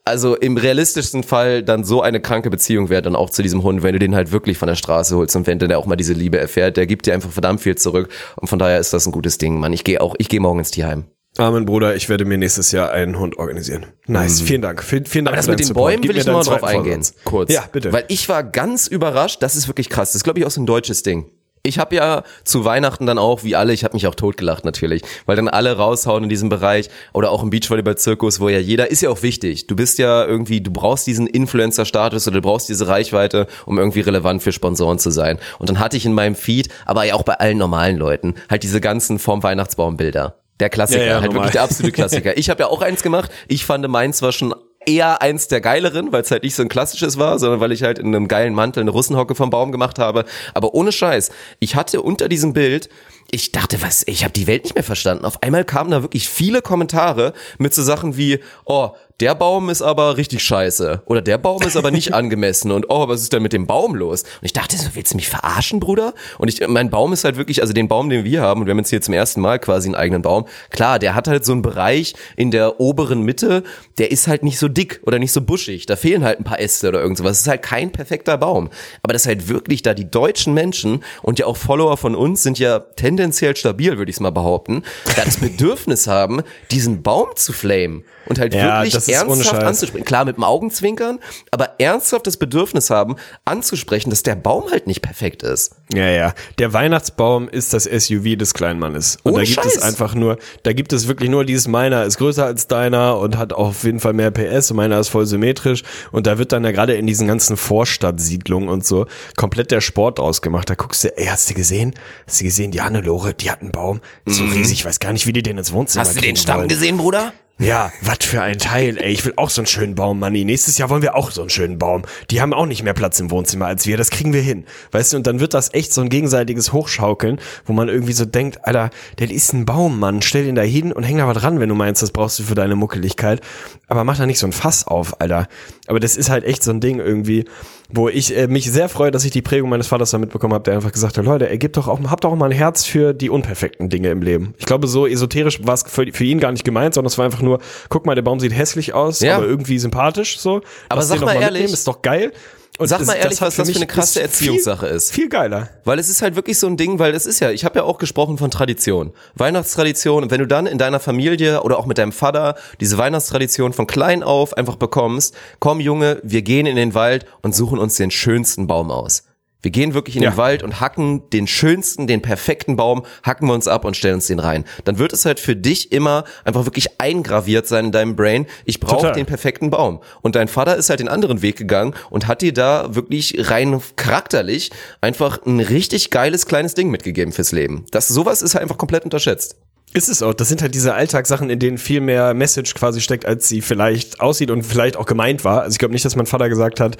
also 0.10 0.36
im 0.36 0.57
realistischsten 0.57 1.24
Fall 1.24 1.64
dann 1.64 1.84
so 1.84 2.01
eine 2.01 2.20
kranke 2.20 2.49
Beziehung 2.49 2.89
wäre 2.89 3.01
dann 3.01 3.16
auch 3.16 3.30
zu 3.30 3.41
diesem 3.41 3.64
Hund, 3.64 3.84
wenn 3.84 3.93
du 3.93 3.99
den 3.99 4.16
halt 4.16 4.32
wirklich 4.32 4.57
von 4.57 4.68
der 4.68 4.76
Straße 4.76 5.16
holst 5.16 5.36
und 5.36 5.47
wenn 5.47 5.60
der 5.60 5.78
auch 5.78 5.86
mal 5.86 5.95
diese 5.95 6.14
Liebe 6.14 6.38
erfährt, 6.38 6.78
der 6.78 6.88
gibt 6.88 7.05
dir 7.05 7.14
einfach 7.14 7.32
verdammt 7.32 7.62
viel 7.62 7.76
zurück 7.76 8.10
und 8.36 8.47
von 8.47 8.60
daher 8.60 8.80
ist 8.80 8.91
das 8.91 9.05
ein 9.05 9.12
gutes 9.12 9.38
Ding, 9.38 9.60
Mann. 9.60 9.72
Ich 9.72 9.84
gehe 9.84 10.01
auch, 10.01 10.16
ich 10.18 10.28
gehe 10.28 10.39
morgen 10.39 10.60
ins 10.60 10.72
Tierheim. 10.72 11.05
Amen, 11.38 11.66
Bruder, 11.66 11.95
ich 11.95 12.10
werde 12.10 12.26
mir 12.26 12.38
nächstes 12.38 12.72
Jahr 12.72 12.91
einen 12.91 13.20
Hund 13.20 13.38
organisieren. 13.38 13.86
Nice, 14.07 14.41
vielen 14.41 14.62
Dank. 14.62 14.84
Vielen, 14.84 15.05
vielen 15.05 15.26
Dank 15.26 15.38
Mhm. 15.38 15.39
Aber 15.39 15.45
das 15.45 15.47
mit 15.47 15.60
den 15.60 15.68
Support. 15.68 15.91
Bäumen 15.91 16.01
Gib 16.01 16.12
will 16.12 16.18
ich 16.18 16.26
nochmal 16.26 16.43
drauf 16.43 16.64
eingehen. 16.64 17.05
Kurz. 17.24 17.53
Ja, 17.53 17.64
bitte. 17.72 17.93
Weil 17.93 18.05
ich 18.07 18.28
war 18.28 18.43
ganz 18.43 18.88
überrascht, 18.88 19.41
das 19.41 19.55
ist 19.55 19.68
wirklich 19.68 19.89
krass. 19.89 20.10
Das 20.10 20.16
ist, 20.18 20.24
glaube 20.24 20.39
ich, 20.39 20.45
auch 20.45 20.51
so 20.51 20.60
ein 20.60 20.66
deutsches 20.66 21.03
Ding. 21.03 21.32
Ich 21.64 21.78
habe 21.78 21.95
ja 21.95 22.24
zu 22.45 22.64
Weihnachten 22.66 23.05
dann 23.05 23.18
auch, 23.18 23.43
wie 23.43 23.55
alle, 23.55 23.74
ich 23.74 23.84
habe 23.84 23.93
mich 23.93 24.07
auch 24.07 24.16
totgelacht 24.16 24.64
natürlich, 24.66 25.01
weil 25.26 25.36
dann 25.36 25.49
alle 25.49 25.76
raushauen 25.76 26.24
in 26.24 26.30
diesem 26.30 26.49
Bereich 26.49 26.89
oder 27.14 27.32
auch 27.32 27.43
im 27.43 27.49
Beachvolleyball-Zirkus, 27.49 28.39
wo 28.39 28.49
ja 28.49 28.60
jeder, 28.60 28.89
ist 28.89 29.01
ja 29.01 29.10
auch 29.10 29.22
wichtig. 29.24 29.68
Du 29.68 29.76
bist 29.76 29.97
ja 29.99 30.26
irgendwie, 30.26 30.62
du 30.62 30.72
brauchst 30.72 31.05
diesen 31.05 31.28
Influencer-Status 31.28 32.28
oder 32.28 32.38
du 32.38 32.41
brauchst 32.41 32.70
diese 32.70 32.88
Reichweite, 32.88 33.47
um 33.66 33.78
irgendwie 33.78 34.01
relevant 34.01 34.41
für 34.41 34.51
Sponsoren 34.51 34.99
zu 34.99 35.10
sein. 35.12 35.38
Und 35.60 35.70
dann 35.70 35.80
hatte 35.80 35.97
ich 35.97 36.05
in 36.05 36.14
meinem 36.14 36.36
Feed, 36.36 36.70
aber 36.86 37.03
ja 37.03 37.16
auch 37.16 37.24
bei 37.24 37.34
allen 37.36 37.57
normalen 37.57 37.97
Leuten, 37.97 38.36
halt 38.49 38.64
diese 38.64 38.80
ganzen 38.80 39.20
vorm 39.20 39.43
Weihnachtsbaum-Bilder. 39.43 40.36
Der 40.60 40.70
Klassiker, 40.70 41.01
Ja, 41.01 41.05
ja, 41.07 41.14
halt 41.16 41.26
normal. 41.26 41.36
wirklich 41.41 41.53
der 41.53 41.64
absolute 41.64 41.91
Klassiker. 41.93 42.34
Ich 42.38 42.49
habe 42.49 42.62
ja 42.62 42.68
auch 42.68 42.82
eins 42.82 43.03
gemacht. 43.03 43.32
Ich 43.47 43.66
fand 43.66 43.88
meins 43.88 44.22
war 44.22 44.32
schon 44.32 44.53
eher 44.89 45.21
eins 45.21 45.47
der 45.47 45.61
geileren, 45.61 46.11
weil 46.11 46.23
es 46.23 46.31
halt 46.31 46.43
nicht 46.43 46.55
so 46.55 46.63
ein 46.63 46.69
klassisches 46.69 47.17
war, 47.17 47.37
sondern 47.37 47.59
weil 47.59 47.71
ich 47.71 47.83
halt 47.83 47.99
in 47.99 48.07
einem 48.07 48.27
geilen 48.27 48.55
Mantel 48.55 48.81
eine 48.81 48.89
Russenhocke 48.89 49.35
vom 49.35 49.51
Baum 49.51 49.71
gemacht 49.71 49.99
habe. 49.99 50.25
Aber 50.53 50.73
ohne 50.73 50.91
Scheiß, 50.91 51.29
ich 51.59 51.75
hatte 51.75 52.01
unter 52.01 52.27
diesem 52.27 52.53
Bild 52.53 52.89
ich 53.32 53.51
dachte, 53.51 53.82
was, 53.82 54.03
ich 54.07 54.23
habe 54.23 54.34
die 54.34 54.47
Welt 54.47 54.63
nicht 54.63 54.75
mehr 54.75 54.84
verstanden. 54.84 55.25
Auf 55.25 55.43
einmal 55.43 55.63
kamen 55.63 55.91
da 55.91 56.01
wirklich 56.01 56.27
viele 56.30 56.61
Kommentare 56.61 57.34
mit 57.57 57.73
so 57.73 57.84
Sachen 57.84 58.17
wie, 58.17 58.39
oh, 58.65 58.91
der 59.19 59.36
Baum 59.36 59.69
ist 59.69 59.82
aber 59.82 60.15
richtig 60.15 60.41
scheiße 60.43 61.01
oder 61.05 61.21
der 61.21 61.38
Baum 61.38 61.61
ist 61.63 61.75
aber 61.75 61.91
nicht 61.91 62.13
angemessen 62.13 62.71
und 62.71 62.86
oh, 62.89 63.09
was 63.09 63.21
ist 63.21 63.34
denn 63.34 63.43
mit 63.43 63.51
dem 63.51 63.67
Baum 63.67 63.95
los? 63.95 64.23
Und 64.23 64.45
ich 64.45 64.53
dachte 64.53 64.77
so, 64.77 64.88
willst 64.93 65.11
du 65.11 65.17
mich 65.17 65.27
verarschen, 65.27 65.82
Bruder? 65.82 66.13
Und 66.38 66.47
ich, 66.47 66.65
mein 66.67 66.89
Baum 66.89 67.11
ist 67.11 67.25
halt 67.25 67.36
wirklich, 67.36 67.61
also 67.61 67.73
den 67.73 67.89
Baum, 67.89 68.09
den 68.09 68.23
wir 68.23 68.41
haben, 68.41 68.61
und 68.61 68.67
wir 68.67 68.71
haben 68.71 68.77
jetzt 68.77 68.91
hier 68.91 69.01
zum 69.01 69.13
ersten 69.13 69.41
Mal 69.41 69.59
quasi 69.59 69.89
einen 69.89 69.95
eigenen 69.95 70.21
Baum. 70.21 70.45
Klar, 70.69 70.99
der 70.99 71.15
hat 71.15 71.27
halt 71.27 71.43
so 71.43 71.51
einen 71.51 71.61
Bereich 71.61 72.13
in 72.38 72.49
der 72.49 72.80
oberen 72.80 73.23
Mitte, 73.23 73.63
der 73.97 74.09
ist 74.09 74.27
halt 74.27 74.43
nicht 74.43 74.57
so 74.57 74.69
dick 74.69 75.01
oder 75.05 75.19
nicht 75.19 75.34
so 75.34 75.41
buschig. 75.41 75.86
Da 75.86 75.97
fehlen 75.97 76.23
halt 76.23 76.39
ein 76.39 76.45
paar 76.45 76.61
Äste 76.61 76.88
oder 76.88 77.01
irgend 77.01 77.17
sowas. 77.17 77.34
Es 77.34 77.41
ist 77.41 77.47
halt 77.49 77.61
kein 77.61 77.91
perfekter 77.91 78.38
Baum. 78.38 78.69
Aber 79.03 79.11
das 79.11 79.23
ist 79.23 79.27
halt 79.27 79.49
wirklich 79.49 79.82
da 79.82 79.93
die 79.93 80.09
deutschen 80.09 80.53
Menschen 80.53 81.03
und 81.23 81.39
ja 81.39 81.45
auch 81.45 81.57
Follower 81.57 81.97
von 81.97 82.15
uns 82.15 82.43
sind 82.43 82.57
ja 82.57 82.80
tendenziell 82.80 83.18
stabil, 83.55 83.97
würde 83.97 84.09
ich 84.09 84.17
es 84.17 84.20
mal 84.20 84.32
behaupten, 84.32 84.84
da 85.15 85.26
das 85.26 85.38
Bedürfnis 85.38 86.07
haben, 86.07 86.41
diesen 86.72 87.01
Baum 87.03 87.28
zu 87.36 87.53
flamen 87.53 88.03
und 88.26 88.39
halt 88.39 88.53
Ja, 88.53 88.84
wirklich 88.84 89.13
ernsthaft 89.13 89.63
anzusprechen. 89.63 90.05
Klar, 90.05 90.26
mit 90.26 90.38
dem 90.38 90.43
Augenzwinkern, 90.43 91.20
aber 91.51 91.72
ernsthaft 91.80 92.28
das 92.28 92.38
Bedürfnis 92.38 92.89
haben, 92.89 93.15
anzusprechen, 93.45 94.09
dass 94.09 94.24
der 94.24 94.36
Baum 94.36 94.70
halt 94.72 94.88
nicht 94.88 95.01
perfekt 95.01 95.43
ist. 95.43 95.76
Ja, 95.93 96.07
ja. 96.07 96.34
Der 96.59 96.72
Weihnachtsbaum 96.74 97.49
ist 97.49 97.74
das 97.74 97.86
SUV 97.86 98.38
des 98.38 98.53
kleinen 98.53 98.80
Mannes. 98.80 99.17
Und 99.24 99.34
Ohne 99.34 99.43
da 99.43 99.45
gibt 99.49 99.63
Scheiß. 99.63 99.78
es 99.78 99.82
einfach 99.82 100.13
nur, 100.13 100.38
da 100.63 100.74
gibt 100.74 100.93
es 100.93 101.07
wirklich 101.07 101.30
nur 101.30 101.43
dieses 101.43 101.67
meiner 101.67 102.03
ist 102.05 102.17
größer 102.17 102.45
als 102.45 102.67
deiner 102.67 103.17
und 103.17 103.38
hat 103.38 103.53
auf 103.53 103.84
jeden 103.84 103.99
Fall 103.99 104.13
mehr 104.13 104.30
PS 104.32 104.70
und 104.72 104.78
meiner 104.78 104.99
ist 104.99 105.09
voll 105.09 105.26
symmetrisch. 105.26 105.84
Und 106.11 106.28
da 106.28 106.38
wird 106.38 106.51
dann 106.51 106.63
ja 106.63 106.72
gerade 106.72 106.93
in 106.93 107.07
diesen 107.07 107.28
ganzen 107.28 107.57
Vorstadtsiedlungen 107.57 108.70
und 108.70 108.86
so 108.86 109.07
komplett 109.36 109.72
der 109.72 109.82
Sport 109.82 110.20
draus 110.20 110.41
gemacht. 110.43 110.70
Da 110.70 110.76
guckst 110.76 111.03
du, 111.03 111.17
ey, 111.17 111.26
hast 111.26 111.49
du 111.49 111.55
gesehen? 111.55 111.95
Hast 112.28 112.39
du 112.39 112.43
gesehen, 112.43 112.70
die 112.72 112.82
Hannelore, 112.82 113.09
die 113.39 113.51
hat 113.51 113.62
einen 113.62 113.72
Baum. 113.72 114.01
So 114.26 114.43
riesig, 114.43 114.80
ich 114.80 114.86
weiß 114.86 114.99
gar 114.99 115.14
nicht, 115.14 115.26
wie 115.28 115.34
die 115.34 115.43
den 115.43 115.57
ins 115.57 115.72
Wohnzimmer 115.72 116.03
Mhm. 116.03 116.07
Hast 116.07 116.18
du 116.18 116.22
den 116.22 116.36
Stamm 116.36 116.57
wollen. 116.60 116.68
gesehen, 116.68 116.97
Bruder? 116.97 117.34
Ja, 117.62 117.91
was 118.01 118.20
für 118.22 118.41
ein 118.41 118.57
Teil, 118.57 118.97
ey. 118.97 119.12
Ich 119.12 119.26
will 119.26 119.34
auch 119.36 119.49
so 119.49 119.60
einen 119.60 119.68
schönen 119.68 119.93
Baum, 119.93 120.18
Manni. 120.20 120.45
Nächstes 120.45 120.78
Jahr 120.78 120.89
wollen 120.89 121.01
wir 121.01 121.16
auch 121.18 121.30
so 121.32 121.41
einen 121.41 121.49
schönen 121.49 121.78
Baum. 121.78 122.03
Die 122.32 122.39
haben 122.39 122.53
auch 122.53 122.66
nicht 122.66 122.84
mehr 122.84 122.93
Platz 122.93 123.20
im 123.20 123.32
Wohnzimmer 123.32 123.66
als 123.66 123.86
wir. 123.86 123.97
Das 123.97 124.12
kriegen 124.12 124.32
wir 124.32 124.39
hin. 124.41 124.64
Weißt 124.91 125.12
du, 125.12 125.18
und 125.18 125.28
dann 125.28 125.41
wird 125.41 125.53
das 125.53 125.74
echt 125.74 125.91
so 125.91 125.99
ein 125.99 126.07
gegenseitiges 126.07 126.72
Hochschaukeln, 126.72 127.38
wo 127.66 127.74
man 127.74 127.89
irgendwie 127.89 128.14
so 128.14 128.24
denkt, 128.24 128.66
Alter, 128.66 128.91
der 129.20 129.30
ist 129.30 129.51
ein 129.51 129.66
Baum, 129.66 129.99
Mann. 129.99 130.22
Stell 130.22 130.45
den 130.45 130.55
da 130.55 130.62
hin 130.62 130.93
und 130.93 131.03
häng 131.03 131.18
da 131.18 131.28
was 131.28 131.43
ran, 131.43 131.60
wenn 131.60 131.68
du 131.68 131.76
meinst, 131.76 132.01
das 132.01 132.12
brauchst 132.12 132.39
du 132.39 132.43
für 132.43 132.55
deine 132.55 132.78
Muckeligkeit. 132.78 133.41
Aber 133.88 134.05
mach 134.05 134.18
da 134.18 134.26
nicht 134.26 134.39
so 134.39 134.47
ein 134.47 134.53
Fass 134.53 134.88
auf, 134.88 135.20
Alter. 135.20 135.49
Aber 135.88 135.99
das 135.99 136.16
ist 136.16 136.30
halt 136.30 136.45
echt 136.45 136.64
so 136.64 136.72
ein 136.72 136.80
Ding 136.80 136.99
irgendwie. 136.99 137.43
Wo 137.91 138.07
ich 138.07 138.37
äh, 138.37 138.47
mich 138.47 138.71
sehr 138.71 138.87
freue, 138.87 139.09
dass 139.11 139.25
ich 139.25 139.31
die 139.31 139.41
Prägung 139.41 139.69
meines 139.69 139.87
Vaters 139.87 140.11
da 140.11 140.17
mitbekommen 140.19 140.53
habe, 140.53 140.63
der 140.63 140.75
einfach 140.75 140.91
gesagt 140.91 141.17
hat, 141.17 141.25
Leute, 141.25 141.49
er 141.49 141.57
gibt 141.57 141.75
doch 141.75 141.87
auch, 141.87 141.99
habt 142.09 142.23
doch 142.23 142.31
auch 142.31 142.35
mal 142.35 142.45
ein 142.45 142.51
Herz 142.51 142.85
für 142.85 143.13
die 143.13 143.29
unperfekten 143.29 143.89
Dinge 143.89 144.09
im 144.09 144.21
Leben. 144.21 144.53
Ich 144.57 144.65
glaube, 144.65 144.87
so 144.87 145.07
esoterisch 145.07 145.65
war 145.65 145.73
es 145.73 145.83
für, 145.87 146.05
für 146.13 146.23
ihn 146.23 146.39
gar 146.39 146.51
nicht 146.51 146.63
gemeint, 146.63 146.93
sondern 146.93 147.07
es 147.07 147.17
war 147.17 147.25
einfach 147.25 147.41
nur, 147.41 147.59
guck 147.89 148.05
mal, 148.05 148.13
der 148.15 148.21
Baum 148.21 148.39
sieht 148.39 148.53
hässlich 148.55 148.93
aus, 148.93 149.21
Ja. 149.21 149.37
aber 149.37 149.45
irgendwie 149.47 149.79
sympathisch 149.79 150.39
so. 150.39 150.57
Aber 150.89 150.99
Lass 151.01 151.07
sag 151.07 151.19
doch 151.19 151.25
mal 151.25 151.41
ehrlich- 151.41 151.63
ist 151.73 151.87
doch 151.87 152.01
geil. 152.01 152.31
Und 152.80 152.88
Sag 152.88 153.05
mal 153.05 153.15
ehrlich, 153.15 153.41
hat 153.41 153.47
was 153.47 153.57
das 153.57 153.69
für 153.69 153.75
eine 153.75 153.88
krasse 153.88 154.21
Erziehungssache 154.21 154.88
viel, 154.88 154.95
ist. 154.95 155.11
Viel 155.11 155.27
geiler. 155.27 155.67
Weil 155.84 155.99
es 155.99 156.07
ist 156.07 156.21
halt 156.21 156.38
wirklich 156.38 156.57
so 156.57 156.65
ein 156.65 156.77
Ding, 156.77 156.97
weil 156.97 157.13
es 157.13 157.25
ist 157.25 157.41
ja, 157.41 157.51
ich 157.51 157.65
habe 157.65 157.80
ja 157.80 157.84
auch 157.84 157.97
gesprochen 157.97 158.38
von 158.38 158.51
Tradition. 158.51 159.11
Weihnachtstradition. 159.36 160.23
Und 160.23 160.32
wenn 160.32 160.39
du 160.39 160.47
dann 160.47 160.65
in 160.65 160.77
deiner 160.77 161.01
Familie 161.01 161.61
oder 161.63 161.77
auch 161.77 161.86
mit 161.86 161.97
deinem 161.97 162.13
Vater 162.13 162.55
diese 162.80 162.97
Weihnachtstradition 162.97 163.73
von 163.73 163.86
klein 163.86 164.23
auf 164.23 164.55
einfach 164.55 164.77
bekommst, 164.77 165.36
komm 165.59 165.82
Junge, 165.82 166.21
wir 166.23 166.41
gehen 166.41 166.65
in 166.65 166.77
den 166.77 166.93
Wald 166.93 167.25
und 167.41 167.53
suchen 167.53 167.80
uns 167.80 167.97
den 167.97 168.11
schönsten 168.11 168.65
Baum 168.65 168.91
aus. 168.91 169.23
Wir 169.62 169.72
gehen 169.72 169.93
wirklich 169.93 170.16
in 170.16 170.24
Ja. 170.24 170.32
den 170.32 170.38
Wald 170.38 170.64
und 170.64 170.80
hacken 170.80 171.30
den 171.32 171.45
schönsten, 171.45 172.07
den 172.07 172.22
perfekten 172.22 172.78
Baum, 172.78 173.05
hacken 173.24 173.47
wir 173.47 173.53
uns 173.53 173.68
ab 173.68 173.84
und 173.84 173.97
stellen 173.97 174.16
uns 174.16 174.28
den 174.28 174.39
rein. 174.39 174.64
Dann 174.86 174.99
wird 174.99 175.12
es 175.12 175.26
halt 175.26 175.39
für 175.39 175.55
dich 175.55 175.91
immer 175.91 176.24
einfach 176.45 176.66
wirklich 176.66 176.99
eingraviert 177.01 177.68
sein 177.68 177.86
in 177.86 177.91
deinem 177.91 178.16
Brain. 178.16 178.45
Ich 178.64 178.80
brauche 178.80 179.12
den 179.12 179.26
perfekten 179.26 179.70
Baum. 179.70 179.99
Und 180.22 180.36
dein 180.36 180.47
Vater 180.47 180.78
ist 180.78 180.89
halt 180.89 181.01
den 181.01 181.10
anderen 181.10 181.41
Weg 181.41 181.57
gegangen 181.57 181.93
und 182.10 182.28
hat 182.28 182.41
dir 182.41 182.53
da 182.53 182.95
wirklich 182.95 183.49
rein 183.49 183.82
charakterlich 183.97 184.72
einfach 185.01 185.45
ein 185.45 185.60
richtig 185.60 186.10
geiles 186.10 186.45
kleines 186.45 186.74
Ding 186.74 186.89
mitgegeben 186.89 187.34
fürs 187.34 187.51
Leben. 187.51 187.86
Das 187.91 188.07
sowas 188.07 188.41
ist 188.41 188.53
halt 188.53 188.64
einfach 188.64 188.78
komplett 188.78 189.03
unterschätzt. 189.03 189.55
Ist 189.91 190.07
es 190.07 190.21
auch. 190.21 190.35
Das 190.35 190.47
sind 190.49 190.61
halt 190.61 190.75
diese 190.75 190.93
Alltagssachen, 190.93 191.49
in 191.49 191.57
denen 191.57 191.79
viel 191.79 191.99
mehr 191.99 192.35
Message 192.35 192.75
quasi 192.75 193.01
steckt, 193.01 193.25
als 193.25 193.49
sie 193.49 193.61
vielleicht 193.61 194.21
aussieht 194.21 194.51
und 194.51 194.61
vielleicht 194.61 194.97
auch 194.97 195.07
gemeint 195.07 195.43
war. 195.43 195.61
Also 195.63 195.73
ich 195.73 195.79
glaube 195.79 195.93
nicht, 195.93 196.05
dass 196.05 196.15
mein 196.15 196.27
Vater 196.27 196.47
gesagt 196.47 196.79
hat, 196.79 196.97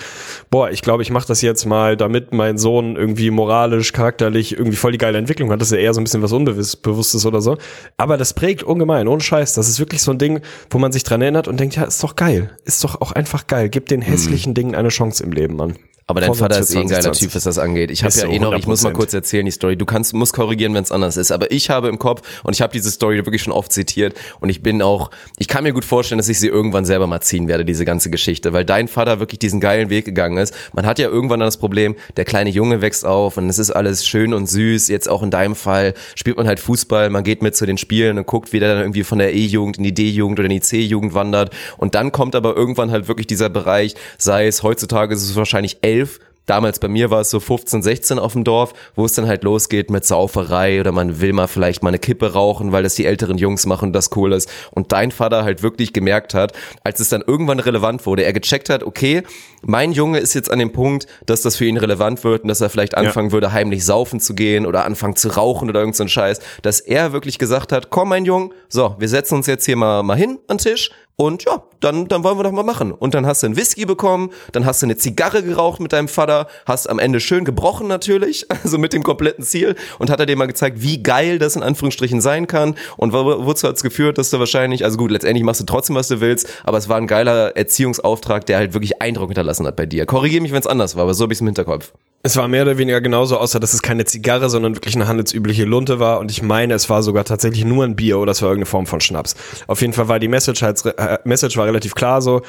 boah, 0.50 0.72
ich 0.72 0.82
glaube, 0.82 1.04
ich 1.04 1.12
mache 1.12 1.28
das 1.28 1.44
jetzt 1.44 1.66
mal, 1.66 1.96
damit 1.96 2.34
mein 2.34 2.58
Sohn 2.58 2.96
irgendwie 2.96 3.30
moralisch, 3.30 3.94
charakterlich 3.94 4.54
irgendwie 4.54 4.76
voll 4.76 4.92
die 4.92 4.98
geile 4.98 5.20
Entwicklung 5.20 5.52
hat. 5.52 5.62
Das 5.62 5.68
ist 5.68 5.78
ja 5.78 5.84
eher 5.84 5.94
so 5.94 6.02
ein 6.02 6.06
bisschen 6.06 6.24
was 6.24 6.32
Unbewusstes 6.32 7.28
oder 7.28 7.42
so. 7.42 7.60
Aber 7.98 8.18
das 8.18 8.34
prägt 8.34 8.64
ungemein, 8.64 9.08
ohne 9.08 9.22
Scheiß. 9.22 9.54
Das 9.54 9.70
ist 9.70 9.80
wirklich 9.80 10.02
so 10.02 10.10
ein 10.10 10.18
Ding, 10.18 10.42
wo 10.72 10.80
man 10.80 10.92
sich 10.92 11.04
dran 11.04 11.22
erinnert 11.22 11.48
und 11.48 11.60
denkt, 11.60 11.76
ja, 11.76 11.84
ist 11.84 12.04
doch 12.04 12.16
geil. 12.16 12.50
Ist 12.66 12.84
doch 12.84 13.02
auch 13.02 13.12
einfach 13.12 13.46
geil. 13.46 13.70
Gib 13.70 13.88
den 13.88 14.02
hässlichen 14.02 14.56
Dingen 14.56 14.74
eine 14.74 14.90
Chance 14.90 15.24
im 15.24 15.32
Leben, 15.32 15.56
Mann. 15.56 15.76
Aber 16.10 16.22
dein 16.22 16.34
Vater 16.34 16.58
ist 16.58 16.74
eh 16.74 16.80
ein 16.80 16.88
geiler 16.88 17.04
2020. 17.04 17.28
Typ, 17.28 17.36
was 17.36 17.44
das 17.44 17.60
angeht. 17.60 17.92
Ich 17.92 18.04
habe 18.04 18.12
ja 18.16 18.28
eh 18.28 18.40
noch, 18.40 18.54
ich 18.54 18.66
muss 18.66 18.82
mal 18.82 18.94
100%. 18.94 18.96
kurz 18.96 19.14
erzählen 19.14 19.46
die 19.46 19.52
Story. 19.52 19.78
Du 19.78 19.86
kannst, 19.86 20.16
musst 20.16 20.34
korrigieren, 20.34 20.74
wenn 20.74 20.84
es 20.84 20.92
anders 20.92 21.18
ist. 21.18 21.32
Aber 21.32 21.52
ich 21.52 21.70
habe 21.70 21.88
im 21.88 22.00
Kopf 22.00 22.24
und 22.42 22.56
ich 22.56 22.64
habe 22.64 22.74
diese 22.80 22.92
Story 22.92 23.18
wirklich 23.18 23.42
schon 23.42 23.54
oft 23.54 23.72
zitiert 23.72 24.16
und 24.40 24.50
ich 24.50 24.62
bin 24.62 24.82
auch, 24.82 25.12
ich 25.38 25.48
kann 25.48 25.64
mir 25.64 25.74
gut 25.74 25.86
vorstellen, 25.86 26.18
dass 26.20 26.30
ich 26.30 26.40
sie 26.40 26.48
irgendwann 26.48 26.86
selber 26.86 27.08
mal 27.08 27.22
ziehen 27.22 27.48
werde, 27.48 27.66
diese 27.66 27.86
ganze 27.86 28.10
Geschichte, 28.10 28.54
weil 28.54 28.66
dein 28.66 28.88
Vater 28.88 29.20
wirklich 29.20 29.40
diesen 29.40 29.60
geilen 29.60 29.90
Weg 29.90 30.06
gegangen 30.06 30.38
ist. 30.38 30.54
Man 30.74 30.86
hat 30.86 31.00
ja 31.00 31.08
irgendwann 31.10 31.40
dann 31.40 31.48
das 31.48 31.58
Problem, 31.58 31.96
der 32.18 32.26
kleine 32.26 32.50
Junge 32.50 32.82
wächst 32.82 33.06
auf 33.06 33.38
und 33.38 33.50
es 33.50 33.58
ist 33.58 33.72
alles 33.72 34.06
schön 34.06 34.34
und 34.34 34.48
süß. 34.48 34.88
Jetzt 34.90 35.10
auch 35.10 35.24
in 35.24 35.32
deinem 35.32 35.56
Fall 35.56 35.94
spielt 36.16 36.38
man 36.38 36.48
halt 36.48 36.60
Fußball, 36.60 37.10
man 37.10 37.24
geht 37.24 37.42
mit 37.42 37.56
zu 37.56 37.66
den 37.66 37.78
Spielen 37.78 38.18
und 38.18 38.28
guckt, 38.28 38.54
wie 38.54 38.60
der 38.60 38.74
dann 38.74 38.84
irgendwie 38.84 39.04
von 39.04 39.18
der 39.18 39.34
E-Jugend 39.34 39.78
in 39.78 39.84
die 39.84 39.94
D-Jugend 39.94 40.40
oder 40.40 40.46
in 40.46 40.52
die 40.52 40.62
C-Jugend 40.62 41.14
wandert. 41.14 41.54
Und 41.78 41.96
dann 41.96 42.12
kommt 42.12 42.36
aber 42.36 42.56
irgendwann 42.56 42.92
halt 42.92 43.08
wirklich 43.08 43.28
dieser 43.28 43.50
Bereich, 43.50 43.96
sei 44.18 44.48
es 44.48 44.64
heutzutage 44.64 45.16
ist 45.16 45.24
es 45.24 45.36
wahrscheinlich 45.36 45.80
elf, 45.82 46.20
Damals 46.50 46.80
bei 46.80 46.88
mir 46.88 47.12
war 47.12 47.22
es 47.22 47.30
so 47.30 47.40
15, 47.40 47.84
16 47.84 48.18
auf 48.18 48.34
dem 48.34 48.44
Dorf, 48.44 48.74
wo 48.96 49.06
es 49.06 49.14
dann 49.14 49.28
halt 49.28 49.44
losgeht 49.44 49.92
mit 49.92 50.04
Sauferei 50.04 50.80
oder 50.80 50.92
man 50.92 51.22
will 51.22 51.32
mal 51.32 51.46
vielleicht 51.46 51.84
mal 51.84 51.90
eine 51.90 52.00
Kippe 52.00 52.34
rauchen, 52.34 52.72
weil 52.72 52.82
das 52.82 52.96
die 52.96 53.06
älteren 53.06 53.38
Jungs 53.38 53.68
machen 53.68 53.90
und 53.90 53.94
das 53.94 54.10
cool 54.16 54.34
ist. 54.34 54.50
Und 54.72 54.92
dein 54.92 55.12
Vater 55.12 55.44
halt 55.44 55.62
wirklich 55.62 55.94
gemerkt 55.94 56.34
hat, 56.34 56.54
als 56.84 57.00
es 57.02 57.10
dann 57.10 57.22
irgendwann 57.22 57.60
relevant 57.60 58.08
wurde, 58.08 58.24
er 58.24 58.34
gecheckt 58.34 58.70
hat, 58.70 58.84
okay, 58.84 59.22
mein 59.62 59.92
Junge 59.92 60.18
ist 60.18 60.34
jetzt 60.34 60.50
an 60.50 60.58
dem 60.58 60.72
Punkt, 60.72 61.06
dass 61.28 61.44
das 61.44 61.56
für 61.56 61.66
ihn 61.66 61.78
relevant 61.78 62.24
wird 62.24 62.42
und 62.42 62.48
dass 62.48 62.62
er 62.62 62.72
vielleicht 62.72 62.98
anfangen 62.98 63.32
würde, 63.32 63.52
heimlich 63.52 63.86
saufen 63.86 64.20
zu 64.20 64.34
gehen 64.34 64.66
oder 64.66 64.86
anfangen 64.86 65.16
zu 65.16 65.28
rauchen 65.28 65.70
oder 65.70 65.82
irgend 65.82 65.98
so 65.98 66.04
ein 66.04 66.10
Scheiß, 66.10 66.40
dass 66.64 66.80
er 66.80 67.14
wirklich 67.14 67.38
gesagt 67.38 67.72
hat, 67.72 67.92
komm 67.92 68.10
mein 68.10 68.26
Junge, 68.26 68.50
so, 68.70 68.96
wir 68.98 69.08
setzen 69.08 69.36
uns 69.36 69.46
jetzt 69.46 69.66
hier 69.66 69.76
mal, 69.76 70.02
mal 70.02 70.18
hin 70.18 70.40
an 70.48 70.58
den 70.58 70.64
Tisch 70.64 70.90
und 71.20 71.44
ja, 71.44 71.62
dann, 71.82 72.08
dann 72.08 72.24
wollen 72.24 72.38
wir 72.40 72.44
doch 72.44 72.54
mal 72.54 72.64
machen. 72.64 72.94
Und 72.94 73.14
dann 73.14 73.26
hast 73.26 73.44
du 73.44 73.48
einen 73.48 73.58
Whisky 73.58 73.86
bekommen, 73.86 74.30
dann 74.54 74.66
hast 74.66 74.82
du 74.82 74.86
eine 74.86 74.96
Zigarre 74.96 75.44
geraucht 75.44 75.82
mit 75.82 75.92
deinem 75.92 76.08
Vater, 76.08 76.48
hast 76.66 76.90
am 76.90 76.98
Ende 76.98 77.20
schön 77.20 77.44
gebrochen 77.44 77.88
natürlich, 77.90 78.50
also 78.64 78.78
mit 78.78 78.94
dem 78.94 79.04
kompletten 79.04 79.44
Ziel 79.44 79.76
und 80.00 80.10
hat 80.10 80.22
er 80.22 80.26
dir 80.26 80.38
mal 80.38 80.46
gezeigt, 80.46 80.82
wie 80.82 81.04
geil 81.04 81.38
das 81.38 81.58
in 81.58 81.62
Anführungsstrichen 81.64 82.22
sein 82.22 82.48
kann 82.48 82.76
und 82.96 83.12
wo- 83.12 83.46
wozu 83.46 83.68
hat's 83.68 83.84
geführt, 83.84 84.18
dass 84.18 84.30
du 84.30 84.40
wahrscheinlich, 84.40 84.86
also 84.86 84.96
gut, 84.98 85.12
letztendlich 85.12 85.44
machst 85.44 85.60
du 85.60 85.66
trotzdem, 85.66 85.98
was 85.98 86.08
du 86.08 86.22
willst, 86.22 86.48
aber 86.64 86.78
es 86.78 86.88
war 86.88 86.96
ein 86.96 87.08
geiler 87.08 87.58
Erziehungsauftrag, 87.58 88.46
der 88.46 88.58
halt 88.58 88.74
wirklich 88.74 89.02
Eindruck 89.02 89.28
hinterlassen 89.28 89.68
hat 89.68 89.76
bei 89.76 89.86
dir. 89.86 90.06
Korrigier 90.06 90.42
mich, 90.42 90.54
wenn 90.54 90.62
es 90.62 90.68
anders 90.68 90.96
war, 90.96 91.04
aber 91.04 91.14
so 91.14 91.24
habe 91.24 91.34
ich 91.34 91.42
im 91.42 91.48
Hinterkopf. 91.48 91.92
Es 92.22 92.36
war 92.36 92.50
mehr 92.50 92.64
oder 92.64 92.78
weniger 92.78 93.00
genauso, 93.00 93.38
außer 93.38 93.62
dass 93.62 93.74
es 93.74 93.82
keine 93.82 94.04
Zigarre, 94.04 94.50
sondern 94.50 94.76
wirklich 94.76 94.94
eine 94.96 95.08
handelsübliche 95.08 95.64
Lunte 95.64 96.00
war. 96.00 96.20
Und 96.20 96.30
ich 96.30 96.42
meine, 96.42 96.74
es 96.74 96.90
war 96.90 97.02
sogar 97.02 97.24
tatsächlich 97.24 97.64
nur 97.64 97.86
ein 97.86 97.96
Bier 97.96 98.20
oder 98.20 98.34
es 98.34 98.42
war 98.42 98.50
irgendeine 98.50 98.66
Form 98.66 98.88
von 98.88 99.00
Schnaps. 99.00 99.36
Auf 99.68 99.80
jeden 99.80 99.94
Fall 99.94 100.10
war 100.10 100.20
die 100.20 100.28
Message 100.28 100.62
halt, 100.62 100.84
äh, 100.86 101.20
Message 101.24 101.56
war 101.56 101.66
relativ 101.66 101.96
klar 101.96 102.22
so. 102.22 102.42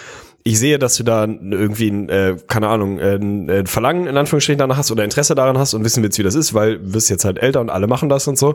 Ich 0.42 0.58
sehe, 0.58 0.78
dass 0.78 0.96
du 0.96 1.02
da 1.02 1.26
irgendwie, 1.26 1.90
ein, 1.90 2.08
äh, 2.08 2.36
keine 2.46 2.68
Ahnung, 2.68 2.98
äh, 2.98 3.16
ein 3.16 3.48
äh, 3.48 3.66
Verlangen 3.66 4.06
in 4.06 4.16
Anführungsstrichen 4.16 4.58
danach 4.58 4.78
hast 4.78 4.90
oder 4.90 5.04
Interesse 5.04 5.34
daran 5.34 5.58
hast 5.58 5.74
und 5.74 5.84
wissen 5.84 6.02
willst, 6.02 6.18
wie 6.18 6.22
das 6.22 6.34
ist, 6.34 6.54
weil 6.54 6.78
du 6.78 6.92
bist 6.92 7.10
jetzt 7.10 7.26
halt 7.26 7.38
älter 7.38 7.60
und 7.60 7.68
alle 7.68 7.86
machen 7.86 8.08
das 8.08 8.26
und 8.26 8.38
so. 8.38 8.54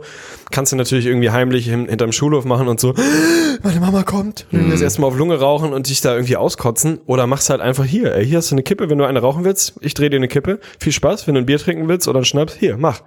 Kannst 0.50 0.72
du 0.72 0.78
natürlich 0.78 1.06
irgendwie 1.06 1.30
heimlich 1.30 1.66
hin, 1.66 1.88
hinterm 1.88 2.12
Schulhof 2.12 2.44
machen 2.46 2.68
und 2.68 2.80
so, 2.80 2.96
meine 3.64 3.80
Mama 3.80 4.02
kommt. 4.02 4.48
Und 4.52 4.72
das 4.72 4.82
erstmal 4.82 5.10
auf 5.10 5.18
Lunge 5.18 5.40
rauchen 5.40 5.74
und 5.74 5.88
dich 5.88 6.02
da 6.02 6.16
irgendwie 6.16 6.38
auskotzen. 6.38 7.00
Oder 7.06 7.28
machst 7.28 7.52
halt 7.52 7.62
einfach 7.62 7.86
hier, 7.86 8.16
ey, 8.16 8.26
hier 8.26 8.38
hast 8.38 8.50
du 8.50 8.56
eine 8.56 8.64
Kippe, 8.64 8.90
wenn 8.90 8.98
du 8.98 9.06
eine 9.06 9.20
rauchen 9.20 9.44
willst, 9.44 9.76
ich 9.82 9.94
drehe 9.94 10.10
dir 10.10 10.18
eine 10.18 10.28
Kippe. 10.28 10.60
Viel 10.80 10.92
Spaß, 10.92 11.28
wenn 11.28 11.36
du 11.36 11.42
ein 11.42 11.46
Bier 11.46 11.60
trinken 11.60 11.88
willst 11.88 12.08
oder 12.08 12.18
einen 12.18 12.26
Schnaps, 12.26 12.56
hier, 12.56 12.78
mach. 12.78 13.02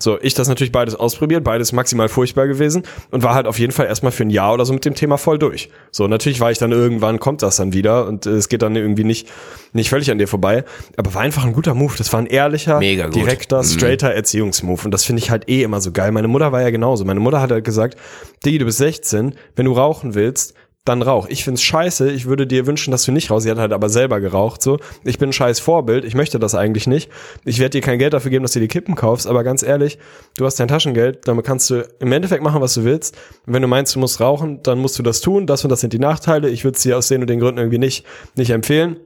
So, 0.00 0.18
ich 0.20 0.34
das 0.34 0.48
natürlich 0.48 0.70
beides 0.70 0.94
ausprobiert, 0.94 1.42
beides 1.42 1.72
maximal 1.72 2.08
furchtbar 2.08 2.46
gewesen 2.46 2.84
und 3.10 3.24
war 3.24 3.34
halt 3.34 3.48
auf 3.48 3.58
jeden 3.58 3.72
Fall 3.72 3.86
erstmal 3.86 4.12
für 4.12 4.22
ein 4.22 4.30
Jahr 4.30 4.54
oder 4.54 4.64
so 4.64 4.72
mit 4.72 4.84
dem 4.84 4.94
Thema 4.94 5.18
voll 5.18 5.38
durch. 5.38 5.70
So, 5.90 6.06
natürlich 6.06 6.38
war 6.38 6.52
ich 6.52 6.58
dann 6.58 6.70
irgendwann, 6.70 7.18
kommt 7.18 7.42
das 7.42 7.56
dann 7.56 7.72
wieder 7.72 8.06
und 8.06 8.24
äh, 8.24 8.30
es 8.30 8.48
geht 8.48 8.62
dann 8.62 8.76
irgendwie 8.76 9.02
nicht, 9.02 9.28
nicht 9.72 9.90
völlig 9.90 10.10
an 10.12 10.18
dir 10.18 10.28
vorbei, 10.28 10.64
aber 10.96 11.14
war 11.14 11.22
einfach 11.22 11.44
ein 11.44 11.52
guter 11.52 11.74
Move. 11.74 11.94
Das 11.98 12.12
war 12.12 12.20
ein 12.20 12.26
ehrlicher, 12.26 12.78
Mega 12.78 13.08
direkter, 13.08 13.64
straighter 13.64 14.12
Erziehungsmove 14.12 14.84
und 14.84 14.92
das 14.92 15.04
finde 15.04 15.20
ich 15.20 15.30
halt 15.30 15.48
eh 15.48 15.62
immer 15.64 15.80
so 15.80 15.90
geil. 15.90 16.12
Meine 16.12 16.28
Mutter 16.28 16.52
war 16.52 16.62
ja 16.62 16.70
genauso. 16.70 17.04
Meine 17.04 17.20
Mutter 17.20 17.40
hat 17.40 17.50
halt 17.50 17.64
gesagt, 17.64 17.98
Digi, 18.44 18.58
du 18.58 18.66
bist 18.66 18.78
16, 18.78 19.34
wenn 19.56 19.64
du 19.64 19.72
rauchen 19.72 20.14
willst, 20.14 20.54
dann 20.88 21.02
rauch. 21.02 21.26
Ich 21.28 21.44
find's 21.44 21.62
scheiße, 21.62 22.10
ich 22.10 22.26
würde 22.26 22.46
dir 22.46 22.66
wünschen, 22.66 22.90
dass 22.90 23.04
du 23.04 23.12
nicht 23.12 23.30
rauchst. 23.30 23.44
Sie 23.44 23.50
hat 23.50 23.58
halt 23.58 23.72
aber 23.72 23.88
selber 23.88 24.20
geraucht, 24.20 24.62
so. 24.62 24.78
Ich 25.04 25.18
bin 25.18 25.30
ein 25.30 25.32
scheiß 25.32 25.60
Vorbild, 25.60 26.04
ich 26.04 26.14
möchte 26.14 26.38
das 26.38 26.54
eigentlich 26.54 26.86
nicht. 26.86 27.10
Ich 27.44 27.58
werde 27.58 27.70
dir 27.70 27.80
kein 27.80 27.98
Geld 27.98 28.12
dafür 28.12 28.30
geben, 28.30 28.42
dass 28.42 28.52
du 28.52 28.60
die 28.60 28.68
Kippen 28.68 28.94
kaufst, 28.94 29.26
aber 29.26 29.44
ganz 29.44 29.62
ehrlich, 29.62 29.98
du 30.36 30.46
hast 30.46 30.58
dein 30.58 30.68
Taschengeld, 30.68 31.28
damit 31.28 31.44
kannst 31.44 31.70
du 31.70 31.86
im 32.00 32.12
Endeffekt 32.12 32.42
machen, 32.42 32.60
was 32.60 32.74
du 32.74 32.84
willst. 32.84 33.16
Wenn 33.46 33.62
du 33.62 33.68
meinst, 33.68 33.94
du 33.94 33.98
musst 33.98 34.20
rauchen, 34.20 34.62
dann 34.62 34.78
musst 34.78 34.98
du 34.98 35.02
das 35.02 35.20
tun. 35.20 35.46
Das 35.46 35.64
und 35.64 35.70
das 35.70 35.80
sind 35.80 35.92
die 35.92 35.98
Nachteile. 35.98 36.48
Ich 36.48 36.64
würde 36.64 36.76
es 36.76 36.82
dir 36.82 36.96
aus 36.96 37.08
den 37.08 37.20
und 37.20 37.28
den 37.28 37.40
Gründen 37.40 37.58
irgendwie 37.58 37.78
nicht, 37.78 38.04
nicht 38.36 38.50
empfehlen. 38.50 38.96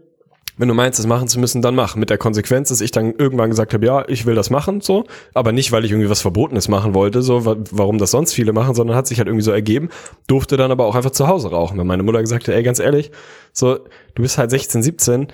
Wenn 0.59 0.69
du 0.69 0.75
meinst, 0.75 0.99
das 0.99 1.07
machen 1.07 1.29
zu 1.29 1.41
müssen, 1.41 1.63
dann 1.63 1.75
mach. 1.75 1.97
Mit 1.97 2.11
der 2.11 2.19
Konsequenz, 2.19 2.69
dass 2.69 2.81
ich 2.83 2.91
dann 2.91 3.15
irgendwann 3.17 3.49
gesagt 3.51 3.73
habe, 3.73 3.87
ja, 3.87 4.05
ich 4.09 4.27
will 4.27 4.35
das 4.35 4.51
machen, 4.51 4.81
so. 4.83 5.05
Aber 5.33 5.51
nicht, 5.53 5.73
weil 5.73 5.85
ich 5.85 5.91
irgendwie 5.91 6.11
was 6.11 6.21
Verbotenes 6.21 6.69
machen 6.69 6.95
wollte, 6.95 7.23
so, 7.23 7.45
wa- 7.47 7.57
warum 7.71 7.97
das 7.99 8.11
sonst 8.11 8.35
viele 8.35 8.53
machen, 8.53 8.75
sondern 8.75 8.97
hat 8.97 9.07
sich 9.07 9.19
halt 9.19 9.29
irgendwie 9.29 9.45
so 9.45 9.51
ergeben. 9.51 9.89
Durfte 10.27 10.57
dann 10.59 10.71
aber 10.71 10.85
auch 10.85 10.95
einfach 10.95 11.11
zu 11.13 11.27
Hause 11.27 11.51
rauchen. 11.51 11.79
Wenn 11.79 11.87
meine 11.87 12.03
Mutter 12.03 12.21
gesagt 12.21 12.47
hat, 12.49 12.55
ey, 12.55 12.63
ganz 12.63 12.81
ehrlich, 12.81 13.11
so, 13.53 13.79
du 14.15 14.23
bist 14.23 14.37
halt 14.37 14.51
16, 14.51 14.83
17, 14.83 15.29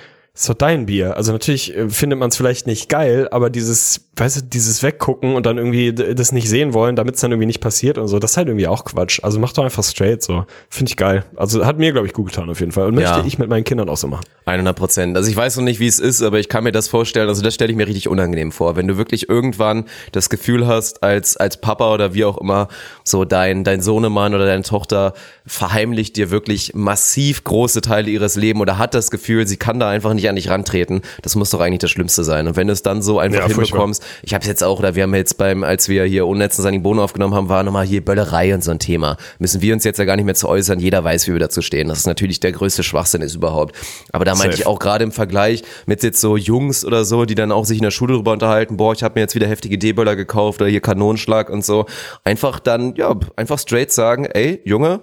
doch 0.46 0.54
dein 0.54 0.86
Bier. 0.86 1.16
Also 1.16 1.32
natürlich 1.32 1.74
äh, 1.76 1.88
findet 1.88 2.18
man 2.18 2.28
es 2.28 2.36
vielleicht 2.36 2.66
nicht 2.66 2.88
geil, 2.88 3.28
aber 3.30 3.50
dieses, 3.50 4.08
weißt 4.16 4.36
du, 4.36 4.40
dieses 4.44 4.82
Weggucken 4.82 5.34
und 5.34 5.46
dann 5.46 5.58
irgendwie 5.58 5.92
das 5.92 6.32
nicht 6.32 6.48
sehen 6.48 6.74
wollen, 6.74 6.96
damit 6.96 7.16
es 7.16 7.20
dann 7.20 7.32
irgendwie 7.32 7.46
nicht 7.46 7.60
passiert 7.60 7.98
und 7.98 8.08
so, 8.08 8.18
das 8.18 8.32
ist 8.32 8.36
halt 8.36 8.48
irgendwie 8.48 8.68
auch 8.68 8.84
Quatsch. 8.84 9.20
Also 9.22 9.38
mach 9.40 9.52
doch 9.52 9.64
einfach 9.64 9.82
straight 9.84 10.22
so. 10.22 10.44
Finde 10.70 10.90
ich 10.90 10.96
geil. 10.96 11.24
Also 11.36 11.64
hat 11.66 11.78
mir, 11.78 11.92
glaube 11.92 12.06
ich, 12.06 12.12
gut 12.12 12.26
getan 12.26 12.48
auf 12.50 12.60
jeden 12.60 12.72
Fall. 12.72 12.86
Und 12.86 12.94
möchte 12.94 13.10
Ja. 13.10 13.24
ich 13.26 13.38
mit 13.38 13.48
meinen 13.48 13.64
Kindern 13.64 13.88
auch 13.88 13.96
so 13.96 14.06
machen. 14.06 14.24
100 14.44 14.76
Prozent. 14.76 15.16
Also 15.16 15.28
ich 15.30 15.36
weiß 15.36 15.56
noch 15.56 15.64
nicht, 15.64 15.80
wie 15.80 15.86
es 15.86 15.98
ist, 15.98 16.22
aber 16.22 16.38
ich 16.38 16.48
kann 16.48 16.64
mir 16.64 16.72
das 16.72 16.88
vorstellen. 16.88 17.28
Also 17.28 17.42
das 17.42 17.54
stelle 17.54 17.70
ich 17.70 17.76
mir 17.76 17.86
richtig 17.86 18.08
unangenehm 18.08 18.52
vor, 18.52 18.76
wenn 18.76 18.86
du 18.88 18.96
wirklich 18.96 19.28
irgendwann 19.28 19.84
das 20.12 20.30
Gefühl 20.30 20.66
hast, 20.66 21.02
als 21.02 21.36
als 21.36 21.60
Papa 21.60 21.92
oder 21.92 22.14
wie 22.14 22.24
auch 22.24 22.38
immer, 22.38 22.68
so 23.04 23.24
dein 23.24 23.64
dein 23.64 23.82
Sohnemann 23.82 24.34
oder 24.34 24.46
deine 24.46 24.62
Tochter 24.62 25.12
verheimlicht 25.46 26.16
dir 26.16 26.30
wirklich 26.30 26.72
massiv 26.74 27.44
große 27.44 27.80
Teile 27.80 28.10
ihres 28.10 28.36
Lebens 28.36 28.62
oder 28.62 28.78
hat 28.78 28.94
das 28.94 29.10
Gefühl, 29.10 29.46
sie 29.46 29.56
kann 29.56 29.78
da 29.80 29.88
einfach 29.88 30.14
nicht 30.14 30.27
an 30.28 30.36
dich 30.36 30.48
rantreten. 30.48 31.02
Das 31.22 31.34
muss 31.34 31.50
doch 31.50 31.60
eigentlich 31.60 31.78
das 31.80 31.90
Schlimmste 31.90 32.24
sein. 32.24 32.46
Und 32.46 32.56
wenn 32.56 32.66
du 32.66 32.72
es 32.72 32.82
dann 32.82 33.02
so 33.02 33.18
einfach 33.18 33.40
Ja, 33.40 33.44
furchtbar. 33.48 33.64
hinbekommst, 33.64 34.04
ich 34.22 34.34
habe 34.34 34.42
es 34.42 34.48
jetzt 34.48 34.62
auch, 34.64 34.78
oder 34.78 34.94
wir 34.94 35.04
haben 35.04 35.14
jetzt 35.14 35.38
beim, 35.38 35.64
als 35.64 35.88
wir 35.88 36.04
hier 36.04 36.26
Unnetzen 36.26 36.62
Sunny 36.62 36.78
Bono 36.78 37.02
aufgenommen 37.04 37.34
haben, 37.34 37.48
war 37.48 37.62
nochmal 37.62 37.86
hier 37.86 38.04
Böllerei 38.04 38.54
und 38.54 38.62
so 38.64 38.70
ein 38.70 38.78
Thema. 38.78 39.16
Müssen 39.38 39.60
wir 39.62 39.74
uns 39.74 39.84
jetzt 39.84 39.98
ja 39.98 40.04
gar 40.04 40.16
nicht 40.16 40.24
mehr 40.24 40.34
zu 40.34 40.48
äußern. 40.48 40.80
Jeder 40.80 41.02
weiß, 41.04 41.26
wie 41.28 41.32
wir 41.32 41.40
dazu 41.40 41.62
stehen. 41.62 41.88
Das 41.88 41.98
ist 41.98 42.06
natürlich 42.06 42.40
der 42.40 42.52
größte 42.52 42.82
Schwachsinn 42.82 43.22
ist 43.22 43.34
überhaupt. 43.34 43.74
Aber 44.12 44.24
da 44.24 44.32
meinte 44.34 44.52
Safe. 44.52 44.62
ich 44.62 44.66
auch 44.66 44.78
gerade 44.78 45.04
im 45.04 45.12
Vergleich 45.12 45.62
mit 45.86 46.02
jetzt 46.02 46.20
so 46.20 46.36
Jungs 46.36 46.84
oder 46.84 47.04
so, 47.04 47.24
die 47.24 47.34
dann 47.34 47.52
auch 47.52 47.64
sich 47.64 47.78
in 47.78 47.84
der 47.84 47.90
Schule 47.90 48.14
drüber 48.14 48.32
unterhalten, 48.32 48.76
boah, 48.76 48.92
ich 48.92 49.02
habe 49.02 49.14
mir 49.16 49.20
jetzt 49.22 49.34
wieder 49.34 49.46
heftige 49.46 49.78
D-Böller 49.78 50.16
gekauft 50.16 50.60
oder 50.60 50.70
hier 50.70 50.80
Kanonenschlag 50.80 51.50
und 51.50 51.64
so. 51.64 51.86
Einfach 52.24 52.60
dann, 52.60 52.94
ja, 52.96 53.14
einfach 53.36 53.58
straight 53.58 53.92
sagen, 53.92 54.24
ey, 54.26 54.60
Junge, 54.64 55.00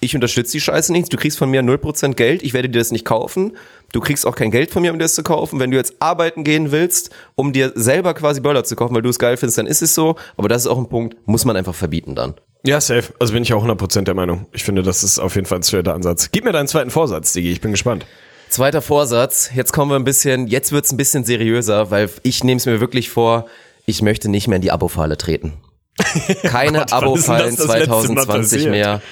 ich 0.00 0.14
unterstütze 0.14 0.52
die 0.52 0.60
Scheiße 0.60 0.92
nicht, 0.92 1.12
du 1.12 1.16
kriegst 1.16 1.38
von 1.38 1.50
mir 1.50 1.62
0% 1.62 2.14
Geld, 2.14 2.42
ich 2.42 2.52
werde 2.52 2.68
dir 2.68 2.78
das 2.78 2.90
nicht 2.90 3.04
kaufen. 3.04 3.56
Du 3.92 4.00
kriegst 4.00 4.26
auch 4.26 4.34
kein 4.34 4.50
Geld 4.50 4.70
von 4.70 4.82
mir, 4.82 4.92
um 4.92 4.98
dir 4.98 5.04
das 5.04 5.14
zu 5.14 5.22
kaufen. 5.22 5.60
Wenn 5.60 5.70
du 5.70 5.76
jetzt 5.76 5.94
arbeiten 6.00 6.42
gehen 6.42 6.72
willst, 6.72 7.10
um 7.36 7.52
dir 7.52 7.72
selber 7.76 8.12
quasi 8.14 8.40
Böller 8.40 8.64
zu 8.64 8.74
kaufen, 8.74 8.94
weil 8.94 9.02
du 9.02 9.08
es 9.08 9.18
geil 9.18 9.36
findest, 9.36 9.58
dann 9.58 9.66
ist 9.66 9.82
es 9.82 9.94
so. 9.94 10.16
Aber 10.36 10.48
das 10.48 10.62
ist 10.62 10.66
auch 10.66 10.78
ein 10.78 10.88
Punkt, 10.88 11.16
muss 11.26 11.44
man 11.44 11.56
einfach 11.56 11.74
verbieten 11.74 12.14
dann. 12.14 12.34
Ja, 12.66 12.80
safe. 12.80 13.12
Also 13.20 13.34
bin 13.34 13.42
ich 13.42 13.52
auch 13.52 13.64
100% 13.64 14.02
der 14.02 14.14
Meinung. 14.14 14.46
Ich 14.52 14.64
finde, 14.64 14.82
das 14.82 15.04
ist 15.04 15.18
auf 15.18 15.34
jeden 15.36 15.46
Fall 15.46 15.58
ein 15.58 15.62
straighter 15.62 15.94
Ansatz. 15.94 16.30
Gib 16.32 16.44
mir 16.44 16.52
deinen 16.52 16.66
zweiten 16.66 16.90
Vorsatz, 16.90 17.32
Digi. 17.32 17.52
Ich 17.52 17.60
bin 17.60 17.70
gespannt. 17.70 18.06
Zweiter 18.48 18.82
Vorsatz, 18.82 19.50
jetzt 19.54 19.72
kommen 19.72 19.90
wir 19.90 19.96
ein 19.96 20.04
bisschen, 20.04 20.46
jetzt 20.46 20.72
wird's 20.72 20.92
ein 20.92 20.96
bisschen 20.96 21.24
seriöser, 21.24 21.90
weil 21.90 22.08
ich 22.22 22.44
nehme 22.44 22.58
es 22.58 22.66
mir 22.66 22.80
wirklich 22.80 23.10
vor, 23.10 23.46
ich 23.86 24.00
möchte 24.00 24.28
nicht 24.28 24.48
mehr 24.48 24.56
in 24.56 24.62
die 24.62 24.70
Abo-Falle 24.70 25.18
treten. 25.18 25.54
Keine 26.42 26.84
denn 26.84 26.92
Abo-Fallen 26.92 27.56
das 27.56 27.66
das 27.66 27.76
letzte 27.76 27.88
Mal 27.88 28.02
2020 28.02 28.26
passiert? 28.26 28.70
mehr 28.70 29.02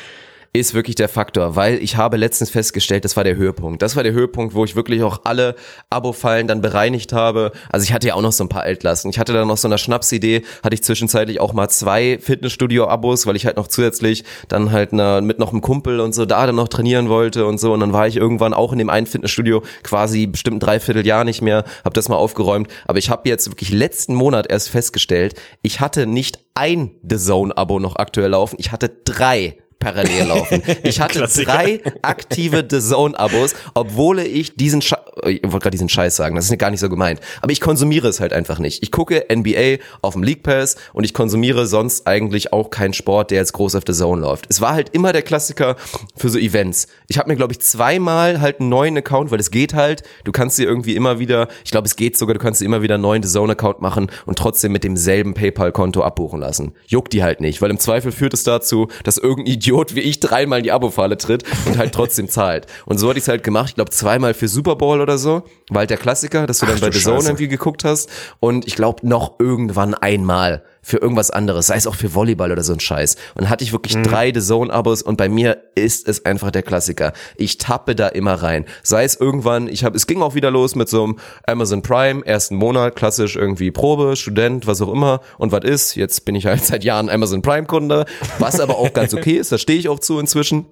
ist 0.54 0.74
wirklich 0.74 0.96
der 0.96 1.08
Faktor, 1.08 1.56
weil 1.56 1.82
ich 1.82 1.96
habe 1.96 2.18
letztens 2.18 2.50
festgestellt, 2.50 3.06
das 3.06 3.16
war 3.16 3.24
der 3.24 3.36
Höhepunkt. 3.36 3.80
Das 3.80 3.96
war 3.96 4.02
der 4.02 4.12
Höhepunkt, 4.12 4.54
wo 4.54 4.66
ich 4.66 4.76
wirklich 4.76 5.02
auch 5.02 5.22
alle 5.24 5.54
Abo-Fallen 5.88 6.46
dann 6.46 6.60
bereinigt 6.60 7.14
habe. 7.14 7.52
Also 7.70 7.84
ich 7.84 7.94
hatte 7.94 8.08
ja 8.08 8.14
auch 8.14 8.20
noch 8.20 8.32
so 8.32 8.44
ein 8.44 8.50
paar 8.50 8.64
Altlasten. 8.64 9.10
Ich 9.10 9.18
hatte 9.18 9.32
dann 9.32 9.48
noch 9.48 9.56
so 9.56 9.66
eine 9.66 9.78
Schnapsidee, 9.78 10.42
hatte 10.62 10.74
ich 10.74 10.82
zwischenzeitlich 10.82 11.40
auch 11.40 11.54
mal 11.54 11.70
zwei 11.70 12.18
Fitnessstudio-Abos, 12.20 13.26
weil 13.26 13.36
ich 13.36 13.46
halt 13.46 13.56
noch 13.56 13.66
zusätzlich 13.66 14.24
dann 14.48 14.72
halt 14.72 14.92
ne, 14.92 15.20
mit 15.22 15.38
noch 15.38 15.52
einem 15.52 15.62
Kumpel 15.62 16.00
und 16.00 16.14
so 16.14 16.26
da 16.26 16.44
dann 16.44 16.56
noch 16.56 16.68
trainieren 16.68 17.08
wollte 17.08 17.46
und 17.46 17.58
so. 17.58 17.72
Und 17.72 17.80
dann 17.80 17.94
war 17.94 18.06
ich 18.06 18.16
irgendwann 18.16 18.52
auch 18.52 18.72
in 18.72 18.78
dem 18.78 18.90
einen 18.90 19.06
Fitnessstudio 19.06 19.62
quasi 19.82 20.26
bestimmt 20.26 20.58
ein 20.58 20.60
Dreivierteljahr 20.60 21.24
nicht 21.24 21.40
mehr, 21.40 21.64
habe 21.82 21.94
das 21.94 22.10
mal 22.10 22.16
aufgeräumt. 22.16 22.68
Aber 22.86 22.98
ich 22.98 23.08
habe 23.08 23.26
jetzt 23.26 23.48
wirklich 23.48 23.70
letzten 23.70 24.14
Monat 24.14 24.50
erst 24.50 24.68
festgestellt, 24.68 25.34
ich 25.62 25.80
hatte 25.80 26.06
nicht 26.06 26.40
ein 26.54 26.90
The 27.08 27.16
Zone-Abo 27.16 27.80
noch 27.80 27.96
aktuell 27.96 28.32
laufen, 28.32 28.56
ich 28.58 28.70
hatte 28.70 28.90
drei 29.06 29.56
parallel 29.82 30.26
laufen. 30.26 30.62
Ich 30.82 31.00
hatte 31.00 31.26
drei 31.26 31.80
aktive 32.02 32.64
The 32.68 32.80
Zone-Abos, 32.80 33.54
obwohl 33.74 34.20
ich 34.20 34.54
diesen 34.54 34.80
Scheiß, 34.80 35.00
ich 35.26 35.42
wollte 35.42 35.58
gerade 35.58 35.70
diesen 35.70 35.88
Scheiß 35.88 36.16
sagen, 36.16 36.36
das 36.36 36.48
ist 36.48 36.58
gar 36.58 36.70
nicht 36.70 36.80
so 36.80 36.88
gemeint, 36.88 37.20
aber 37.40 37.52
ich 37.52 37.60
konsumiere 37.60 38.08
es 38.08 38.20
halt 38.20 38.32
einfach 38.32 38.58
nicht. 38.58 38.82
Ich 38.82 38.90
gucke 38.92 39.26
NBA 39.32 39.82
auf 40.00 40.14
dem 40.14 40.22
League 40.22 40.42
Pass 40.42 40.76
und 40.92 41.04
ich 41.04 41.14
konsumiere 41.14 41.66
sonst 41.66 42.06
eigentlich 42.06 42.52
auch 42.52 42.70
keinen 42.70 42.94
Sport, 42.94 43.30
der 43.30 43.38
jetzt 43.38 43.52
groß 43.52 43.74
auf 43.74 43.82
The 43.86 43.92
Zone 43.92 44.22
läuft. 44.22 44.46
Es 44.48 44.60
war 44.60 44.74
halt 44.74 44.90
immer 44.90 45.12
der 45.12 45.22
Klassiker 45.22 45.76
für 46.16 46.28
so 46.28 46.38
Events. 46.38 46.86
Ich 47.08 47.18
habe 47.18 47.28
mir, 47.28 47.36
glaube 47.36 47.52
ich, 47.52 47.60
zweimal 47.60 48.40
halt 48.40 48.60
einen 48.60 48.68
neuen 48.68 48.96
Account, 48.96 49.30
weil 49.30 49.40
es 49.40 49.50
geht 49.50 49.74
halt, 49.74 50.02
du 50.24 50.32
kannst 50.32 50.58
dir 50.58 50.64
irgendwie 50.64 50.96
immer 50.96 51.18
wieder, 51.18 51.48
ich 51.64 51.70
glaube, 51.70 51.86
es 51.86 51.96
geht 51.96 52.16
sogar, 52.16 52.34
du 52.34 52.40
kannst 52.40 52.60
dir 52.60 52.64
immer 52.64 52.82
wieder 52.82 52.94
einen 52.94 53.02
neuen 53.02 53.22
The 53.22 53.28
Zone-Account 53.28 53.80
machen 53.80 54.10
und 54.26 54.38
trotzdem 54.38 54.72
mit 54.72 54.84
demselben 54.84 55.34
PayPal-Konto 55.34 56.02
abbuchen 56.02 56.40
lassen. 56.40 56.72
Juckt 56.86 57.12
die 57.12 57.22
halt 57.22 57.40
nicht, 57.40 57.60
weil 57.60 57.70
im 57.70 57.78
Zweifel 57.78 58.12
führt 58.12 58.34
es 58.34 58.44
dazu, 58.44 58.88
dass 59.04 59.18
irgendein 59.18 59.54
Idiot 59.54 59.71
wie 59.94 60.00
ich 60.00 60.20
dreimal 60.20 60.58
in 60.58 60.64
die 60.64 60.72
Abo-Falle 60.72 61.16
tritt 61.16 61.44
und 61.66 61.78
halt 61.78 61.92
trotzdem 61.92 62.28
zahlt. 62.28 62.66
Und 62.86 62.98
so 62.98 63.08
hatte 63.08 63.18
ich 63.18 63.24
es 63.24 63.28
halt 63.28 63.42
gemacht, 63.42 63.70
ich 63.70 63.74
glaube 63.74 63.90
zweimal 63.90 64.34
für 64.34 64.48
Super 64.48 64.76
Bowl 64.76 65.00
oder 65.00 65.18
so, 65.18 65.42
war 65.70 65.80
halt 65.80 65.90
der 65.90 65.98
Klassiker, 65.98 66.46
dass 66.46 66.58
du 66.58 66.66
dann 66.66 66.76
Ach 66.76 66.80
bei 66.80 66.92
The 66.92 67.00
Zone 67.00 67.24
irgendwie 67.24 67.48
geguckt 67.48 67.84
hast. 67.84 68.08
Und 68.40 68.66
ich 68.66 68.76
glaube 68.76 69.06
noch 69.06 69.38
irgendwann 69.38 69.94
einmal 69.94 70.62
für 70.82 70.98
irgendwas 70.98 71.30
anderes, 71.30 71.68
sei 71.68 71.76
es 71.76 71.86
auch 71.86 71.94
für 71.94 72.14
Volleyball 72.14 72.50
oder 72.50 72.62
so 72.62 72.72
ein 72.72 72.80
Scheiß. 72.80 73.14
Und 73.34 73.42
dann 73.42 73.50
hatte 73.50 73.64
ich 73.64 73.72
wirklich 73.72 73.96
drei 74.02 74.32
The 74.34 74.40
Zone-Abos 74.40 75.02
und 75.02 75.16
bei 75.16 75.28
mir 75.28 75.62
ist 75.74 76.08
es 76.08 76.24
einfach 76.26 76.50
der 76.50 76.62
Klassiker. 76.62 77.12
Ich 77.36 77.58
tappe 77.58 77.94
da 77.94 78.08
immer 78.08 78.34
rein. 78.34 78.66
Sei 78.82 79.04
es 79.04 79.14
irgendwann, 79.14 79.68
ich 79.68 79.84
habe, 79.84 79.96
es 79.96 80.06
ging 80.06 80.22
auch 80.22 80.34
wieder 80.34 80.50
los 80.50 80.74
mit 80.74 80.88
so 80.88 81.04
einem 81.04 81.18
Amazon 81.46 81.82
Prime, 81.82 82.26
ersten 82.26 82.56
Monat, 82.56 82.96
klassisch 82.96 83.36
irgendwie 83.36 83.70
Probe, 83.70 84.16
Student, 84.16 84.66
was 84.66 84.82
auch 84.82 84.92
immer. 84.92 85.20
Und 85.38 85.52
was 85.52 85.64
ist? 85.64 85.94
Jetzt 85.94 86.24
bin 86.24 86.34
ich 86.34 86.46
halt 86.46 86.64
seit 86.64 86.84
Jahren 86.84 87.08
Amazon 87.08 87.42
Prime-Kunde, 87.42 88.04
was 88.38 88.58
aber 88.58 88.78
auch 88.78 88.92
ganz 88.92 89.14
okay 89.14 89.34
ist, 89.34 89.52
da 89.52 89.58
stehe 89.58 89.78
ich 89.78 89.88
auch 89.88 90.00
zu 90.00 90.18
inzwischen. 90.18 90.66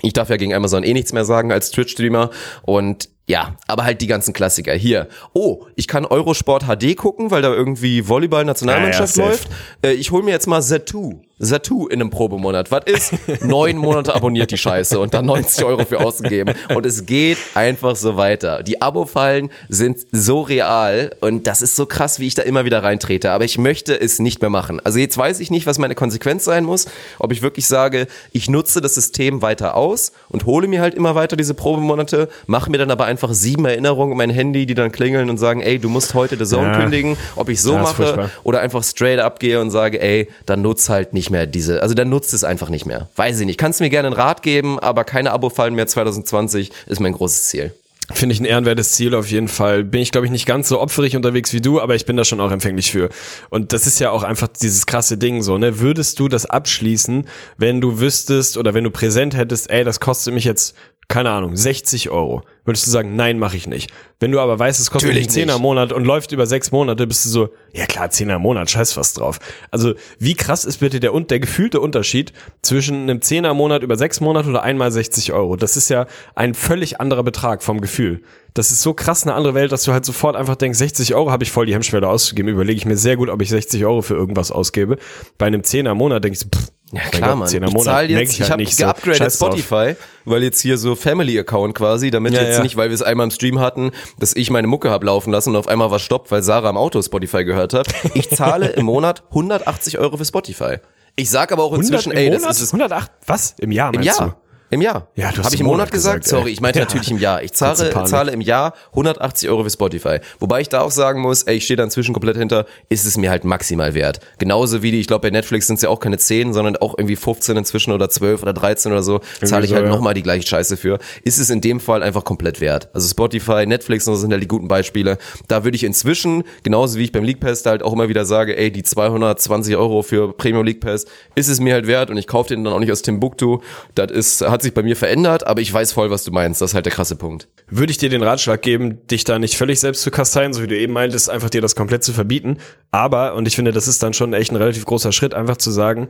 Ich 0.00 0.12
darf 0.12 0.30
ja 0.30 0.36
gegen 0.36 0.54
Amazon 0.54 0.82
eh 0.82 0.94
nichts 0.94 1.12
mehr 1.12 1.24
sagen 1.24 1.52
als 1.52 1.70
Twitch-Streamer 1.70 2.30
und 2.62 3.08
ja, 3.28 3.56
aber 3.68 3.84
halt 3.84 4.00
die 4.00 4.08
ganzen 4.08 4.32
Klassiker. 4.34 4.74
Hier, 4.74 5.08
oh, 5.32 5.66
ich 5.76 5.86
kann 5.86 6.04
Eurosport 6.04 6.64
HD 6.64 6.96
gucken, 6.96 7.30
weil 7.30 7.40
da 7.40 7.52
irgendwie 7.52 8.08
Volleyball-Nationalmannschaft 8.08 9.16
Ja, 9.16 9.22
ja, 9.22 9.28
läuft. 9.30 9.48
Äh, 9.82 9.92
ich 9.92 10.10
hole 10.10 10.24
mir 10.24 10.32
jetzt 10.32 10.46
mal 10.46 10.60
Zatu. 10.60 11.20
Zatu 11.42 11.88
in 11.88 12.00
einem 12.00 12.10
Probemonat. 12.10 12.70
Was 12.70 12.84
ist? 12.86 13.14
Neun 13.44 13.76
Monate 13.76 14.14
abonniert 14.14 14.50
die 14.52 14.58
Scheiße 14.58 14.98
und 14.98 15.12
dann 15.12 15.26
90 15.26 15.64
Euro 15.64 15.84
für 15.84 15.98
ausgegeben. 16.00 16.54
Und 16.74 16.86
es 16.86 17.04
geht 17.04 17.38
einfach 17.54 17.96
so 17.96 18.16
weiter. 18.16 18.62
Die 18.62 18.80
Abo-Fallen 18.80 19.50
sind 19.68 19.98
so 20.12 20.42
real 20.42 21.10
und 21.20 21.46
das 21.48 21.62
ist 21.62 21.74
so 21.74 21.86
krass, 21.86 22.20
wie 22.20 22.28
ich 22.28 22.34
da 22.34 22.42
immer 22.42 22.64
wieder 22.64 22.82
reintrete. 22.84 23.32
Aber 23.32 23.44
ich 23.44 23.58
möchte 23.58 23.98
es 24.00 24.20
nicht 24.20 24.40
mehr 24.40 24.50
machen. 24.50 24.80
Also 24.84 25.00
jetzt 25.00 25.18
weiß 25.18 25.40
ich 25.40 25.50
nicht, 25.50 25.66
was 25.66 25.78
meine 25.78 25.96
Konsequenz 25.96 26.44
sein 26.44 26.64
muss. 26.64 26.86
Ob 27.18 27.32
ich 27.32 27.42
wirklich 27.42 27.66
sage, 27.66 28.06
ich 28.30 28.48
nutze 28.48 28.80
das 28.80 28.94
System 28.94 29.42
weiter 29.42 29.74
aus 29.74 30.12
und 30.28 30.46
hole 30.46 30.68
mir 30.68 30.80
halt 30.80 30.94
immer 30.94 31.16
weiter 31.16 31.36
diese 31.36 31.54
Probemonate, 31.54 32.28
mache 32.46 32.70
mir 32.70 32.78
dann 32.78 32.90
aber 32.90 33.06
einfach 33.12 33.32
sieben 33.32 33.64
Erinnerungen 33.64 34.12
in 34.12 34.18
mein 34.18 34.30
Handy, 34.30 34.66
die 34.66 34.74
dann 34.74 34.90
klingeln 34.90 35.30
und 35.30 35.38
sagen, 35.38 35.60
ey, 35.60 35.78
du 35.78 35.88
musst 35.88 36.14
heute 36.14 36.36
The 36.36 36.44
Zone 36.44 36.72
Ja. 36.72 36.80
kündigen. 36.80 37.16
Ob 37.36 37.48
ich 37.48 37.62
so 37.62 37.74
Ja, 37.74 37.82
mache 37.82 38.30
oder 38.42 38.60
einfach 38.60 38.82
straight 38.82 39.20
up 39.20 39.38
gehe 39.38 39.60
und 39.60 39.70
sage, 39.70 40.00
ey, 40.02 40.28
dann 40.46 40.62
nutzt 40.62 40.88
halt 40.88 41.12
nicht 41.14 41.30
mehr 41.30 41.46
diese, 41.46 41.82
also 41.82 41.94
dann 41.94 42.08
nutzt 42.08 42.34
es 42.34 42.42
einfach 42.42 42.68
nicht 42.68 42.84
mehr. 42.86 43.08
Weiß 43.16 43.38
ich 43.38 43.46
nicht. 43.46 43.58
Kannst 43.58 43.80
mir 43.80 43.90
gerne 43.90 44.08
einen 44.08 44.16
Rat 44.16 44.42
geben, 44.42 44.78
aber 44.80 45.04
keine 45.04 45.30
Abo-Fallen 45.30 45.74
mehr 45.74 45.86
2020 45.86 46.72
ist 46.86 47.00
mein 47.00 47.12
großes 47.12 47.46
Ziel. 47.46 47.72
Finde 48.12 48.34
ich 48.34 48.40
ein 48.40 48.44
ehrenwertes 48.44 48.92
Ziel 48.92 49.14
auf 49.14 49.30
jeden 49.30 49.48
Fall. 49.48 49.84
Bin 49.84 50.00
ich, 50.02 50.10
glaube 50.10 50.26
ich, 50.26 50.32
nicht 50.32 50.44
ganz 50.44 50.68
so 50.68 50.80
opferig 50.80 51.16
unterwegs 51.16 51.52
wie 51.54 51.60
du, 51.60 51.80
aber 51.80 51.94
ich 51.94 52.04
bin 52.04 52.16
da 52.16 52.24
schon 52.24 52.40
auch 52.40 52.50
empfänglich 52.50 52.90
für. 52.90 53.08
Und 53.48 53.72
das 53.72 53.86
ist 53.86 54.00
ja 54.00 54.10
auch 54.10 54.22
einfach 54.24 54.48
dieses 54.48 54.86
krasse 54.86 55.16
Ding 55.16 55.40
so, 55.42 55.56
ne? 55.56 55.78
Würdest 55.78 56.18
du 56.18 56.28
das 56.28 56.44
abschließen, 56.44 57.26
wenn 57.56 57.80
du 57.80 58.00
wüsstest 58.00 58.58
oder 58.58 58.74
wenn 58.74 58.84
du 58.84 58.90
präsent 58.90 59.36
hättest, 59.36 59.70
ey, 59.70 59.84
das 59.84 60.00
kostet 60.00 60.34
mich 60.34 60.44
jetzt, 60.44 60.74
keine 61.12 61.28
Ahnung, 61.28 61.54
60 61.54 62.08
Euro? 62.08 62.40
Würdest 62.64 62.86
du 62.86 62.90
sagen, 62.90 63.16
nein, 63.16 63.38
mache 63.38 63.54
ich 63.54 63.66
nicht. 63.66 63.92
Wenn 64.18 64.32
du 64.32 64.40
aber 64.40 64.58
weißt, 64.58 64.80
es 64.80 64.90
kostet 64.90 65.14
einen 65.14 65.28
Zehner 65.28 65.56
im. 65.56 65.60
Monat 65.60 65.92
und 65.92 66.06
läuft 66.06 66.32
über 66.32 66.46
sechs 66.46 66.72
Monate, 66.72 67.06
bist 67.06 67.26
du 67.26 67.28
so, 67.28 67.48
ja 67.74 67.84
klar, 67.84 68.08
Zehner 68.08 68.36
im 68.36 68.42
Monat, 68.42 68.70
scheiß 68.70 68.96
was 68.96 69.12
drauf. 69.12 69.38
Also, 69.70 69.92
wie 70.18 70.32
krass 70.32 70.64
ist 70.64 70.78
bitte 70.78 71.00
der, 71.00 71.12
und 71.12 71.30
der 71.30 71.38
gefühlte 71.38 71.80
Unterschied 71.80 72.32
zwischen 72.62 73.02
einem 73.02 73.20
Zehner 73.20 73.50
im 73.50 73.58
Monat 73.58 73.82
über 73.82 73.96
sechs 73.96 74.22
Monate 74.22 74.48
oder 74.48 74.62
einmal 74.62 74.90
60 74.90 75.34
Euro? 75.34 75.56
Das 75.56 75.76
ist 75.76 75.90
ja 75.90 76.06
ein 76.34 76.54
völlig 76.54 76.98
anderer 76.98 77.24
Betrag 77.24 77.62
vom 77.62 77.82
Gefühl. 77.82 78.22
Das 78.54 78.70
ist 78.70 78.80
so 78.80 78.94
krass 78.94 79.24
eine 79.24 79.34
andere 79.34 79.52
Welt, 79.52 79.70
dass 79.70 79.82
du 79.82 79.92
halt 79.92 80.06
sofort 80.06 80.34
einfach 80.34 80.56
denkst, 80.56 80.78
60 80.78 81.14
Euro 81.14 81.30
habe 81.30 81.44
ich 81.44 81.50
voll 81.50 81.66
die 81.66 81.74
Hemmschwelle 81.74 82.08
auszugeben. 82.08 82.50
Überlege 82.50 82.78
ich 82.78 82.86
mir 82.86 82.96
sehr 82.96 83.18
gut, 83.18 83.28
ob 83.28 83.42
ich 83.42 83.50
60 83.50 83.84
Euro 83.84 84.00
für 84.00 84.14
irgendwas 84.14 84.50
ausgebe. 84.50 84.96
Bei 85.36 85.44
einem 85.44 85.62
Zehner 85.62 85.90
im 85.90 85.98
Monat 85.98 86.24
denkst 86.24 86.40
du, 86.44 86.58
pff, 86.58 86.70
Ja 86.92 87.00
klar, 87.10 87.36
Mann. 87.36 87.50
Im 87.50 87.64
Ich 87.64 87.78
zahle 87.78 88.08
jetzt, 88.08 88.34
ich, 88.34 88.40
halt 88.42 88.50
habe 88.50 88.66
so. 88.66 88.84
geupgradet 88.84 89.20
drauf. 89.20 89.32
Spotify, 89.32 89.96
weil 90.26 90.42
jetzt 90.42 90.60
hier 90.60 90.76
so 90.76 90.94
Family-Account 90.94 91.74
quasi, 91.74 92.10
damit 92.10 92.34
Ja, 92.34 92.42
jetzt 92.42 92.58
ja. 92.58 92.62
nicht, 92.62 92.76
weil 92.76 92.90
wir 92.90 92.94
es 92.94 93.02
einmal 93.02 93.24
im 93.24 93.30
Stream 93.30 93.60
hatten, 93.60 93.92
dass 94.18 94.36
ich 94.36 94.50
meine 94.50 94.66
Mucke 94.66 94.90
hab 94.90 95.02
laufen 95.02 95.32
lassen 95.32 95.50
und 95.50 95.56
auf 95.56 95.68
einmal 95.68 95.90
was 95.90 96.02
stoppt, 96.02 96.30
weil 96.30 96.42
Sarah 96.42 96.68
im 96.68 96.76
Auto 96.76 97.00
Spotify 97.00 97.44
gehört 97.44 97.72
hat. 97.72 97.88
Ich 98.14 98.28
zahle 98.28 98.68
im 98.68 98.84
Monat 98.84 99.22
180 99.30 99.98
Euro 99.98 100.18
für 100.18 100.24
Spotify. 100.24 100.76
Ich 101.16 101.30
sag 101.30 101.50
aber 101.52 101.64
auch 101.64 101.72
100 101.72 101.90
inzwischen, 101.90 102.12
im 102.12 102.18
ey, 102.18 102.30
das 102.30 102.44
ist 102.44 102.60
es 102.60 102.68
108, 102.72 103.10
was? 103.26 103.54
Im 103.58 103.72
Jahr 103.72 103.88
Im 103.92 104.00
meinst 104.00 104.18
Jahr. 104.18 104.36
Im 104.72 104.80
Jahr. 104.80 105.08
Ja, 105.16 105.30
du 105.30 105.36
hast 105.36 105.44
Habe 105.44 105.54
ich 105.54 105.60
im 105.60 105.66
Monat 105.66 105.80
Monat 105.80 105.92
gesagt? 105.92 106.24
gesagt. 106.24 106.40
Sorry, 106.40 106.50
ich 106.50 106.62
meinte 106.62 106.78
Ja. 106.78 106.86
natürlich 106.86 107.10
im 107.10 107.18
Jahr. 107.18 107.42
Ich 107.42 107.52
zahle, 107.52 107.92
zahle 108.06 108.32
im 108.32 108.40
Jahr 108.40 108.72
180 108.92 109.50
Euro 109.50 109.64
für 109.64 109.70
Spotify. 109.70 110.20
Wobei 110.40 110.62
ich 110.62 110.70
da 110.70 110.80
auch 110.80 110.90
sagen 110.90 111.20
muss, 111.20 111.42
ey, 111.42 111.56
ich 111.56 111.64
stehe 111.64 111.76
da 111.76 111.84
inzwischen 111.84 112.14
komplett 112.14 112.38
hinter, 112.38 112.64
ist 112.88 113.04
es 113.04 113.18
mir 113.18 113.28
halt 113.28 113.44
maximal 113.44 113.92
wert. 113.92 114.20
Genauso 114.38 114.82
wie 114.82 114.90
die, 114.90 115.00
ich 115.00 115.08
glaube 115.08 115.28
bei 115.28 115.30
Netflix 115.30 115.66
sind 115.66 115.76
es 115.76 115.82
ja 115.82 115.90
auch 115.90 116.00
keine 116.00 116.16
10, 116.16 116.54
sondern 116.54 116.76
auch 116.78 116.96
irgendwie 116.96 117.16
15 117.16 117.54
inzwischen 117.58 117.92
oder 117.92 118.08
12 118.08 118.42
oder 118.42 118.54
13 118.54 118.92
oder 118.92 119.02
so, 119.02 119.20
zahle 119.44 119.64
ich 119.64 119.70
so, 119.70 119.76
halt 119.76 119.84
ja. 119.84 119.90
nochmal 119.92 120.14
die 120.14 120.22
gleiche 120.22 120.48
Scheiße 120.48 120.78
für. 120.78 120.98
Ist 121.22 121.38
es 121.38 121.50
in 121.50 121.60
dem 121.60 121.78
Fall 121.78 122.02
einfach 122.02 122.24
komplett 122.24 122.62
wert. 122.62 122.88
Also 122.94 123.06
Spotify, 123.08 123.66
Netflix 123.66 124.08
und 124.08 124.14
so 124.14 124.20
sind 124.22 124.32
halt 124.32 124.42
die 124.42 124.48
guten 124.48 124.68
Beispiele. 124.68 125.18
Da 125.48 125.64
würde 125.64 125.76
ich 125.76 125.84
inzwischen, 125.84 126.44
genauso 126.62 126.98
wie 126.98 127.04
ich 127.04 127.12
beim 127.12 127.24
League 127.24 127.40
Pass 127.40 127.62
da 127.62 127.72
halt 127.72 127.82
auch 127.82 127.92
immer 127.92 128.08
wieder 128.08 128.24
sage, 128.24 128.56
ey, 128.56 128.72
die 128.72 128.84
220 128.84 129.76
Euro 129.76 130.00
für 130.00 130.32
Premium 130.32 130.64
League 130.64 130.80
Pass, 130.80 131.04
ist 131.34 131.48
es 131.48 131.60
mir 131.60 131.74
halt 131.74 131.86
wert 131.86 132.08
und 132.08 132.16
ich 132.16 132.26
kaufe 132.26 132.48
den 132.48 132.64
dann 132.64 132.72
auch 132.72 132.80
nicht 132.80 132.90
aus 132.90 133.02
Timbuktu. 133.02 133.58
Das 133.94 134.10
ist, 134.10 134.40
hat 134.40 134.61
sich 134.62 134.74
bei 134.74 134.82
mir 134.82 134.96
verändert, 134.96 135.46
aber 135.46 135.60
ich 135.60 135.72
weiß 135.72 135.92
voll, 135.92 136.10
was 136.10 136.24
du 136.24 136.30
meinst. 136.32 136.60
Das 136.60 136.70
ist 136.70 136.74
halt 136.74 136.86
der 136.86 136.92
krasse 136.92 137.16
Punkt. 137.16 137.48
würde 137.68 137.90
ich 137.90 137.98
dir 137.98 138.08
den 138.08 138.22
Ratschlag 138.22 138.62
geben, 138.62 139.06
dich 139.08 139.24
da 139.24 139.38
nicht 139.38 139.56
völlig 139.56 139.80
selbst 139.80 140.02
zu 140.02 140.10
kasteien, 140.10 140.52
so 140.52 140.62
wie 140.62 140.66
du 140.68 140.76
eben 140.78 140.92
meintest, 140.92 141.28
einfach 141.30 141.50
dir 141.50 141.60
das 141.60 141.74
komplett 141.76 142.04
zu 142.04 142.12
verbieten. 142.12 142.58
Aber, 142.90 143.34
und 143.34 143.46
ich 143.48 143.56
finde, 143.56 143.72
das 143.72 143.88
ist 143.88 144.02
dann 144.02 144.14
schon 144.14 144.32
echt 144.34 144.50
ein 144.52 144.56
relativ 144.56 144.84
großer 144.84 145.12
Schritt, 145.12 145.34
einfach 145.34 145.56
zu 145.56 145.70
sagen, 145.70 146.08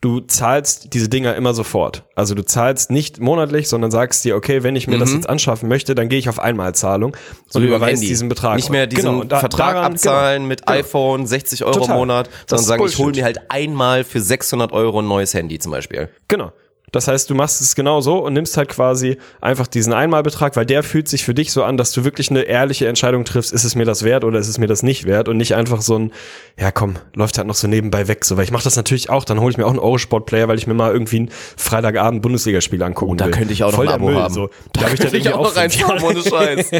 du 0.00 0.18
zahlst 0.18 0.94
diese 0.94 1.08
Dinger 1.08 1.36
immer 1.36 1.54
sofort. 1.54 2.04
Also 2.16 2.34
du 2.34 2.44
zahlst 2.44 2.90
nicht 2.90 3.20
monatlich, 3.20 3.68
sondern 3.68 3.92
sagst 3.92 4.24
dir, 4.24 4.34
okay, 4.34 4.64
wenn 4.64 4.74
ich 4.74 4.88
mir 4.88 4.98
das 4.98 5.12
jetzt 5.12 5.28
anschaffen 5.28 5.68
möchte, 5.68 5.94
dann 5.94 6.08
gehe 6.08 6.18
ich 6.18 6.28
auf 6.28 6.40
Einmalzahlung 6.40 7.14
und 7.54 7.62
wie 7.62 7.68
beim 7.68 7.76
überweist 7.76 8.02
diesen 8.02 8.28
Betrag. 8.28 8.56
Nicht 8.56 8.68
mehr 8.70 8.88
diesen 8.88 9.04
Genau, 9.04 9.20
und 9.20 9.30
da- 9.30 9.38
Vertrag 9.38 9.74
daran- 9.74 9.92
abzahlen 9.92 10.48
mit 10.48 10.66
genau. 10.66 10.78
iPhone 10.80 11.24
60 11.28 11.62
Euro 11.64 11.74
Total. 11.78 11.90
im 11.94 11.98
Monat, 11.98 12.30
sondern 12.48 12.66
sagen, 12.66 12.84
ich 12.84 12.98
hole 12.98 13.04
Bullshit. 13.06 13.16
mir 13.20 13.24
halt 13.26 13.38
einmal 13.48 14.02
für 14.02 14.20
600 14.20 14.72
Euro 14.72 15.00
ein 15.02 15.06
neues 15.06 15.34
Handy 15.34 15.60
zum 15.60 15.70
Beispiel. 15.70 16.08
Genau. 16.26 16.50
Das 16.92 17.08
heißt, 17.08 17.28
du 17.30 17.34
machst 17.34 17.60
es 17.60 17.74
genau 17.74 18.00
so 18.00 18.18
und 18.18 18.34
nimmst 18.34 18.56
halt 18.56 18.68
quasi 18.68 19.16
einfach 19.40 19.66
diesen 19.66 19.92
Einmalbetrag, 19.92 20.54
weil 20.56 20.66
der 20.66 20.82
fühlt 20.82 21.08
sich 21.08 21.24
für 21.24 21.34
dich 21.34 21.50
so 21.52 21.64
an, 21.64 21.76
dass 21.76 21.92
du 21.92 22.04
wirklich 22.04 22.30
eine 22.30 22.42
ehrliche 22.42 22.86
Entscheidung 22.86 23.24
triffst, 23.24 23.52
ist 23.52 23.64
es 23.64 23.74
mir 23.74 23.84
das 23.84 24.02
wert 24.04 24.24
oder 24.24 24.38
ist 24.38 24.48
es 24.48 24.58
mir 24.58 24.66
das 24.66 24.82
nicht 24.82 25.04
wert 25.06 25.28
und 25.28 25.38
nicht 25.38 25.54
einfach 25.54 25.80
so 25.82 25.98
ein, 25.98 26.12
ja 26.58 26.70
komm, 26.70 26.96
läuft 27.14 27.38
halt 27.38 27.46
noch 27.48 27.54
so 27.54 27.66
nebenbei 27.66 28.08
weg, 28.08 28.24
so, 28.24 28.36
weil 28.36 28.44
ich 28.44 28.50
mache 28.50 28.64
das 28.64 28.76
natürlich 28.76 29.10
auch, 29.10 29.24
dann 29.24 29.40
hole 29.40 29.50
ich 29.50 29.56
mir 29.58 29.64
auch 29.64 29.70
einen 29.70 29.78
Eurosport-Player, 29.78 30.48
weil 30.48 30.58
ich 30.58 30.66
mir 30.66 30.74
mal 30.74 30.92
irgendwie 30.92 31.20
ein 31.20 31.30
Freitagabend 31.56 32.22
Bundesligaspiel 32.22 32.82
angucken 32.82 33.12
Oh, 33.12 33.14
da 33.16 33.24
will. 33.24 33.32
könnte 33.32 33.52
ich 33.52 33.64
auch 33.64 33.70
noch 33.70 33.76
Voll 33.76 33.86
ein 33.88 33.88
der 33.88 33.94
Abo 33.96 34.06
Müll, 34.06 34.16
haben. 34.22 34.34
So. 34.34 34.50
Da 34.74 34.82
Darf 34.82 34.94
ich 34.94 35.00
könnte 35.00 35.16
ich 35.16 35.24
irgendwie 35.26 35.38
auch 35.40 35.48
noch 35.48 35.56
reinfahren, 35.56 36.02
ohne 36.02 36.20
Scheiß. 36.28 36.70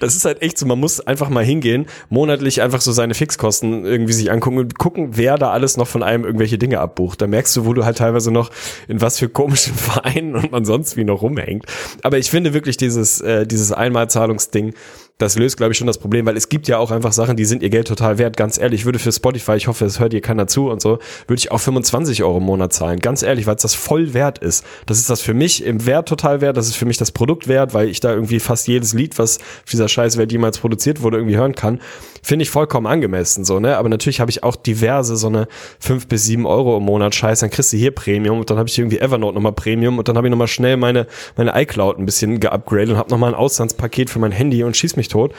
das 0.00 0.14
ist 0.14 0.24
halt 0.24 0.40
echt 0.42 0.56
so, 0.58 0.66
man 0.66 0.78
muss 0.78 1.00
einfach 1.00 1.28
mal 1.28 1.44
hingehen, 1.44 1.86
monatlich 2.08 2.62
einfach 2.62 2.80
so 2.80 2.92
seine 2.92 3.14
Fixkosten 3.14 3.84
irgendwie 3.84 4.12
sich 4.12 4.30
angucken 4.30 4.58
und 4.58 4.78
gucken, 4.78 5.16
wer 5.16 5.36
da 5.36 5.50
alles 5.50 5.76
noch 5.76 5.88
von 5.88 6.02
einem 6.02 6.24
irgendwelche 6.24 6.58
Dinge 6.58 6.80
abbucht. 6.80 7.20
Da 7.20 7.26
merkst 7.26 7.56
du, 7.56 7.66
wo 7.66 7.74
du 7.74 7.84
halt 7.84 7.98
teilweise 7.98 8.30
noch 8.30 8.50
in 8.88 8.99
was 9.00 9.18
für 9.18 9.28
komischen 9.28 9.74
Vereinen 9.76 10.34
und 10.34 10.52
man 10.52 10.64
sonst 10.64 10.96
wie 10.96 11.04
noch 11.04 11.22
rumhängt. 11.22 11.64
Aber 12.02 12.18
ich 12.18 12.30
finde 12.30 12.54
wirklich 12.54 12.76
dieses, 12.76 13.20
äh, 13.20 13.46
dieses 13.46 13.72
Einmalzahlungsding, 13.72 14.74
das 15.20 15.36
löst, 15.36 15.58
glaube 15.58 15.72
ich, 15.72 15.78
schon 15.78 15.86
das 15.86 15.98
Problem, 15.98 16.24
weil 16.24 16.36
es 16.36 16.48
gibt 16.48 16.66
ja 16.66 16.78
auch 16.78 16.90
einfach 16.90 17.12
Sachen, 17.12 17.36
die 17.36 17.44
sind 17.44 17.62
ihr 17.62 17.68
Geld 17.68 17.86
total 17.86 18.16
wert. 18.16 18.38
Ganz 18.38 18.58
ehrlich, 18.58 18.80
ich 18.80 18.84
würde 18.86 18.98
für 18.98 19.12
Spotify, 19.12 19.52
ich 19.52 19.68
hoffe, 19.68 19.84
es 19.84 20.00
hört 20.00 20.14
ihr 20.14 20.22
keiner 20.22 20.46
zu 20.46 20.70
und 20.70 20.80
so, 20.80 20.98
würde 21.26 21.38
ich 21.38 21.50
auch 21.50 21.60
25 21.60 22.22
Euro 22.22 22.38
im 22.38 22.44
Monat 22.44 22.72
zahlen. 22.72 23.00
Ganz 23.00 23.22
ehrlich, 23.22 23.46
weil 23.46 23.56
es 23.56 23.62
das 23.62 23.74
voll 23.74 24.14
wert 24.14 24.38
ist. 24.38 24.64
Das 24.86 24.98
ist 24.98 25.10
das 25.10 25.20
für 25.20 25.34
mich 25.34 25.62
im 25.62 25.84
Wert 25.84 26.08
total 26.08 26.40
wert. 26.40 26.56
Das 26.56 26.68
ist 26.68 26.76
für 26.76 26.86
mich 26.86 26.96
das 26.96 27.12
Produkt 27.12 27.48
wert, 27.48 27.74
weil 27.74 27.88
ich 27.88 28.00
da 28.00 28.12
irgendwie 28.14 28.40
fast 28.40 28.66
jedes 28.66 28.94
Lied, 28.94 29.18
was 29.18 29.38
auf 29.38 29.70
dieser 29.70 29.88
Scheißwelt 29.88 30.32
jemals 30.32 30.58
produziert 30.58 31.02
wurde, 31.02 31.18
irgendwie 31.18 31.36
hören 31.36 31.54
kann. 31.54 31.80
Finde 32.22 32.42
ich 32.42 32.50
vollkommen 32.50 32.86
angemessen, 32.86 33.44
so, 33.44 33.60
ne? 33.60 33.76
Aber 33.76 33.88
natürlich 33.88 34.20
habe 34.20 34.30
ich 34.30 34.42
auch 34.42 34.56
diverse, 34.56 35.16
so 35.16 35.28
eine 35.28 35.48
5 35.80 36.06
bis 36.06 36.24
7 36.24 36.46
Euro 36.46 36.76
im 36.76 36.84
Monat 36.84 37.14
Scheiß, 37.14 37.40
dann 37.40 37.50
kriegst 37.50 37.72
du 37.72 37.76
hier 37.76 37.92
Premium 37.92 38.38
und 38.38 38.50
dann 38.50 38.58
habe 38.58 38.68
ich 38.68 38.78
irgendwie 38.78 38.98
Evernote 38.98 39.34
nochmal 39.34 39.52
Premium 39.52 39.98
und 39.98 40.08
dann 40.08 40.16
habe 40.16 40.26
ich 40.26 40.30
nochmal 40.30 40.48
schnell 40.48 40.76
meine, 40.76 41.06
meine 41.36 41.52
iCloud 41.54 41.98
ein 41.98 42.06
bisschen 42.06 42.40
geupgradet 42.40 42.90
und 42.90 42.96
habe 42.96 43.10
nochmal 43.10 43.30
ein 43.30 43.36
Auslandspaket 43.36 44.10
für 44.10 44.18
mein 44.18 44.32
Handy 44.32 44.62
und 44.64 44.76
schieß 44.76 44.96
mich 44.96 45.08
tot. 45.08 45.34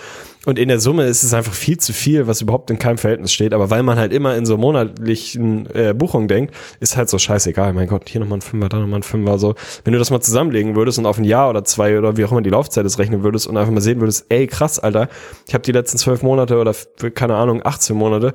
Und 0.45 0.57
in 0.57 0.69
der 0.69 0.79
Summe 0.79 1.05
ist 1.05 1.21
es 1.21 1.35
einfach 1.35 1.53
viel 1.53 1.77
zu 1.77 1.93
viel, 1.93 2.25
was 2.25 2.41
überhaupt 2.41 2.71
in 2.71 2.79
keinem 2.79 2.97
Verhältnis 2.97 3.31
steht. 3.31 3.53
Aber 3.53 3.69
weil 3.69 3.83
man 3.83 3.99
halt 3.99 4.11
immer 4.11 4.35
in 4.35 4.45
so 4.47 4.57
monatlichen 4.57 5.67
äh, 5.75 5.93
Buchungen 5.93 6.27
denkt, 6.27 6.55
ist 6.79 6.97
halt 6.97 7.09
so 7.09 7.19
scheißegal. 7.19 7.73
Mein 7.73 7.87
Gott, 7.87 8.09
hier 8.09 8.21
nochmal 8.21 8.39
ein 8.39 8.41
Fünfer, 8.41 8.69
da 8.69 8.79
nochmal 8.79 9.01
ein 9.01 9.03
Fünfer. 9.03 9.37
So, 9.37 9.53
wenn 9.83 9.93
du 9.93 9.99
das 9.99 10.09
mal 10.09 10.19
zusammenlegen 10.19 10.75
würdest 10.75 10.97
und 10.97 11.05
auf 11.05 11.19
ein 11.19 11.25
Jahr 11.25 11.49
oder 11.49 11.63
zwei 11.63 11.97
oder 11.97 12.17
wie 12.17 12.25
auch 12.25 12.31
immer 12.31 12.41
die 12.41 12.49
Laufzeit 12.49 12.85
ist 12.85 12.97
rechnen 12.97 13.23
würdest 13.23 13.45
und 13.45 13.55
einfach 13.55 13.71
mal 13.71 13.81
sehen 13.81 13.99
würdest, 13.99 14.25
ey 14.29 14.47
krass, 14.47 14.79
Alter, 14.79 15.09
ich 15.47 15.53
habe 15.53 15.61
die 15.61 15.71
letzten 15.71 15.99
zwölf 15.99 16.23
Monate 16.23 16.57
oder 16.57 16.73
keine 17.13 17.35
Ahnung 17.35 17.61
18 17.63 17.95
Monate 17.95 18.33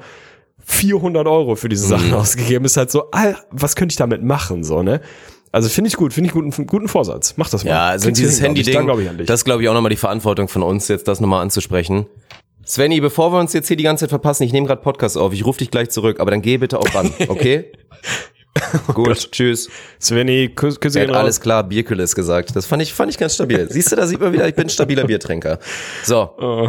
400 0.64 1.26
Euro 1.26 1.56
für 1.56 1.68
diese 1.68 1.86
Sachen 1.86 2.14
ausgegeben. 2.14 2.64
Ist 2.64 2.76
halt 2.76 2.90
so, 2.92 3.10
all, 3.10 3.36
was 3.50 3.74
könnte 3.74 3.92
ich 3.92 3.96
damit 3.96 4.22
machen, 4.22 4.62
so 4.62 4.82
ne? 4.82 5.00
Also 5.56 5.70
finde 5.70 5.88
ich 5.88 5.96
gut, 5.96 6.12
finde 6.12 6.28
ich 6.28 6.34
guten, 6.34 6.66
guten 6.66 6.86
Vorsatz. 6.86 7.32
Mach 7.38 7.48
das 7.48 7.64
mal. 7.64 7.70
Ja, 7.70 7.86
also 7.88 8.08
Kriegst 8.08 8.20
dieses 8.20 8.42
Handy-Ding, 8.42 8.84
glaub 8.84 9.00
das 9.26 9.42
glaube 9.44 9.62
ich 9.62 9.68
auch 9.70 9.74
nochmal 9.74 9.88
die 9.88 9.96
Verantwortung 9.96 10.48
von 10.48 10.62
uns, 10.62 10.86
jetzt 10.88 11.08
das 11.08 11.18
nochmal 11.18 11.40
anzusprechen. 11.42 12.04
Svenny, 12.66 13.00
bevor 13.00 13.32
wir 13.32 13.38
uns 13.40 13.54
jetzt 13.54 13.68
hier 13.68 13.76
die 13.78 13.84
ganze 13.84 14.02
Zeit 14.02 14.10
verpassen, 14.10 14.42
ich 14.42 14.52
nehme 14.52 14.66
gerade 14.66 14.82
Podcast 14.82 15.16
auf, 15.16 15.32
ich 15.32 15.46
rufe 15.46 15.60
dich 15.60 15.70
gleich 15.70 15.88
zurück, 15.88 16.20
aber 16.20 16.30
dann 16.30 16.42
geh 16.42 16.58
bitte 16.58 16.78
auch 16.78 16.94
ran, 16.94 17.10
okay? 17.28 17.72
Gut, 18.94 19.32
tschüss. 19.32 19.68
Svenny, 20.00 20.50
Küsse 20.54 20.78
gehen 20.80 21.02
hat 21.02 21.08
raus. 21.10 21.16
alles 21.16 21.40
klar, 21.40 21.62
Bierkülis 21.64 22.14
gesagt. 22.14 22.54
Das 22.56 22.66
fand 22.66 22.82
ich, 22.82 22.92
fand 22.92 23.10
ich 23.10 23.18
ganz 23.18 23.34
stabil. 23.34 23.66
Siehst 23.70 23.92
du, 23.92 23.96
da 23.96 24.06
sieht 24.06 24.20
man 24.20 24.32
wieder, 24.32 24.48
ich 24.48 24.54
bin 24.54 24.66
ein 24.66 24.70
stabiler 24.70 25.04
Biertrinker. 25.06 25.58
So. 26.04 26.30
Oh. 26.38 26.68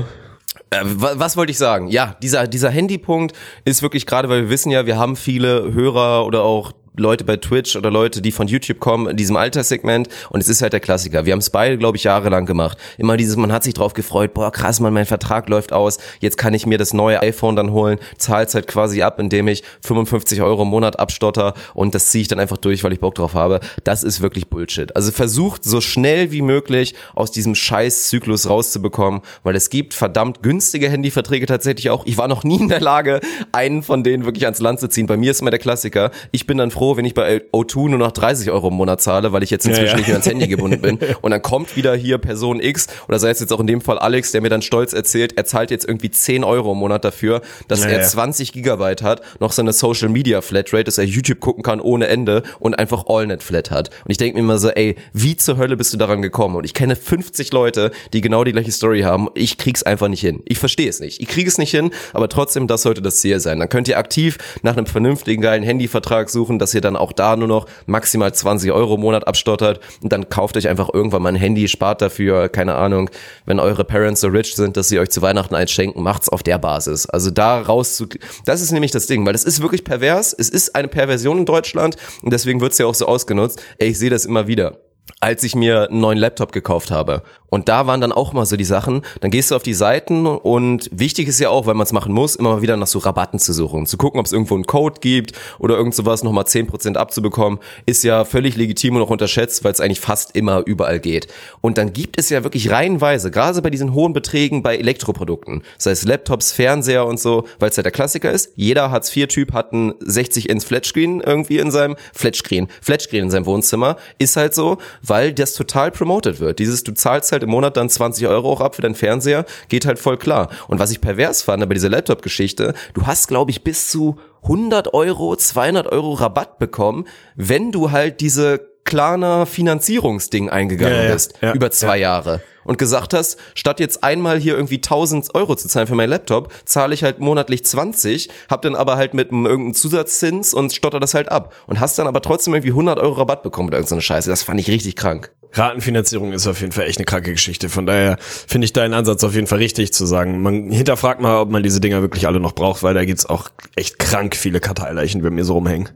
Äh, 0.69 0.81
wa- 0.83 1.13
was 1.15 1.35
wollte 1.37 1.51
ich 1.51 1.57
sagen? 1.57 1.87
Ja, 1.87 2.15
dieser, 2.21 2.47
dieser 2.47 2.69
Handypunkt 2.69 3.35
ist 3.65 3.81
wirklich 3.81 4.05
gerade, 4.05 4.29
weil 4.29 4.43
wir 4.43 4.49
wissen 4.49 4.69
ja, 4.71 4.85
wir 4.85 4.97
haben 4.97 5.15
viele 5.15 5.73
Hörer 5.73 6.25
oder 6.25 6.43
auch 6.43 6.71
Leute 6.97 7.23
bei 7.23 7.37
Twitch 7.37 7.75
oder 7.75 7.91
Leute, 7.91 8.21
die 8.21 8.31
von 8.31 8.47
YouTube 8.47 8.79
kommen, 8.79 9.07
in 9.07 9.17
diesem 9.17 9.37
Alterssegment. 9.37 10.09
Und 10.29 10.41
es 10.41 10.49
ist 10.49 10.61
halt 10.61 10.73
der 10.73 10.79
Klassiker. 10.79 11.25
Wir 11.25 11.33
haben 11.33 11.39
es 11.39 11.49
beide, 11.49 11.77
glaube 11.77 11.97
ich, 11.97 12.03
jahrelang 12.03 12.45
gemacht. 12.45 12.77
Immer 12.97 13.17
dieses, 13.17 13.35
man 13.35 13.51
hat 13.51 13.63
sich 13.63 13.73
drauf 13.73 13.93
gefreut, 13.93 14.33
boah, 14.33 14.51
krass, 14.51 14.79
man, 14.79 14.93
mein 14.93 15.05
Vertrag 15.05 15.49
läuft 15.49 15.73
aus. 15.73 15.99
Jetzt 16.19 16.37
kann 16.37 16.53
ich 16.53 16.65
mir 16.65 16.77
das 16.77 16.93
neue 16.93 17.21
iPhone 17.21 17.55
dann 17.55 17.71
holen. 17.71 17.99
Zahl's 18.17 18.55
halt 18.55 18.67
quasi 18.67 19.01
ab, 19.01 19.19
indem 19.19 19.47
ich 19.47 19.63
55 19.81 20.41
Euro 20.41 20.63
im 20.63 20.69
Monat 20.69 20.99
abstotter. 20.99 21.53
Und 21.73 21.95
das 21.95 22.07
ziehe 22.07 22.23
ich 22.23 22.27
dann 22.27 22.39
einfach 22.39 22.57
durch, 22.57 22.83
weil 22.83 22.93
ich 22.93 22.99
Bock 22.99 23.15
drauf 23.15 23.33
habe. 23.33 23.59
Das 23.83 24.03
ist 24.03 24.21
wirklich 24.21 24.47
Bullshit. 24.47 24.95
Also 24.95 25.11
versucht 25.11 25.63
so 25.63 25.81
schnell 25.81 26.31
wie 26.31 26.41
möglich 26.41 26.95
aus 27.15 27.31
diesem 27.31 27.55
Scheißzyklus 27.55 28.49
rauszubekommen, 28.49 29.21
weil 29.43 29.55
es 29.55 29.69
gibt 29.69 29.93
verdammt 29.93 30.41
günstige 30.41 30.89
Handyverträge 30.89 31.45
tatsächlich 31.45 31.89
auch. 31.89 32.05
Ich 32.05 32.17
war 32.17 32.27
noch 32.27 32.43
nie 32.43 32.59
in 32.59 32.69
der 32.69 32.81
Lage, 32.81 33.21
einen 33.51 33.83
von 33.83 34.03
denen 34.03 34.25
wirklich 34.25 34.45
ans 34.45 34.59
Land 34.59 34.79
zu 34.79 34.89
ziehen. 34.89 35.07
Bei 35.07 35.17
mir 35.17 35.31
ist 35.31 35.41
immer 35.41 35.51
der 35.51 35.59
Klassiker. 35.59 36.11
Ich 36.31 36.47
bin 36.47 36.57
dann 36.57 36.71
froh, 36.71 36.86
wenn 36.95 37.03
ich 37.05 37.13
bei 37.13 37.41
O2 37.51 37.89
nur 37.89 37.99
noch 37.99 38.11
30 38.11 38.51
Euro 38.51 38.69
im 38.69 38.75
Monat 38.75 39.01
zahle, 39.01 39.33
weil 39.33 39.43
ich 39.43 39.49
jetzt 39.49 39.65
inzwischen 39.65 39.85
Ja, 39.87 39.91
ja. 39.91 39.97
nicht 39.97 40.07
mehr 40.07 40.15
ans 40.15 40.27
Handy 40.27 40.47
gebunden 40.47 40.79
bin. 40.81 40.99
Und 41.21 41.31
dann 41.31 41.41
kommt 41.41 41.75
wieder 41.75 41.95
hier 41.95 42.17
Person 42.19 42.61
X 42.61 42.87
oder 43.09 43.19
sei 43.19 43.31
es 43.31 43.39
jetzt 43.39 43.51
auch 43.51 43.59
in 43.59 43.67
dem 43.67 43.81
Fall 43.81 43.99
Alex, 43.99 44.31
der 44.31 44.41
mir 44.41 44.49
dann 44.49 44.61
stolz 44.61 44.93
erzählt, 44.93 45.33
er 45.37 45.43
zahlt 45.45 45.71
jetzt 45.71 45.85
irgendwie 45.87 46.11
10 46.11 46.43
Euro 46.43 46.71
im 46.73 46.77
Monat 46.77 47.03
dafür, 47.03 47.41
dass 47.67 47.83
Ja, 47.83 47.89
er 47.89 47.99
ja. 48.01 48.03
20 48.07 48.53
Gigabyte 48.53 49.01
hat, 49.01 49.21
noch 49.39 49.51
seine 49.51 49.73
Social 49.73 50.09
Media 50.09 50.41
Flatrate, 50.41 50.85
dass 50.85 50.97
er 50.97 51.03
YouTube 51.05 51.39
gucken 51.39 51.63
kann 51.63 51.81
ohne 51.81 52.07
Ende 52.07 52.43
und 52.59 52.77
einfach 52.77 53.05
AllNet 53.07 53.41
Flat 53.43 53.71
hat. 53.71 53.89
Und 54.05 54.11
ich 54.11 54.17
denke 54.17 54.35
mir 54.37 54.43
immer 54.43 54.59
so, 54.59 54.69
ey, 54.69 54.95
wie 55.13 55.35
zur 55.35 55.57
Hölle 55.57 55.75
bist 55.75 55.91
du 55.93 55.97
daran 55.97 56.21
gekommen? 56.21 56.55
Und 56.55 56.63
ich 56.63 56.73
kenne 56.75 56.95
50 56.95 57.51
Leute, 57.51 57.91
die 58.13 58.21
genau 58.21 58.43
die 58.43 58.51
gleiche 58.51 58.71
Story 58.71 59.01
haben. 59.01 59.27
Ich 59.33 59.57
krieg's 59.57 59.83
einfach 59.83 60.07
nicht 60.07 60.21
hin. 60.21 60.41
Ich 60.45 60.59
verstehe 60.59 60.89
es 60.89 60.99
nicht. 60.99 61.19
Ich 61.21 61.27
kriege 61.27 61.49
es 61.49 61.57
nicht 61.57 61.71
hin, 61.71 61.91
aber 62.13 62.29
trotzdem, 62.29 62.67
das 62.67 62.81
sollte 62.83 63.01
das 63.01 63.17
Ziel 63.17 63.39
sein. 63.39 63.59
Dann 63.59 63.69
könnt 63.69 63.87
ihr 63.87 63.97
aktiv 63.97 64.37
nach 64.61 64.77
einem 64.77 64.85
vernünftigen, 64.85 65.41
geilen 65.41 65.63
Handyvertrag 65.63 66.29
suchen, 66.29 66.59
dass 66.59 66.73
ihr 66.73 66.76
dann 66.81 66.95
auch 66.95 67.11
da 67.11 67.35
nur 67.35 67.47
noch 67.47 67.65
maximal 67.85 68.33
20 68.33 68.71
Euro 68.71 68.95
im 68.95 69.01
Monat 69.01 69.27
abstottert 69.27 69.79
und 70.01 70.11
dann 70.11 70.29
kauft 70.29 70.57
euch 70.57 70.67
einfach 70.67 70.89
irgendwann 70.93 71.21
mal 71.21 71.29
ein 71.29 71.35
Handy, 71.35 71.67
spart 71.67 72.01
dafür, 72.01 72.49
keine 72.49 72.75
Ahnung, 72.75 73.09
wenn 73.45 73.59
eure 73.59 73.83
Parents 73.83 74.21
so 74.21 74.27
rich 74.27 74.55
sind, 74.55 74.77
dass 74.77 74.89
sie 74.89 74.99
euch 74.99 75.09
zu 75.09 75.21
Weihnachten 75.21 75.55
eins 75.55 75.71
schenken, 75.71 76.01
macht's 76.01 76.29
auf 76.29 76.43
der 76.43 76.57
Basis. 76.57 77.07
Also 77.07 77.31
da 77.31 77.61
raus 77.61 77.95
zu, 77.95 78.07
das 78.45 78.61
ist 78.61 78.71
nämlich 78.71 78.91
das 78.91 79.07
Ding, 79.07 79.25
weil 79.25 79.33
das 79.33 79.43
ist 79.43 79.61
wirklich 79.61 79.83
pervers, 79.83 80.33
es 80.37 80.49
ist 80.49 80.75
eine 80.75 80.87
Perversion 80.87 81.39
in 81.39 81.45
Deutschland 81.45 81.97
und 82.21 82.31
deswegen 82.33 82.61
wird's 82.61 82.77
ja 82.77 82.85
auch 82.85 82.95
so 82.95 83.05
ausgenutzt. 83.07 83.61
Ey, 83.77 83.89
ich 83.89 83.99
sehe 83.99 84.09
das 84.09 84.25
immer 84.25 84.47
wieder 84.47 84.77
als 85.19 85.43
ich 85.43 85.55
mir 85.55 85.89
einen 85.89 85.99
neuen 85.99 86.17
Laptop 86.17 86.51
gekauft 86.51 86.91
habe. 86.91 87.23
Und 87.49 87.69
da 87.69 87.87
waren 87.87 88.01
dann 88.01 88.11
auch 88.11 88.33
mal 88.33 88.45
so 88.45 88.57
die 88.57 88.65
Sachen, 88.65 89.03
dann 89.21 89.31
gehst 89.31 89.51
du 89.51 89.55
auf 89.55 89.63
die 89.63 89.73
Seiten 89.73 90.25
und 90.27 90.89
wichtig 90.91 91.29
ist 91.29 91.39
ja 91.39 91.49
auch, 91.49 91.65
weil 91.65 91.75
man 91.75 91.85
es 91.85 91.93
machen 91.93 92.13
muss, 92.13 92.35
immer 92.35 92.55
mal 92.55 92.61
wieder 92.61 92.75
nach 92.75 92.87
so 92.87 92.99
Rabatten 92.99 93.39
zu 93.39 93.53
suchen, 93.53 93.85
zu 93.85 93.97
gucken, 93.97 94.19
ob 94.19 94.25
es 94.25 94.33
irgendwo 94.33 94.55
einen 94.55 94.65
Code 94.65 94.99
gibt 94.99 95.31
oder 95.57 95.77
irgend 95.77 95.95
sowas, 95.95 96.23
nochmal 96.23 96.43
10% 96.43 96.95
abzubekommen, 96.95 97.59
ist 97.85 98.03
ja 98.03 98.25
völlig 98.25 98.57
legitim 98.57 98.97
und 98.97 99.01
auch 99.01 99.09
unterschätzt, 99.09 99.63
weil 99.63 99.71
es 99.71 99.79
eigentlich 99.79 100.01
fast 100.01 100.35
immer 100.35 100.63
überall 100.65 100.99
geht. 100.99 101.27
Und 101.61 101.77
dann 101.77 101.93
gibt 101.93 102.19
es 102.19 102.29
ja 102.29 102.43
wirklich 102.43 102.69
reihenweise, 102.69 103.31
gerade 103.31 103.61
bei 103.61 103.69
diesen 103.69 103.93
hohen 103.93 104.11
Beträgen 104.11 104.61
bei 104.61 104.75
Elektroprodukten, 104.75 105.63
sei 105.77 105.91
es 105.91 106.03
Laptops, 106.03 106.51
Fernseher 106.51 107.05
und 107.05 107.19
so, 107.19 107.45
weil 107.59 107.69
es 107.69 107.77
ja 107.77 107.83
der 107.83 107.93
Klassiker 107.93 108.29
ist, 108.29 108.51
jeder 108.55 108.91
Hartz-IV-Typ 108.91 109.53
hat 109.53 109.71
einen 109.71 109.93
60-Inch 109.93 110.65
Flatscreen 110.65 111.21
irgendwie 111.21 111.59
in 111.59 111.71
seinem, 111.71 111.95
Flatscreen, 112.13 112.67
Flatscreen 112.81 113.23
in 113.23 113.31
seinem 113.31 113.45
Wohnzimmer, 113.45 113.95
ist 114.19 114.35
halt 114.35 114.53
so, 114.53 114.77
weil 115.01 115.33
das 115.33 115.53
total 115.53 115.91
promoted 115.91 116.39
wird. 116.39 116.59
Dieses, 116.59 116.83
du 116.83 116.93
zahlst 116.93 117.31
halt 117.31 117.43
im 117.43 117.49
Monat 117.49 117.77
dann 117.77 117.89
20 117.89 118.27
Euro 118.27 118.51
auch 118.51 118.61
ab 118.61 118.75
für 118.75 118.81
deinen 118.81 118.95
Fernseher, 118.95 119.45
geht 119.69 119.85
halt 119.85 119.99
voll 119.99 120.17
klar. 120.17 120.49
Und 120.67 120.79
was 120.79 120.91
ich 120.91 121.01
pervers 121.01 121.41
fand 121.41 121.67
bei 121.67 121.73
dieser 121.73 121.89
Laptop-Geschichte, 121.89 122.73
du 122.93 123.05
hast, 123.05 123.27
glaube 123.27 123.51
ich, 123.51 123.63
bis 123.63 123.89
zu 123.89 124.17
100 124.43 124.93
Euro, 124.93 125.35
200 125.35 125.87
Euro 125.87 126.13
Rabatt 126.13 126.59
bekommen, 126.59 127.05
wenn 127.35 127.71
du 127.71 127.91
halt 127.91 128.21
diese 128.21 128.77
Klarner 128.85 129.45
Finanzierungsding 129.45 130.49
eingegangen 130.49 130.95
Ja, 130.95 131.03
ja, 131.03 131.13
bist, 131.13 131.33
ja, 131.41 131.53
über 131.53 131.71
zwei 131.71 131.97
Jahre. 131.97 132.41
Und 132.67 132.77
gesagt 132.77 133.15
hast, 133.15 133.39
statt 133.55 133.79
jetzt 133.79 134.03
einmal 134.03 134.37
hier 134.39 134.55
irgendwie 134.55 134.75
1000 134.75 135.33
Euro 135.33 135.55
zu 135.55 135.67
zahlen 135.67 135.87
für 135.87 135.95
meinen 135.95 136.09
Laptop, 136.09 136.53
zahle 136.65 136.93
ich 136.93 137.03
halt 137.03 137.19
monatlich 137.19 137.65
20, 137.65 138.29
hab 138.49 138.61
dann 138.61 138.75
aber 138.75 138.97
halt 138.97 139.15
mit 139.15 139.31
einem 139.31 139.47
irgendeinem 139.47 139.73
Zusatzzins 139.73 140.53
und 140.53 140.71
stotter 140.71 140.99
das 140.99 141.15
halt 141.15 141.31
ab. 141.31 141.55
Und 141.65 141.79
hast 141.79 141.97
dann 141.97 142.05
aber 142.05 142.21
trotzdem 142.21 142.53
irgendwie 142.53 142.71
100 142.71 142.99
Euro 142.99 143.13
Rabatt 143.13 143.41
bekommen 143.41 143.69
oder 143.69 143.77
irgendeine 143.77 144.01
Scheiße. 144.01 144.29
Das 144.29 144.43
fand 144.43 144.59
ich 144.59 144.67
richtig 144.67 144.95
krank. 144.95 145.31
Ratenfinanzierung 145.53 146.33
ist 146.33 146.47
auf 146.47 146.61
jeden 146.61 146.71
Fall 146.71 146.85
echt 146.85 146.99
eine 146.99 147.05
kranke 147.05 147.31
Geschichte. 147.31 147.69
Von 147.69 147.85
daher 147.85 148.17
finde 148.19 148.65
ich 148.65 148.73
deinen 148.73 148.93
Ansatz 148.93 149.23
auf 149.23 149.33
jeden 149.33 149.47
Fall 149.47 149.59
richtig 149.59 149.93
zu 149.93 150.05
sagen. 150.05 150.41
Man 150.41 150.69
hinterfragt 150.71 151.21
mal, 151.21 151.41
ob 151.41 151.49
man 151.49 151.63
diese 151.63 151.79
Dinger 151.79 152.01
wirklich 152.01 152.27
alle 152.27 152.39
noch 152.39 152.53
braucht, 152.53 152.83
weil 152.83 152.93
da 152.93 153.05
gibt's 153.05 153.25
auch 153.25 153.49
echt 153.75 153.97
krank 153.99 154.35
viele 154.35 154.59
Karteileichen, 154.59 155.23
wenn 155.23 155.33
mir 155.33 155.45
so 155.45 155.53
rumhängen. 155.53 155.89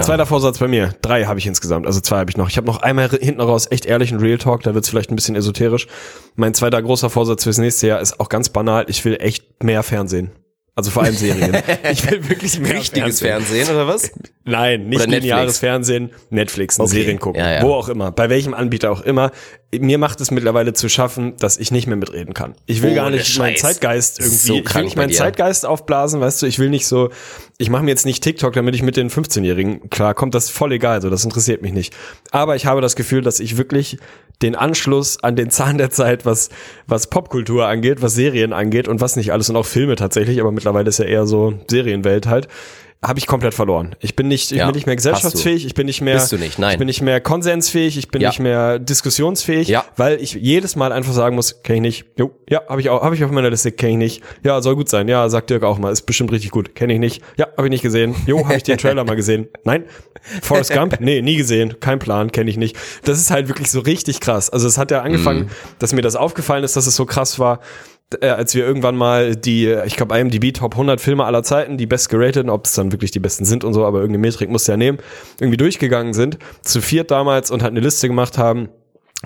Zweiter 0.00 0.26
Vorsatz 0.26 0.58
bei 0.58 0.68
mir. 0.68 0.94
Drei 1.02 1.24
habe 1.24 1.38
ich 1.38 1.46
insgesamt. 1.46 1.86
Also 1.86 2.00
zwei 2.00 2.18
habe 2.18 2.30
ich 2.30 2.36
noch. 2.36 2.48
Ich 2.48 2.56
habe 2.56 2.66
noch 2.66 2.82
einmal 2.82 3.08
hinten 3.08 3.40
raus 3.40 3.66
echt 3.70 3.86
ehrlichen 3.86 4.18
Real 4.18 4.38
Talk. 4.38 4.62
Da 4.62 4.74
wird's 4.74 4.88
vielleicht 4.88 5.10
ein 5.10 5.16
bisschen 5.16 5.34
esoterisch. 5.34 5.86
Mein 6.36 6.54
zweiter 6.54 6.80
großer 6.82 7.10
Vorsatz 7.10 7.44
fürs 7.44 7.58
nächste 7.58 7.86
Jahr 7.88 8.00
ist 8.00 8.18
auch 8.20 8.28
ganz 8.28 8.48
banal. 8.48 8.84
Ich 8.88 9.04
will 9.04 9.16
echt 9.20 9.62
mehr 9.62 9.82
Fernsehen. 9.82 10.30
Also 10.76 10.90
vor 10.92 11.02
allem 11.02 11.14
Serien. 11.14 11.54
Ich 11.92 12.08
will 12.10 12.26
wirklich 12.28 12.58
mehr 12.60 12.74
Richtiges 12.74 13.20
Fernsehen 13.20 13.68
oder 13.68 13.86
was? 13.86 14.10
Nein, 14.44 14.88
nicht 14.88 15.02
Oder 15.02 15.10
lineares 15.10 15.40
Netflix. 15.40 15.58
Fernsehen, 15.58 16.10
Netflix, 16.30 16.80
Okay. 16.80 16.88
Serien 16.88 17.18
gucken, 17.18 17.40
Ja, 17.42 17.52
ja. 17.54 17.62
wo 17.62 17.74
auch 17.74 17.88
immer, 17.88 18.12
bei 18.12 18.30
welchem 18.30 18.54
Anbieter 18.54 18.90
auch 18.90 19.02
immer. 19.02 19.32
Mir 19.76 19.98
macht 19.98 20.20
es 20.20 20.30
mittlerweile 20.30 20.72
zu 20.72 20.88
schaffen, 20.88 21.36
dass 21.36 21.58
ich 21.58 21.70
nicht 21.70 21.86
mehr 21.86 21.96
mitreden 21.96 22.32
kann. 22.34 22.54
Ich 22.66 22.80
will 22.82 22.90
Ohne 22.90 22.96
gar 22.96 23.10
nicht 23.10 23.38
meinen. 23.38 23.56
Zeitgeist 23.56 24.20
irgendwie, 24.20 24.36
So 24.36 24.54
ich 24.54 24.74
will 24.74 24.84
nicht 24.84 24.96
meinen. 24.96 25.12
Zeitgeist 25.12 25.66
aufblasen, 25.66 26.20
weißt 26.20 26.40
du, 26.42 26.46
ich 26.46 26.58
will 26.58 26.70
nicht 26.70 26.86
so, 26.86 27.10
ich 27.60 27.68
mache 27.68 27.82
mir 27.82 27.90
jetzt 27.90 28.06
nicht 28.06 28.24
TikTok, 28.24 28.54
damit 28.54 28.74
ich 28.74 28.82
mit 28.82 28.96
den 28.96 29.10
15-Jährigen 29.10 29.90
klar 29.90 30.14
kommt, 30.14 30.34
das 30.34 30.44
ist 30.44 30.50
voll 30.50 30.72
egal, 30.72 31.02
so 31.02 31.10
das 31.10 31.24
interessiert 31.24 31.60
mich 31.60 31.74
nicht. 31.74 31.94
Aber 32.30 32.56
ich 32.56 32.64
habe 32.64 32.80
das 32.80 32.96
Gefühl, 32.96 33.20
dass 33.20 33.38
ich 33.38 33.58
wirklich 33.58 33.98
den 34.40 34.56
Anschluss 34.56 35.22
an 35.22 35.36
den 35.36 35.50
Zahn 35.50 35.76
der 35.76 35.90
Zeit, 35.90 36.24
was 36.24 36.48
was 36.86 37.08
Popkultur 37.08 37.66
angeht, 37.66 38.00
was 38.00 38.14
Serien 38.14 38.54
angeht 38.54 38.88
und 38.88 39.02
was 39.02 39.16
nicht 39.16 39.30
alles 39.32 39.50
und 39.50 39.56
auch 39.56 39.66
Filme 39.66 39.96
tatsächlich, 39.96 40.40
aber 40.40 40.52
mittlerweile 40.52 40.88
ist 40.88 41.00
ja 41.00 41.04
eher 41.04 41.26
so 41.26 41.52
Serienwelt 41.68 42.26
halt, 42.26 42.48
habe 43.02 43.18
ich 43.18 43.26
komplett 43.26 43.54
verloren. 43.54 43.96
Ich 44.00 44.14
bin 44.14 44.28
nicht, 44.28 44.52
ich 44.52 44.58
Ja, 44.58 44.66
bin 44.66 44.74
nicht 44.74 44.84
mehr 44.86 44.94
gesellschaftsfähig, 44.96 45.64
ich 45.64 45.72
bin 45.72 45.86
nicht 45.86 46.02
mehr, 46.02 46.16
Bist 46.16 46.32
du 46.32 46.36
nicht, 46.36 46.58
nein. 46.58 46.72
ich 46.72 46.78
bin 46.78 46.86
nicht 46.86 47.00
mehr 47.00 47.18
konsensfähig, 47.22 47.96
ich 47.96 48.08
bin 48.08 48.20
Ja. 48.20 48.28
nicht 48.28 48.40
mehr 48.40 48.78
diskussionsfähig, 48.78 49.68
Ja. 49.68 49.86
weil 49.96 50.20
ich 50.20 50.34
jedes 50.34 50.76
Mal 50.76 50.92
einfach 50.92 51.14
sagen 51.14 51.34
muss, 51.34 51.62
kenne 51.62 51.76
ich 51.78 51.82
nicht. 51.82 52.04
Jo, 52.18 52.32
ja, 52.50 52.60
habe 52.68 52.80
ich 52.82 52.90
auch, 52.90 53.02
habe 53.02 53.14
ich 53.14 53.24
auf 53.24 53.30
meiner 53.30 53.48
Liste, 53.48 53.72
kenne 53.72 53.92
ich 53.92 53.98
nicht. 53.98 54.22
Ja, 54.42 54.60
soll 54.60 54.76
gut 54.76 54.90
sein. 54.90 55.08
Ja, 55.08 55.26
sagt 55.30 55.48
Dirk 55.48 55.62
auch 55.62 55.78
mal, 55.78 55.90
ist 55.90 56.02
bestimmt 56.02 56.30
richtig 56.30 56.50
gut. 56.50 56.74
Kenne 56.74 56.92
ich 56.92 56.98
nicht. 56.98 57.22
Ja, 57.38 57.46
habe 57.56 57.68
ich 57.68 57.70
nicht 57.70 57.82
gesehen. 57.82 58.14
Jo, 58.26 58.44
habe 58.44 58.56
ich 58.56 58.64
den 58.64 58.76
Trailer 58.76 59.04
mal 59.04 59.16
gesehen. 59.16 59.48
Nein. 59.64 59.84
Forrest 60.42 60.72
Gump? 60.74 60.98
Nee, 61.00 61.22
nie 61.22 61.36
gesehen. 61.36 61.80
Kein 61.80 61.98
Plan, 62.00 62.30
kenne 62.32 62.50
ich 62.50 62.58
nicht. 62.58 62.76
Das 63.04 63.18
ist 63.18 63.30
halt 63.30 63.48
wirklich 63.48 63.70
so 63.70 63.80
richtig 63.80 64.20
krass. 64.20 64.50
Also 64.50 64.68
es 64.68 64.76
hat 64.76 64.90
ja 64.90 65.00
angefangen, 65.00 65.48
dass 65.78 65.94
mir 65.94 66.02
das 66.02 66.16
aufgefallen 66.16 66.64
ist, 66.64 66.76
dass 66.76 66.86
es 66.86 66.96
so 66.96 67.06
krass 67.06 67.38
war, 67.38 67.60
als 68.20 68.54
wir 68.54 68.66
irgendwann 68.66 68.96
mal 68.96 69.36
die, 69.36 69.66
äh, 69.66 69.86
ich 69.86 69.96
glaube, 69.96 70.18
IMDb 70.18 70.52
Top 70.52 70.74
100 70.74 71.00
Filme 71.00 71.24
aller 71.24 71.42
Zeiten, 71.42 71.76
die 71.76 71.86
best 71.86 72.08
gerateten, 72.08 72.50
ob 72.50 72.66
es 72.66 72.74
dann 72.74 72.92
wirklich 72.92 73.10
die 73.10 73.20
besten 73.20 73.44
sind 73.44 73.64
und 73.64 73.72
so, 73.72 73.84
aber 73.84 73.98
irgendeine 74.00 74.26
Metrik 74.26 74.50
musst 74.50 74.68
du 74.68 74.72
ja 74.72 74.76
nehmen, 74.76 74.98
irgendwie 75.38 75.56
durchgegangen 75.56 76.12
sind, 76.12 76.38
zu 76.62 76.80
viert 76.80 77.10
damals 77.10 77.50
und 77.50 77.62
halt 77.62 77.72
eine 77.72 77.80
Liste 77.80 78.08
gemacht 78.08 78.38
haben, 78.38 78.68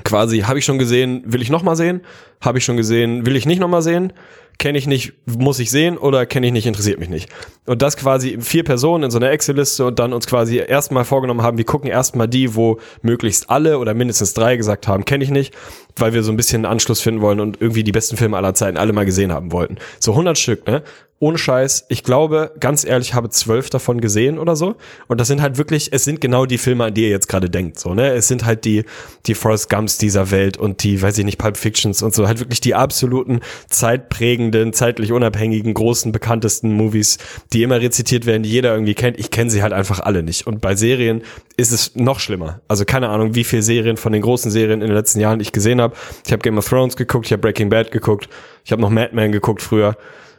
quasi, 0.02 0.40
habe 0.40 0.58
ich 0.58 0.64
schon 0.64 0.78
gesehen, 0.78 1.22
will 1.26 1.40
ich 1.40 1.50
noch 1.50 1.62
mal 1.62 1.76
sehen? 1.76 2.00
Habe 2.40 2.58
ich 2.58 2.64
schon 2.64 2.76
gesehen, 2.76 3.26
will 3.26 3.36
ich 3.36 3.46
nicht 3.46 3.60
noch 3.60 3.68
mal 3.68 3.82
sehen? 3.82 4.12
Kenne 4.58 4.78
ich 4.78 4.86
nicht, 4.86 5.12
muss 5.26 5.58
ich 5.58 5.70
sehen 5.70 5.98
oder 5.98 6.26
kenne 6.26 6.46
ich 6.46 6.52
nicht, 6.52 6.66
interessiert 6.66 6.98
mich 6.98 7.08
nicht. 7.08 7.28
Und 7.66 7.82
das 7.82 7.96
quasi 7.96 8.38
vier 8.40 8.64
Personen 8.64 9.04
in 9.04 9.10
so 9.10 9.18
einer 9.18 9.30
Excel-Liste 9.30 9.84
und 9.84 9.98
dann 9.98 10.12
uns 10.12 10.26
quasi 10.26 10.58
erstmal 10.58 11.04
vorgenommen 11.04 11.42
haben, 11.42 11.58
wir 11.58 11.64
gucken 11.64 11.90
erstmal 11.90 12.28
die, 12.28 12.54
wo 12.54 12.78
möglichst 13.02 13.50
alle 13.50 13.78
oder 13.78 13.94
mindestens 13.94 14.34
drei 14.34 14.56
gesagt 14.56 14.86
haben, 14.86 15.04
kenne 15.04 15.24
ich 15.24 15.30
nicht, 15.30 15.54
weil 15.96 16.12
wir 16.12 16.22
so 16.22 16.32
ein 16.32 16.36
bisschen 16.36 16.64
einen 16.64 16.72
Anschluss 16.72 17.00
finden 17.00 17.20
wollen 17.20 17.40
und 17.40 17.60
irgendwie 17.60 17.84
die 17.84 17.92
besten 17.92 18.16
Filme 18.16 18.36
aller 18.36 18.54
Zeiten 18.54 18.76
alle 18.76 18.92
mal 18.92 19.04
gesehen 19.04 19.32
haben 19.32 19.52
wollten. 19.52 19.76
So 19.98 20.12
100 20.12 20.38
Stück, 20.38 20.66
ne? 20.66 20.82
Ohne 21.20 21.38
Scheiß. 21.38 21.86
Ich 21.88 22.02
glaube, 22.02 22.52
ganz 22.58 22.84
ehrlich, 22.84 23.10
ich 23.10 23.14
habe 23.14 23.30
zwölf 23.30 23.70
davon 23.70 24.00
gesehen 24.00 24.38
oder 24.38 24.56
so. 24.56 24.74
Und 25.06 25.20
das 25.20 25.28
sind 25.28 25.40
halt 25.40 25.58
wirklich, 25.58 25.92
es 25.92 26.04
sind 26.04 26.20
genau 26.20 26.44
die 26.44 26.58
Filme, 26.58 26.84
an 26.84 26.92
die 26.92 27.04
ihr 27.04 27.08
jetzt 27.08 27.28
gerade 27.28 27.48
denkt, 27.48 27.78
so, 27.78 27.94
ne? 27.94 28.12
Es 28.12 28.26
sind 28.26 28.44
halt 28.44 28.64
die, 28.64 28.84
die 29.26 29.34
Forrest 29.34 29.70
Gumps 29.70 29.96
dieser 29.96 30.32
Welt 30.32 30.56
und 30.56 30.82
die, 30.82 31.00
weiß 31.00 31.16
ich 31.18 31.24
nicht, 31.24 31.38
Pulp 31.38 31.56
Fictions 31.56 32.02
und 32.02 32.14
so, 32.14 32.26
halt 32.26 32.40
wirklich 32.40 32.60
die 32.60 32.74
absoluten 32.74 33.40
zeitprägenden, 33.70 34.72
zeitlich 34.72 35.12
unabhängigen, 35.12 35.72
großen, 35.72 36.10
bekanntesten 36.10 36.72
Movies, 36.72 37.18
die 37.52 37.62
immer 37.62 37.80
rezitiert 37.80 38.26
werden, 38.26 38.42
die 38.42 38.50
jeder 38.50 38.74
irgendwie 38.74 38.94
kennt. 38.94 39.18
Ich 39.18 39.30
kenne 39.30 39.50
sie 39.50 39.62
halt 39.62 39.72
einfach 39.72 40.00
alle 40.00 40.24
nicht. 40.24 40.48
Und 40.48 40.60
bei 40.60 40.74
Serien 40.74 41.22
ist 41.56 41.72
es 41.72 41.94
noch 41.94 42.18
schlimmer. 42.18 42.60
Also 42.66 42.84
keine 42.84 43.08
Ahnung, 43.08 43.36
wie 43.36 43.44
viele 43.44 43.62
Serien 43.62 43.96
von 43.96 44.12
den 44.12 44.22
großen 44.22 44.50
Serien 44.50 44.82
in 44.82 44.88
den 44.88 44.96
letzten 44.96 45.20
Jahren 45.20 45.38
ich 45.38 45.52
gesehen 45.52 45.80
habe. 45.80 45.94
Ich 46.26 46.32
habe 46.32 46.42
Game 46.42 46.58
of 46.58 46.68
Thrones 46.68 46.96
geguckt, 46.96 47.26
ich 47.26 47.32
habe 47.32 47.40
Breaking 47.40 47.70
Bad 47.70 47.92
geguckt, 47.92 48.28
ich 48.64 48.72
habe 48.72 48.82
noch 48.82 48.90
Mad 48.90 49.14
Men 49.14 49.30
geguckt 49.30 49.62
früher. 49.62 49.96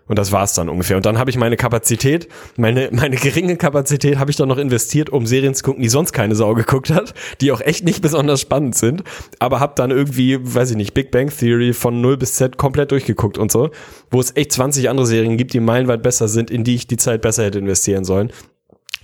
Und 0.08 0.20
das 0.20 0.32
war's 0.32 0.54
dann 0.54 0.70
ungefähr. 0.70 0.98
Und 0.98 1.06
dann 1.06 1.18
habe 1.18 1.32
ich 1.32 1.38
meine 1.38 1.58
Kapazität, 1.58 2.28
meine, 2.58 2.90
meine 2.92 3.16
geringe 3.16 3.58
Kapazität 3.58 4.20
habe 4.20 4.30
ich 4.30 4.38
dann 4.38 4.48
noch 4.48 4.58
investiert, 4.58 5.10
um 5.10 5.26
Serien 5.26 5.56
zu 5.56 5.64
gucken, 5.64 5.82
die 5.82 5.90
sonst 5.90 6.14
keine 6.14 6.36
Sau 6.36 6.54
geguckt 6.54 6.92
hat, 6.92 7.14
die 7.42 7.52
auch 7.52 7.62
echt 7.62 7.86
nicht 7.86 8.02
besonders 8.04 8.42
spannend 8.42 8.76
sind. 8.76 9.04
Aber 9.40 9.60
habe 9.60 9.74
dann 9.76 9.92
irgendwie, 9.92 10.38
weiß 10.42 10.72
ich 10.72 10.78
nicht, 10.78 10.94
Big 10.94 11.12
Bang 11.12 11.30
Theory 11.36 11.74
von 11.74 12.02
0 12.02 12.18
bis 12.18 12.36
Z 12.36 12.58
komplett 12.58 12.92
durchgeguckt 12.92 13.38
und 13.38 13.52
so. 13.52 13.72
Wo 14.12 14.20
es 14.20 14.36
echt 14.36 14.52
20 14.52 14.90
andere 14.90 15.08
Serien 15.08 15.38
gibt, 15.38 15.54
die 15.54 15.60
meilenweit 15.60 16.04
besser 16.04 16.28
sind, 16.28 16.52
in 16.52 16.64
die 16.64 16.76
ich 16.76 16.88
die 16.88 16.98
Zeit 16.98 17.22
besser 17.22 17.44
hätte 17.44 17.60
investieren 17.60 18.06
sollen. 18.06 18.32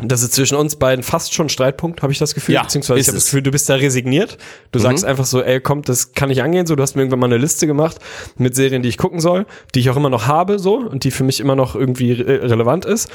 Das 0.04 0.24
ist 0.24 0.34
zwischen 0.34 0.56
uns 0.56 0.76
beiden 0.76 1.04
fast 1.04 1.34
schon 1.34 1.50
Streitpunkt, 1.50 2.02
habe 2.02 2.12
ich 2.12 2.20
das 2.20 2.34
Gefühl. 2.34 2.56
Ja, 2.56 2.64
Beziehungsweise 2.64 3.00
ich 3.00 3.08
habe 3.08 3.18
das. 3.18 3.26
Gefühl, 3.26 3.42
du 3.42 3.52
bist 3.52 3.70
da 3.70 3.76
resigniert. 3.76 4.38
Du 4.72 4.80
sagst 4.80 5.06
einfach 5.06 5.26
so, 5.26 5.42
ey, 5.42 5.60
komm, 5.60 5.84
das 5.84 6.14
kann 6.14 6.30
ich 6.30 6.42
angehen. 6.42 6.66
So, 6.66 6.76
du 6.76 6.84
hast 6.84 6.96
mir 6.96 7.02
irgendwann 7.02 7.20
mal 7.20 7.28
eine 7.28 7.38
Liste 7.38 7.68
gemacht 7.68 7.98
mit 8.38 8.56
Serien, 8.56 8.82
die 8.82 8.90
ich 8.90 8.98
gucken 8.98 9.20
soll, 9.20 9.46
die 9.76 9.80
ich 9.80 9.90
auch 9.90 9.98
immer 9.98 10.10
noch 10.10 10.28
habe, 10.28 10.60
so 10.60 10.78
und 10.78 11.04
die 11.04 11.12
für 11.12 11.24
mich 11.24 11.40
immer 11.40 11.56
noch 11.56 11.76
irgendwie 11.76 12.14
re 12.14 12.50
relevant 12.50 12.86
ist. 12.86 13.10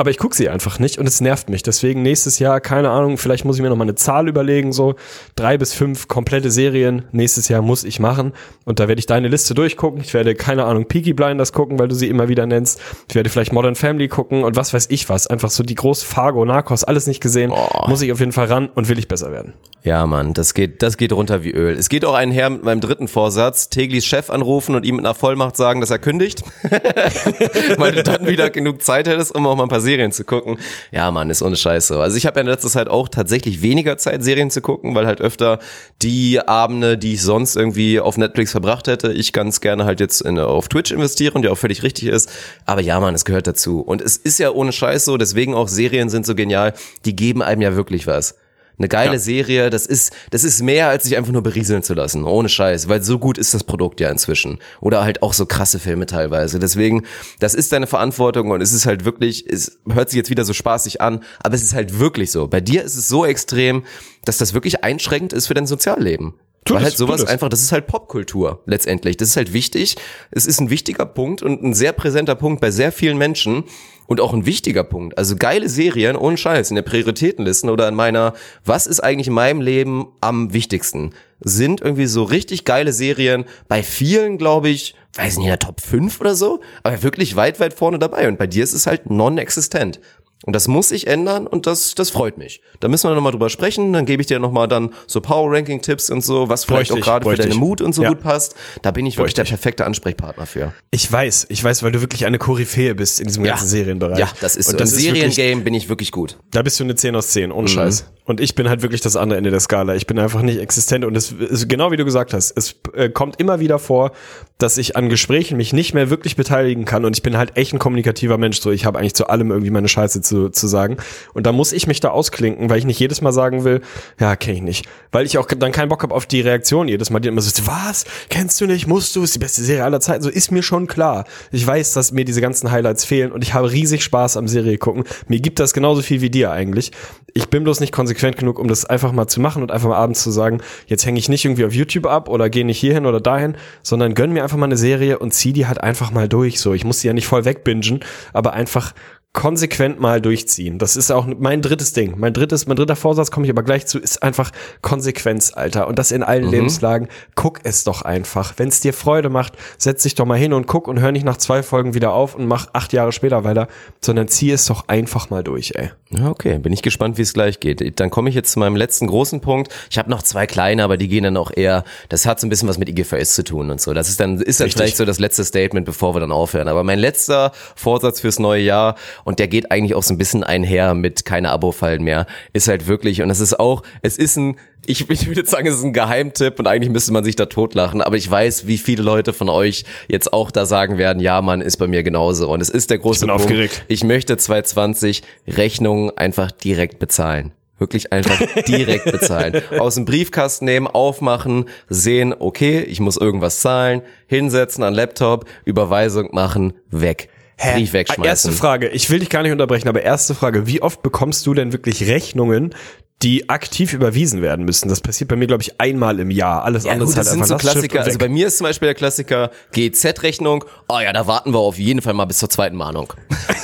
Aber 0.00 0.12
ich 0.12 0.18
gucke 0.18 0.36
sie 0.36 0.48
einfach 0.48 0.78
nicht 0.78 0.98
und 0.98 1.08
es 1.08 1.20
nervt 1.20 1.50
mich. 1.50 1.64
Deswegen 1.64 2.02
nächstes 2.02 2.38
Jahr, 2.38 2.60
keine 2.60 2.90
Ahnung, 2.90 3.18
vielleicht 3.18 3.44
muss 3.44 3.56
ich 3.56 3.62
mir 3.62 3.68
noch 3.68 3.76
mal 3.76 3.82
eine 3.82 3.96
Zahl 3.96 4.28
überlegen, 4.28 4.72
so 4.72 4.94
drei 5.34 5.58
bis 5.58 5.74
fünf 5.74 6.06
komplette 6.06 6.52
Serien 6.52 7.02
nächstes 7.10 7.48
Jahr 7.48 7.62
muss 7.62 7.82
ich 7.82 7.98
machen. 7.98 8.32
Und 8.64 8.78
da 8.78 8.86
werde 8.86 9.00
ich 9.00 9.06
deine 9.06 9.26
Liste 9.26 9.54
durchgucken. 9.54 10.00
Ich 10.00 10.14
werde, 10.14 10.36
keine 10.36 10.66
Ahnung, 10.66 10.86
Peaky 10.86 11.14
Blinders 11.14 11.52
gucken, 11.52 11.80
weil 11.80 11.88
du 11.88 11.96
sie 11.96 12.06
immer 12.06 12.28
wieder 12.28 12.46
nennst. 12.46 12.80
Ich 13.08 13.16
werde 13.16 13.28
vielleicht 13.28 13.52
Modern 13.52 13.74
Family 13.74 14.06
gucken 14.06 14.44
und 14.44 14.54
was 14.54 14.72
weiß 14.72 14.86
ich 14.90 15.08
was. 15.08 15.26
Einfach 15.26 15.50
so 15.50 15.64
die 15.64 15.74
groß 15.74 16.04
Fargo, 16.04 16.44
Narcos, 16.44 16.84
alles 16.84 17.08
nicht 17.08 17.20
gesehen. 17.20 17.52
Muss 17.88 18.00
ich 18.00 18.12
auf 18.12 18.20
jeden 18.20 18.30
Fall 18.30 18.46
ran 18.46 18.68
und 18.72 18.88
will 18.88 19.00
ich 19.00 19.08
besser 19.08 19.32
werden. 19.32 19.54
Ja, 19.82 20.06
Mann, 20.06 20.34
das 20.34 20.54
geht, 20.54 20.82
das 20.82 20.96
geht 20.96 21.12
runter 21.12 21.44
wie 21.44 21.52
Öl. 21.52 21.74
Es 21.76 21.88
geht 21.88 22.04
auch 22.04 22.14
einher 22.14 22.50
mit 22.50 22.62
meinem 22.62 22.80
dritten 22.80 23.08
Vorsatz, 23.08 23.70
Teglis 23.70 24.04
Chef 24.04 24.28
anrufen 24.28 24.74
und 24.74 24.84
ihm 24.84 24.96
mit 24.96 25.04
einer 25.04 25.14
Vollmacht 25.14 25.56
sagen, 25.56 25.80
dass 25.80 25.90
er 25.90 25.98
kündigt. 25.98 26.42
Weil 27.78 27.92
du 27.92 28.02
dann 28.02 28.26
wieder 28.26 28.50
genug 28.50 28.82
Zeit 28.82 29.08
hättest, 29.08 29.34
um 29.34 29.46
auch 29.46 29.56
mal 29.56 29.62
ein 29.62 29.68
paar 29.68 29.80
Serien 29.88 30.12
zu 30.12 30.24
gucken. 30.24 30.58
Ja, 30.92 31.10
Mann, 31.10 31.30
ist 31.30 31.40
ohne 31.40 31.56
Scheiße. 31.56 31.98
Also 31.98 32.16
ich 32.16 32.26
habe 32.26 32.36
ja 32.36 32.42
in 32.42 32.46
letzter 32.46 32.68
Zeit 32.68 32.88
auch 32.88 33.08
tatsächlich 33.08 33.62
weniger 33.62 33.96
Zeit, 33.96 34.22
Serien 34.22 34.50
zu 34.50 34.60
gucken, 34.60 34.94
weil 34.94 35.06
halt 35.06 35.22
öfter 35.22 35.60
die 36.02 36.40
Abende, 36.46 36.98
die 36.98 37.14
ich 37.14 37.22
sonst 37.22 37.56
irgendwie 37.56 37.98
auf 37.98 38.18
Netflix 38.18 38.50
verbracht 38.50 38.86
hätte, 38.86 39.12
ich 39.12 39.32
ganz 39.32 39.62
gerne 39.62 39.86
halt 39.86 40.00
jetzt 40.00 40.20
in, 40.20 40.38
auf 40.38 40.68
Twitch 40.68 40.92
investiere 40.92 41.32
und 41.34 41.44
ja 41.44 41.50
auch 41.50 41.58
völlig 41.58 41.82
richtig 41.82 42.08
ist. 42.08 42.30
Aber 42.66 42.82
ja, 42.82 43.00
Mann, 43.00 43.14
es 43.14 43.24
gehört 43.24 43.46
dazu. 43.46 43.80
Und 43.80 44.02
es 44.02 44.18
ist 44.18 44.38
ja 44.38 44.50
ohne 44.50 44.72
Scheiß 44.72 45.06
so, 45.06 45.16
deswegen 45.16 45.54
auch 45.54 45.68
Serien 45.68 46.10
sind 46.10 46.26
so 46.26 46.34
genial, 46.34 46.74
die 47.06 47.16
geben 47.16 47.42
einem 47.42 47.62
ja 47.62 47.74
wirklich 47.74 48.06
was. 48.06 48.34
Eine 48.78 48.88
geile 48.88 49.14
Ja. 49.14 49.18
Serie, 49.18 49.70
das 49.70 49.86
ist, 49.86 50.12
das 50.30 50.44
ist 50.44 50.62
mehr, 50.62 50.88
als 50.88 51.04
sich 51.04 51.16
einfach 51.16 51.32
nur 51.32 51.42
berieseln 51.42 51.82
zu 51.82 51.94
lassen. 51.94 52.24
Ohne 52.24 52.48
Scheiß. 52.48 52.88
Weil 52.88 53.02
so 53.02 53.18
gut 53.18 53.36
ist 53.38 53.52
das 53.54 53.64
Produkt 53.64 54.00
ja 54.00 54.08
inzwischen. 54.10 54.58
Oder 54.80 55.02
halt 55.02 55.22
auch 55.22 55.32
so 55.32 55.46
krasse 55.46 55.78
Filme 55.78 56.06
teilweise. 56.06 56.58
Deswegen, 56.58 57.04
das 57.40 57.54
ist 57.54 57.72
deine 57.72 57.86
Verantwortung 57.88 58.50
und 58.50 58.60
es 58.60 58.72
ist 58.72 58.86
halt 58.86 59.04
wirklich, 59.04 59.44
es 59.48 59.78
hört 59.90 60.10
sich 60.10 60.16
jetzt 60.16 60.30
wieder 60.30 60.44
so 60.44 60.52
spaßig 60.52 61.00
an, 61.00 61.24
aber 61.42 61.54
es 61.56 61.62
ist 61.62 61.74
halt 61.74 61.98
wirklich 61.98 62.30
so. 62.30 62.46
Bei 62.46 62.60
dir 62.60 62.82
ist 62.84 62.96
es 62.96 63.08
so 63.08 63.26
extrem, 63.26 63.84
dass 64.24 64.38
das 64.38 64.54
wirklich 64.54 64.84
einschränkend 64.84 65.32
ist 65.32 65.48
für 65.48 65.54
dein 65.54 65.66
Sozialleben. 65.66 66.34
Tut 66.64 66.76
Weil 66.76 66.82
es, 66.82 66.90
halt 66.90 66.98
sowas 66.98 67.22
es. 67.22 67.28
einfach, 67.28 67.48
das 67.48 67.62
ist 67.62 67.72
halt 67.72 67.86
Popkultur 67.86 68.62
letztendlich. 68.66 69.16
Das 69.16 69.28
ist 69.28 69.36
halt 69.36 69.52
wichtig. 69.52 69.96
Es 70.30 70.44
ist 70.44 70.60
ein 70.60 70.70
wichtiger 70.70 71.06
Punkt 71.06 71.42
und 71.42 71.62
ein 71.62 71.72
sehr 71.74 71.92
präsenter 71.92 72.34
Punkt 72.34 72.60
bei 72.60 72.70
sehr 72.70 72.92
vielen 72.92 73.16
Menschen 73.16 73.64
und 74.08 74.22
auch 74.22 74.32
ein 74.32 74.46
wichtiger 74.46 74.84
Punkt. 74.84 75.18
Also 75.18 75.36
geile 75.36 75.68
Serien, 75.68 76.16
ohne 76.16 76.38
Scheiß, 76.38 76.70
in 76.70 76.76
der 76.76 76.82
Prioritätenliste 76.82 77.70
oder 77.70 77.86
in 77.86 77.94
meiner, 77.94 78.32
was 78.64 78.86
ist 78.86 79.00
eigentlich 79.00 79.28
in 79.28 79.34
meinem 79.34 79.60
Leben 79.60 80.08
am 80.22 80.54
wichtigsten? 80.54 81.12
Sind 81.40 81.82
irgendwie 81.82 82.06
so 82.06 82.24
richtig 82.24 82.64
geile 82.64 82.94
Serien 82.94 83.44
bei 83.68 83.82
vielen, 83.82 84.38
glaube 84.38 84.70
ich, 84.70 84.94
weiß 85.14 85.36
nicht, 85.36 85.44
in 85.44 85.50
der 85.50 85.58
Top 85.58 85.82
5 85.82 86.22
oder 86.22 86.34
so, 86.34 86.60
aber 86.82 87.02
wirklich 87.02 87.36
weit, 87.36 87.60
weit 87.60 87.74
vorne 87.74 87.98
dabei. 87.98 88.28
Und 88.28 88.38
bei 88.38 88.46
dir 88.46 88.64
ist 88.64 88.72
es 88.72 88.86
halt 88.86 89.10
non-existent. 89.10 90.00
Und 90.44 90.54
das 90.54 90.68
muss 90.68 90.90
sich 90.90 91.08
ändern 91.08 91.48
und 91.48 91.66
das, 91.66 91.96
das 91.96 92.10
freut 92.10 92.38
mich. 92.38 92.62
Da 92.78 92.86
müssen 92.86 93.10
wir 93.10 93.14
nochmal 93.16 93.32
drüber 93.32 93.50
sprechen. 93.50 93.92
Dann 93.92 94.06
gebe 94.06 94.20
ich 94.22 94.28
dir 94.28 94.38
nochmal 94.38 94.68
dann 94.68 94.90
so 95.08 95.20
Power-Ranking-Tipps 95.20 96.10
und 96.10 96.22
so, 96.24 96.48
was 96.48 96.64
vielleicht 96.64 96.90
Bräuchte 96.90 96.94
auch 96.94 96.98
ich, 96.98 97.04
gerade 97.04 97.28
für 97.30 97.36
deine 97.36 97.50
ich. 97.50 97.56
Mut 97.58 97.80
und 97.80 97.92
so 97.92 98.02
Ja. 98.04 98.10
gut 98.10 98.20
passt. 98.20 98.54
Da 98.82 98.92
bin 98.92 99.04
ich 99.04 99.14
wirklich 99.16 99.34
Bräuchte 99.34 99.42
der 99.42 99.48
perfekte 99.48 99.84
Ansprechpartner 99.84 100.46
für. 100.46 100.72
Ich 100.92 101.10
weiß, 101.10 101.46
ich 101.48 101.62
weiß, 101.64 101.82
weil 101.82 101.90
du 101.90 102.00
wirklich 102.00 102.24
eine 102.24 102.38
Koryphäe 102.38 102.94
bist 102.94 103.20
in 103.20 103.26
diesem 103.26 103.42
ganzen 103.42 103.66
Serienbereich. 103.66 104.18
Ja, 104.20 104.28
das 104.40 104.54
ist 104.54 104.66
so. 104.66 104.72
Und 104.72 104.80
das 104.80 104.92
Im 104.92 104.98
wirklich, 105.14 105.34
Seriengame 105.34 105.64
bin 105.64 105.74
ich 105.74 105.88
wirklich 105.88 106.12
gut. 106.12 106.38
Da 106.52 106.62
bist 106.62 106.78
du 106.78 106.84
eine 106.84 106.94
10 106.94 107.16
aus 107.16 107.28
10, 107.30 107.50
Mhm. 107.50 107.56
ohne 107.56 107.68
Scheiß. 107.68 108.06
Und 108.24 108.40
ich 108.40 108.54
bin 108.54 108.68
halt 108.68 108.82
wirklich 108.82 109.00
das 109.00 109.16
andere 109.16 109.38
Ende 109.38 109.50
der 109.50 109.58
Skala. 109.60 109.94
Ich 109.96 110.06
bin 110.06 110.18
einfach 110.18 110.42
nicht 110.42 110.58
existent 110.60 111.04
und 111.04 111.16
es 111.16 111.32
ist 111.32 111.66
genau 111.68 111.90
wie 111.90 111.96
du 111.96 112.04
gesagt 112.04 112.32
hast. 112.34 112.52
Es 112.56 112.76
äh, 112.94 113.08
kommt 113.08 113.40
immer 113.40 113.58
wieder 113.58 113.78
vor, 113.78 114.12
dass 114.58 114.76
ich 114.76 114.96
an 114.96 115.08
Gesprächen 115.08 115.56
mich 115.56 115.72
nicht 115.72 115.94
mehr 115.94 116.10
wirklich 116.10 116.36
beteiligen 116.36 116.84
kann 116.84 117.04
und 117.06 117.16
ich 117.16 117.22
bin 117.22 117.38
halt 117.38 117.56
echt 117.56 117.72
ein 117.72 117.78
kommunikativer 117.78 118.36
Mensch. 118.36 118.60
So, 118.60 118.70
ich 118.70 118.84
habe 118.84 118.98
eigentlich 118.98 119.14
zu 119.14 119.28
allem 119.28 119.50
irgendwie 119.50 119.70
meine 119.70 119.88
Scheiße 119.88 120.20
zu, 120.28 120.50
zu 120.50 120.66
sagen. 120.66 120.96
Und 121.34 121.46
da 121.46 121.52
muss 121.52 121.72
ich 121.72 121.86
mich 121.86 122.00
da 122.00 122.10
ausklinken, 122.10 122.70
weil 122.70 122.78
ich 122.78 122.84
nicht 122.84 123.00
jedes 123.00 123.20
Mal 123.20 123.32
sagen 123.32 123.64
will, 123.64 123.80
ja, 124.20 124.36
kenne 124.36 124.58
ich 124.58 124.62
nicht. 124.62 124.88
Weil 125.10 125.26
ich 125.26 125.38
auch 125.38 125.46
dann 125.46 125.72
keinen 125.72 125.88
Bock 125.88 126.02
habe 126.02 126.14
auf 126.14 126.26
die 126.26 126.40
Reaktion 126.40 126.88
jedes 126.88 127.10
Mal, 127.10 127.20
die 127.20 127.28
immer 127.28 127.40
so, 127.40 127.66
was? 127.66 128.04
Kennst 128.28 128.60
du 128.60 128.66
nicht? 128.66 128.86
Musst 128.86 129.16
du? 129.16 129.22
Ist 129.22 129.34
die 129.34 129.38
beste 129.38 129.62
Serie 129.62 129.84
aller 129.84 130.00
Zeiten. 130.00 130.22
So 130.22 130.30
ist 130.30 130.52
mir 130.52 130.62
schon 130.62 130.86
klar. 130.86 131.24
Ich 131.50 131.66
weiß, 131.66 131.92
dass 131.94 132.12
mir 132.12 132.24
diese 132.24 132.40
ganzen 132.40 132.70
Highlights 132.70 133.04
fehlen 133.04 133.32
und 133.32 133.42
ich 133.42 133.54
habe 133.54 133.72
riesig 133.72 134.02
Spaß 134.02 134.36
am 134.36 134.48
Serie 134.48 134.78
gucken. 134.78 135.04
Mir 135.26 135.40
gibt 135.40 135.58
das 135.60 135.72
genauso 135.72 136.02
viel 136.02 136.20
wie 136.20 136.30
dir 136.30 136.50
eigentlich. 136.50 136.92
Ich 137.34 137.48
bin 137.48 137.64
bloß 137.64 137.80
nicht 137.80 137.92
konsequent 137.92 138.36
genug, 138.36 138.58
um 138.58 138.68
das 138.68 138.84
einfach 138.84 139.12
mal 139.12 139.26
zu 139.26 139.40
machen 139.40 139.62
und 139.62 139.70
einfach 139.70 139.88
mal 139.88 139.96
abends 139.96 140.22
zu 140.22 140.30
sagen, 140.30 140.60
jetzt 140.86 141.06
hänge 141.06 141.18
ich 141.18 141.28
nicht 141.28 141.44
irgendwie 141.44 141.64
auf 141.64 141.72
YouTube 141.72 142.06
ab 142.06 142.28
oder 142.28 142.50
gehe 142.50 142.64
nicht 142.64 142.78
hierhin 142.78 143.06
oder 143.06 143.20
dahin, 143.20 143.56
sondern 143.82 144.14
gönn 144.14 144.32
mir 144.32 144.42
einfach 144.42 144.56
mal 144.56 144.66
eine 144.66 144.76
Serie 144.76 145.18
und 145.18 145.32
zieh 145.32 145.52
die 145.52 145.66
halt 145.66 145.80
einfach 145.80 146.10
mal 146.10 146.28
durch. 146.28 146.60
So, 146.60 146.74
ich 146.74 146.84
muss 146.84 147.00
die 147.00 147.06
ja 147.06 147.12
nicht 147.12 147.26
voll 147.26 147.44
wegbingen, 147.44 148.00
aber 148.32 148.52
einfach 148.54 148.92
konsequent 149.34 150.00
mal 150.00 150.20
durchziehen. 150.20 150.78
Das 150.78 150.96
ist 150.96 151.10
auch 151.12 151.26
mein 151.38 151.62
drittes 151.62 151.92
Ding. 151.92 152.14
Mein 152.16 152.32
drittes, 152.32 152.66
mein 152.66 152.76
dritter 152.76 152.96
Vorsatz, 152.96 153.30
komme 153.30 153.46
ich 153.46 153.50
aber 153.52 153.62
gleich 153.62 153.86
zu, 153.86 153.98
ist 153.98 154.22
einfach 154.22 154.50
Konsequenz, 154.82 155.52
Alter. 155.54 155.86
Und 155.86 155.98
das 155.98 156.10
in 156.10 156.22
allen 156.22 156.46
Mhm. 156.46 156.50
Lebenslagen. 156.50 157.08
Guck 157.34 157.60
es 157.62 157.84
doch 157.84 158.02
einfach. 158.02 158.54
Wenn 158.56 158.68
es 158.68 158.80
dir 158.80 158.92
Freude 158.92 159.28
macht, 159.28 159.52
setz 159.76 160.02
dich 160.02 160.14
doch 160.14 160.24
mal 160.24 160.38
hin 160.38 160.52
und 160.52 160.66
guck 160.66 160.88
und 160.88 160.98
hör 161.00 161.12
nicht 161.12 161.24
nach 161.24 161.36
zwei 161.36 161.62
Folgen 161.62 161.94
wieder 161.94 162.12
auf 162.12 162.34
und 162.34 162.46
mach 162.46 162.68
acht 162.72 162.92
Jahre 162.92 163.12
später 163.12 163.44
weiter, 163.44 163.68
sondern 164.00 164.28
zieh 164.28 164.50
es 164.50 164.64
doch 164.66 164.88
einfach 164.88 165.30
mal 165.30 165.44
durch, 165.44 165.72
ey. 165.76 165.90
Ja, 166.10 166.28
okay, 166.30 166.58
bin 166.58 166.72
ich 166.72 166.80
gespannt, 166.82 167.18
wie 167.18 167.22
es 167.22 167.34
gleich 167.34 167.60
geht. 167.60 168.00
Dann 168.00 168.08
komme 168.10 168.30
ich 168.30 168.34
jetzt 168.34 168.50
zu 168.52 168.58
meinem 168.58 168.76
letzten 168.76 169.06
großen 169.06 169.40
Punkt. 169.42 169.72
Ich 169.90 169.98
habe 169.98 170.08
noch 170.10 170.22
zwei 170.22 170.46
kleine, 170.46 170.82
aber 170.82 170.96
die 170.96 171.06
gehen 171.06 171.24
dann 171.24 171.36
auch 171.36 171.50
eher, 171.54 171.84
das 172.08 172.24
hat 172.24 172.40
so 172.40 172.46
ein 172.46 172.50
bisschen 172.50 172.68
was 172.68 172.78
mit 172.78 172.88
IGVS 172.88 173.34
zu 173.34 173.44
tun 173.44 173.70
und 173.70 173.80
so. 173.80 173.92
Das 173.92 174.08
ist 174.08 174.18
dann, 174.18 174.40
ist 174.40 174.58
dann 174.58 174.64
Richtig. 174.64 174.72
vielleicht 174.80 174.96
so 174.96 175.04
das 175.04 175.18
letzte 175.18 175.44
Statement, 175.44 175.84
bevor 175.84 176.14
wir 176.16 176.20
dann 176.20 176.32
aufhören. 176.32 176.66
Aber 176.68 176.82
mein 176.82 176.98
letzter 176.98 177.52
Vorsatz 177.76 178.20
fürs 178.20 178.38
neue 178.38 178.62
Jahr, 178.62 178.96
und 179.24 179.38
der 179.38 179.48
geht 179.48 179.70
eigentlich 179.70 179.94
auch 179.94 180.02
so 180.02 180.14
ein 180.14 180.18
bisschen 180.18 180.44
einher 180.44 180.94
mit 180.94 181.24
keine 181.24 181.50
Abo-Fallen 181.50 182.02
mehr, 182.02 182.26
ist 182.52 182.68
halt 182.68 182.86
wirklich, 182.86 183.22
und 183.22 183.28
das 183.28 183.40
ist 183.40 183.58
auch, 183.58 183.82
es 184.02 184.18
ist 184.18 184.36
ein, 184.36 184.56
ich, 184.86 185.08
ich 185.10 185.26
würde 185.26 185.44
sagen, 185.46 185.66
es 185.66 185.76
ist 185.76 185.84
ein 185.84 185.92
Geheimtipp 185.92 186.58
und 186.58 186.66
eigentlich 186.66 186.90
müsste 186.90 187.12
man 187.12 187.22
sich 187.24 187.36
da 187.36 187.46
totlachen, 187.46 188.00
aber 188.00 188.16
ich 188.16 188.30
weiß, 188.30 188.66
wie 188.66 188.78
viele 188.78 189.02
Leute 189.02 189.32
von 189.32 189.48
euch 189.48 189.84
jetzt 190.08 190.32
auch 190.32 190.50
da 190.50 190.64
sagen 190.66 190.98
werden, 190.98 191.20
ja, 191.20 191.42
Mann, 191.42 191.60
ist 191.60 191.76
bei 191.76 191.86
mir 191.86 192.02
genauso. 192.02 192.50
Und 192.50 192.60
es 192.60 192.70
ist 192.70 192.90
der 192.90 192.98
große 192.98 193.20
bin 193.20 193.28
Punkt. 193.28 193.42
aufgeregt. 193.42 193.84
Ich 193.88 194.04
möchte 194.04 194.36
2020 194.36 195.22
Rechnungen 195.46 196.16
einfach 196.16 196.50
direkt 196.50 196.98
bezahlen. 196.98 197.52
Wirklich 197.78 198.12
einfach 198.12 198.40
direkt 198.66 199.04
bezahlen. 199.04 199.62
Aus 199.78 199.94
dem 199.94 200.04
Briefkasten 200.04 200.64
nehmen, 200.64 200.86
aufmachen, 200.86 201.66
sehen, 201.88 202.34
okay, 202.36 202.80
ich 202.80 202.98
muss 202.98 203.16
irgendwas 203.16 203.60
zahlen, 203.60 204.02
hinsetzen 204.26 204.82
an 204.82 204.94
Laptop, 204.94 205.44
Überweisung 205.64 206.30
machen, 206.32 206.72
weg. 206.90 207.28
Brief 207.58 207.92
wegschmeißen. 207.92 208.24
Erste 208.24 208.52
Frage, 208.52 208.88
ich 208.88 209.10
will 209.10 209.18
dich 209.18 209.30
gar 209.30 209.42
nicht 209.42 209.52
unterbrechen, 209.52 209.88
aber 209.88 210.02
erste 210.02 210.34
Frage, 210.34 210.66
wie 210.66 210.80
oft 210.80 211.02
bekommst 211.02 211.46
du 211.46 211.54
denn 211.54 211.72
wirklich 211.72 212.06
Rechnungen, 212.06 212.74
die 213.22 213.48
aktiv 213.48 213.92
überwiesen 213.94 214.42
werden 214.42 214.64
müssen? 214.64 214.88
Das 214.88 215.00
passiert 215.00 215.28
bei 215.28 215.34
mir, 215.36 215.46
glaube 215.48 215.62
ich, 215.62 215.80
einmal 215.80 216.20
im 216.20 216.30
Jahr. 216.30 216.64
Alles 216.64 216.84
Ja, 216.84 216.92
andere 216.92 217.08
ist 217.10 217.16
halt 217.16 217.26
das 217.26 217.32
sind 217.32 217.42
einfach 217.42 217.58
so 217.60 217.68
Klassiker. 217.70 218.02
Also 218.02 218.18
bei 218.18 218.28
mir 218.28 218.46
ist 218.46 218.58
zum 218.58 218.64
Beispiel 218.66 218.86
der 218.86 218.94
Klassiker 218.94 219.50
GZ-Rechnung. 219.72 220.64
Oh 220.88 221.00
ja, 221.00 221.12
da 221.12 221.26
warten 221.26 221.52
wir 221.52 221.58
auf 221.58 221.78
jeden 221.78 222.00
Fall 222.00 222.14
mal 222.14 222.26
bis 222.26 222.38
zur 222.38 222.48
zweiten 222.48 222.76
Mahnung. 222.76 223.12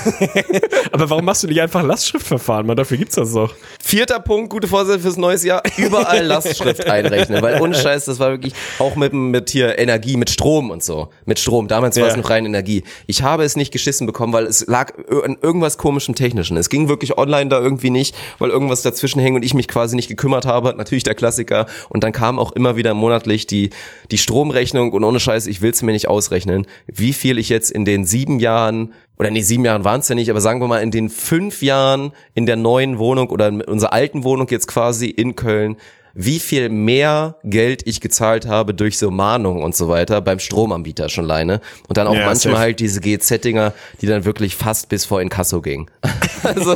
Aber 0.93 1.09
warum 1.11 1.25
machst 1.25 1.43
du 1.43 1.47
nicht 1.47 1.61
einfach 1.61 1.83
Lastschriftverfahren? 1.83 2.67
Man, 2.67 2.77
dafür 2.77 2.97
gibt's 2.97 3.15
das 3.15 3.33
doch. 3.33 3.55
Vierter 3.83 4.21
Punkt, 4.21 4.51
gute 4.51 4.67
Vorsätze 4.69 5.01
fürs 5.01 5.17
neues 5.17 5.45
Jahr, 5.45 5.63
überall 5.77 6.23
Lastschrift 6.27 6.87
einrechnen, 6.87 7.43
weil 7.43 7.61
ohne 7.61 7.75
Scheiß, 7.75 8.07
das 8.07 8.19
war 8.19 8.31
wirklich 8.31 8.55
auch 8.79 8.97
mit, 8.97 9.13
mit 9.13 9.51
hier 9.51 9.79
Energie, 9.79 10.17
mit 10.17 10.31
Strom 10.31 10.71
und 10.71 10.83
so, 10.83 11.09
mit 11.27 11.39
Strom, 11.39 11.69
damals 11.69 11.97
war 11.97 12.05
Ja. 12.05 12.11
es 12.11 12.17
noch 12.17 12.31
rein 12.31 12.45
Energie. 12.47 12.83
Ich 13.07 13.23
habe 13.23 13.45
es 13.45 13.57
nicht 13.57 13.73
geschissen 13.73 14.07
bekommen, 14.07 14.33
weil 14.33 14.47
es 14.47 14.67
lag 14.67 14.93
an 15.25 15.37
irgendwas 15.41 15.79
komischem 15.79 16.15
Technischen. 16.15 16.57
Es 16.57 16.69
ging 16.69 16.89
wirklich 16.89 17.17
online 17.19 17.51
da 17.51 17.61
irgendwie 17.61 17.91
nicht, 17.91 18.15
weil 18.39 18.51
irgendwas 18.51 18.83
dazwischen 18.83 19.21
hing 19.21 19.35
und 19.35 19.44
ich 19.45 19.55
mich 19.55 19.69
quasi 19.69 19.97
nicht 19.97 20.09
gekümmert 20.09 20.47
habe, 20.47 20.75
natürlich 20.77 21.05
der 21.05 21.15
Klassiker. 21.15 21.67
Und 21.89 22.03
dann 22.03 22.13
kam 22.13 22.39
auch 22.39 22.53
immer 22.53 22.77
wieder 22.77 22.95
monatlich 22.95 23.47
die, 23.47 23.71
die 24.11 24.19
Stromrechnung 24.19 24.93
und 24.93 25.05
ohne 25.05 25.21
Scheiß, 25.21 25.47
ich 25.47 25.63
will 25.63 25.71
es 25.71 25.83
mir 25.83 25.93
nicht 25.93 26.09
ausrechnen, 26.09 26.67
wie 26.87 27.13
viel 27.13 27.39
ich 27.39 27.49
jetzt 27.49 27.71
in 27.71 27.85
den 27.85 28.05
sieben 28.05 28.41
Jahren 28.41 28.93
oder 29.17 29.31
nee, 29.31 29.43
sieben 29.43 29.65
Jahren 29.65 29.85
waren 29.85 30.01
es 30.01 30.09
ja 30.09 30.17
nicht, 30.17 30.31
aber 30.31 30.41
sagen 30.41 30.61
wir 30.61 30.67
mal 30.67 30.83
in 30.83 30.91
den 30.91 31.09
fünf 31.09 31.63
Jahren 31.63 32.13
in 32.35 32.47
der 32.47 32.57
neuen 32.57 32.99
Wohnung 32.99 33.31
oder 33.31 33.47
in 33.49 33.61
unserer 33.63 33.93
alten 33.93 34.25
Wohnung 34.25 34.49
jetzt 34.51 34.67
quasi 34.67 35.07
in 35.07 35.37
Köln, 35.37 35.77
wie 36.15 36.39
viel 36.39 36.69
mehr 36.69 37.37
Geld 37.45 37.83
ich 37.87 38.01
gezahlt 38.01 38.47
habe 38.47 38.73
durch 38.75 38.99
so 38.99 39.11
Mahnungen 39.11 39.63
und 39.63 39.75
so 39.75 39.89
weiter 39.89 40.21
beim 40.21 40.39
Stromanbieter 40.39 41.09
schon 41.09 41.25
alleine. 41.25 41.61
Und 41.89 41.97
dann 41.97 42.07
auch 42.07 42.15
Ja, 42.15 42.27
manchmal 42.27 42.55
safe. 42.55 42.59
halt 42.59 42.81
diese 42.81 43.01
GZ-Dinger, 43.01 43.73
die 44.01 44.07
dann 44.07 44.25
wirklich 44.25 44.55
fast 44.57 44.89
bis 44.89 45.05
vor 45.05 45.21
Inkasso 45.21 45.61
gingen. 45.61 45.91
also 46.43 46.75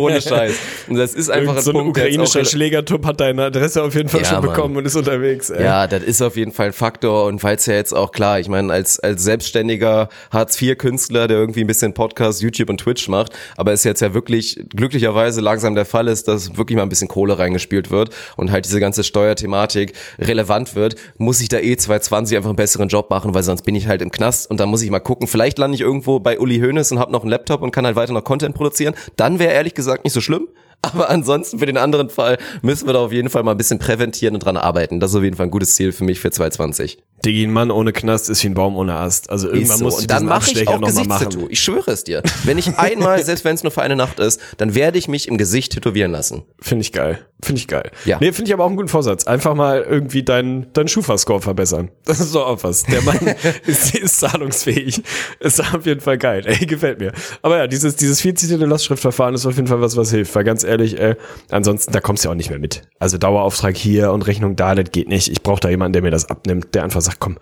ohne 0.00 0.20
Scheiß. 0.22 0.54
Und 0.88 0.96
das 0.96 1.14
ist 1.14 1.30
einfach 1.30 1.52
Irgend 1.54 1.64
so 1.64 1.70
ein 1.72 1.74
Punkt, 1.76 1.96
der 1.96 2.04
jetzt 2.10 2.18
auch 2.18 2.22
ukrainischer 2.24 2.44
Schlägertrupp 2.50 3.04
hat 3.06 3.20
deine 3.20 3.44
Adresse 3.44 3.82
auf 3.82 3.94
jeden 3.94 4.08
Fall 4.08 4.20
Ja, 4.22 4.26
schon 4.28 4.40
Mann. 4.44 4.54
bekommen 4.54 4.76
und 4.76 4.86
ist 4.86 4.96
unterwegs. 4.96 5.50
Ey. 5.50 5.62
Ja, 5.62 5.86
das 5.86 6.02
ist 6.02 6.22
auf 6.22 6.36
jeden 6.36 6.52
Fall 6.52 6.66
ein 6.68 6.72
Faktor 6.72 7.26
und 7.26 7.40
falls 7.40 7.66
ja 7.66 7.74
jetzt 7.74 7.92
auch 7.94 8.12
klar, 8.12 8.40
ich 8.40 8.48
meine, 8.48 8.72
als, 8.72 8.98
als 9.00 9.22
selbstständiger 9.22 10.08
Hartz-IV-Künstler, 10.30 11.28
der 11.28 11.36
irgendwie 11.38 11.60
ein 11.62 11.66
bisschen 11.66 11.94
Podcast, 11.94 12.40
YouTube 12.42 12.70
und 12.70 12.78
Twitch 12.78 13.08
macht, 13.08 13.32
aber 13.56 13.72
es 13.72 13.84
jetzt 13.84 14.00
ja 14.00 14.14
wirklich 14.14 14.58
glücklicherweise 14.74 15.40
langsam 15.40 15.74
der 15.74 15.84
Fall 15.84 16.08
ist, 16.08 16.28
dass 16.28 16.56
wirklich 16.56 16.76
mal 16.76 16.82
ein 16.82 16.88
bisschen 16.88 17.08
Kohle 17.08 17.38
reingespielt 17.38 17.90
wird 17.90 18.10
und 18.36 18.50
halt 18.50 18.66
diese 18.70 18.80
ganze 18.80 19.04
Steuerthematik 19.04 19.92
relevant 20.18 20.74
wird, 20.74 20.94
muss 21.18 21.40
ich 21.40 21.48
da 21.48 21.58
eh 21.58 21.76
2020 21.76 22.36
einfach 22.36 22.50
einen 22.50 22.56
besseren 22.56 22.88
Job 22.88 23.10
machen, 23.10 23.34
weil 23.34 23.42
sonst 23.42 23.62
bin 23.62 23.74
ich 23.74 23.88
halt 23.88 24.00
im 24.00 24.10
Knast 24.10 24.50
und 24.50 24.60
dann 24.60 24.68
muss 24.68 24.82
ich 24.82 24.90
mal 24.90 25.00
gucken, 25.00 25.26
vielleicht 25.26 25.58
lande 25.58 25.74
ich 25.74 25.80
irgendwo 25.80 26.20
bei 26.20 26.38
Uli 26.38 26.60
Hoeneß 26.60 26.92
und 26.92 26.98
habe 26.98 27.12
noch 27.12 27.22
einen 27.22 27.30
Laptop 27.30 27.62
und 27.62 27.72
kann 27.72 27.84
halt 27.84 27.96
weiter 27.96 28.12
noch 28.12 28.24
Content 28.24 28.54
produzieren. 28.54 28.94
Dann 29.16 29.38
wäre 29.38 29.52
ehrlich 29.52 29.74
gesagt 29.74 30.04
nicht 30.04 30.12
so 30.12 30.20
schlimm. 30.20 30.48
Aber 30.92 31.10
ansonsten 31.10 31.58
für 31.58 31.66
den 31.66 31.76
anderen 31.76 32.08
Fall 32.08 32.38
müssen 32.62 32.86
wir 32.86 32.94
da 32.94 33.00
auf 33.00 33.12
jeden 33.12 33.28
Fall 33.28 33.42
mal 33.42 33.52
ein 33.52 33.58
bisschen 33.58 33.78
präventieren 33.78 34.34
und 34.34 34.40
dran 34.44 34.56
arbeiten. 34.56 34.98
Das 34.98 35.10
ist 35.10 35.16
auf 35.16 35.22
jeden 35.22 35.36
Fall 35.36 35.46
ein 35.46 35.50
gutes 35.50 35.74
Ziel 35.74 35.92
für 35.92 36.04
mich 36.04 36.20
für 36.20 36.30
2020. 36.30 37.02
Digi, 37.24 37.44
ein 37.44 37.52
Mann 37.52 37.70
ohne 37.70 37.92
Knast 37.92 38.30
ist 38.30 38.42
wie 38.44 38.48
ein 38.48 38.54
Baum 38.54 38.76
ohne 38.76 38.94
Ast. 38.94 39.28
Also 39.28 39.50
irgendwann 39.50 39.78
so. 39.78 39.90
du 39.90 39.96
Und 39.96 40.10
dann 40.10 40.24
mache 40.24 40.50
ich 40.52 40.66
auch 40.66 40.80
Gesichtstattoo. 40.80 41.38
machen. 41.40 41.50
Ich 41.50 41.60
schwöre 41.60 41.90
es 41.90 42.04
dir. 42.04 42.22
Wenn 42.44 42.56
ich 42.56 42.78
einmal, 42.78 43.22
selbst 43.24 43.44
wenn 43.44 43.54
es 43.54 43.62
nur 43.62 43.70
für 43.72 43.82
eine 43.82 43.94
Nacht 43.94 44.18
ist, 44.20 44.40
dann 44.56 44.74
werde 44.74 44.98
ich 44.98 45.06
mich 45.06 45.28
im 45.28 45.36
Gesicht 45.36 45.72
tätowieren 45.72 46.12
lassen. 46.12 46.44
Finde 46.60 46.80
ich 46.82 46.92
geil. 46.92 47.18
Finde 47.42 47.60
ich 47.60 47.68
geil. 47.68 47.90
Ja. 48.06 48.18
Nee, 48.20 48.32
finde 48.32 48.48
ich 48.48 48.54
aber 48.54 48.64
auch 48.64 48.68
einen 48.68 48.76
guten 48.76 48.88
Vorsatz. 48.88 49.26
Einfach 49.26 49.54
mal 49.54 49.82
irgendwie 49.82 50.22
deinen 50.22 50.72
dein 50.72 50.88
Schufa-Score 50.88 51.40
verbessern. 51.40 51.90
Das 52.10 52.18
ist 52.18 52.34
doch 52.34 52.46
auch 52.46 52.64
was. 52.64 52.82
Der 52.82 53.02
Mann 53.02 53.20
ist, 53.66 53.94
ist 53.94 54.18
zahlungsfähig. 54.18 55.00
Ist 55.38 55.60
auf 55.60 55.86
jeden 55.86 56.00
Fall 56.00 56.18
geil. 56.18 56.42
Ey, 56.44 56.66
gefällt 56.66 56.98
mir. 56.98 57.12
Aber 57.40 57.58
ja, 57.58 57.66
dieses, 57.68 57.94
dieses 57.94 58.20
viel 58.20 58.34
zitierte 58.34 58.66
Lastschriftverfahren 58.66 59.34
ist 59.36 59.46
auf 59.46 59.54
jeden 59.54 59.68
Fall 59.68 59.80
was, 59.80 59.96
was 59.96 60.10
hilft. 60.10 60.34
Weil 60.34 60.42
ganz 60.42 60.64
ehrlich, 60.64 60.69
ey, 60.70 61.16
ansonsten, 61.50 61.92
da 61.92 62.00
kommst 62.00 62.24
du 62.24 62.28
ja 62.28 62.32
auch 62.32 62.36
nicht 62.36 62.50
mehr 62.50 62.58
mit. 62.58 62.82
Also 62.98 63.18
Dauerauftrag 63.18 63.76
hier 63.76 64.12
und 64.12 64.26
Rechnung 64.26 64.56
da, 64.56 64.74
das 64.74 64.90
geht 64.90 65.08
nicht. 65.08 65.28
Ich 65.28 65.42
brauche 65.42 65.60
da 65.60 65.68
jemanden, 65.68 65.94
der 65.94 66.02
mir 66.02 66.10
das 66.10 66.26
abnimmt, 66.30 66.74
der 66.74 66.84
einfach 66.84 67.00
sagt, 67.00 67.20
komm, 67.20 67.38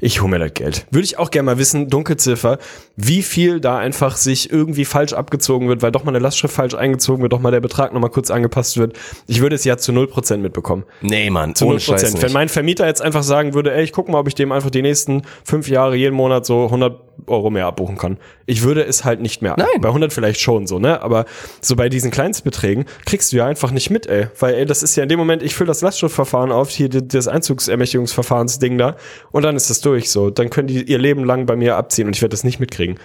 ich 0.00 0.22
hole 0.22 0.30
mir 0.30 0.38
das 0.38 0.54
Geld. 0.54 0.86
Würde 0.90 1.04
ich 1.04 1.18
auch 1.18 1.30
gerne 1.30 1.46
mal 1.46 1.58
wissen, 1.58 1.88
Dunkelziffer, 1.88 2.58
wie 2.96 3.22
viel 3.22 3.60
da 3.60 3.78
einfach 3.78 4.16
sich 4.16 4.50
irgendwie 4.50 4.84
falsch 4.84 5.12
abgezogen 5.12 5.68
wird, 5.68 5.82
weil 5.82 5.92
doch 5.92 6.04
mal 6.04 6.10
eine 6.10 6.18
Lastschrift 6.18 6.54
falsch 6.54 6.74
eingezogen 6.74 7.22
wird, 7.22 7.32
doch 7.32 7.40
mal 7.40 7.50
der 7.50 7.60
Betrag 7.60 7.92
nochmal 7.92 8.10
kurz 8.10 8.30
angepasst 8.30 8.76
wird. 8.76 8.98
Ich 9.26 9.40
würde 9.40 9.56
es 9.56 9.64
ja 9.64 9.76
zu 9.76 9.92
0% 9.92 10.38
mitbekommen. 10.38 10.84
Nee, 11.02 11.30
Mann, 11.30 11.54
Zu 11.54 11.66
ohne 11.66 11.78
0%. 11.78 11.82
Scheiß 11.82 12.22
Wenn 12.22 12.32
mein 12.32 12.48
Vermieter 12.48 12.86
jetzt 12.86 13.02
einfach 13.02 13.22
sagen 13.22 13.54
würde, 13.54 13.74
ey, 13.74 13.84
ich 13.84 13.92
guck 13.92 14.08
mal, 14.08 14.18
ob 14.18 14.28
ich 14.28 14.34
dem 14.34 14.52
einfach 14.52 14.70
die 14.70 14.82
nächsten 14.82 15.22
fünf 15.44 15.68
Jahre 15.68 15.96
jeden 15.96 16.14
Monat 16.14 16.46
so 16.46 16.64
100 16.64 17.10
Euro 17.26 17.50
mehr 17.50 17.66
abbuchen 17.66 17.98
kann. 17.98 18.18
Ich 18.46 18.62
würde 18.62 18.82
es 18.84 19.04
halt 19.04 19.20
nicht 19.20 19.42
mehr. 19.42 19.54
Nein. 19.56 19.80
Bei 19.80 19.88
100 19.88 20.12
vielleicht 20.12 20.40
schon 20.40 20.66
so, 20.66 20.78
ne? 20.78 21.02
Aber 21.02 21.26
so 21.60 21.76
bei 21.76 21.88
diesen 21.88 22.10
Kleinstbeträgen 22.10 22.86
kriegst 23.04 23.32
du 23.32 23.36
ja 23.36 23.46
einfach 23.46 23.70
nicht 23.70 23.90
mit, 23.90 24.06
ey. 24.06 24.28
Weil, 24.38 24.54
ey, 24.54 24.66
das 24.66 24.82
ist 24.82 24.96
ja 24.96 25.02
in 25.02 25.08
dem 25.08 25.18
Moment, 25.18 25.42
ich 25.42 25.54
fülle 25.54 25.68
das 25.68 25.82
Lastschriftverfahren 25.82 26.52
auf, 26.52 26.70
hier 26.70 26.88
das 26.88 27.28
Einzugsermächtigungsverfahrensding 27.28 28.78
da, 28.78 28.96
und 29.32 29.42
dann 29.42 29.56
ist 29.56 29.70
das 29.70 29.80
durch, 29.80 29.89
so. 30.10 30.30
Dann 30.30 30.50
können 30.50 30.68
die 30.68 30.82
ihr 30.82 30.98
Leben 30.98 31.24
lang 31.24 31.46
bei 31.46 31.56
mir 31.56 31.76
abziehen 31.76 32.06
und 32.06 32.16
ich 32.16 32.22
werde 32.22 32.32
das 32.32 32.44
nicht 32.44 32.60
mitkriegen. 32.60 32.98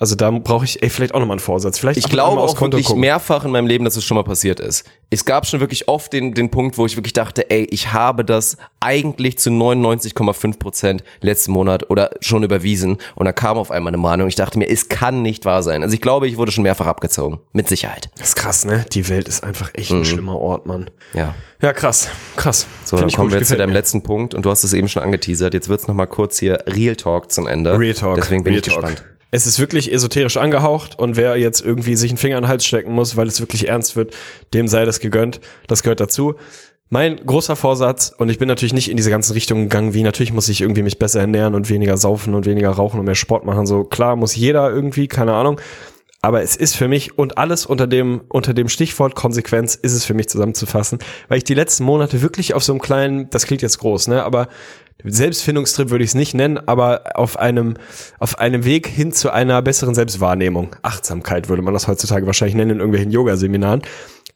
Also 0.00 0.14
da 0.14 0.30
brauche 0.30 0.64
ich, 0.64 0.82
ey, 0.82 0.88
vielleicht 0.88 1.14
auch 1.14 1.20
nochmal 1.20 1.34
einen 1.34 1.40
Vorsatz. 1.44 1.78
Vielleicht 1.78 1.98
Ich 1.98 2.08
glaube 2.08 2.40
auch 2.40 2.56
Konto 2.56 2.78
wirklich 2.78 2.86
gucken. 2.86 3.02
mehrfach 3.02 3.44
in 3.44 3.50
meinem 3.50 3.66
Leben, 3.66 3.84
dass 3.84 3.96
es 3.96 4.04
schon 4.04 4.14
mal 4.16 4.24
passiert 4.24 4.58
ist. 4.58 4.84
Es 5.10 5.26
gab 5.26 5.46
schon 5.46 5.60
wirklich 5.60 5.88
oft 5.88 6.10
den, 6.14 6.32
den 6.32 6.50
Punkt, 6.50 6.78
wo 6.78 6.86
ich 6.86 6.96
wirklich 6.96 7.12
dachte, 7.12 7.50
ey, 7.50 7.64
ich 7.70 7.92
habe 7.92 8.24
das 8.24 8.56
eigentlich 8.80 9.36
zu 9.38 9.50
99,5 9.50 10.58
Prozent 10.58 11.04
letzten 11.20 11.52
Monat 11.52 11.90
oder 11.90 12.10
schon 12.20 12.42
überwiesen 12.44 12.96
und 13.14 13.26
dann 13.26 13.34
kam 13.34 13.58
auf 13.58 13.70
einmal 13.70 13.90
eine 13.90 13.98
Mahnung. 14.00 14.28
Ich 14.28 14.36
dachte 14.36 14.58
mir, 14.58 14.70
es 14.70 14.88
kann 14.88 15.20
nicht 15.20 15.44
wahr 15.44 15.62
sein. 15.62 15.82
Also 15.82 15.94
ich 15.94 16.00
glaube, 16.00 16.26
ich 16.28 16.38
wurde 16.38 16.50
schon 16.50 16.62
mehrfach 16.62 16.86
abgezogen. 16.86 17.40
Mit 17.52 17.68
Sicherheit. 17.68 18.08
Das 18.16 18.28
ist 18.28 18.36
krass, 18.36 18.64
ne? 18.64 18.86
Die 18.92 19.06
Welt 19.10 19.28
ist 19.28 19.44
einfach 19.44 19.70
echt 19.74 19.90
ein 19.90 20.06
schlimmer 20.06 20.38
Ort, 20.38 20.64
Mann. 20.64 20.88
Ja. 21.12 21.34
Ja, 21.60 21.74
krass. 21.74 22.08
Krass. 22.36 22.66
So, 22.84 22.96
Find 22.96 23.02
dann 23.02 23.08
ich 23.10 23.16
kommen 23.16 23.28
gut, 23.28 23.32
wir 23.34 23.40
jetzt 23.40 23.48
zu 23.48 23.56
deinem 23.58 23.68
mir. 23.68 23.74
letzten 23.74 24.02
Punkt 24.02 24.32
und 24.34 24.46
du 24.46 24.50
hast 24.50 24.64
es 24.64 24.72
eben 24.72 24.88
schon 24.88 25.02
angeteasert. 25.02 25.52
Jetzt 25.52 25.68
wird's 25.68 25.86
noch 25.88 25.94
mal 25.94 26.06
kurz 26.06 26.38
hier 26.38 26.64
Real 26.66 26.96
Talk 26.96 27.30
zum 27.30 27.46
Ende. 27.46 27.78
Real 27.78 27.92
Talk. 27.94 28.16
Deswegen 28.16 28.44
bin 28.44 28.54
Real 28.54 28.62
ich 28.66 28.72
Talk. 28.72 28.80
gespannt. 28.86 29.04
Es 29.30 29.46
ist 29.46 29.60
wirklich 29.60 29.92
esoterisch 29.92 30.36
angehaucht 30.36 30.98
und 30.98 31.16
wer 31.16 31.36
jetzt 31.36 31.60
irgendwie 31.64 31.94
sich 31.94 32.10
einen 32.10 32.18
Finger 32.18 32.36
in 32.36 32.42
den 32.42 32.48
Hals 32.48 32.64
stecken 32.64 32.92
muss, 32.92 33.16
weil 33.16 33.28
es 33.28 33.40
wirklich 33.40 33.68
ernst 33.68 33.94
wird, 33.94 34.14
dem 34.54 34.66
sei 34.66 34.84
das 34.84 34.98
gegönnt. 34.98 35.40
Das 35.68 35.82
gehört 35.82 36.00
dazu. 36.00 36.34
Mein 36.92 37.24
großer 37.24 37.54
Vorsatz, 37.54 38.12
und 38.18 38.30
ich 38.30 38.38
bin 38.38 38.48
natürlich 38.48 38.72
nicht 38.72 38.90
in 38.90 38.96
diese 38.96 39.10
ganzen 39.10 39.32
Richtungen 39.34 39.68
gegangen, 39.68 39.94
wie 39.94 40.02
natürlich 40.02 40.32
muss 40.32 40.48
ich 40.48 40.60
irgendwie 40.60 40.82
mich 40.82 40.98
besser 40.98 41.20
ernähren 41.20 41.54
und 41.54 41.70
weniger 41.70 41.96
saufen 41.96 42.34
und 42.34 42.46
weniger 42.46 42.70
rauchen 42.70 42.98
und 42.98 43.06
mehr 43.06 43.14
Sport 43.14 43.44
machen. 43.44 43.64
So 43.64 43.84
klar 43.84 44.16
muss 44.16 44.34
jeder 44.34 44.68
irgendwie, 44.68 45.06
keine 45.06 45.34
Ahnung. 45.34 45.60
Aber 46.22 46.42
es 46.42 46.54
ist 46.54 46.76
für 46.76 46.86
mich 46.86 47.18
und 47.18 47.38
alles 47.38 47.64
unter 47.64 47.86
dem, 47.86 48.22
unter 48.28 48.52
dem 48.52 48.68
Stichwort 48.68 49.14
Konsequenz 49.14 49.74
ist 49.74 49.94
es 49.94 50.04
für 50.04 50.12
mich 50.12 50.28
zusammenzufassen, 50.28 50.98
weil 51.28 51.38
ich 51.38 51.44
die 51.44 51.54
letzten 51.54 51.84
Monate 51.84 52.20
wirklich 52.20 52.52
auf 52.52 52.62
so 52.62 52.72
einem 52.72 52.80
kleinen, 52.80 53.30
das 53.30 53.46
klingt 53.46 53.62
jetzt 53.62 53.78
groß, 53.78 54.08
ne, 54.08 54.22
aber 54.22 54.48
Selbstfindungstrip 55.02 55.88
würde 55.88 56.04
ich 56.04 56.10
es 56.10 56.14
nicht 56.14 56.34
nennen, 56.34 56.58
aber 56.58 57.04
auf 57.14 57.38
einem, 57.38 57.78
auf 58.18 58.38
einem 58.38 58.66
Weg 58.66 58.86
hin 58.86 59.12
zu 59.12 59.30
einer 59.30 59.62
besseren 59.62 59.94
Selbstwahrnehmung. 59.94 60.76
Achtsamkeit 60.82 61.48
würde 61.48 61.62
man 61.62 61.72
das 61.72 61.88
heutzutage 61.88 62.26
wahrscheinlich 62.26 62.54
nennen 62.54 62.72
in 62.72 62.78
irgendwelchen 62.80 63.10
Yoga-Seminaren. 63.10 63.80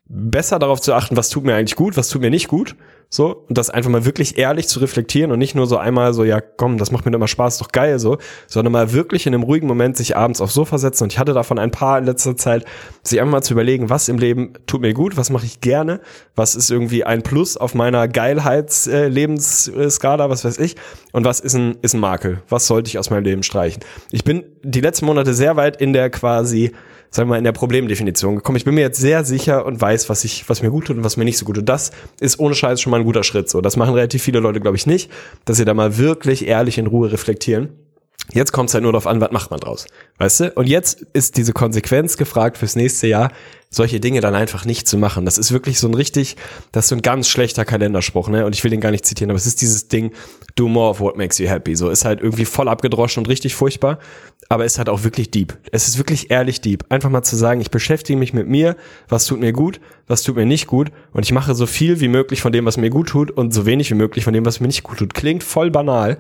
Besser 0.07 0.59
darauf 0.59 0.81
zu 0.81 0.95
achten, 0.95 1.19
was 1.19 1.29
tut 1.29 1.45
mir 1.45 1.55
eigentlich 1.55 1.77
gut, 1.77 1.99
was 1.99 2.09
tut 2.09 2.23
mir 2.23 2.31
nicht 2.31 2.49
gut 2.49 2.77
so, 3.09 3.45
und 3.49 3.59
das 3.59 3.71
einfach 3.71 3.91
mal 3.91 4.05
wirklich 4.05 4.39
ehrlich 4.39 4.69
zu 4.69 4.81
reflektieren 4.81 5.31
und 5.31 5.39
nicht 5.39 5.55
nur 5.55 5.67
so 5.67 5.77
einmal 5.77 6.15
so, 6.15 6.25
ja, 6.25 6.41
komm, 6.41 6.79
das 6.79 6.91
macht 6.91 7.07
mir 7.07 7.15
immer 7.15 7.29
Spaß, 7.29 7.59
doch 7.59 7.71
geil, 7.71 7.99
so, 7.99 8.19
sondern 8.47 8.73
mal 8.73 8.93
wirklich 8.93 9.27
in 9.27 9.35
einem 9.35 9.45
ruhigen 9.45 9.67
Moment 9.67 9.97
sich 9.97 10.17
abends 10.17 10.41
aufs 10.41 10.55
Sofa 10.55 10.79
setzen 10.79 11.05
und 11.05 11.13
ich 11.13 11.19
hatte 11.19 11.33
davon 11.33 11.59
ein 11.59 11.71
paar 11.71 11.99
in 11.99 12.05
letzter 12.05 12.37
Zeit, 12.37 12.65
sich 13.03 13.21
einfach 13.21 13.33
mal 13.33 13.43
zu 13.43 13.55
überlegen, 13.55 13.91
was 13.91 14.09
im 14.09 14.19
Leben 14.19 14.55
tut 14.67 14.81
mir 14.81 14.95
gut, 14.95 15.17
was 15.17 15.31
mache 15.31 15.47
ich 15.47 15.61
gerne, 15.61 16.01
was 16.35 16.57
ist 16.57 16.71
irgendwie 16.71 17.05
ein 17.05 17.23
Plus 17.23 17.57
auf 17.57 17.75
meiner 17.75 18.09
Geilheits-Lebensskala, 18.09 20.29
was 20.29 20.45
weiß 20.45 20.59
ich, 20.59 20.77
und 21.13 21.25
was 21.25 21.41
ist 21.41 21.55
ein, 21.55 21.77
ist 21.83 21.95
ein 21.95 22.01
Makel, 22.01 22.43
was 22.49 22.67
sollte 22.67 22.89
ich 22.89 22.99
aus 22.99 23.11
meinem 23.11 23.25
Leben 23.25 23.43
streichen. 23.43 23.83
Ich 24.11 24.25
bin 24.25 24.45
die 24.63 24.81
letzten 24.81 25.07
Monate 25.07 25.35
sehr 25.35 25.57
weit 25.57 25.81
in 25.81 25.93
der 25.93 26.11
quasi 26.11 26.73
sagen 27.15 27.29
wir 27.29 27.35
mal, 27.35 27.39
in 27.39 27.45
der 27.45 27.53
Problemdefinition 27.53 28.37
gekommen. 28.37 28.57
Ich 28.57 28.65
bin 28.65 28.75
mir 28.75 28.81
jetzt 28.81 29.01
sehr 29.01 29.25
sicher 29.25 29.65
und 29.67 29.81
weiß, 29.81 30.09
was 30.09 30.25
ich, 30.25 30.49
was 30.49 30.63
mir 30.63 30.71
gut 30.71 30.87
tut 30.87 30.97
und 30.97 31.05
was 31.05 31.17
mir 31.17 31.25
nicht 31.25 31.39
so 31.39 31.45
gut 31.45 31.55
tut. 31.55 31.69
Das 31.69 31.93
ist 32.19 32.41
ohne 32.41 32.57
Scheiß 32.57 32.81
schon 32.81 32.91
mal 32.91 32.94
ein 32.95 33.05
guter 33.05 33.25
Schritt. 33.25 33.49
So, 33.49 33.61
das 33.61 33.77
machen 33.77 33.95
relativ 33.95 34.23
viele 34.23 34.41
Leute, 34.41 34.61
glaube 34.61 34.77
ich, 34.77 34.87
nicht, 34.87 35.11
dass 35.45 35.57
sie 35.57 35.65
da 35.65 35.75
mal 35.75 35.99
wirklich 35.99 36.47
ehrlich 36.47 36.79
in 36.79 36.87
Ruhe 36.87 37.13
reflektieren. 37.13 37.71
Jetzt 38.33 38.53
kommt 38.53 38.71
es 38.71 38.75
halt 38.75 38.83
nur 38.83 38.93
darauf 38.93 39.07
an, 39.07 39.21
was 39.21 39.33
macht 39.33 39.51
man 39.51 39.61
draus. 39.61 39.87
Weißt 40.19 40.41
du? 40.41 40.53
Und 40.55 40.67
jetzt 40.67 41.03
ist 41.13 41.37
diese 41.37 41.53
Konsequenz 41.53 42.17
gefragt 42.17 42.57
fürs 42.59 42.75
nächste 42.75 43.07
Jahr, 43.07 43.31
solche 43.75 44.01
Dinge 44.01 44.21
dann 44.21 44.35
einfach 44.35 44.65
nicht 44.65 44.89
zu 44.89 44.97
machen. 44.97 45.25
Das 45.25 45.37
ist 45.37 45.53
wirklich 45.53 45.79
so 45.79 45.89
ein 45.89 45.95
richtig, 45.95 46.37
das 46.73 46.87
ist 46.87 46.89
so 46.91 46.95
ein 46.95 47.03
ganz 47.03 47.29
schlechter 47.29 47.65
Kalenderspruch, 47.65 48.29
ne? 48.29 48.47
Und 48.47 48.55
ich 48.55 48.63
will 48.63 48.71
den 48.71 48.81
gar 48.81 48.93
nicht 48.93 49.05
zitieren, 49.05 49.31
aber 49.31 49.37
es 49.37 49.47
ist 49.47 49.61
dieses 49.61 49.89
Ding, 49.89 50.13
do 50.55 50.69
more 50.69 50.91
of 50.91 51.01
what 51.01 51.17
makes 51.17 51.39
you 51.39 51.49
happy. 51.49 51.75
So 51.75 51.91
ist 51.91 52.05
halt 52.05 52.21
irgendwie 52.21 52.45
voll 52.45 52.69
abgedroschen 52.69 53.23
und 53.23 53.29
richtig 53.29 53.55
furchtbar, 53.55 53.99
aber 54.49 54.65
ist 54.65 54.79
halt 54.79 54.89
auch 54.89 55.03
wirklich 55.03 55.31
deep. 55.31 55.59
Es 55.73 55.89
ist 55.89 55.99
wirklich 55.99 56.31
ehrlich 56.31 56.61
deep. 56.61 56.85
Einfach 56.89 57.11
mal 57.11 57.23
zu 57.23 57.37
sagen, 57.37 57.61
ich 57.61 57.71
beschäftige 57.71 58.19
mich 58.19 58.33
mit 58.33 58.49
mir, 58.49 58.77
was 59.09 59.27
tut 59.27 59.41
mir 59.41 59.53
gut, 59.53 59.81
was 60.07 60.23
tut 60.23 60.37
mir 60.37 60.47
nicht 60.47 60.67
gut 60.67 60.91
und 61.13 61.25
ich 61.25 61.33
mache 61.33 61.55
so 61.55 61.67
viel 61.67 62.01
wie 62.01 62.09
möglich 62.09 62.41
von 62.41 62.53
dem, 62.53 62.65
was 62.65 62.77
mir 62.77 62.91
gut 62.91 63.09
tut 63.09 63.31
und 63.31 63.53
so 63.53 63.67
wenig 63.67 63.91
wie 63.91 63.95
möglich 63.95 64.25
von 64.25 64.35
dem, 64.35 64.47
was 64.47 64.61
mir 64.61 64.69
nicht 64.69 64.85
gut 64.85 64.99
tut. 64.99 65.15
Klingt 65.15 65.43
voll 65.43 65.71
banal, 65.71 66.19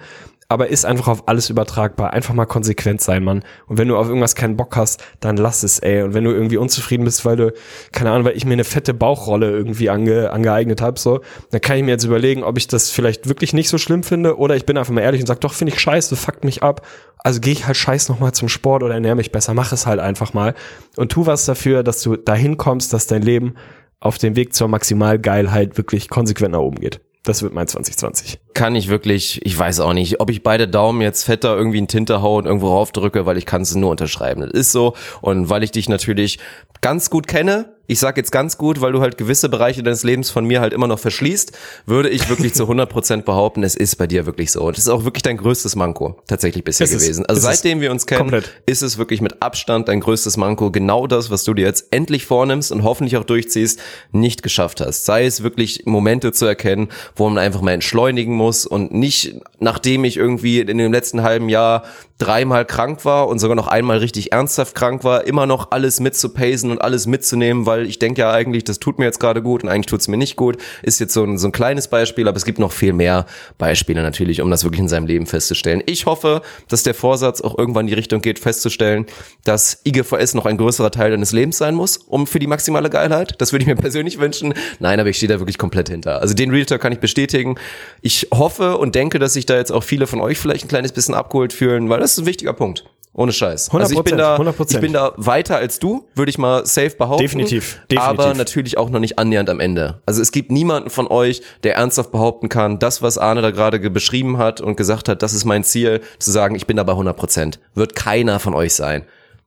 aber 0.55 0.69
ist 0.69 0.87
einfach 0.87 1.09
auf 1.09 1.27
alles 1.27 1.51
übertragbar. 1.51 2.13
Einfach 2.13 2.33
mal 2.33 2.47
konsequent 2.47 3.01
sein, 3.01 3.25
Mann. 3.25 3.43
Und 3.67 3.77
wenn 3.77 3.89
du 3.89 3.97
auf 3.97 4.07
irgendwas 4.07 4.37
keinen 4.37 4.57
Bock 4.57 4.77
hast, 4.77 5.03
dann 5.19 5.37
lass 5.37 5.65
es, 5.65 5.81
ey. 5.81 6.03
Und 6.05 6.15
wenn 6.15 6.23
du 6.23 6.31
irgendwie 6.31 6.59
unzufrieden 6.59 7.05
bist, 7.05 7.25
weil 7.25 7.35
du, 7.35 7.53
keine 7.91 8.13
Ahnung, 8.13 8.25
weil 8.25 8.37
ich 8.37 8.45
mir 8.45 8.53
eine 8.53 8.63
fette 8.63 8.95
Bauchrolle 8.95 9.51
irgendwie 9.51 9.91
ange, 9.91 10.31
angeeignet 10.31 10.81
habe, 10.81 10.97
so, 10.97 11.23
dann 11.51 11.61
kann 11.61 11.77
ich 11.77 11.83
mir 11.83 11.91
jetzt 11.91 12.05
überlegen, 12.05 12.45
ob 12.45 12.57
ich 12.57 12.69
das 12.69 12.91
vielleicht 12.91 13.29
wirklich 13.29 13.53
nicht 13.53 13.69
so 13.69 13.79
schlimm 13.79 14.05
finde 14.05 14.39
oder 14.39 14.55
ich 14.55 14.65
bin 14.65 14.79
einfach 14.79 14.93
mal 14.93 15.01
ehrlich 15.01 15.21
und 15.21 15.27
sag, 15.27 15.41
doch, 15.41 15.53
finde 15.53 15.73
ich 15.73 15.81
scheiße, 15.81 16.15
fuckt 16.15 16.45
mich 16.45 16.63
ab. 16.63 16.87
Also 17.19 17.41
gehe 17.41 17.53
ich 17.53 17.67
halt 17.67 17.77
scheiß 17.77 18.09
nochmal 18.09 18.31
zum 18.31 18.49
Sport 18.49 18.85
oder 18.85 18.95
ernähre 18.95 19.17
mich 19.17 19.33
besser. 19.33 19.55
Mach 19.55 19.73
es 19.73 19.87
halt 19.87 19.99
einfach 19.99 20.35
mal. 20.35 20.55
Und 20.97 21.11
tu 21.11 21.27
was 21.27 21.47
dafür, 21.47 21.83
dass 21.83 22.01
du 22.01 22.15
dahin 22.15 22.59
kommst, 22.59 22.93
dass 22.93 23.09
dein 23.09 23.23
Leben 23.23 23.55
auf 23.99 24.19
dem 24.19 24.37
Weg 24.37 24.55
zur 24.55 24.69
Maximalgeilheit 24.69 25.77
wirklich 25.77 26.09
konsequent 26.09 26.53
nach 26.53 26.61
oben 26.61 26.79
geht. 26.79 27.01
Das 27.25 27.43
wird 27.43 27.55
mein 27.55 27.67
2020. 27.67 28.39
Kann 28.53 28.77
ich 28.77 28.89
wirklich, 28.89 29.41
ich 29.45 29.59
weiß 29.59 29.81
auch 29.81 29.95
nicht, 29.95 30.21
ob 30.21 30.29
ich 30.31 30.43
beide 30.43 30.69
Daumen 30.69 31.01
jetzt 31.01 31.25
fetter 31.25 31.57
irgendwie 31.57 31.79
in 31.79 31.89
Tinte 31.89 32.21
haue 32.21 32.39
und 32.39 32.47
irgendwo 32.47 32.69
raufdrücke, 32.69 33.25
weil 33.25 33.39
ich 33.39 33.47
kann 33.47 33.63
es 33.63 33.75
nur 33.75 33.91
unterschreiben. 33.91 34.43
Das 34.43 34.51
ist 34.51 34.73
so. 34.73 34.95
Und 35.23 35.49
weil 35.49 35.63
ich 35.63 35.71
dich 35.71 35.89
natürlich 35.89 36.39
ganz 36.83 37.09
gut 37.09 37.27
kenne, 37.27 37.74
ich 37.87 37.99
sag 37.99 38.17
jetzt 38.17 38.33
ganz 38.33 38.57
gut, 38.59 38.81
weil 38.81 38.93
du 38.93 39.01
halt 39.01 39.19
gewisse 39.19 39.49
Bereiche 39.49 39.83
deines 39.83 40.03
Lebens 40.05 40.31
von 40.31 40.45
mir 40.45 40.61
halt 40.61 40.73
immer 40.73 40.87
noch 40.87 40.99
verschließt, 40.99 41.53
würde 41.87 42.09
ich 42.09 42.29
wirklich 42.29 42.55
zu 42.55 42.63
100 42.65 42.89
Prozent 42.89 43.25
behaupten, 43.25 43.63
es 43.63 43.77
ist 43.77 43.97
bei 43.97 44.07
dir 44.07 44.27
wirklich 44.27 44.53
so. 44.53 44.63
Und 44.65 44.79
es 44.79 44.85
ist 44.85 44.89
auch 44.91 45.05
wirklich 45.05 45.23
dein 45.23 45.37
größtes 45.37 45.77
Manko 45.77 46.17
tatsächlich 46.27 46.65
bisher 46.65 46.85
ist- 46.87 46.93
gewesen. 46.93 47.27
Also 47.27 47.41
seitdem 47.43 47.81
wir 47.81 47.91
uns 47.91 48.07
kennen, 48.07 48.21
komplett. 48.21 48.51
ist 48.67 48.83
es 48.83 48.97
wirklich 48.99 49.21
mit 49.21 49.43
Abstand 49.43 49.89
dein 49.89 50.01
größtes 50.01 50.37
Manko, 50.37 50.71
genau 50.71 51.07
das, 51.07 51.31
was 51.31 51.45
du 51.45 51.53
dir 51.55 51.67
jetzt 51.67 51.87
endlich 51.91 52.25
vornimmst 52.25 52.73
und 52.73 52.83
hoffentlich 52.85 53.17
auch 53.17 53.25
durchziehst, 53.25 53.79
nicht 54.13 54.43
geschafft 54.43 54.81
hast. 54.81 55.05
Sei 55.05 55.27
es 55.27 55.43
wirklich 55.43 55.83
Momente 55.85 56.33
zu 56.33 56.47
erkennen, 56.47 56.89
wo 57.17 57.29
man 57.29 57.39
einfach 57.39 57.61
mal 57.61 57.73
entschleunigen 57.73 58.35
muss 58.35 58.67
und 58.67 58.93
nicht, 58.95 59.35
nachdem 59.59 60.05
ich 60.05 60.17
irgendwie 60.17 60.61
in 60.61 60.79
dem 60.79 60.93
letzten 60.93 61.23
halben 61.23 61.49
Jahr 61.49 61.85
dreimal 62.19 62.65
krank 62.65 63.05
war 63.05 63.27
und 63.29 63.41
sogar 63.41 63.57
noch 63.57 63.67
einmal 63.67 63.99
richtig 63.99 64.33
ernsthaft 64.33 64.75
krank 64.77 65.03
war, 65.03 65.27
immer 65.27 65.47
noch 65.47 65.73
alles 65.73 65.99
mitzupacen 65.99 66.71
und 66.71 66.81
alles 66.81 67.07
mitzunehmen, 67.07 67.67
weil 67.67 67.74
ich 67.83 67.99
denke 67.99 68.23
ja 68.23 68.33
eigentlich, 68.33 68.65
das 68.65 68.79
tut 68.79 68.99
mir 68.99 69.05
jetzt 69.05 69.21
gerade 69.21 69.43
gut 69.43 69.63
und 69.63 69.69
eigentlich 69.69 69.87
tut 69.87 70.01
es 70.01 70.09
mir 70.09 70.17
nicht 70.17 70.37
gut. 70.37 70.57
Ist 70.83 71.01
jetzt 71.01 71.13
so 71.13 71.25
ein, 71.25 71.39
so 71.39 71.49
ein 71.49 71.53
kleines 71.53 71.89
Beispiel, 71.89 72.29
aber 72.29 72.37
es 72.37 72.45
gibt 72.45 72.59
noch 72.59 72.73
viel 72.73 72.93
mehr 72.93 73.27
Beispiele 73.59 74.03
natürlich, 74.03 74.41
um 74.41 74.51
das 74.51 74.65
wirklich 74.65 74.81
in 74.81 74.89
seinem 74.89 75.07
Leben 75.07 75.27
festzustellen. 75.27 75.83
Ich 75.87 76.07
hoffe, 76.07 76.43
dass 76.69 76.83
der 76.83 76.95
Vorsatz 76.95 77.41
auch 77.41 77.59
irgendwann 77.59 77.85
in 77.85 77.89
die 77.89 77.95
Richtung 77.95 78.21
geht, 78.21 78.39
festzustellen, 78.39 79.07
dass 79.45 79.81
IGVS 79.87 80.35
noch 80.35 80.47
ein 80.47 80.57
größerer 80.57 80.91
Teil 80.91 81.11
deines 81.11 81.33
Lebens 81.33 81.59
sein 81.59 81.75
muss, 81.75 81.97
um 81.97 82.27
für 82.27 82.39
die 82.39 82.47
maximale 82.47 82.91
Geilheit. 82.91 83.35
Das 83.39 83.53
würde 83.53 83.63
ich 83.63 83.69
mir 83.69 83.77
persönlich 83.85 84.19
wünschen. 84.19 84.55
Nein, 84.79 85.01
aber 85.01 85.09
ich 85.09 85.17
stehe 85.17 85.33
da 85.33 85.39
wirklich 85.41 85.59
komplett 85.59 85.89
hinter. 85.89 86.21
Also 86.21 86.35
den 86.35 86.51
Realtor 86.51 86.79
kann 86.79 86.93
ich 86.93 87.01
bestätigen. 87.01 87.57
Ich 88.03 88.29
hoffe 88.33 88.79
und 88.79 88.95
denke, 88.95 89.19
dass 89.19 89.35
sich 89.35 89.47
da 89.47 89.57
jetzt 89.57 89.73
auch 89.73 89.83
viele 89.83 90.07
von 90.07 90.21
euch 90.21 90.39
vielleicht 90.39 90.65
ein 90.65 90.69
kleines 90.69 90.93
bisschen 90.93 91.15
abgeholt 91.15 91.53
fühlen, 91.53 91.89
weil 91.89 92.01
das 92.01 92.13
ist 92.13 92.19
ein 92.19 92.27
wichtiger 92.27 92.53
Punkt. 92.53 92.85
Ohne 93.17 93.33
Scheiß. 93.33 93.71
Also 93.73 93.95
ich 93.95 94.03
bin 94.03 94.15
100%, 94.15 94.17
da, 94.17 94.37
100%. 94.37 94.75
ich 94.75 94.81
bin 94.81 94.93
da 94.93 95.13
weiter 95.17 95.57
als 95.57 95.79
du, 95.79 96.05
würde 96.17 96.31
ich 96.31 96.39
mal 96.39 96.67
safe 96.67 96.91
behaupten. 96.97 97.23
Definitiv, 97.23 97.79
definitiv. 97.89 98.01
Aber 98.01 98.35
natürlich 98.35 98.77
auch 98.77 98.91
noch 98.91 98.99
nicht 98.99 99.21
annähernd 99.21 99.49
am 99.51 99.61
Ende. 99.61 100.01
Also 100.05 100.21
es 100.21 100.33
gibt 100.33 100.51
niemanden 100.51 100.91
von 100.91 101.07
euch, 101.07 101.41
der 101.63 101.77
ernsthaft 101.77 102.11
behaupten 102.11 102.49
kann, 102.49 102.81
das, 102.81 103.03
was 103.03 103.17
Arne 103.17 103.41
da 103.41 103.53
gerade 103.53 103.79
ge- 103.79 103.89
beschrieben 103.91 104.39
hat 104.39 104.61
und 104.61 104.77
gesagt 104.77 105.09
hat, 105.09 105.23
das 105.23 105.33
ist 105.33 105.45
mein 105.45 105.63
Ziel, 105.63 106.01
zu 106.19 106.33
sagen, 106.33 106.57
ich 106.57 106.67
bin 106.67 106.77
da 106.77 106.83
bei 106.83 106.93
100 106.93 107.17
Prozent. 107.17 107.61
Wird 107.77 107.95
keiner 107.95 108.41
von 108.41 108.53
euch 108.53 108.75
sein. 108.75 109.05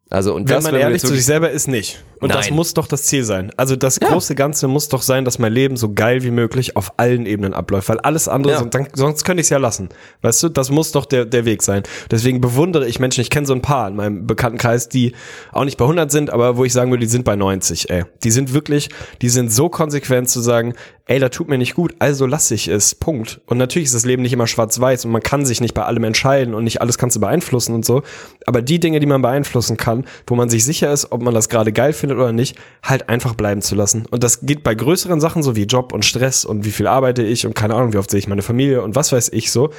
Also 0.10 0.34
und 0.34 0.48
Wenn 0.48 0.56
das, 0.56 0.64
man 0.64 0.74
wenn 0.74 0.80
ehrlich 0.82 1.02
zu 1.02 1.08
sich 1.08 1.26
selber 1.26 1.50
ist, 1.52 1.68
nicht. 1.68 2.02
Und 2.20 2.34
das 2.34 2.48
Nein. 2.48 2.56
muss 2.56 2.74
doch 2.74 2.88
das 2.88 3.04
Ziel 3.04 3.24
sein. 3.24 3.52
Also 3.58 3.76
das 3.76 4.00
große 4.00 4.34
Ganze 4.36 4.68
muss 4.68 4.90
doch 4.90 5.02
sein, 5.02 5.24
dass 5.26 5.38
mein 5.40 5.54
Leben 5.54 5.78
so 5.78 5.94
geil 5.94 6.24
wie 6.24 6.32
möglich 6.32 6.76
auf 6.76 6.94
allen 6.98 7.26
Ebenen 7.26 7.54
abläuft. 7.54 7.90
Weil 7.90 8.00
alles 8.00 8.28
andere, 8.28 8.54
Ja. 8.54 8.60
sonst, 8.60 8.74
dann, 8.74 8.88
sonst 8.94 9.24
könnte 9.24 9.42
ich 9.42 9.46
es 9.46 9.50
ja 9.50 9.58
lassen. 9.58 9.90
Weißt 10.22 10.42
du, 10.44 10.50
das 10.50 10.70
muss 10.72 10.92
doch 10.92 11.06
der, 11.06 11.26
der 11.26 11.46
Weg 11.46 11.62
sein. 11.62 11.84
Deswegen 12.10 12.42
bewundere 12.42 12.88
ich 12.88 13.00
Menschen, 13.00 13.22
ich 13.22 13.30
kenne 13.30 13.46
so 13.46 13.54
ein 13.54 13.62
paar 13.62 13.88
in 13.88 13.96
meinem 13.96 14.26
Bekanntenkreis, 14.28 14.90
die 14.90 15.14
auch 15.52 15.64
nicht 15.66 15.78
bei 15.78 15.86
100 15.86 16.12
sind, 16.12 16.30
aber 16.32 16.58
wo 16.58 16.66
ich 16.66 16.74
sagen 16.74 16.90
würde, 16.92 17.02
die 17.02 17.12
sind 17.12 17.24
bei 17.24 17.36
90, 17.36 17.90
ey. 17.90 18.06
Die 18.24 18.32
sind 18.32 18.54
wirklich, 18.54 18.90
die 19.22 19.30
sind 19.30 19.52
so 19.52 19.70
konsequent 19.70 20.30
zu 20.30 20.42
sagen, 20.42 20.74
ey, 21.10 21.20
da 21.20 21.30
tut 21.30 21.48
mir 21.48 21.58
nicht 21.58 21.74
gut, 21.74 21.96
also 22.00 22.26
lasse 22.26 22.54
ich 22.54 22.68
es, 22.68 22.94
Punkt. 22.94 23.40
Und 23.46 23.58
natürlich 23.58 23.86
ist 23.86 23.96
das 23.96 24.04
Leben 24.06 24.24
nicht 24.24 24.34
immer 24.34 24.48
schwarz-weiß 24.48 25.06
und 25.06 25.12
man 25.12 25.24
kann 25.24 25.46
sich 25.46 25.62
nicht 25.62 25.74
bei 25.74 25.84
allem 25.84 26.04
entscheiden 26.04 26.54
und 26.54 26.66
nicht 26.66 26.82
alles 26.82 26.98
kannst 26.98 27.16
du 27.16 27.22
beeinflussen 27.22 27.74
und 27.76 27.86
so. 27.86 28.04
Aber 28.46 28.62
die 28.62 28.80
Dinge, 28.80 29.00
die 29.00 29.06
man 29.06 29.22
beeinflussen 29.22 29.78
kann, 29.78 30.06
wo 30.26 30.36
man 30.36 30.50
sich 30.50 30.66
sicher 30.66 30.92
ist, 30.92 31.12
ob 31.14 31.22
man 31.22 31.34
das 31.34 31.48
gerade 31.48 31.72
geil 31.72 31.94
findet 31.94 32.07
oder 32.12 32.32
nicht, 32.32 32.58
halt 32.84 33.10
einfach 33.10 33.36
bleiben 33.36 33.62
zu 33.62 33.76
lassen. 33.76 34.06
Und 34.10 34.24
das 34.24 34.42
geht 34.42 34.64
bei 34.64 34.76
größeren 34.76 35.20
Sachen 35.20 35.44
so 35.44 35.56
wie 35.56 35.64
Job 35.64 35.94
und 35.94 36.06
Stress 36.06 36.46
und 36.46 36.66
wie 36.66 36.72
viel 36.72 36.88
arbeite 36.88 37.24
ich 37.24 37.46
und 37.46 37.56
keine 37.56 37.76
Ahnung, 37.76 37.94
wie 37.94 37.98
oft 37.98 38.10
sehe 38.10 38.20
ich 38.20 38.28
meine 38.28 38.42
Familie 38.42 38.82
und 38.82 38.96
was 38.96 39.12
weiß 39.12 39.30
ich 39.30 39.52
so. 39.52 39.72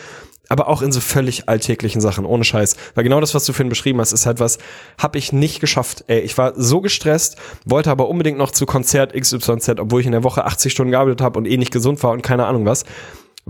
Aber 0.51 0.69
auch 0.69 0.81
in 0.81 0.93
so 0.93 1.01
völlig 1.01 1.49
alltäglichen 1.49 2.01
Sachen, 2.01 2.25
ohne 2.25 2.43
Scheiß. 2.43 2.77
Weil 2.95 3.05
genau 3.05 3.21
das, 3.21 3.35
was 3.35 3.45
du 3.45 3.53
vorhin 3.53 3.69
beschrieben 3.69 4.01
hast, 4.01 4.13
ist 4.13 4.25
halt 4.25 4.41
was, 4.41 4.59
hab 4.97 5.15
ich 5.15 5.31
nicht 5.31 5.61
geschafft. 5.61 6.05
Ey, 6.07 6.21
ich 6.21 6.39
war 6.39 6.55
so 6.57 6.81
gestresst, 6.81 7.37
wollte 7.67 7.91
aber 7.91 8.09
unbedingt 8.09 8.39
noch 8.39 8.51
zu 8.51 8.65
Konzert 8.65 9.13
XYZ, 9.13 9.79
obwohl 9.79 10.01
ich 10.01 10.07
in 10.07 10.13
der 10.13 10.25
Woche 10.25 10.47
80 10.47 10.73
Stunden 10.73 10.93
gearbeitet 10.93 11.21
habe 11.21 11.39
und 11.39 11.45
eh 11.45 11.59
nicht 11.59 11.73
gesund 11.73 12.03
war 12.03 12.13
und 12.13 12.23
keine 12.23 12.47
Ahnung 12.47 12.65
was. 12.65 12.85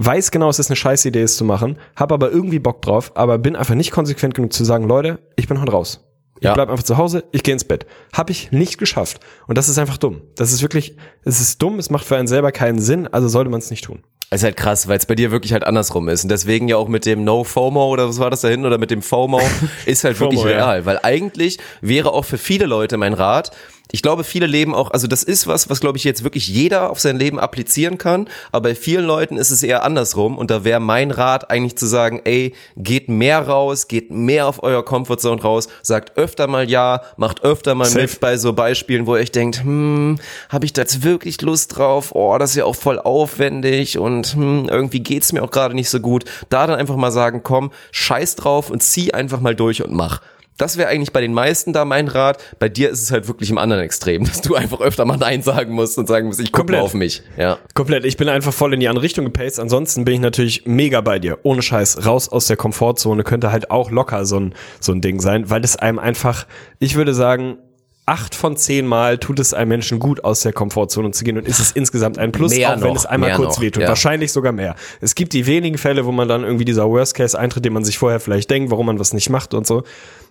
Weiß 0.01 0.31
genau, 0.31 0.49
es 0.49 0.61
ist 0.61 0.71
eine 0.71 0.77
scheiß 0.77 1.05
Idee, 1.07 1.23
es 1.23 1.37
zu 1.37 1.45
machen, 1.45 1.77
hab 1.97 2.13
aber 2.13 2.31
irgendwie 2.31 2.61
Bock 2.61 2.83
drauf, 2.83 3.11
aber 3.17 3.37
bin 3.37 3.57
einfach 3.57 3.75
nicht 3.75 3.91
konsequent 3.91 4.33
genug 4.33 4.53
zu 4.53 4.65
sagen, 4.65 4.87
Leute, 4.87 5.19
ich 5.35 5.49
bin 5.49 5.61
heute 5.61 5.73
raus. 5.73 6.08
Ich 6.41 6.45
Ja. 6.45 6.55
bleib 6.55 6.69
einfach 6.71 6.85
zu 6.85 6.97
Hause, 6.97 7.25
ich 7.33 7.43
gehe 7.43 7.53
ins 7.53 7.65
Bett. 7.65 7.87
Hab 8.13 8.31
ich 8.31 8.53
nicht 8.53 8.79
geschafft. 8.79 9.21
Und 9.47 9.59
das 9.59 9.69
ist 9.69 9.79
einfach 9.79 9.97
dumm. 9.99 10.23
Das 10.37 10.53
ist 10.53 10.63
wirklich, 10.63 10.97
es 11.25 11.41
ist 11.41 11.61
dumm, 11.63 11.79
es 11.79 11.91
macht 11.91 12.05
für 12.07 12.17
einen 12.17 12.29
selber 12.29 12.53
keinen 12.53 12.81
Sinn, 12.81 13.07
also 13.09 13.29
sollte 13.29 13.51
man 13.51 13.59
es 13.61 13.71
nicht 13.71 13.85
tun. 13.85 14.03
Es 14.31 14.41
ist 14.41 14.45
halt 14.45 14.57
krass, 14.59 14.89
weil 14.89 14.99
es 14.99 15.07
bei 15.07 15.15
dir 15.15 15.31
wirklich 15.31 15.55
halt 15.55 15.65
andersrum 15.65 16.09
ist. 16.11 16.23
Und 16.23 16.29
deswegen 16.31 16.69
ja 16.69 16.77
auch 16.77 16.89
mit 16.89 17.07
dem 17.07 17.25
No 17.25 17.45
FOMO 17.45 17.89
oder 17.89 18.07
was 18.09 18.19
war 18.19 18.29
das 18.29 18.43
da 18.43 18.49
hinten 18.49 18.67
oder 18.67 18.77
mit 18.77 18.91
dem 18.91 19.01
FOMO 19.01 19.41
ist 19.87 20.05
halt 20.05 20.21
wirklich 20.21 20.41
FOMO, 20.41 20.51
ja. 20.53 20.67
real. 20.67 20.85
Weil 20.87 21.01
eigentlich 21.03 21.59
wäre 21.81 22.13
auch 22.13 22.27
für 22.27 22.37
viele 22.37 22.67
Leute 22.67 22.99
mein 22.99 23.15
Rat, 23.15 23.53
ich 23.91 24.03
glaube, 24.03 24.25
viele 24.25 24.47
leben 24.47 24.75
auch, 24.75 24.91
also 24.91 25.07
das 25.07 25.23
ist 25.23 25.47
was, 25.47 25.71
was 25.71 25.81
glaube 25.81 25.97
ich 25.97 26.05
jetzt 26.05 26.25
wirklich 26.25 26.49
jeder 26.49 26.91
auf 26.91 27.01
sein 27.01 27.19
Leben 27.19 27.39
applizieren 27.39 27.97
kann. 27.97 28.29
Aber 28.53 28.69
bei 28.69 28.75
vielen 28.75 29.05
Leuten 29.05 29.37
ist 29.37 29.51
es 29.51 29.63
eher 29.63 29.83
andersrum. 29.83 30.37
Und 30.37 30.51
da 30.51 30.65
wäre 30.65 30.81
mein 30.81 31.11
Rat 31.11 31.51
eigentlich 31.51 31.77
zu 31.77 31.87
sagen, 31.87 32.21
ey, 32.25 32.55
geht 32.77 33.09
mehr 33.09 33.41
raus, 33.47 33.89
geht 33.89 34.11
mehr 34.11 34.47
auf 34.47 34.63
euer 34.63 34.85
Comfortzone 34.85 35.41
raus, 35.41 35.69
sagt 35.83 36.19
öfter 36.19 36.47
mal 36.47 36.69
ja, 36.69 37.03
macht 37.17 37.45
öfter 37.45 37.75
mal 37.75 37.87
Safe. 37.87 38.03
mit 38.03 38.21
bei 38.21 38.37
so 38.37 38.53
Beispielen, 38.53 39.07
wo 39.07 39.17
ihr 39.17 39.23
euch 39.23 39.33
denkt, 39.33 39.63
hm, 39.63 40.19
habe 40.51 40.67
ich 40.67 40.73
da 40.73 40.83
jetzt 40.83 41.03
wirklich 41.03 41.41
Lust 41.41 41.79
drauf? 41.79 42.15
Oh, 42.15 42.37
das 42.39 42.51
ist 42.51 42.57
ja 42.57 42.65
auch 42.65 42.77
voll 42.77 42.99
aufwendig 42.99 43.99
und 43.99 44.35
hm, 44.35 44.69
irgendwie 44.69 45.01
geht's 45.01 45.33
mir 45.33 45.43
auch 45.43 45.51
gerade 45.51 45.75
nicht 45.75 45.89
so 45.89 46.01
gut. 46.01 46.25
Da 46.51 46.67
dann 46.67 46.79
einfach 46.79 46.97
mal 46.97 47.13
sagen, 47.13 47.43
komm, 47.43 47.71
scheiß 47.93 48.37
drauf 48.37 48.71
und 48.71 48.83
zieh 48.83 49.15
einfach 49.15 49.41
mal 49.41 49.55
durch 49.55 49.83
und 49.83 49.93
mach. 49.93 50.21
Das 50.59 50.77
wäre 50.77 50.89
eigentlich 50.89 51.13
bei 51.13 51.21
den 51.23 51.33
meisten 51.33 51.73
da 51.73 51.85
mein 51.87 52.09
Rat. 52.09 52.43
Bei 52.59 52.69
dir 52.69 52.91
ist 52.91 53.01
es 53.01 53.11
halt 53.11 53.29
wirklich 53.29 53.49
im 53.49 53.57
anderen 53.59 53.83
Extrem, 53.83 54.25
dass 54.27 54.43
du 54.43 54.55
einfach 54.55 54.81
öfter 54.81 55.05
mal 55.07 55.17
Nein 55.17 55.43
sagen 55.43 55.73
musst 55.73 55.97
und 55.97 56.07
sagen 56.07 56.27
musst, 56.27 56.41
ich 56.41 56.53
gucke 56.53 56.73
mal 56.73 56.79
Komplett. 56.81 56.83
auf 56.83 56.95
mich. 56.95 57.23
Ja. 57.39 57.59
Komplett. 57.75 58.05
Ich 58.05 58.17
bin 58.17 58.29
einfach 58.29 58.53
voll 58.53 58.75
in 58.75 58.81
die 58.81 58.89
andere 58.89 59.05
Richtung 59.05 59.25
gepaced. 59.25 59.59
Ansonsten 59.59 60.05
bin 60.05 60.15
ich 60.15 60.21
natürlich 60.21 60.67
mega 60.67 61.01
bei 61.01 61.19
dir. 61.19 61.39
Ohne 61.45 61.63
Scheiß. 61.63 62.05
Raus 62.05 62.29
aus 62.29 62.47
der 62.47 62.57
Komfortzone 62.59 63.23
könnte 63.25 63.51
halt 63.53 63.71
auch 63.71 63.91
locker 63.91 64.27
so 64.27 64.39
ein, 64.39 64.55
so 64.81 64.93
ein 64.93 65.01
Ding 65.01 65.21
sein, 65.21 65.49
weil 65.49 65.61
das 65.61 65.77
einem 65.77 65.99
einfach, 65.99 66.47
ich 66.81 66.97
würde 66.97 67.15
sagen, 67.15 67.59
acht 68.07 68.35
von 68.35 68.57
zehn 68.57 68.87
Mal 68.87 69.19
tut 69.19 69.39
es 69.39 69.53
einem 69.55 69.69
Menschen 69.69 69.99
gut, 69.99 70.25
aus 70.25 70.41
der 70.41 70.53
Komfortzone 70.55 71.11
zu 71.11 71.25
gehen 71.25 71.37
und 71.37 71.47
ist 71.47 71.61
es 71.61 71.73
insgesamt 71.73 72.19
ein 72.19 72.33
Plus, 72.33 72.55
Mehr 72.55 72.71
auch 72.71 72.81
wenn 72.81 72.89
noch, 72.89 72.97
es 72.97 73.07
einmal 73.07 73.35
kurz 73.35 73.57
noch, 73.57 73.63
wehtut. 73.63 73.83
ja. 73.83 73.89
Wahrscheinlich 73.89 74.33
sogar 74.33 74.53
mehr. 74.53 74.75
Es 75.01 75.15
gibt 75.15 75.35
die 75.35 75.47
wenigen 75.47 75.77
Fälle, 75.79 76.07
wo 76.07 76.11
man 76.13 76.27
dann 76.27 76.43
irgendwie 76.43 76.65
dieser 76.65 76.89
Worst 76.89 77.15
Case 77.15 77.39
eintritt, 77.39 77.65
den 77.67 77.75
man 77.75 77.85
sich 77.85 77.99
vorher 77.99 78.19
vielleicht 78.19 78.51
denkt, 78.51 78.71
warum 78.71 78.87
man 78.87 78.99
was 78.99 79.13
nicht 79.13 79.29
macht 79.29 79.53
und 79.55 79.67
so. 79.67 79.85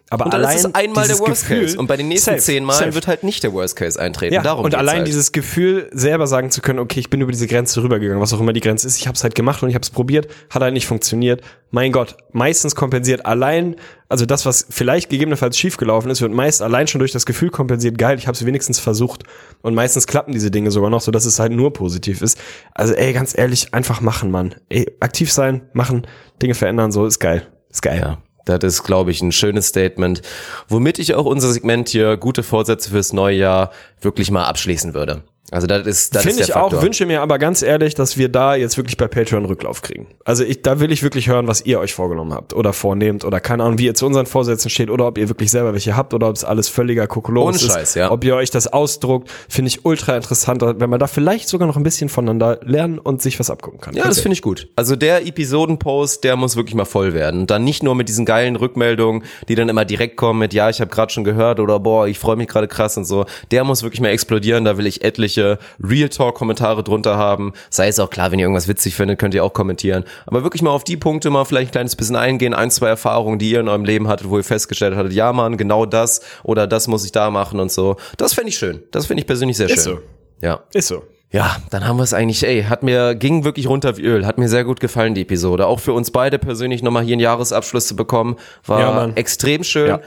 Aber 0.10 0.26
Und 0.26 0.34
allein 0.34 0.56
ist 0.56 0.74
einmal 0.74 1.06
der 1.06 1.20
Worst 1.20 1.42
Gefühl, 1.42 1.64
Case. 1.64 1.78
Und 1.78 1.88
bei 1.88 1.98
den 1.98 2.08
nächsten 2.08 2.32
safe, 2.32 2.42
zehn 2.42 2.64
Malen 2.64 2.80
safe. 2.80 2.96
wird 2.96 3.08
halt 3.08 3.24
nicht 3.24 3.44
der 3.44 3.52
Worst 3.52 3.76
Case 3.76 4.00
eintreten. 4.00 4.34
Ja, 4.34 4.42
Darum 4.42 4.64
und 4.64 4.74
allein 4.74 5.00
halt. 5.00 5.08
dieses 5.08 5.34
Gefühl, 5.34 5.90
selber 5.92 6.28
sagen 6.28 6.50
zu 6.50 6.62
können, 6.62 6.80
okay, 6.80 7.02
ich 7.02 7.10
bin 7.10 7.20
über 7.20 7.32
diese 7.32 7.46
Grenze 7.48 7.84
rübergegangen, 7.84 8.22
was 8.22 8.34
auch 8.34 8.40
immer 8.40 8.54
die 8.54 8.62
Grenze 8.62 8.88
ist, 8.88 8.98
ich 8.98 9.08
habe 9.08 9.16
es 9.16 9.24
halt 9.24 9.36
gemacht 9.36 9.62
und 9.64 9.70
ich 9.70 9.76
habe 9.76 9.84
es 9.84 9.90
probiert, 9.90 10.28
hat 10.50 10.62
halt 10.62 10.74
nicht 10.74 10.88
funktioniert. 10.88 11.42
Mein 11.72 11.92
Gott, 11.92 12.16
meistens 12.32 12.74
kompensiert 12.74 13.26
allein, 13.26 13.76
also 14.08 14.26
das, 14.26 14.46
was 14.46 14.66
vielleicht 14.70 15.10
gegebenenfalls 15.10 15.58
schiefgelaufen 15.58 16.10
ist, 16.10 16.22
wird 16.22 16.32
meist 16.32 16.62
allein 16.62 16.88
schon 16.88 17.00
durch 17.00 17.12
das 17.12 17.26
Gefühl 17.26 17.50
kompensiert, 17.50 17.98
geil, 17.98 18.18
ich 18.18 18.28
habe 18.28 18.36
es 18.36 18.46
wenigstens 18.46 18.80
versucht. 18.80 19.24
Und 19.62 19.76
meistens 19.76 20.08
klappen 20.08 20.32
diese 20.32 20.52
Dinge 20.52 20.72
sogar 20.72 20.90
noch, 20.90 21.02
so 21.02 21.12
dass 21.12 21.26
es 21.26 21.40
halt 21.40 21.52
nur 21.52 21.74
positiv 21.74 22.22
ist. 22.22 22.40
Also 22.74 22.94
ey, 22.94 23.12
ganz 23.12 23.38
ehrlich, 23.38 23.74
einfach 23.74 24.00
machen, 24.00 24.32
Mann. 24.32 24.56
Ey, 24.70 24.90
aktiv 25.02 25.34
sein, 25.34 25.64
machen, 25.74 26.08
Dinge 26.42 26.54
verändern, 26.54 26.94
so 26.94 27.06
ist 27.06 27.20
geil. 27.20 27.46
Ist 27.70 27.82
geil. 27.82 28.00
Ja, 28.00 28.18
das 28.48 28.76
ist, 28.76 28.84
glaube 28.84 29.12
ich, 29.12 29.22
ein 29.22 29.32
schönes 29.32 29.68
Statement, 29.68 30.22
womit 30.68 31.00
ich 31.00 31.14
auch 31.14 31.26
unser 31.26 31.52
Segment 31.52 31.90
hier 31.90 32.18
gute 32.18 32.44
Vorsätze 32.44 32.92
fürs 32.92 33.14
neue 33.14 33.38
Jahr 33.38 33.72
wirklich 34.02 34.32
mal 34.32 34.46
abschließen 34.46 34.94
würde. 34.94 35.24
Also 35.50 35.66
das 35.66 35.88
ist 35.88 36.14
das 36.14 36.24
Finde 36.24 36.42
ich 36.42 36.48
der 36.48 36.58
auch, 36.58 36.72
Faktor. 36.72 36.82
wünsche 36.82 37.06
mir 37.06 37.22
aber 37.22 37.40
ganz 37.40 37.62
ehrlich, 37.62 37.96
dass 37.96 38.18
wir 38.18 38.28
da 38.28 38.56
jetzt 38.56 38.76
wirklich 38.76 38.98
bei 38.98 39.08
Patreon 39.08 39.46
Rücklauf 39.46 39.82
kriegen. 39.82 40.08
Also 40.26 40.44
ich, 40.44 40.62
da 40.62 40.82
will 40.82 40.92
ich 40.92 41.04
wirklich 41.04 41.30
hören, 41.30 41.48
was 41.48 41.66
ihr 41.66 41.80
euch 41.80 41.94
vorgenommen 41.94 42.34
habt 42.34 42.54
oder 42.54 42.74
vornehmt 42.74 43.24
oder 43.24 43.40
keine 43.40 43.64
Ahnung, 43.64 43.78
wie 43.78 43.86
ihr 43.86 43.94
zu 43.94 44.06
unseren 44.06 44.26
Vorsätzen 44.26 44.70
steht 44.70 44.90
oder 44.90 45.08
ob 45.08 45.18
ihr 45.18 45.30
wirklich 45.30 45.50
selber 45.50 45.72
welche 45.72 45.96
habt 45.96 46.14
oder 46.14 46.28
ob 46.28 46.36
es 46.36 46.44
alles 46.44 46.68
völliger 46.68 47.08
Kokolores 47.08 47.62
Ohne 47.62 47.68
ist. 47.68 47.74
Scheiß, 47.74 47.96
ja. 47.96 48.12
Ob 48.12 48.26
ihr 48.26 48.36
euch 48.36 48.50
das 48.50 48.68
ausdruckt, 48.68 49.32
finde 49.48 49.70
ich 49.70 49.86
ultra 49.86 50.18
interessant, 50.18 50.62
wenn 50.62 50.90
man 50.90 51.00
da 51.00 51.08
vielleicht 51.08 51.48
sogar 51.48 51.66
noch 51.66 51.78
ein 51.78 51.84
bisschen 51.84 52.10
voneinander 52.10 52.60
lernen 52.64 53.00
und 53.00 53.22
sich 53.22 53.40
was 53.40 53.50
abgucken 53.50 53.80
kann. 53.80 53.96
Ja, 53.96 54.04
das 54.04 54.20
finde 54.20 54.34
ich 54.34 54.42
gut. 54.42 54.68
Also 54.76 54.98
der 54.98 55.26
Episodenpost, 55.26 56.26
der 56.26 56.36
muss 56.36 56.58
wirklich 56.58 56.76
mal 56.76 56.84
voll 56.84 57.14
werden. 57.14 57.42
Und 57.42 57.52
dann 57.52 57.64
nicht 57.64 57.84
nur 57.84 57.96
mit 57.96 58.10
diesen 58.10 58.26
geilen 58.26 58.58
Rückmeldungen, 58.58 59.24
die 59.48 59.56
dann 59.56 59.70
immer 59.70 59.86
direkt 59.86 60.18
kommen 60.18 60.40
mit, 60.40 60.54
ja, 60.54 60.70
ich 60.70 60.82
habe 60.82 60.92
gerade 60.92 61.14
schon 61.14 61.24
gehört 61.24 61.62
oder 61.62 61.80
boah, 61.80 62.06
ich 62.06 62.20
freue 62.20 62.36
mich 62.36 62.50
gerade 62.50 62.68
krass 62.68 62.98
und 62.98 63.06
so. 63.06 63.26
Der 63.52 63.64
muss 63.64 63.84
wirklich 63.84 64.02
mal 64.02 64.10
explodieren. 64.10 64.66
Da 64.66 64.78
will 64.78 64.86
ich 64.86 65.06
etliche 65.06 65.37
Real 65.84 66.10
Talk 66.10 66.36
Kommentare 66.36 66.84
drunter 66.84 67.18
haben. 67.18 67.54
Sei 67.70 67.88
es 67.88 68.00
auch 68.00 68.10
klar, 68.10 68.32
wenn 68.32 68.40
ihr 68.40 68.46
irgendwas 68.46 68.68
witzig 68.68 68.96
findet, 68.96 69.20
könnt 69.20 69.34
ihr 69.34 69.44
auch 69.44 69.54
kommentieren. 69.54 70.04
Aber 70.26 70.44
wirklich 70.44 70.62
mal 70.62 70.72
auf 70.72 70.84
die 70.84 70.98
Punkte 70.98 71.30
mal 71.30 71.46
vielleicht 71.46 71.70
ein 71.70 71.72
kleines 71.72 71.96
bisschen 71.96 72.16
eingehen. 72.16 72.54
Ein, 72.54 72.72
zwei 72.72 72.88
Erfahrungen, 72.88 73.40
die 73.40 73.52
ihr 73.52 73.60
in 73.60 73.68
eurem 73.68 73.86
Leben 73.86 74.08
hattet, 74.08 74.30
wo 74.30 74.38
ihr 74.38 74.44
festgestellt 74.44 74.96
hattet, 74.96 75.14
ja, 75.14 75.34
Mann, 75.34 75.58
genau 75.58 75.86
das 75.86 76.22
oder 76.44 76.68
das 76.68 76.88
muss 76.88 77.06
ich 77.06 77.12
da 77.12 77.30
machen 77.30 77.60
und 77.60 77.72
so. 77.72 77.98
Das 78.18 78.34
fände 78.34 78.50
ich 78.50 78.58
schön. 78.58 78.84
Das 78.92 79.06
finde 79.06 79.22
ich 79.22 79.28
persönlich 79.28 79.58
sehr 79.58 79.70
Ist 79.70 79.84
schön. 79.84 79.96
so. 79.96 80.00
Ja. 80.46 80.60
Ist 80.74 80.88
so. 80.88 81.04
Ja, 81.30 81.58
dann 81.72 81.86
haben 81.86 81.98
wir 81.98 82.04
es 82.04 82.14
eigentlich, 82.14 82.46
ey, 82.48 82.64
hat 82.64 82.84
mir, 82.84 83.14
ging 83.14 83.44
wirklich 83.44 83.68
runter 83.68 83.98
wie 83.98 84.04
Öl, 84.04 84.26
hat 84.26 84.38
mir 84.38 84.48
sehr 84.48 84.64
gut 84.64 84.80
gefallen, 84.80 85.14
die 85.14 85.24
Episode. 85.24 85.68
Auch 85.68 85.82
für 85.82 85.92
uns 85.92 86.10
beide 86.12 86.40
persönlich 86.40 86.84
nochmal 86.84 87.04
hier 87.04 87.14
einen 87.16 87.22
Jahresabschluss 87.22 87.88
zu 87.88 87.98
bekommen, 87.98 88.38
war 88.66 88.80
Ja, 88.80 89.10
extrem 89.16 89.64
schön. 89.66 89.88
Ja. 89.88 90.00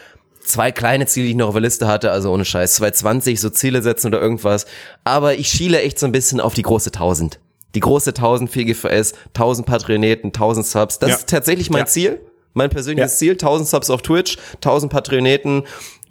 Zwei 0.42 0.72
kleine 0.72 1.06
Ziele, 1.06 1.26
die 1.26 1.30
ich 1.32 1.36
noch 1.36 1.48
auf 1.48 1.54
der 1.54 1.62
Liste 1.62 1.86
hatte, 1.86 2.10
also 2.10 2.32
ohne 2.32 2.44
Scheiß, 2.44 2.74
220, 2.76 3.40
so 3.40 3.50
Ziele 3.50 3.82
setzen 3.82 4.08
oder 4.08 4.20
irgendwas. 4.20 4.66
Aber 5.04 5.34
ich 5.34 5.48
schiele 5.48 5.80
echt 5.82 5.98
so 5.98 6.06
ein 6.06 6.12
bisschen 6.12 6.40
auf 6.40 6.54
die 6.54 6.62
große 6.62 6.90
1000. 6.92 7.38
Die 7.74 7.80
große 7.80 8.10
1000 8.14 8.50
für 8.50 8.64
GVS, 8.64 9.12
1000 9.34 9.66
Patroneten, 9.66 10.32
1000 10.32 10.66
Subs. 10.66 10.98
Das 10.98 11.10
Ja. 11.10 11.16
ist 11.16 11.28
tatsächlich 11.28 11.70
mein 11.70 11.80
Ja. 11.80 11.86
Ziel. 11.86 12.20
Mein 12.52 12.68
persönliches 12.68 13.12
Ja. 13.12 13.18
Ziel, 13.18 13.36
1000 13.36 13.68
Subs 13.68 13.90
auf 13.90 14.02
Twitch, 14.02 14.38
1000 14.60 14.90
Patroneten 14.90 15.62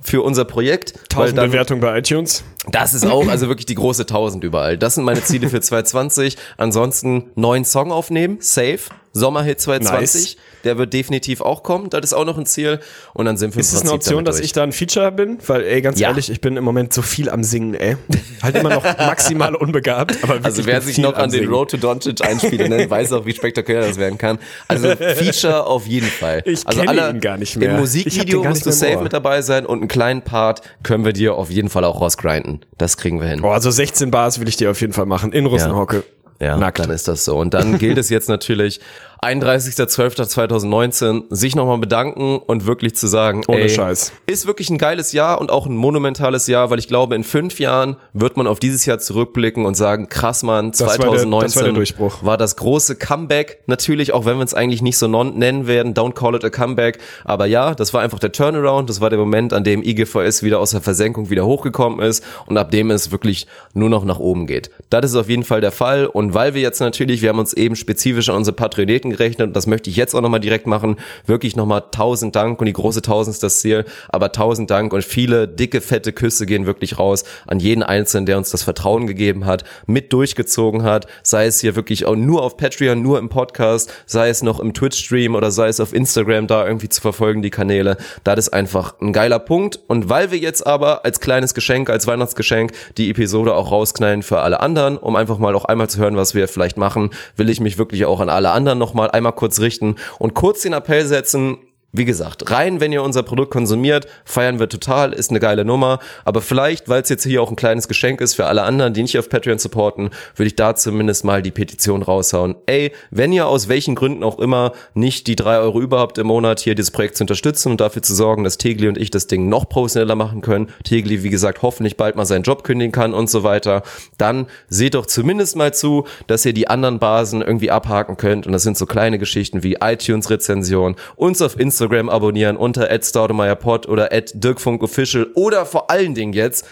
für 0.01 0.21
unser 0.21 0.45
Projekt. 0.45 0.93
weil 1.13 1.25
1000 1.25 1.37
dann- 1.37 1.51
Bewertungen 1.51 1.81
bei 1.81 1.97
iTunes. 1.97 2.43
das 2.71 2.93
ist 2.93 3.05
auch 3.05 3.27
also 3.27 3.49
wirklich 3.49 3.65
die 3.65 3.75
große 3.75 4.05
1000 4.05 4.45
überall. 4.45 4.77
Das 4.77 4.95
sind 4.95 5.03
meine 5.03 5.21
Ziele 5.21 5.49
für 5.49 5.59
2020. 5.61 6.37
Ansonsten 6.55 7.25
neuen 7.35 7.65
Song 7.65 7.91
aufnehmen, 7.91 8.37
safe. 8.39 8.79
Sommerhit 9.13 9.59
2020. 9.59 10.37
Der 10.65 10.77
wird 10.77 10.93
definitiv 10.93 11.39
auch 11.41 11.63
kommen. 11.63 11.89
Das 11.89 12.01
ist 12.03 12.13
auch 12.13 12.25
noch 12.25 12.37
ein 12.37 12.45
Ziel. 12.45 12.79
Und 13.13 13.25
dann 13.25 13.37
sind 13.37 13.55
wir 13.55 13.61
Ist 13.61 13.73
es 13.73 13.81
eine 13.81 13.91
Option, 13.93 14.25
dass 14.25 14.39
ich 14.39 14.51
da 14.51 14.63
ein 14.63 14.71
Feature 14.73 15.11
bin? 15.11 15.37
Weil, 15.47 15.63
ey, 15.63 15.81
ganz 15.81 15.99
Ja. 15.99 16.09
ehrlich, 16.09 16.29
ich 16.29 16.41
bin 16.41 16.57
im 16.57 16.63
Moment 16.63 16.93
so 16.93 17.01
viel 17.01 17.29
am 17.29 17.43
Singen, 17.43 17.73
ey. 17.75 17.95
Halt 18.43 18.55
immer 18.57 18.69
noch 18.69 18.83
maximal 18.97 19.55
unbegabt. 19.55 20.17
Aber 20.21 20.39
Also 20.43 20.65
wer 20.65 20.81
sich 20.81 20.97
noch 20.97 21.13
an 21.15 21.29
den 21.31 21.41
Singen. 21.41 21.53
Road 21.53 21.71
to 21.71 21.77
Doncic 21.77 22.21
Einspieler 22.25 22.67
nennt, 22.67 22.89
weiß 22.89 23.13
auch, 23.13 23.25
wie 23.25 23.33
spektakulär 23.33 23.81
das 23.81 23.97
werden 23.97 24.17
kann. 24.17 24.37
Also 24.67 24.89
Feature 24.95 25.65
auf 25.65 25.87
jeden 25.87 26.07
Fall. 26.07 26.41
Ich 26.45 26.67
also 26.67 26.81
kenne 26.81 27.01
alle- 27.03 27.09
ihn 27.15 27.21
gar 27.21 27.37
nicht 27.37 27.55
mehr. 27.55 27.71
Im 27.71 27.77
Musikvideo 27.79 28.43
musst 28.43 28.65
du 28.65 28.71
safe 28.71 29.01
mit 29.01 29.13
dabei 29.13 29.41
sein 29.41 29.65
und 29.65 29.79
einen 29.79 29.87
kleinen 29.87 30.21
Part 30.23 30.61
können 30.83 31.05
wir 31.05 31.13
dir 31.13 31.35
auf 31.35 31.49
jeden 31.49 31.69
Fall 31.69 31.83
auch 31.85 32.01
rausgrinden. 32.01 32.65
Das 32.77 32.97
kriegen 32.97 33.19
wir 33.21 33.27
hin. 33.27 33.41
Oh, 33.43 33.49
also 33.49 33.71
16 33.71 34.11
Bars 34.11 34.39
will 34.39 34.47
ich 34.49 34.57
dir 34.57 34.71
auf 34.71 34.81
jeden 34.81 34.93
Fall 34.93 35.05
machen. 35.05 35.31
In 35.31 35.45
Russenhocke. 35.45 35.97
Ja, 35.97 36.03
Nackt. 36.39 36.79
dann 36.79 36.89
ist 36.89 37.07
das 37.07 37.25
so. 37.25 37.37
Und 37.37 37.53
dann 37.53 37.77
gilt 37.77 37.97
es 37.97 38.09
jetzt 38.09 38.29
natürlich, 38.29 38.79
31.12.2019, 39.21 41.23
sich 41.29 41.55
nochmal 41.55 41.77
bedanken 41.77 42.37
und 42.37 42.65
wirklich 42.65 42.95
zu 42.95 43.07
sagen, 43.07 43.43
Ohne 43.47 43.61
ey, 43.61 43.69
Scheiß. 43.69 44.13
ist 44.27 44.47
wirklich 44.47 44.69
ein 44.69 44.77
geiles 44.77 45.11
Jahr 45.11 45.41
und 45.41 45.51
auch 45.51 45.65
ein 45.65 45.75
monumentales 45.75 46.47
Jahr, 46.47 46.69
weil 46.69 46.79
ich 46.79 46.87
glaube, 46.87 47.15
in 47.15 47.23
fünf 47.23 47.59
Jahren 47.59 47.97
wird 48.13 48.37
man 48.37 48.47
auf 48.47 48.59
dieses 48.59 48.85
Jahr 48.85 48.99
zurückblicken 48.99 49.65
und 49.65 49.75
sagen, 49.75 50.07
krass 50.09 50.43
Mann, 50.43 50.67
war 50.79 50.87
der- 50.87 50.95
2019 50.95 51.47
das 51.47 51.55
war 51.57 51.63
der 51.63 51.73
Durchbruch. 51.73 52.23
war 52.23 52.37
das 52.37 52.55
große 52.55 52.95
Comeback. 52.95 53.59
Natürlich, 53.67 54.13
auch 54.13 54.25
wenn 54.25 54.37
wir 54.37 54.43
es 54.45 54.53
eigentlich 54.53 54.81
nicht 54.81 54.97
so 54.97 55.07
non 55.07 55.37
nennen 55.37 55.67
werden, 55.67 55.93
don't 55.93 56.13
call 56.13 56.35
it 56.35 56.43
a 56.45 56.49
comeback. 56.49 56.99
Aber 57.25 57.45
ja, 57.45 57.75
das 57.75 57.93
war 57.93 58.01
einfach 58.01 58.19
der 58.19 58.31
Turnaround. 58.31 58.89
Das 58.89 59.01
war 59.01 59.09
der 59.09 59.19
Moment, 59.19 59.53
an 59.53 59.63
dem 59.63 59.83
IGVS 59.83 60.43
wieder 60.43 60.59
aus 60.59 60.71
der 60.71 60.81
Versenkung 60.81 61.29
wieder 61.29 61.45
hochgekommen 61.45 61.99
ist 61.99 62.23
und 62.45 62.57
ab 62.57 62.71
dem 62.71 62.91
es 62.91 63.11
wirklich 63.11 63.47
nur 63.73 63.89
noch 63.89 64.05
nach 64.05 64.19
oben 64.19 64.47
geht. 64.47 64.69
Das 64.89 65.05
ist 65.05 65.15
auf 65.15 65.29
jeden 65.29 65.43
Fall 65.43 65.61
der 65.61 65.71
Fall. 65.71 66.05
Und 66.05 66.33
weil 66.33 66.53
wir 66.53 66.61
jetzt 66.61 66.79
natürlich, 66.79 67.21
wir 67.21 67.29
haben 67.29 67.39
uns 67.39 67.53
eben 67.53 67.75
spezifisch 67.75 68.29
an 68.29 68.35
unsere 68.37 68.55
Patroneten 68.55 69.08
gerechnet 69.09 69.47
und 69.47 69.55
das 69.55 69.67
möchte 69.67 69.89
ich 69.89 69.95
jetzt 69.95 70.13
auch 70.15 70.21
nochmal 70.21 70.39
direkt 70.39 70.67
machen, 70.67 70.97
wirklich 71.25 71.55
nochmal 71.55 71.83
tausend 71.91 72.35
Dank 72.35 72.59
und 72.59 72.65
die 72.65 72.73
große 72.73 73.01
Tausend 73.01 73.33
ist 73.33 73.43
das 73.43 73.61
Ziel, 73.61 73.85
aber 74.09 74.31
tausend 74.31 74.69
Dank 74.69 74.93
und 74.93 75.03
viele 75.03 75.47
dicke, 75.47 75.81
fette 75.81 76.13
Küsse 76.13 76.45
gehen 76.45 76.65
wirklich 76.65 76.99
raus 76.99 77.23
an 77.47 77.59
jeden 77.59 77.83
Einzelnen, 77.83 78.25
der 78.25 78.37
uns 78.37 78.49
das 78.49 78.63
Vertrauen 78.63 79.07
gegeben 79.07 79.45
hat, 79.45 79.63
mit 79.87 80.11
durchgezogen 80.13 80.83
hat, 80.83 81.07
sei 81.23 81.45
es 81.45 81.59
hier 81.61 81.75
wirklich 81.75 82.05
auch 82.05 82.15
nur 82.15 82.43
auf 82.43 82.57
Patreon, 82.57 83.01
nur 83.01 83.19
im 83.19 83.29
Podcast, 83.29 83.91
sei 84.05 84.29
es 84.29 84.43
noch 84.43 84.59
im 84.59 84.73
Twitch-Stream 84.73 85.35
oder 85.35 85.51
sei 85.51 85.67
es 85.67 85.79
auf 85.79 85.93
Instagram 85.93 86.47
da 86.47 86.67
irgendwie 86.67 86.89
zu 86.89 87.01
verfolgen, 87.01 87.41
die 87.41 87.49
Kanäle. 87.49 87.97
Das 88.23 88.39
ist 88.39 88.49
einfach 88.49 88.99
ein 88.99 89.13
geiler 89.13 89.39
Punkt. 89.39 89.79
Und 89.87 90.09
weil 90.09 90.31
wir 90.31 90.37
jetzt 90.37 90.65
aber 90.65 91.05
als 91.05 91.19
kleines 91.19 91.53
Geschenk, 91.53 91.89
als 91.89 92.07
Weihnachtsgeschenk 92.07 92.71
die 92.97 93.09
Episode 93.09 93.53
auch 93.55 93.71
rausknallen 93.71 94.23
für 94.23 94.39
alle 94.39 94.59
anderen, 94.59 94.97
um 94.97 95.15
einfach 95.15 95.37
mal 95.37 95.55
auch 95.55 95.65
einmal 95.65 95.89
zu 95.89 95.99
hören, 95.99 96.17
was 96.17 96.35
wir 96.35 96.47
vielleicht 96.47 96.77
machen, 96.77 97.11
will 97.35 97.49
ich 97.49 97.59
mich 97.61 97.77
wirklich 97.77 98.05
auch 98.05 98.19
an 98.19 98.29
alle 98.29 98.51
anderen 98.51 98.79
nochmal 98.79 98.98
einmal 99.07 99.33
kurz 99.33 99.59
richten 99.59 99.95
und 100.17 100.33
kurz 100.33 100.61
den 100.61 100.73
Appell 100.73 101.05
setzen, 101.05 101.57
wie 101.91 102.05
gesagt, 102.05 102.51
rein, 102.51 102.79
wenn 102.79 102.91
ihr 102.91 103.01
unser 103.01 103.23
Produkt 103.23 103.51
konsumiert, 103.51 104.05
feiern 104.23 104.59
wir 104.59 104.69
total, 104.69 105.11
ist 105.11 105.31
eine 105.31 105.39
geile 105.39 105.65
Nummer. 105.65 105.99
Aber 106.23 106.41
vielleicht, 106.41 106.87
weil 106.87 107.01
es 107.01 107.09
jetzt 107.09 107.23
hier 107.23 107.41
auch 107.41 107.49
ein 107.49 107.55
kleines 107.55 107.87
Geschenk 107.87 108.21
ist 108.21 108.35
für 108.35 108.45
alle 108.45 108.61
anderen, 108.61 108.93
die 108.93 109.01
nicht 109.01 109.17
auf 109.17 109.27
Patreon 109.27 109.57
supporten, 109.57 110.11
würde 110.35 110.47
ich 110.47 110.55
da 110.55 110.75
zumindest 110.75 111.25
mal 111.25 111.41
die 111.41 111.51
Petition 111.51 112.03
raushauen. 112.03 112.55
Ey, 112.67 112.91
wenn 113.09 113.33
ihr 113.33 113.47
aus 113.47 113.69
welchen 113.69 113.95
Gründen 113.95 114.23
auch 114.23 114.37
immer 114.37 114.73
nicht 114.93 115.25
die 115.25 115.35
drei 115.35 115.57
Euro 115.57 115.81
überhaupt 115.81 116.19
im 116.19 116.27
Monat 116.27 116.59
hier 116.59 116.75
dieses 116.75 116.91
Projekt 116.91 117.17
zu 117.17 117.23
unterstützen 117.23 117.71
und 117.71 117.81
dafür 117.81 118.03
zu 118.03 118.13
sorgen, 118.13 118.43
dass 118.43 118.59
Tegli 118.59 118.87
und 118.87 118.97
ich 118.97 119.09
das 119.09 119.25
Ding 119.25 119.49
noch 119.49 119.67
professioneller 119.67 120.15
machen 120.15 120.41
können, 120.41 120.67
Tegli, 120.83 121.23
wie 121.23 121.29
gesagt, 121.31 121.63
hoffentlich 121.63 121.97
bald 121.97 122.15
mal 122.15 122.25
seinen 122.25 122.43
Job 122.43 122.63
kündigen 122.63 122.91
kann 122.91 123.15
und 123.15 123.31
so 123.31 123.43
weiter, 123.43 123.81
dann 124.19 124.45
seht 124.67 124.93
doch 124.93 125.07
zumindest 125.07 125.55
mal 125.55 125.73
zu, 125.73 126.05
dass 126.27 126.45
ihr 126.45 126.53
die 126.53 126.67
anderen 126.67 126.99
Basen 126.99 127.41
irgendwie 127.41 127.71
abhaken 127.71 128.15
könnt. 128.17 128.45
Und 128.45 128.53
das 128.53 128.61
sind 128.61 128.77
so 128.77 128.85
kleine 128.85 129.17
Geschichten 129.17 129.63
wie 129.63 129.77
iTunes-Rezension, 129.81 130.95
uns 131.15 131.41
auf 131.41 131.59
Instagram 131.59 131.78
abonnieren 132.09 132.57
unter 132.57 132.89
@staudemeierpod 133.01 133.87
oder 133.87 134.09
@dirkfunkofficial 134.09 135.27
oder 135.35 135.65
vor 135.65 135.89
allen 135.89 136.13
Dingen 136.15 136.33
jetzt 136.33 136.65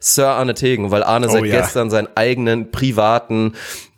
Sir 0.00 0.28
Arne 0.28 0.54
Tegen, 0.54 0.90
weil 0.90 1.02
Arne 1.02 1.28
seit 1.28 1.42
Oh 1.42 1.44
ja. 1.44 1.60
gestern 1.60 1.90
seinen 1.90 2.08
eigenen 2.14 2.70
privaten 2.70 3.54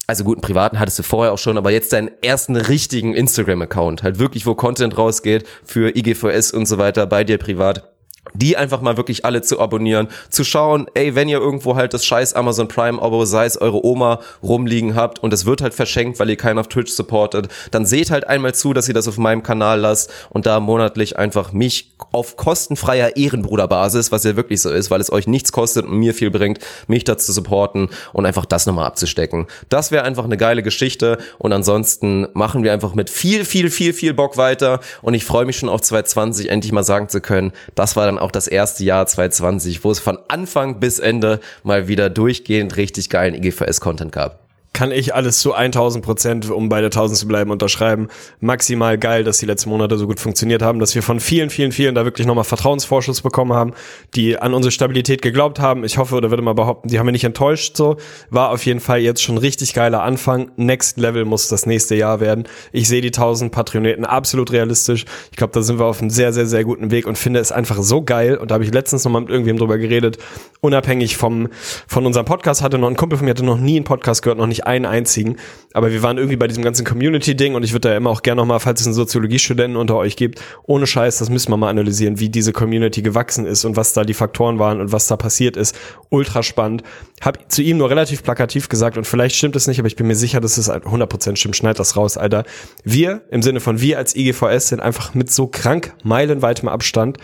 also 0.06 0.24
guten 0.24 0.40
privaten 0.40 0.78
hattest 0.78 0.98
du 0.98 1.04
vorher 1.04 1.32
auch 1.32 1.38
schon, 1.38 1.56
aber 1.56 1.70
jetzt 1.70 1.92
deinen 1.92 2.10
ersten 2.22 2.56
richtigen 2.56 3.14
Instagram-Account, 3.14 4.02
halt 4.02 4.18
wirklich, 4.18 4.44
wo 4.46 4.54
Content 4.54 4.98
rausgeht 4.98 5.46
für 5.64 5.96
IGVS 5.96 6.50
und 6.52 6.66
so 6.66 6.76
weiter, 6.76 7.06
bei 7.06 7.24
dir 7.24 7.38
privat. 7.38 7.91
Die 8.34 8.56
einfach 8.56 8.80
mal 8.80 8.96
wirklich 8.96 9.24
alle 9.24 9.42
zu 9.42 9.60
abonnieren, 9.60 10.08
zu 10.30 10.44
schauen, 10.44 10.86
ey, 10.94 11.14
wenn 11.14 11.28
ihr 11.28 11.38
irgendwo 11.38 11.74
halt 11.74 11.92
das 11.92 12.04
scheiß 12.04 12.34
Amazon 12.34 12.68
Prime 12.68 13.02
Abo, 13.02 13.24
sei 13.24 13.46
es 13.46 13.60
eure 13.60 13.84
Oma 13.84 14.20
rumliegen 14.42 14.94
habt 14.94 15.18
und 15.18 15.32
es 15.32 15.44
wird 15.44 15.60
halt 15.60 15.74
verschenkt, 15.74 16.20
weil 16.20 16.30
ihr 16.30 16.36
keinen 16.36 16.58
auf 16.58 16.68
Twitch 16.68 16.92
supportet, 16.92 17.48
dann 17.72 17.84
seht 17.84 18.10
halt 18.10 18.26
einmal 18.28 18.54
zu, 18.54 18.72
dass 18.72 18.88
ihr 18.88 18.94
das 18.94 19.08
auf 19.08 19.18
meinem 19.18 19.42
Kanal 19.42 19.80
lasst 19.80 20.10
und 20.30 20.46
da 20.46 20.60
monatlich 20.60 21.18
einfach 21.18 21.52
mich 21.52 21.94
auf 22.12 22.36
kostenfreier 22.36 23.16
Ehrenbruderbasis, 23.16 24.12
was 24.12 24.24
ja 24.24 24.36
wirklich 24.36 24.60
so 24.60 24.70
ist, 24.70 24.90
weil 24.90 25.00
es 25.00 25.12
euch 25.12 25.26
nichts 25.26 25.50
kostet 25.50 25.86
und 25.86 25.98
mir 25.98 26.14
viel 26.14 26.30
bringt, 26.30 26.60
mich 26.86 27.04
dazu 27.04 27.22
zu 27.22 27.32
supporten 27.32 27.88
und 28.12 28.26
einfach 28.26 28.46
das 28.46 28.66
nochmal 28.66 28.86
abzustecken. 28.86 29.46
Das 29.68 29.90
wäre 29.90 30.04
einfach 30.04 30.24
eine 30.24 30.36
geile 30.36 30.62
Geschichte 30.62 31.18
und 31.38 31.52
ansonsten 31.52 32.26
machen 32.34 32.62
wir 32.62 32.72
einfach 32.72 32.94
mit 32.94 33.10
viel, 33.10 33.44
viel, 33.44 33.70
viel, 33.70 33.92
viel 33.92 34.14
Bock 34.14 34.36
weiter 34.36 34.80
und 35.02 35.14
ich 35.14 35.24
freue 35.24 35.44
mich 35.44 35.58
schon 35.58 35.68
auf 35.68 35.80
2020 35.82 36.50
endlich 36.50 36.72
mal 36.72 36.84
sagen 36.84 37.08
zu 37.08 37.20
können, 37.20 37.52
das 37.74 37.96
war 37.96 38.11
dann 38.12 38.18
auch 38.22 38.30
das 38.30 38.46
erste 38.46 38.84
Jahr 38.84 39.06
2020, 39.06 39.84
wo 39.84 39.90
es 39.90 39.98
von 39.98 40.18
Anfang 40.28 40.80
bis 40.80 40.98
Ende 40.98 41.40
mal 41.62 41.88
wieder 41.88 42.10
durchgehend 42.10 42.76
richtig 42.76 43.10
geilen 43.10 43.34
IGVS-Content 43.34 44.12
gab 44.12 44.42
kann 44.72 44.90
ich 44.90 45.14
alles 45.14 45.38
zu 45.38 45.52
1000 45.52 46.04
Prozent, 46.04 46.50
um 46.50 46.68
bei 46.68 46.80
der 46.80 46.86
1000 46.86 47.18
zu 47.18 47.28
bleiben, 47.28 47.50
unterschreiben. 47.50 48.08
Maximal 48.40 48.96
geil, 48.96 49.22
dass 49.22 49.38
die 49.38 49.46
letzten 49.46 49.68
Monate 49.68 49.98
so 49.98 50.06
gut 50.06 50.18
funktioniert 50.18 50.62
haben, 50.62 50.78
dass 50.78 50.94
wir 50.94 51.02
von 51.02 51.20
vielen, 51.20 51.50
vielen, 51.50 51.72
vielen 51.72 51.94
da 51.94 52.04
wirklich 52.04 52.26
nochmal 52.26 52.44
Vertrauensvorschuss 52.44 53.20
bekommen 53.20 53.52
haben, 53.52 53.74
die 54.14 54.38
an 54.38 54.54
unsere 54.54 54.72
Stabilität 54.72 55.20
geglaubt 55.20 55.60
haben. 55.60 55.84
Ich 55.84 55.98
hoffe 55.98 56.14
oder 56.14 56.30
würde 56.30 56.42
mal 56.42 56.54
behaupten, 56.54 56.88
die 56.88 56.98
haben 56.98 57.06
wir 57.06 57.12
nicht 57.12 57.24
enttäuscht 57.24 57.76
so. 57.76 57.96
War 58.30 58.50
auf 58.50 58.64
jeden 58.64 58.80
Fall 58.80 59.00
jetzt 59.00 59.22
schon 59.22 59.36
richtig 59.36 59.74
geiler 59.74 60.02
Anfang. 60.02 60.50
Next 60.56 60.96
Level 60.98 61.26
muss 61.26 61.48
das 61.48 61.66
nächste 61.66 61.94
Jahr 61.94 62.20
werden. 62.20 62.44
Ich 62.72 62.88
sehe 62.88 63.02
die 63.02 63.08
1000 63.08 63.52
Patroneten 63.52 64.06
absolut 64.06 64.52
realistisch. 64.52 65.04
Ich 65.30 65.36
glaube, 65.36 65.52
da 65.52 65.60
sind 65.60 65.78
wir 65.78 65.84
auf 65.84 66.00
einem 66.00 66.10
sehr, 66.10 66.32
sehr, 66.32 66.46
sehr 66.46 66.64
guten 66.64 66.90
Weg 66.90 67.06
und 67.06 67.18
finde 67.18 67.40
es 67.40 67.52
einfach 67.52 67.82
so 67.82 68.02
geil. 68.02 68.38
Und 68.38 68.50
da 68.50 68.54
habe 68.54 68.64
ich 68.64 68.72
letztens 68.72 69.04
nochmal 69.04 69.20
mit 69.20 69.30
irgendwem 69.30 69.58
drüber 69.58 69.76
geredet. 69.76 70.16
Unabhängig 70.60 71.18
vom, 71.18 71.48
von 71.86 72.06
unserem 72.06 72.24
Podcast 72.24 72.62
hatte 72.62 72.78
noch 72.78 72.88
ein 72.88 72.96
Kumpel 72.96 73.18
von 73.18 73.26
mir, 73.26 73.32
hatte 73.32 73.44
noch 73.44 73.58
nie 73.58 73.76
einen 73.76 73.84
Podcast 73.84 74.22
gehört, 74.22 74.38
noch 74.38 74.46
nicht 74.46 74.61
einen 74.66 74.86
einzigen. 74.86 75.36
Aber 75.74 75.90
wir 75.90 76.02
waren 76.02 76.18
irgendwie 76.18 76.36
bei 76.36 76.48
diesem 76.48 76.62
ganzen 76.62 76.84
Community-Ding 76.84 77.54
und 77.54 77.62
ich 77.62 77.72
würde 77.72 77.88
da 77.88 77.96
immer 77.96 78.10
auch 78.10 78.22
gerne 78.22 78.40
nochmal, 78.40 78.60
falls 78.60 78.80
es 78.80 78.86
einen 78.86 78.94
Soziologiestudenten 78.94 79.76
unter 79.76 79.96
euch 79.96 80.16
gibt, 80.16 80.40
ohne 80.64 80.86
Scheiß, 80.86 81.18
das 81.18 81.30
müssen 81.30 81.50
wir 81.50 81.56
mal 81.56 81.70
analysieren, 81.70 82.20
wie 82.20 82.28
diese 82.28 82.52
Community 82.52 83.02
gewachsen 83.02 83.46
ist 83.46 83.64
und 83.64 83.76
was 83.76 83.92
da 83.94 84.04
die 84.04 84.14
Faktoren 84.14 84.58
waren 84.58 84.80
und 84.80 84.92
was 84.92 85.06
da 85.06 85.16
passiert 85.16 85.56
ist. 85.56 85.76
Ultra 86.10 86.42
spannend. 86.42 86.82
Hab 87.20 87.50
zu 87.50 87.62
ihm 87.62 87.78
nur 87.78 87.90
relativ 87.90 88.22
plakativ 88.22 88.68
gesagt 88.68 88.98
und 88.98 89.06
vielleicht 89.06 89.36
stimmt 89.36 89.56
es 89.56 89.66
nicht, 89.66 89.78
aber 89.78 89.88
ich 89.88 89.96
bin 89.96 90.06
mir 90.06 90.16
sicher, 90.16 90.40
dass 90.40 90.58
es 90.58 90.70
100% 90.70 91.36
stimmt. 91.36 91.56
Schneid 91.56 91.78
das 91.78 91.96
raus, 91.96 92.16
Alter. 92.16 92.44
Wir, 92.84 93.22
im 93.30 93.42
Sinne 93.42 93.60
von 93.60 93.80
wir 93.80 93.98
als 93.98 94.14
IGVS, 94.14 94.68
sind 94.68 94.80
einfach 94.80 95.14
mit 95.14 95.30
so 95.30 95.46
krank 95.46 95.94
meilenweitem 96.02 96.68
Abstand 96.68 97.18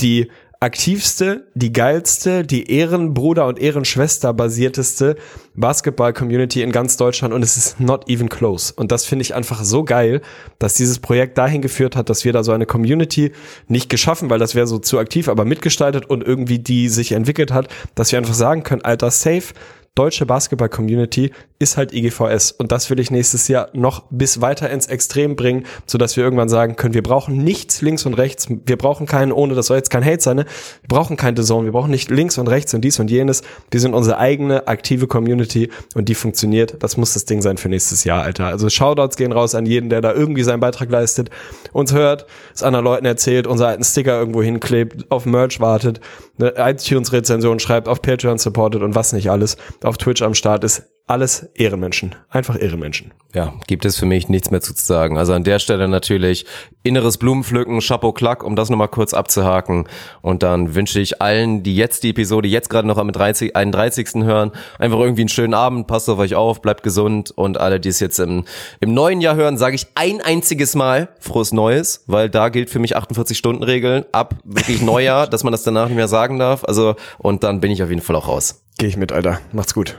die 0.00 0.30
aktivste, 0.64 1.46
die 1.54 1.72
geilste, 1.72 2.42
die 2.42 2.70
Ehrenbruder 2.70 3.46
und 3.46 3.58
Ehrenschwester 3.58 4.32
basierteste 4.32 5.16
Basketball-Community 5.54 6.62
in 6.62 6.72
ganz 6.72 6.96
Deutschland 6.96 7.34
und 7.34 7.42
es 7.42 7.58
ist 7.58 7.80
not 7.80 8.08
even 8.08 8.30
close. 8.30 8.72
Und 8.74 8.90
das 8.90 9.04
finde 9.04 9.22
ich 9.22 9.34
einfach 9.34 9.62
so 9.62 9.84
geil, 9.84 10.22
dass 10.58 10.72
dieses 10.72 11.00
Projekt 11.00 11.36
dahin 11.36 11.60
geführt 11.60 11.96
hat, 11.96 12.08
dass 12.08 12.24
wir 12.24 12.32
da 12.32 12.42
so 12.42 12.52
eine 12.52 12.64
Community 12.64 13.32
nicht 13.68 13.90
geschaffen, 13.90 14.30
weil 14.30 14.38
das 14.38 14.54
wäre 14.54 14.66
so 14.66 14.78
zu 14.78 14.98
aktiv, 14.98 15.28
aber 15.28 15.44
mitgestaltet 15.44 16.06
und 16.06 16.26
irgendwie 16.26 16.58
die 16.58 16.88
sich 16.88 17.12
entwickelt 17.12 17.52
hat, 17.52 17.68
dass 17.94 18.10
wir 18.10 18.18
einfach 18.18 18.34
sagen 18.34 18.62
können, 18.62 18.82
Alter, 18.82 19.10
safe, 19.10 19.52
deutsche 19.94 20.26
Basketball-Community 20.26 21.30
ist 21.60 21.76
halt 21.76 21.92
IGVS. 21.92 22.50
Und 22.50 22.72
das 22.72 22.90
will 22.90 22.98
ich 22.98 23.12
nächstes 23.12 23.46
Jahr 23.46 23.68
noch 23.74 24.04
bis 24.10 24.40
weiter 24.40 24.68
ins 24.68 24.86
Extrem 24.86 25.36
bringen, 25.36 25.66
sodass 25.86 26.16
wir 26.16 26.24
irgendwann 26.24 26.48
sagen 26.48 26.74
können, 26.74 26.94
wir 26.94 27.02
brauchen 27.02 27.38
nichts 27.38 27.80
links 27.80 28.04
und 28.04 28.14
rechts. 28.14 28.48
Wir 28.48 28.76
brauchen 28.76 29.06
keinen, 29.06 29.30
ohne 29.30 29.54
das 29.54 29.66
soll 29.66 29.76
jetzt 29.76 29.90
kein 29.90 30.04
Hate 30.04 30.20
sein, 30.20 30.36
ne? 30.36 30.46
Wir 30.82 30.88
brauchen 30.88 31.16
kein 31.16 31.36
Zone. 31.36 31.66
Wir 31.66 31.72
brauchen 31.72 31.92
nicht 31.92 32.10
links 32.10 32.38
und 32.38 32.48
rechts 32.48 32.74
und 32.74 32.80
dies 32.80 32.98
und 32.98 33.08
jenes. 33.08 33.42
Wir 33.70 33.78
sind 33.78 33.94
unsere 33.94 34.18
eigene 34.18 34.66
aktive 34.66 35.06
Community 35.06 35.70
und 35.94 36.08
die 36.08 36.16
funktioniert. 36.16 36.82
Das 36.82 36.96
muss 36.96 37.14
das 37.14 37.24
Ding 37.24 37.40
sein 37.40 37.56
für 37.56 37.68
nächstes 37.68 38.02
Jahr, 38.02 38.22
Alter. 38.22 38.46
Also 38.46 38.68
Shoutouts 38.68 39.16
gehen 39.16 39.30
raus 39.30 39.54
an 39.54 39.64
jeden, 39.64 39.90
der 39.90 40.00
da 40.00 40.12
irgendwie 40.12 40.42
seinen 40.42 40.60
Beitrag 40.60 40.90
leistet, 40.90 41.30
uns 41.72 41.92
hört, 41.92 42.26
es 42.52 42.64
anderen 42.64 42.84
Leuten 42.84 43.06
erzählt, 43.06 43.46
unsere 43.46 43.68
alten 43.68 43.84
Sticker 43.84 44.18
irgendwo 44.18 44.42
hinklebt, 44.42 45.10
auf 45.10 45.24
Merch 45.24 45.60
wartet, 45.60 46.00
eine 46.38 46.54
iTunes-Rezension 46.56 47.58
schreibt, 47.60 47.88
auf 47.88 48.02
Patreon 48.02 48.38
supportet 48.38 48.82
und 48.82 48.94
was 48.94 49.12
nicht 49.12 49.30
alles 49.30 49.56
auf 49.82 49.98
Twitch 49.98 50.22
am 50.22 50.34
Start 50.34 50.64
ist. 50.64 50.93
Alles 51.06 51.50
Ehrenmenschen. 51.54 52.14
Einfach 52.30 52.58
Ehrenmenschen. 52.58 53.12
Ja, 53.34 53.52
gibt 53.66 53.84
es 53.84 53.98
für 53.98 54.06
mich 54.06 54.30
nichts 54.30 54.50
mehr 54.50 54.62
zu 54.62 54.72
sagen. 54.74 55.18
Also 55.18 55.34
an 55.34 55.44
der 55.44 55.58
Stelle 55.58 55.86
natürlich 55.86 56.46
inneres 56.82 57.18
Blumenpflücken, 57.18 57.80
Chapeau 57.80 58.12
Klack, 58.12 58.42
um 58.42 58.56
das 58.56 58.70
nochmal 58.70 58.88
kurz 58.88 59.12
abzuhaken. 59.12 59.86
Und 60.22 60.42
dann 60.42 60.74
wünsche 60.74 61.00
ich 61.00 61.20
allen, 61.20 61.62
die 61.62 61.76
jetzt 61.76 62.04
die 62.04 62.10
Episode 62.10 62.48
jetzt 62.48 62.70
gerade 62.70 62.88
noch 62.88 62.96
am 62.96 63.12
30, 63.12 63.54
31. 63.54 64.24
hören, 64.24 64.52
einfach 64.78 64.98
irgendwie 64.98 65.22
einen 65.22 65.28
schönen 65.28 65.52
Abend, 65.52 65.88
passt 65.88 66.08
auf 66.08 66.18
euch 66.18 66.36
auf, 66.36 66.62
bleibt 66.62 66.82
gesund. 66.82 67.32
Und 67.32 67.58
alle, 67.58 67.80
die 67.80 67.90
es 67.90 68.00
jetzt 68.00 68.18
im, 68.18 68.44
im 68.80 68.94
neuen 68.94 69.20
Jahr 69.20 69.36
hören, 69.36 69.58
sage 69.58 69.74
ich 69.74 69.88
ein 69.96 70.22
einziges 70.22 70.74
Mal 70.74 71.10
frohes 71.20 71.52
Neues, 71.52 72.04
weil 72.06 72.30
da 72.30 72.48
gilt 72.48 72.70
für 72.70 72.78
mich 72.78 72.96
48-Stunden-Regeln 72.96 74.06
ab 74.12 74.36
wirklich 74.44 74.80
Neujahr, 74.80 75.26
dass 75.30 75.44
man 75.44 75.52
das 75.52 75.64
danach 75.64 75.88
nicht 75.88 75.96
mehr 75.96 76.08
sagen 76.08 76.38
darf. 76.38 76.64
Also, 76.64 76.96
und 77.18 77.44
dann 77.44 77.60
bin 77.60 77.70
ich 77.70 77.82
auf 77.82 77.90
jeden 77.90 78.00
Fall 78.00 78.16
auch 78.16 78.28
raus. 78.28 78.62
Gehe 78.78 78.88
ich 78.88 78.96
mit, 78.96 79.12
Alter. 79.12 79.40
Macht's 79.52 79.74
gut. 79.74 79.98